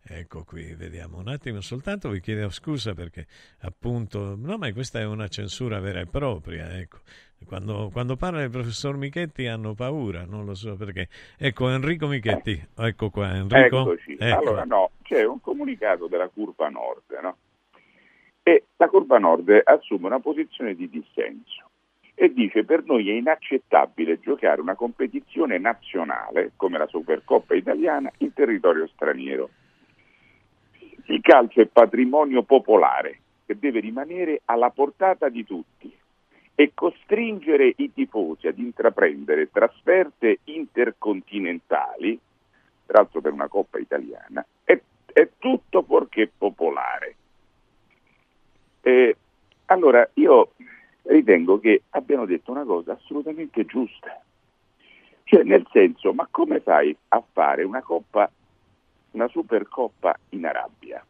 Ecco 0.05 0.43
qui, 0.43 0.76
vediamo 0.76 1.19
un 1.19 1.30
attimo 1.30 1.61
soltanto, 1.61 2.10
vi 2.10 2.19
chiedo 2.19 2.49
scusa 2.49 2.93
perché 2.93 3.26
appunto, 3.60 4.35
no 4.35 4.57
ma 4.57 4.69
questa 4.73 4.99
è 4.99 5.05
una 5.05 5.30
censura 5.30 5.80
vera 5.80 6.01
e 6.01 6.07
propria, 6.07 6.77
ecco. 6.77 6.99
Quando, 7.45 7.90
quando 7.91 8.15
parla 8.15 8.44
il 8.44 8.49
professor 8.49 8.98
Michetti 8.98 9.48
hanno 9.48 9.74
paura, 9.74 10.26
non 10.26 10.45
lo 10.45 10.56
so 10.56 10.76
perché. 10.76 11.07
Ecco 11.38 11.70
Enrico 11.70 12.07
Michetti, 12.07 12.61
ecco 12.78 13.10
qua 13.10 13.36
Enrico. 13.36 13.82
Eccoci. 13.82 14.18
Ecco. 14.20 14.40
Allora 14.40 14.64
no, 14.64 14.91
c'è 15.03 15.26
un 15.26 15.40
comunicato 15.41 16.07
della 16.07 16.28
curva 16.28 16.70
nord, 16.70 17.20
no? 17.22 17.38
E 18.44 18.65
la 18.76 18.88
curva 18.88 19.20
nord 19.20 19.61
assume 19.64 20.07
una 20.07 20.20
posizione 20.20 20.76
di 20.76 20.90
dissenso 20.90 21.70
e 22.15 22.32
dice 22.32 22.64
per 22.64 22.84
noi 22.86 23.10
è 23.10 23.14
inaccettabile 23.14 24.20
giocare 24.20 24.61
una 24.61 24.76
competizione 24.76 25.57
nazionale 25.57 26.52
come 26.56 26.78
la 26.78 26.88
Supercoppa 26.88 27.56
italiana 27.56 28.11
in 28.18 28.34
territorio 28.34 28.88
straniero. 28.88 29.49
Il 31.06 31.22
calcio 31.22 31.61
è 31.61 31.65
patrimonio 31.65 32.44
popolare 32.44 33.20
che 33.45 33.57
deve 33.57 33.80
rimanere 33.80 34.41
alla 34.45 34.70
portata 34.70 35.30
di 35.30 35.44
tutti 35.44 35.94
e 36.55 36.71
costringere 36.73 37.73
i 37.77 37.91
tifosi 37.91 38.47
ad 38.47 38.59
intraprendere 38.59 39.49
trasferte 39.51 40.39
intercontinentali, 40.45 42.19
tra 42.85 42.99
l'altro 42.99 43.21
per 43.21 43.31
una 43.31 43.47
Coppa 43.47 43.80
italiana, 43.80 44.45
è, 44.63 44.80
è 45.11 45.30
tutto 45.39 45.81
fuorché 45.84 46.31
popolare. 46.35 47.15
Eh, 48.81 49.15
allora 49.65 50.07
io 50.15 50.51
ritengo 51.03 51.59
che 51.59 51.84
abbiano 51.91 52.25
detto 52.25 52.51
una 52.51 52.63
cosa 52.63 52.93
assolutamente 52.93 53.65
giusta. 53.65 54.21
Cioè, 55.23 55.43
nel 55.43 55.65
senso, 55.71 56.13
ma 56.13 56.27
come 56.30 56.59
fai 56.59 56.95
a 57.09 57.23
fare 57.31 57.63
una 57.63 57.81
coppa, 57.81 58.30
una 59.11 59.27
supercoppa 59.27 60.15
in 60.30 60.45
Arabia? 60.45 61.03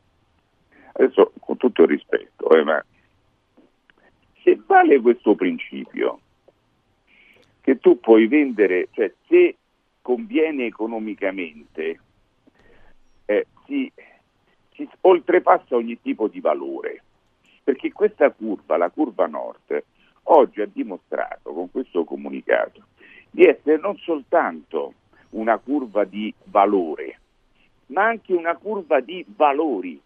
Adesso, 0.93 1.33
con 1.39 1.57
tutto 1.57 1.81
il 1.81 1.89
rispetto, 1.89 2.49
eh, 2.51 2.63
ma 2.63 2.83
se 4.43 4.59
vale 4.65 4.99
questo 4.99 5.35
principio, 5.35 6.19
che 7.61 7.79
tu 7.79 7.99
puoi 7.99 8.27
vendere, 8.27 8.89
cioè 8.91 9.11
se 9.27 9.55
conviene 10.01 10.65
economicamente, 10.65 11.99
eh, 13.25 13.47
si, 13.65 13.91
si 14.73 14.87
oltrepassa 15.01 15.75
ogni 15.75 15.99
tipo 16.01 16.27
di 16.27 16.41
valore, 16.41 17.01
perché 17.63 17.91
questa 17.93 18.29
curva, 18.31 18.75
la 18.75 18.89
curva 18.89 19.27
nord, 19.27 19.83
oggi 20.23 20.61
ha 20.61 20.67
dimostrato 20.71 21.53
con 21.53 21.71
questo 21.71 22.03
comunicato 22.03 22.83
di 23.29 23.45
essere 23.45 23.77
non 23.77 23.97
soltanto 23.97 24.93
una 25.31 25.57
curva 25.57 26.03
di 26.03 26.33
valore, 26.43 27.19
ma 27.87 28.05
anche 28.05 28.33
una 28.33 28.55
curva 28.55 28.99
di 28.99 29.25
valori. 29.35 29.99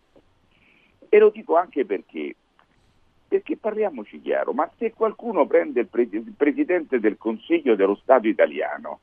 E 1.10 1.20
lo 1.20 1.30
dico 1.30 1.56
anche 1.56 1.86
perché, 1.86 2.36
perché 3.28 3.58
parliamoci 3.58 4.22
chiaro, 4.22 4.54
ma 4.54 4.70
se 4.78 4.94
qualcuno 4.94 5.46
prende 5.46 5.82
il, 5.82 5.88
pre- 5.88 6.08
il 6.10 6.34
Presidente 6.36 7.00
del 7.00 7.18
Consiglio 7.18 7.76
dello 7.76 7.96
Stato 7.96 8.28
italiano 8.28 9.00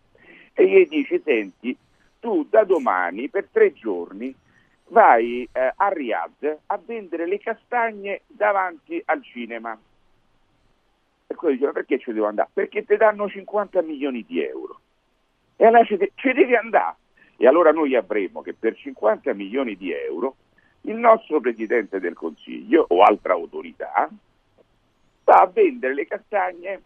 e 0.54 0.66
gli 0.66 0.88
dice, 0.88 1.20
senti, 1.22 1.76
tu 2.20 2.46
da 2.48 2.64
domani 2.64 3.28
per 3.28 3.48
tre 3.52 3.72
giorni 3.74 4.34
vai 4.88 5.46
eh, 5.52 5.72
a 5.74 5.88
Riyadh 5.88 6.58
a 6.66 6.80
vendere 6.84 7.26
le 7.26 7.38
castagne 7.38 8.22
davanti 8.26 9.02
al 9.04 9.22
cinema. 9.22 9.78
E 11.26 11.34
quello 11.34 11.54
dice, 11.54 11.66
ma 11.66 11.72
perché 11.72 11.98
ci 11.98 12.12
devo 12.12 12.26
andare? 12.26 12.48
Perché 12.52 12.84
ti 12.84 12.96
danno 12.96 13.28
50 13.28 13.82
milioni 13.82 14.24
di 14.26 14.42
euro. 14.42 14.80
E 15.56 15.66
allora 15.66 15.84
ci, 15.84 15.96
de- 15.96 16.12
ci 16.14 16.32
devi 16.32 16.54
andare. 16.54 16.96
E 17.36 17.46
allora 17.46 17.72
noi 17.72 17.94
avremo 17.94 18.42
che 18.42 18.54
per 18.54 18.76
50 18.76 19.34
milioni 19.34 19.76
di 19.76 19.92
euro 19.92 20.36
il 20.86 20.96
nostro 20.96 21.40
Presidente 21.40 22.00
del 22.00 22.14
Consiglio 22.14 22.84
o 22.88 23.02
altra 23.02 23.32
autorità 23.32 24.08
va 25.24 25.34
a 25.34 25.46
vendere 25.46 25.94
le 25.94 26.06
castagne 26.06 26.82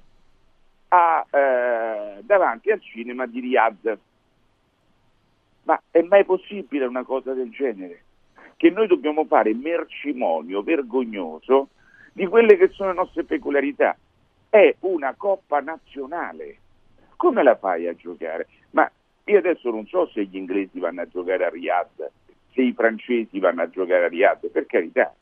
a, 0.88 1.26
eh, 1.28 2.22
davanti 2.22 2.70
al 2.70 2.80
cinema 2.80 3.26
di 3.26 3.40
Riyadh. 3.40 3.98
Ma 5.64 5.80
è 5.90 6.00
mai 6.02 6.24
possibile 6.24 6.86
una 6.86 7.02
cosa 7.02 7.32
del 7.32 7.50
genere? 7.50 8.04
Che 8.56 8.70
noi 8.70 8.86
dobbiamo 8.86 9.24
fare 9.24 9.52
mercimonio 9.54 10.62
vergognoso 10.62 11.68
di 12.12 12.26
quelle 12.26 12.56
che 12.56 12.68
sono 12.68 12.90
le 12.90 12.96
nostre 12.96 13.24
peculiarità. 13.24 13.96
È 14.48 14.76
una 14.80 15.14
coppa 15.14 15.60
nazionale. 15.60 16.56
Come 17.16 17.42
la 17.42 17.56
fai 17.56 17.86
a 17.86 17.94
giocare? 17.94 18.46
Ma 18.70 18.90
io 19.24 19.38
adesso 19.38 19.70
non 19.70 19.86
so 19.86 20.06
se 20.06 20.24
gli 20.24 20.36
inglesi 20.36 20.78
vanno 20.78 21.02
a 21.02 21.08
giocare 21.08 21.44
a 21.44 21.50
Riyadh, 21.50 22.10
se 22.52 22.62
i 22.62 22.72
francesi 22.72 23.38
vanno 23.38 23.62
a 23.62 23.70
giocare 23.70 24.04
a 24.04 24.08
Riyadh, 24.08 24.48
per 24.48 24.66
carità. 24.66 25.14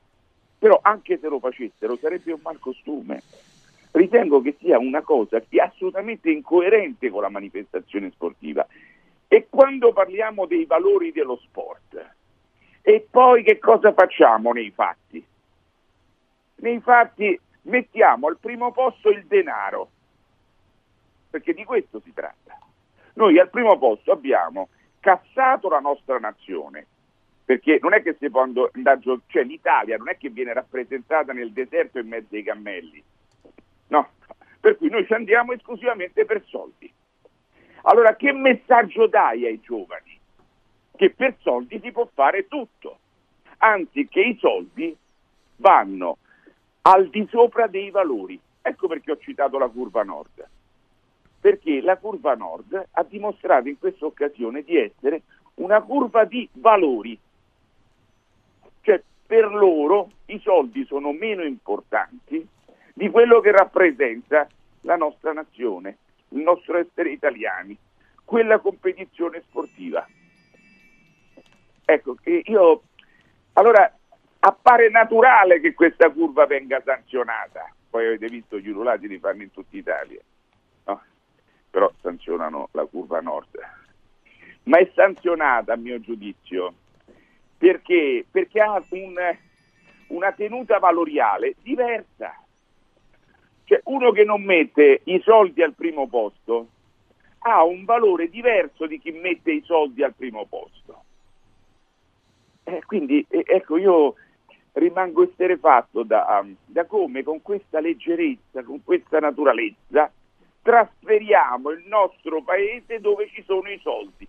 Però 0.59 0.79
anche 0.83 1.19
se 1.19 1.29
lo 1.29 1.39
facessero 1.39 1.97
sarebbe 1.97 2.33
un 2.33 2.41
mal 2.43 2.59
costume. 2.59 3.23
Ritengo 3.93 4.41
che 4.43 4.57
sia 4.59 4.79
una 4.79 5.03
cosa 5.03 5.41
che 5.41 5.59
è 5.59 5.61
assolutamente 5.61 6.31
incoerente 6.31 7.11
con 7.11 7.23
la 7.23 7.29
manifestazione 7.29 8.11
sportiva. 8.11 8.67
E 9.29 9.47
quando 9.49 9.93
parliamo 9.93 10.47
dei 10.47 10.65
valori 10.65 11.13
dello 11.13 11.37
sport, 11.37 12.15
e 12.83 13.07
poi 13.11 13.43
che 13.43 13.59
cosa 13.59 13.93
facciamo 13.93 14.53
nei 14.53 14.71
fatti? 14.71 15.25
Nei 16.57 16.81
fatti 16.81 17.39
mettiamo 17.63 18.29
al 18.29 18.39
primo 18.39 18.71
posto 18.71 19.11
il 19.11 19.27
denaro, 19.27 19.91
perché 21.31 21.53
di 21.53 21.65
questo 21.65 22.01
si 22.01 22.13
tratta. 22.13 22.57
Noi 23.15 23.39
al 23.39 23.51
primo 23.51 23.77
posto 23.79 24.13
abbiamo 24.13 24.69
cassato 25.01 25.69
la 25.69 25.81
nostra 25.81 26.19
nazione, 26.19 26.87
perché 27.47 27.79
non 27.81 27.95
è 27.95 28.03
che 28.03 28.17
si 28.19 28.29
può 28.29 28.43
andare 28.43 29.01
cioè 29.29 29.45
l'Italia 29.45 29.97
non 29.97 30.09
è 30.09 30.17
che 30.19 30.31
viene 30.31 30.53
rappresentata 30.53 31.33
nel 31.33 31.53
deserto 31.53 32.01
in 32.01 32.09
mezzo 32.09 32.35
ai 32.35 32.43
cammelli, 32.43 33.03
no, 33.87 34.09
per 34.59 34.77
cui 34.77 34.91
noi 34.91 35.07
ci 35.07 35.15
andiamo 35.15 35.53
esclusivamente 35.53 36.25
per 36.25 36.43
soldi. 36.47 36.93
Allora 37.83 38.17
che 38.17 38.33
messaggio 38.33 39.07
dai 39.07 39.47
ai 39.47 39.61
giovani? 39.61 40.19
Che 40.97 41.11
per 41.11 41.37
soldi 41.39 41.79
si 41.81 41.93
può 41.93 42.09
fare 42.13 42.49
tutto, 42.49 42.99
anzi 43.59 44.09
che 44.09 44.23
i 44.23 44.37
soldi 44.41 44.97
vanno 45.59 46.19
al 46.83 47.09
di 47.11 47.25
sopra 47.31 47.69
dei 47.69 47.91
valori. 47.91 48.41
Ecco 48.61 48.89
perché 48.89 49.13
ho 49.13 49.19
citato 49.19 49.57
la 49.57 49.69
curva 49.69 50.03
nord, 50.03 50.49
perché 51.39 51.81
la 51.81 51.97
curva 51.97 52.35
nord 52.35 52.89
ha 52.91 53.05
dimostrato 53.05 53.69
in 53.69 53.79
questa 53.79 54.05
occasione 54.05 54.63
di 54.63 54.77
essere 54.77 55.23
una 55.55 55.81
curva 55.81 56.25
di 56.25 56.49
valori. 56.55 57.17
Per 59.27 59.53
loro 59.53 60.11
i 60.27 60.39
soldi 60.41 60.85
sono 60.87 61.13
meno 61.13 61.43
importanti 61.43 62.47
di 62.93 63.11
quello 63.11 63.41
che 63.41 63.51
rappresenta 63.51 64.47
la 64.83 64.97
nostra 64.97 65.33
nazione, 65.33 65.99
il 66.31 66.43
nostro 66.43 66.79
essere 66.79 67.11
italiani, 67.11 67.77
quella 68.25 68.59
competizione 68.59 69.43
sportiva. 69.43 70.07
Ecco, 71.85 72.17
io 72.25 72.83
allora 73.55 73.93
appare 74.41 74.91
naturale 74.91 75.61
che 75.61 75.75
questa 75.75 76.11
curva 76.11 76.47
venga 76.47 76.81
sanzionata. 76.85 77.71
Poi 77.91 78.07
avete 78.07 78.29
visto 78.29 78.59
gli 78.59 78.69
ululati 78.69 79.09
li 79.09 79.19
fanno 79.19 79.43
in 79.43 79.51
tutta 79.51 79.77
Italia, 79.77 80.21
no? 80.85 81.03
però 81.71 81.91
sanzionano 82.01 82.69
la 82.73 82.85
curva 82.85 83.21
nord. 83.21 83.59
Ma 84.65 84.79
è 84.79 84.91
sanzionata, 84.95 85.73
a 85.73 85.77
mio 85.77 86.01
giudizio, 86.01 86.75
perché, 87.57 88.25
perché 88.31 88.61
ha 88.61 88.83
un, 88.91 89.15
una 90.09 90.33
tenuta 90.33 90.79
valoriale 90.79 91.55
diversa. 91.63 92.41
Cioè 93.65 93.81
uno 93.85 94.13
che 94.13 94.25
non 94.25 94.43
mette 94.43 95.01
i 95.05 95.21
soldi 95.21 95.63
al 95.63 95.75
primo 95.75 96.07
posto 96.07 96.69
ha 97.41 97.65
un 97.65 97.85
valore 97.85 98.29
diverso 98.29 98.87
di 98.87 98.99
chi 98.99 99.13
mette 99.13 99.53
i 99.53 99.63
soldi 99.65 100.03
al 100.03 100.15
primo 100.15 100.47
posto. 100.47 101.05
Eh, 102.65 102.83
quindi 102.85 103.25
eh, 103.29 103.45
ecco 103.47 103.77
io 103.77 104.15
rimango 104.73 105.23
esterefatto 105.23 106.03
da, 106.03 106.45
da 106.65 106.85
come 106.85 107.23
con 107.23 107.41
questa 107.43 107.81
leggerezza, 107.81 108.63
con 108.63 108.83
questa 108.85 109.19
naturalezza 109.19 110.11
trasferiamo 110.63 111.71
il 111.71 111.85
nostro 111.87 112.43
paese 112.43 113.01
dove 113.01 113.29
ci 113.29 113.43
sono 113.45 113.71
i 113.71 113.79
soldi. 113.81 114.27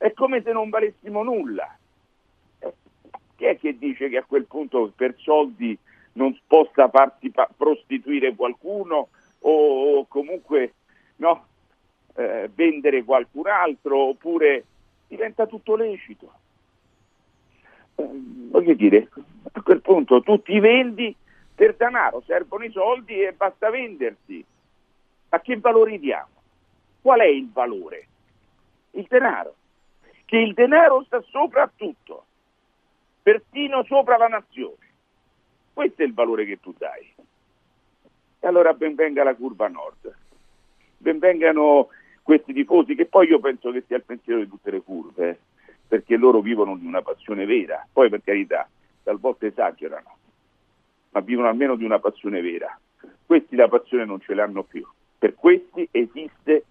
È 0.00 0.14
come 0.14 0.40
se 0.40 0.50
non 0.52 0.70
valessimo 0.70 1.22
nulla. 1.22 1.76
Eh, 2.60 2.72
chi 3.36 3.44
è 3.44 3.58
che 3.58 3.76
dice 3.76 4.08
che 4.08 4.16
a 4.16 4.24
quel 4.24 4.46
punto 4.46 4.90
per 4.96 5.14
soldi 5.18 5.76
non 6.12 6.34
possa 6.46 6.88
farsi 6.88 7.30
prostituire 7.54 8.34
qualcuno 8.34 9.08
o, 9.40 9.98
o 9.98 10.06
comunque 10.06 10.72
no, 11.16 11.44
eh, 12.14 12.48
vendere 12.54 13.04
qualcun 13.04 13.46
altro 13.46 13.98
oppure 14.08 14.64
diventa 15.06 15.46
tutto 15.46 15.76
lecito. 15.76 16.32
Eh, 17.96 18.08
voglio 18.48 18.72
dire, 18.72 19.06
a 19.52 19.60
quel 19.60 19.82
punto 19.82 20.22
tu 20.22 20.40
ti 20.40 20.58
vendi 20.60 21.14
per 21.54 21.74
denaro, 21.74 22.22
servono 22.24 22.64
i 22.64 22.70
soldi 22.70 23.20
e 23.20 23.34
basta 23.34 23.68
vendersi. 23.68 24.42
A 25.28 25.40
che 25.40 25.58
valore 25.58 25.98
diamo? 25.98 26.40
Qual 27.02 27.20
è 27.20 27.26
il 27.26 27.50
valore? 27.52 28.06
Il 28.92 29.04
denaro. 29.06 29.56
Che 30.30 30.38
il 30.38 30.54
denaro 30.54 31.02
sta 31.06 31.20
sopra 31.22 31.64
a 31.64 31.70
tutto, 31.74 32.24
persino 33.20 33.82
sopra 33.82 34.16
la 34.16 34.28
nazione. 34.28 34.86
Questo 35.72 36.02
è 36.02 36.04
il 36.04 36.14
valore 36.14 36.44
che 36.44 36.60
tu 36.60 36.72
dai. 36.78 37.12
E 38.38 38.46
allora 38.46 38.72
ben 38.72 38.94
venga 38.94 39.24
la 39.24 39.34
curva 39.34 39.66
nord, 39.66 40.14
ben 40.98 41.18
vengano 41.18 41.88
questi 42.22 42.52
tifosi, 42.52 42.94
che 42.94 43.06
poi 43.06 43.26
io 43.26 43.40
penso 43.40 43.72
che 43.72 43.82
sia 43.88 43.96
il 43.96 44.04
pensiero 44.04 44.38
di 44.38 44.48
tutte 44.48 44.70
le 44.70 44.82
curve, 44.82 45.40
perché 45.88 46.16
loro 46.16 46.40
vivono 46.40 46.76
di 46.76 46.86
una 46.86 47.02
passione 47.02 47.44
vera. 47.44 47.84
Poi 47.92 48.08
per 48.08 48.22
carità, 48.22 48.68
talvolta 49.02 49.46
esagerano, 49.46 50.16
ma 51.10 51.20
vivono 51.22 51.48
almeno 51.48 51.74
di 51.74 51.82
una 51.82 51.98
passione 51.98 52.40
vera. 52.40 52.78
Questi 53.26 53.56
la 53.56 53.66
passione 53.66 54.04
non 54.04 54.20
ce 54.20 54.34
l'hanno 54.34 54.62
più. 54.62 54.86
Per 55.18 55.34
questi 55.34 55.88
esiste 55.90 56.66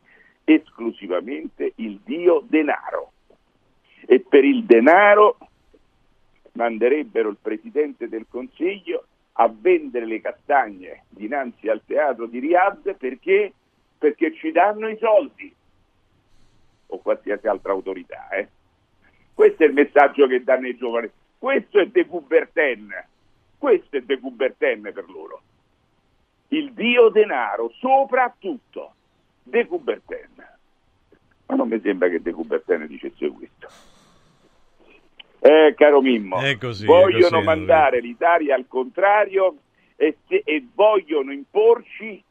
esclusivamente 0.46 1.74
il 1.76 2.00
dio 2.06 2.42
denaro. 2.48 3.12
E 4.12 4.26
per 4.28 4.44
il 4.44 4.66
denaro 4.66 5.38
manderebbero 6.54 7.30
il 7.30 7.38
Presidente 7.40 8.10
del 8.10 8.26
Consiglio 8.28 9.06
a 9.34 9.48
vendere 9.56 10.08
le 10.08 10.20
castagne 10.20 11.04
dinanzi 11.10 11.70
al 11.70 11.84
teatro 11.86 12.26
di 12.26 12.40
Riyadh 12.40 12.96
perché, 12.96 13.54
perché 14.00 14.34
ci 14.34 14.52
danno 14.52 14.90
i 14.90 14.98
soldi 14.98 15.54
o 16.88 16.98
qualsiasi 16.98 17.46
altra 17.46 17.72
autorità. 17.72 18.30
Eh? 18.30 18.48
Questo 19.32 19.62
è 19.62 19.68
il 19.68 19.74
messaggio 19.74 20.26
che 20.26 20.44
danno 20.44 20.68
i 20.68 20.76
giovani. 20.76 21.08
Questo 21.38 21.78
è 21.78 21.86
De 21.86 22.08
Coubertin. 22.08 22.92
Questo 23.60 23.96
è 23.96 24.02
De 24.02 24.20
Coubertin 24.20 24.90
per 24.92 25.08
loro. 25.08 25.42
Il 26.48 26.74
dio 26.74 27.10
denaro 27.10 27.72
sopra 27.78 28.36
tutto. 28.40 28.96
De 29.44 29.68
Coubertin. 29.68 30.48
Ma 31.46 31.56
non 31.56 31.68
mi 31.68 31.80
sembra 31.80 32.10
che 32.10 32.24
De 32.24 32.32
Coubertin 32.32 32.88
dicesse 32.88 33.30
questo. 33.30 33.89
Eh, 35.42 35.74
caro 35.78 36.02
Mimmo, 36.02 36.38
così, 36.60 36.86
vogliono 36.86 37.38
così, 37.38 37.46
mandare 37.46 38.02
l'Italia 38.02 38.56
al 38.56 38.66
contrario 38.68 39.56
e, 39.96 40.18
se- 40.28 40.42
e 40.44 40.66
vogliono 40.74 41.32
imporci 41.32 42.22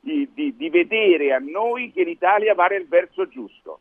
di, 0.00 0.28
di- 0.34 0.54
di 0.56 0.68
vedere 0.70 1.32
a 1.32 1.38
noi 1.38 1.92
che 1.92 2.02
l'Italia 2.02 2.54
va 2.54 2.66
nel 2.66 2.86
verso 2.88 3.28
giusto. 3.28 3.80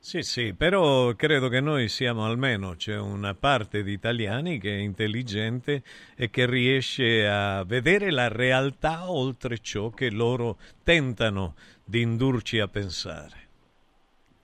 Sì, 0.00 0.22
sì, 0.22 0.54
però 0.54 1.12
credo 1.16 1.48
che 1.48 1.60
noi 1.60 1.88
siamo 1.88 2.24
almeno, 2.24 2.76
c'è 2.76 2.96
una 2.96 3.34
parte 3.34 3.82
di 3.82 3.92
italiani 3.92 4.58
che 4.58 4.70
è 4.76 4.78
intelligente 4.78 5.82
e 6.16 6.30
che 6.30 6.46
riesce 6.46 7.26
a 7.26 7.64
vedere 7.64 8.12
la 8.12 8.28
realtà 8.28 9.10
oltre 9.10 9.58
ciò 9.58 9.90
che 9.90 10.10
loro 10.10 10.56
tentano 10.84 11.56
di 11.84 12.00
indurci 12.00 12.60
a 12.60 12.68
pensare. 12.68 13.47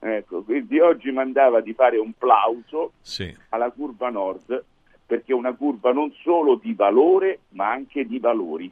Ecco, 0.07 0.43
quindi 0.43 0.79
oggi 0.79 1.09
mandava 1.11 1.61
di 1.61 1.73
fare 1.73 1.97
un 1.97 2.13
plauso 2.15 2.91
Sì. 3.01 3.35
alla 3.49 3.71
curva 3.71 4.09
nord 4.09 4.63
perché 5.03 5.31
è 5.31 5.35
una 5.35 5.53
curva 5.55 5.91
non 5.93 6.11
solo 6.21 6.59
di 6.61 6.75
valore 6.75 7.39
ma 7.49 7.71
anche 7.71 8.05
di 8.05 8.19
valori. 8.19 8.71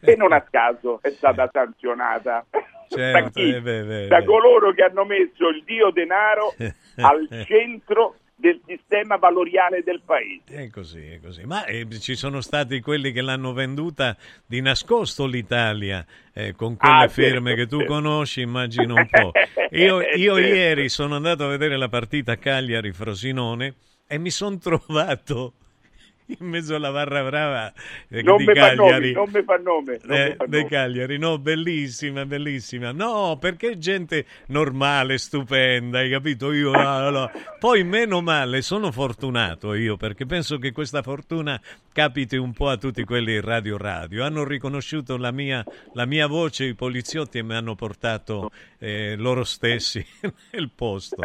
E 0.00 0.14
non 0.14 0.32
a 0.32 0.42
caso 0.42 1.00
è 1.02 1.10
stata 1.10 1.48
sanzionata 1.52 2.44
da, 2.52 2.64
Certo, 2.86 3.30
chi? 3.40 3.52
eh, 3.52 3.60
beh, 3.60 3.82
beh, 3.82 4.06
da 4.06 4.22
coloro 4.22 4.70
che 4.72 4.82
hanno 4.84 5.04
messo 5.04 5.48
il 5.48 5.64
dio 5.64 5.90
denaro 5.90 6.54
al 7.02 7.26
centro 7.46 8.16
del 8.40 8.60
sistema 8.66 9.16
valoriale 9.16 9.82
del 9.84 10.00
paese. 10.04 10.42
È 10.46 10.68
così, 10.70 11.06
è 11.06 11.20
così. 11.20 11.44
Ma 11.44 11.64
eh, 11.66 11.86
ci 12.00 12.16
sono 12.16 12.40
stati 12.40 12.80
quelli 12.80 13.12
che 13.12 13.20
l'hanno 13.20 13.52
venduta 13.52 14.16
di 14.46 14.60
nascosto 14.60 15.26
l'Italia, 15.26 16.04
eh, 16.32 16.54
con 16.54 16.76
quelle 16.76 17.04
Ah, 17.04 17.08
firme 17.08 17.50
certo, 17.50 17.54
che 17.56 17.66
tu 17.68 17.78
certo. 17.78 17.92
conosci, 17.92 18.40
immagino 18.40 18.94
un 18.94 19.06
po'. 19.08 19.30
Io, 19.72 20.00
io 20.00 20.34
Certo. 20.36 20.38
ieri 20.40 20.88
sono 20.88 21.14
andato 21.14 21.44
a 21.44 21.48
vedere 21.48 21.76
la 21.76 21.88
partita 21.88 22.36
Cagliari-Frosinone 22.36 23.74
e 24.08 24.18
mi 24.18 24.30
sono 24.30 24.58
trovato 24.58 25.52
in 26.38 26.46
mezzo 26.46 26.74
alla 26.74 26.90
barra 26.90 27.22
brava 27.22 27.72
eh, 28.08 28.22
Non 28.22 28.36
di 28.38 28.44
nomi, 28.44 28.58
Cagliari. 28.58 29.12
non 29.12 29.30
mi 29.32 29.42
fa 29.42 29.56
nome. 29.56 29.98
Eh, 30.08 30.36
nome. 30.38 30.66
Cagliari, 30.66 31.18
no, 31.18 31.38
bellissima, 31.38 32.24
bellissima. 32.26 32.92
No, 32.92 33.36
perché 33.40 33.78
gente 33.78 34.24
normale, 34.46 35.18
stupenda, 35.18 35.98
hai 35.98 36.10
capito? 36.10 36.52
Io, 36.52 36.70
no, 36.72 37.10
no. 37.10 37.30
Poi 37.58 37.84
meno 37.84 38.20
male, 38.20 38.62
sono 38.62 38.90
fortunato 38.92 39.74
io, 39.74 39.96
perché 39.96 40.26
penso 40.26 40.58
che 40.58 40.72
questa 40.72 41.02
fortuna 41.02 41.60
capiti 41.92 42.36
un 42.36 42.52
po' 42.52 42.68
a 42.68 42.76
tutti 42.76 43.04
quelli 43.04 43.34
in 43.34 43.40
Radio 43.40 43.76
Radio. 43.76 44.24
Hanno 44.24 44.44
riconosciuto 44.44 45.16
la 45.16 45.30
mia, 45.32 45.64
la 45.94 46.06
mia 46.06 46.26
voce, 46.26 46.64
i 46.64 46.74
poliziotti, 46.74 47.38
e 47.38 47.42
mi 47.42 47.54
hanno 47.54 47.74
portato 47.74 48.50
eh, 48.78 49.14
loro 49.16 49.44
stessi 49.44 50.04
nel 50.52 50.70
posto. 50.74 51.22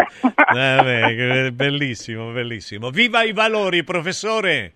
Vabbè, 0.54 1.52
bellissimo, 1.52 2.32
bellissimo. 2.32 2.90
Viva 2.90 3.24
i 3.24 3.34
valori, 3.34 3.84
professore! 3.84 4.74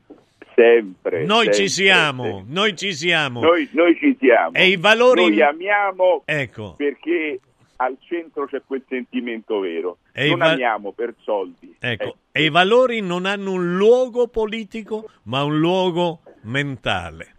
Sempre. 0.59 1.23
Noi 1.25 1.43
sempre, 1.45 1.53
ci 1.61 1.69
siamo, 1.69 2.23
sempre. 2.23 2.43
noi 2.53 2.75
ci 2.75 2.93
siamo. 2.93 3.39
Noi, 3.41 3.69
noi 3.71 3.95
ci 3.97 4.17
siamo. 4.19 4.51
E 4.53 4.67
i 4.67 4.75
valori- 4.77 5.21
Noi 5.29 5.41
amiamo 5.41 6.23
Ecco. 6.25 6.73
perché 6.75 7.39
al 7.77 7.95
centro 8.01 8.45
c'è 8.45 8.61
quel 8.67 8.83
sentimento 8.89 9.59
vero. 9.61 9.99
E 10.11 10.27
non 10.27 10.39
va- 10.39 10.51
amiamo 10.51 10.91
per 10.91 11.13
soldi. 11.23 11.73
Ecco, 11.79 12.17
Eh, 12.33 12.41
e 12.41 12.43
i 12.43 12.49
valori 12.49 12.99
non 12.99 13.25
hanno 13.25 13.51
un 13.53 13.77
luogo 13.77 14.27
politico, 14.27 15.09
ma 15.23 15.43
un 15.43 15.57
luogo 15.59 16.19
mentale. 16.41 17.35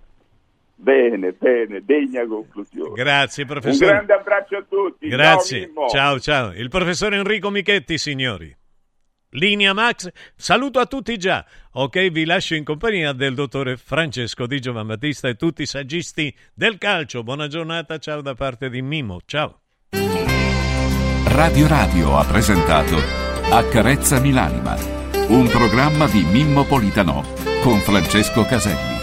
Bene, 0.77 1.33
bene, 1.33 1.83
degna 1.85 2.27
conclusione. 2.27 2.95
Grazie, 2.95 3.43
Un 3.43 3.49
professore. 3.51 3.91
grande 3.91 4.13
abbraccio 4.15 4.57
a 4.57 4.65
tutti. 4.67 5.09
Grazie. 5.09 5.71
Ciao. 5.75 5.89
Ciao, 5.89 6.19
ciao. 6.21 6.53
Il 6.55 6.71
professore 6.71 7.17
Enrico 7.17 7.51
Michetti, 7.51 7.99
signori. 7.99 8.57
Linea 9.31 9.73
Max, 9.73 10.11
saluto 10.35 10.81
a 10.81 10.86
tutti 10.86 11.16
già. 11.16 11.44
Ok, 11.73 12.11
vi 12.11 12.24
lascio 12.24 12.57
in 12.57 12.65
compagnia 12.65 13.12
del 13.12 13.35
dottore 13.35 13.77
Francesco 13.77 14.47
Di 14.47 14.61
Giovan 14.61 14.89
Battista 14.89 15.28
e 15.28 15.36
tutti 15.36 15.62
i 15.62 15.66
saggisti 15.66 16.35
del 16.52 16.78
calcio. 16.78 17.23
Buona 17.23 17.47
giornata, 17.47 17.98
ciao 17.98 18.23
da 18.23 18.35
parte 18.35 18.69
di 18.69 18.82
Mimo. 18.82 19.20
Ciao. 19.24 19.61
Radio 21.27 21.69
Radio 21.69 22.19
ha 22.19 22.24
presentato 22.24 22.97
Accarezzami 23.51 24.32
l'anima, 24.32 24.77
un 25.28 25.47
programma 25.48 26.09
di 26.09 26.23
Mimmo 26.24 26.65
Politano 26.65 27.24
con 27.62 27.78
Francesco 27.78 28.44
Caselli. 28.44 28.99